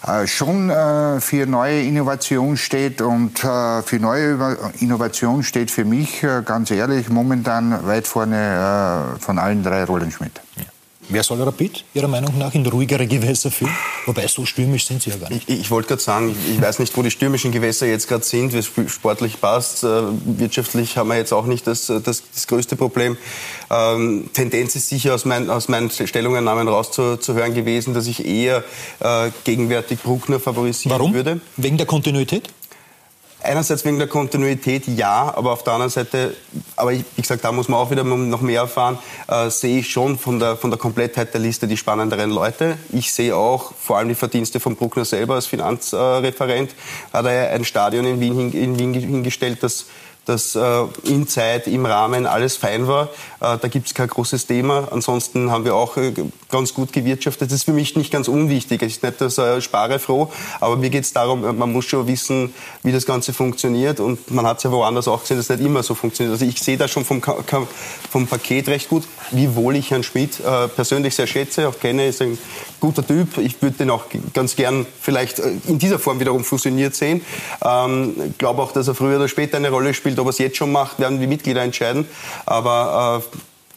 äh, 0.06 0.26
schon 0.26 0.70
äh, 0.70 1.20
für 1.20 1.44
neue 1.44 1.82
Innovation 1.82 2.56
steht 2.56 3.02
und 3.02 3.40
für 3.40 3.98
neue 4.00 4.56
Innovation 4.78 5.42
steht 5.42 5.70
für 5.70 5.84
mich 5.84 6.24
ganz 6.46 6.70
ehrlich 6.70 7.10
momentan 7.10 7.86
weit 7.86 8.06
vorne 8.06 9.16
von 9.20 9.38
allen 9.38 9.62
drei 9.62 9.84
Roland 9.84 10.14
Schmidt. 10.14 10.40
Ja. 10.56 10.71
Wer 11.08 11.22
soll 11.22 11.42
Rapid 11.42 11.84
Ihrer 11.94 12.08
Meinung 12.08 12.38
nach 12.38 12.54
in 12.54 12.64
ruhigere 12.64 13.06
Gewässer 13.06 13.50
führen? 13.50 13.72
Wobei, 14.06 14.26
so 14.28 14.46
stürmisch 14.46 14.86
sind 14.86 15.02
sie 15.02 15.10
ja 15.10 15.16
gar 15.16 15.30
nicht. 15.30 15.48
Ich, 15.48 15.60
ich 15.60 15.70
wollte 15.70 15.88
gerade 15.88 16.02
sagen, 16.02 16.34
ich 16.50 16.60
weiß 16.60 16.78
nicht, 16.78 16.96
wo 16.96 17.02
die 17.02 17.10
stürmischen 17.10 17.50
Gewässer 17.50 17.86
jetzt 17.86 18.08
gerade 18.08 18.24
sind, 18.24 18.52
wie 18.52 18.58
es 18.58 18.70
sportlich 18.92 19.40
passt. 19.40 19.84
Äh, 19.84 20.02
wirtschaftlich 20.24 20.96
haben 20.96 21.08
wir 21.08 21.16
jetzt 21.16 21.32
auch 21.32 21.46
nicht 21.46 21.66
das, 21.66 21.86
das, 21.86 22.02
das 22.34 22.46
größte 22.46 22.76
Problem. 22.76 23.16
Ähm, 23.70 24.30
Tendenz 24.32 24.76
ist 24.76 24.88
sicher 24.88 25.14
aus, 25.14 25.24
mein, 25.24 25.50
aus 25.50 25.68
meinen 25.68 25.90
Stellungnahmen 25.90 26.68
rauszuhören 26.68 27.54
gewesen, 27.54 27.94
dass 27.94 28.06
ich 28.06 28.24
eher 28.24 28.62
äh, 29.00 29.30
gegenwärtig 29.44 30.00
Bruckner 30.00 30.38
favorisieren 30.38 30.98
Warum? 30.98 31.14
würde. 31.14 31.40
Wegen 31.56 31.78
der 31.78 31.86
Kontinuität? 31.86 32.48
Einerseits 33.44 33.84
wegen 33.84 33.98
der 33.98 34.08
Kontinuität, 34.08 34.86
ja, 34.86 35.32
aber 35.34 35.52
auf 35.52 35.64
der 35.64 35.72
anderen 35.72 35.90
Seite, 35.90 36.36
aber 36.76 36.92
ich, 36.92 37.04
wie 37.16 37.22
gesagt, 37.22 37.44
da 37.44 37.50
muss 37.50 37.68
man 37.68 37.80
auch 37.80 37.90
wieder 37.90 38.04
noch 38.04 38.40
mehr 38.40 38.60
erfahren, 38.60 38.98
äh, 39.28 39.50
sehe 39.50 39.80
ich 39.80 39.90
schon 39.90 40.18
von 40.18 40.38
der, 40.38 40.56
von 40.56 40.70
der 40.70 40.78
Komplettheit 40.78 41.34
der 41.34 41.40
Liste 41.40 41.66
die 41.66 41.76
spannenderen 41.76 42.30
Leute. 42.30 42.78
Ich 42.92 43.12
sehe 43.12 43.36
auch 43.36 43.72
vor 43.74 43.98
allem 43.98 44.08
die 44.08 44.14
Verdienste 44.14 44.60
von 44.60 44.76
Bruckner 44.76 45.04
selber 45.04 45.34
als 45.34 45.46
Finanzreferent. 45.46 46.74
Hat 47.12 47.26
er 47.26 47.50
ein 47.50 47.64
Stadion 47.64 48.04
in 48.06 48.20
Wien, 48.20 48.52
in 48.52 48.78
Wien 48.78 48.94
hingestellt, 48.94 49.62
das 49.62 49.86
dass 50.24 50.54
äh, 50.54 50.84
in 51.04 51.26
Zeit, 51.26 51.66
im 51.66 51.84
Rahmen 51.84 52.26
alles 52.26 52.56
fein 52.56 52.86
war. 52.86 53.08
Äh, 53.40 53.58
da 53.58 53.68
gibt 53.68 53.88
es 53.88 53.94
kein 53.94 54.08
großes 54.08 54.46
Thema. 54.46 54.88
Ansonsten 54.90 55.50
haben 55.50 55.64
wir 55.64 55.74
auch 55.74 55.96
äh, 55.96 56.12
ganz 56.50 56.74
gut 56.74 56.92
gewirtschaftet. 56.92 57.50
Das 57.50 57.56
ist 57.56 57.64
für 57.64 57.72
mich 57.72 57.96
nicht 57.96 58.12
ganz 58.12 58.28
unwichtig. 58.28 58.82
Es 58.82 58.92
ist 58.92 59.02
nicht 59.02 59.20
das 59.20 59.38
äh, 59.38 59.60
Sparefroh, 59.60 60.30
aber 60.60 60.76
mir 60.76 60.90
geht 60.90 61.04
es 61.04 61.12
darum, 61.12 61.44
äh, 61.44 61.52
man 61.52 61.72
muss 61.72 61.86
schon 61.86 62.06
wissen, 62.06 62.54
wie 62.82 62.92
das 62.92 63.04
Ganze 63.06 63.32
funktioniert. 63.32 63.98
Und 63.98 64.30
man 64.30 64.46
hat 64.46 64.58
es 64.58 64.62
ja 64.62 64.70
woanders 64.70 65.08
auch 65.08 65.22
gesehen, 65.22 65.38
dass 65.38 65.50
es 65.50 65.56
nicht 65.58 65.66
immer 65.66 65.82
so 65.82 65.94
funktioniert. 65.94 66.32
Also 66.32 66.44
ich 66.44 66.60
sehe 66.60 66.76
da 66.76 66.86
schon 66.86 67.04
vom, 67.04 67.20
vom 68.10 68.26
Paket 68.26 68.68
recht 68.68 68.88
gut, 68.88 69.04
wiewohl 69.32 69.76
ich 69.76 69.90
Herrn 69.90 70.04
Schmidt 70.04 70.38
äh, 70.40 70.68
persönlich 70.68 71.14
sehr 71.14 71.26
schätze, 71.26 71.68
auch 71.68 71.78
kenne, 71.78 72.06
ist 72.06 72.22
ein 72.22 72.38
guter 72.82 73.06
Typ. 73.06 73.38
Ich 73.38 73.62
würde 73.62 73.76
den 73.76 73.90
auch 73.90 74.06
ganz 74.34 74.56
gern 74.56 74.84
vielleicht 75.00 75.38
äh, 75.38 75.52
in 75.68 75.78
dieser 75.78 75.98
Form 76.00 76.18
wiederum 76.18 76.44
fusioniert 76.44 76.94
sehen. 76.94 77.22
Ähm, 77.64 78.14
ich 78.30 78.38
glaube 78.38 78.60
auch, 78.60 78.72
dass 78.72 78.88
er 78.88 78.94
früher 78.94 79.16
oder 79.16 79.28
später 79.28 79.56
eine 79.56 79.70
Rolle 79.70 79.94
spielt. 79.94 80.18
Ob 80.18 80.26
er 80.26 80.30
es 80.30 80.38
jetzt 80.38 80.56
schon 80.56 80.72
macht, 80.72 80.98
werden 80.98 81.20
die 81.20 81.28
Mitglieder 81.28 81.62
entscheiden. 81.62 82.06
Aber 82.44 83.22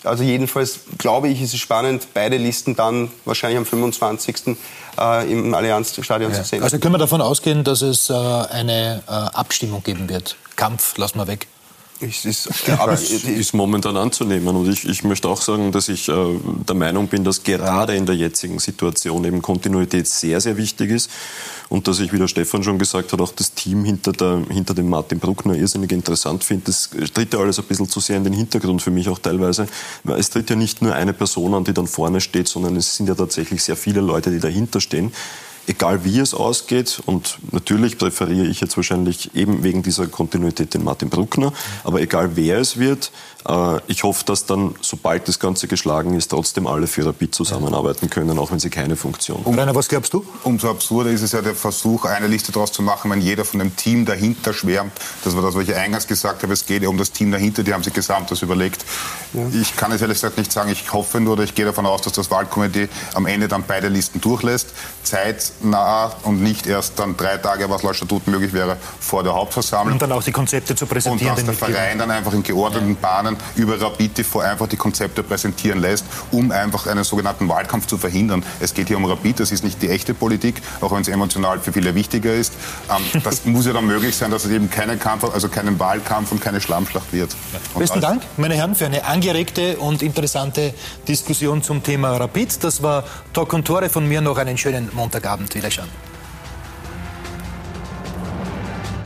äh, 0.04 0.08
also 0.08 0.24
jedenfalls 0.24 0.80
glaube 0.98 1.30
ich, 1.30 1.42
ist 1.42 1.54
es 1.54 1.60
spannend, 1.60 2.08
beide 2.14 2.38
Listen 2.38 2.76
dann 2.76 3.12
wahrscheinlich 3.26 3.60
am 3.60 3.66
25. 3.66 4.58
Äh, 5.00 5.32
im 5.32 5.54
Allianzstadion 5.54 6.32
ja. 6.32 6.38
zu 6.42 6.44
sehen. 6.44 6.64
Also 6.64 6.80
können 6.80 6.96
wir 6.96 7.00
davon 7.00 7.22
ausgehen, 7.22 7.64
dass 7.64 7.84
es 7.84 8.10
äh, 8.10 8.14
eine 8.14 9.04
äh, 9.08 9.12
Abstimmung 9.12 9.84
geben 9.84 10.10
wird. 10.10 10.36
Kampf 10.56 10.98
lassen 10.98 11.20
wir 11.20 11.28
weg. 11.28 11.48
Es 12.02 12.26
ist, 12.26 12.50
das 12.68 13.12
ist 13.12 13.54
momentan 13.54 13.96
anzunehmen. 13.96 14.54
Und 14.54 14.70
ich, 14.70 14.88
ich 14.88 15.04
möchte 15.06 15.30
auch 15.30 15.42
sagen, 15.42 15.72
dass 15.72 15.88
ich 15.88 16.10
äh, 16.10 16.14
der 16.68 16.76
Meinung 16.76 17.08
bin, 17.08 17.24
dass 17.24 17.44
gerade 17.44 17.96
in 17.96 18.06
der 18.06 18.16
jetzigen 18.16 18.60
Situation 18.60 19.24
eben 19.24 19.42
Kontinuität 19.42 20.06
sehr, 20.08 20.42
sehr 20.42 20.58
wichtig 20.58 20.92
ist. 20.92 21.10
Und 21.70 21.88
dass 21.88 22.00
ich, 22.00 22.12
wie 22.12 22.20
der 22.20 22.28
Stefan 22.28 22.64
schon 22.64 22.78
gesagt 22.78 23.14
hat, 23.14 23.22
auch 23.22 23.32
das 23.32 23.54
Team 23.54 23.86
hinter, 23.86 24.12
der, 24.12 24.42
hinter 24.50 24.74
dem 24.74 24.90
Martin 24.90 25.20
Bruckner 25.20 25.56
irrsinnig 25.56 25.94
interessant 25.94 26.44
finde. 26.44 26.66
Das 26.66 26.90
tritt 27.14 27.34
ja 27.34 27.40
alles 27.40 27.60
ein 27.60 27.66
bisschen 27.66 27.88
zu 27.88 28.02
sehr 28.02 28.18
in 28.18 28.26
den 28.26 28.34
Hintergrund 28.34 28.82
für 28.82 28.92
mich 28.92 29.08
auch 29.08 29.20
teilweise. 29.20 29.68
Weil 30.04 30.20
es 30.20 30.30
tritt 30.30 30.50
ja 30.50 30.58
nicht 30.58 30.82
nur 30.82 30.94
eine 30.94 31.14
Person 31.14 31.54
an, 31.54 31.64
die 31.64 31.74
dann 31.74 31.88
vorne 31.88 32.20
steht, 32.20 32.50
sondern 32.50 32.76
es 32.76 32.98
sind 32.98 33.08
ja 33.08 33.16
tatsächlich 33.16 33.64
sehr 33.64 33.78
viele 33.78 34.02
Leute, 34.02 34.32
die 34.32 34.40
dahinter 34.40 34.82
stehen 34.82 35.14
egal 35.68 36.04
wie 36.04 36.20
es 36.20 36.34
ausgeht. 36.34 37.02
Und 37.06 37.38
natürlich 37.52 37.98
präferiere 37.98 38.48
ich 38.48 38.62
jetzt 38.62 38.78
wahrscheinlich 38.78 39.36
eben 39.36 39.64
wegen 39.64 39.84
dieser 39.84 40.08
Kontinuität 40.08 40.74
den 40.74 40.84
Martin 40.84 41.10
Bruckner. 41.10 41.54
Aber 41.84 42.02
egal 42.02 42.36
wer 42.36 42.60
es 42.60 42.78
wird, 42.78 43.12
äh, 43.48 43.80
ich 43.88 44.04
hoffe, 44.04 44.26
dass 44.26 44.46
dann, 44.46 44.76
sobald 44.82 45.28
das 45.28 45.40
Ganze 45.40 45.68
geschlagen 45.68 46.16
ist, 46.16 46.30
trotzdem 46.30 46.68
alle 46.68 46.88
für 46.88 47.06
Rapid 47.06 47.36
zusammenarbeiten 47.36 48.10
können, 48.10 48.38
auch 48.40 48.52
wenn 48.52 48.60
sie 48.60 48.70
keine 48.70 48.96
Funktion 48.96 49.46
haben. 49.46 49.58
Rainer, 49.58 49.76
was 49.76 49.88
glaubst 49.88 50.14
du? 50.14 50.26
Umso 50.44 50.70
absurder 50.70 51.12
ist 51.12 51.22
es 51.22 51.32
ja 51.32 51.42
der 51.42 51.56
Versuch, 51.56 52.06
eine 52.06 52.28
Liste 52.28 52.52
daraus 52.52 52.72
zu 52.72 52.82
machen, 52.82 53.12
wenn 53.12 53.22
jeder 53.22 53.46
von 53.46 53.60
dem 53.60 53.76
Team 53.76 54.06
dahinter 54.06 54.54
schwärmt. 54.54 54.94
Das 55.24 55.36
war 55.36 55.42
das, 55.42 55.56
was 55.56 55.64
ich 55.64 55.76
eingangs 55.76 56.08
gesagt 56.08 56.44
habe. 56.44 56.54
Es 56.54 56.66
geht 56.66 56.84
ja 56.84 56.90
um 56.90 56.98
das 56.98 57.12
Team 57.12 57.32
dahinter, 57.32 57.64
die 57.64 57.74
haben 57.74 57.84
sich 57.84 57.94
gesamt 57.94 58.32
das 58.32 58.42
überlegt. 58.42 58.86
Ja. 59.36 59.60
Ich 59.60 59.76
kann 59.76 59.92
es 59.92 60.02
ehrlich 60.02 60.18
gesagt 60.18 60.38
nicht 60.38 60.52
sagen. 60.52 60.72
Ich 60.72 60.92
hoffe 60.94 61.20
nur, 61.20 61.34
oder 61.34 61.44
ich 61.44 61.56
gehe 61.56 61.66
davon 61.66 61.86
aus, 61.86 62.02
dass 62.02 62.14
das 62.14 62.32
Wahlkomitee 62.32 62.90
am 63.14 63.26
Ende 63.26 63.48
dann 63.48 63.64
beide 63.68 63.90
Listen 63.90 64.22
durchlässt. 64.22 64.70
Zeitnah 65.04 66.12
und 66.24 66.42
nicht 66.42 66.68
erst 66.68 66.98
dann 67.00 67.18
drei 67.18 67.38
Tage, 67.38 67.70
was 67.70 67.84
laut 67.84 67.96
Statut 67.96 68.28
möglich 68.28 68.54
wäre, 68.54 68.78
vor 69.00 69.24
der 69.24 69.34
Hauptversammlung. 69.34 69.94
Und 69.94 70.02
dann 70.02 70.12
auch 70.12 70.24
die 70.24 70.32
Konzepte 70.32 70.76
zu 70.76 70.86
präsentieren. 70.86 71.36
Und 71.38 71.48
dass 71.48 71.58
der 71.58 71.68
Verein 71.68 72.00
dann 72.00 72.12
einfach 72.12 72.34
in 72.34 72.44
geordneten 72.44 72.96
Bahnen 72.96 73.38
über 73.56 73.80
Rapid 73.80 74.16
TV 74.16 74.40
einfach 74.40 74.68
die 74.68 74.78
Konzepte 74.78 75.24
präsentieren 75.24 75.80
lässt, 75.80 76.06
um 76.32 76.52
einfach 76.52 76.88
einen 76.88 77.04
sogenannten 77.04 77.48
Wahlkampf 77.48 77.88
zu 77.88 77.98
verhindern. 77.98 78.44
Es 78.60 78.74
geht 78.74 78.88
hier 78.88 78.98
um 78.98 79.06
Rapid, 79.06 79.40
das 79.40 79.52
ist 79.52 79.64
nicht 79.64 79.82
die 79.82 79.90
echte 79.90 80.14
Politik, 80.14 80.62
auch 80.82 80.92
wenn 80.92 81.02
es 81.02 81.08
emotional 81.08 81.60
für 81.60 81.74
viele 81.74 81.94
wichtiger 81.96 82.34
ist. 82.34 82.54
Ähm, 82.90 83.22
das 83.24 83.46
muss 83.46 83.66
ja 83.66 83.74
dann 83.74 83.86
möglich 83.86 84.16
sein, 84.16 84.32
dass 84.32 84.46
es 84.46 84.52
eben 84.52 84.70
keinen 84.70 85.00
Kampf, 85.00 85.24
also 85.24 85.50
keinen 85.50 85.80
Wahlkampf 85.80 86.32
und 86.32 86.42
keine 86.42 86.62
Schlammschlacht 86.62 87.12
wird. 87.14 87.36
Besten 87.78 88.02
Dank, 88.02 88.24
meine 88.38 88.56
Herren, 88.56 88.76
für 88.76 88.86
eine 88.86 89.06
angeregte 89.26 89.78
und 89.78 90.04
interessante 90.04 90.72
Diskussion 91.08 91.64
zum 91.64 91.82
Thema 91.82 92.16
Rapid. 92.16 92.64
Das 92.64 92.84
war 92.84 93.04
Talk 93.34 93.54
und 93.54 93.66
Tore 93.66 93.90
von 93.90 94.08
mir. 94.08 94.22
Noch 94.22 94.38
einen 94.38 94.56
schönen 94.56 94.90
Montagabend. 94.94 95.56
Wiederschauen. 95.56 96.15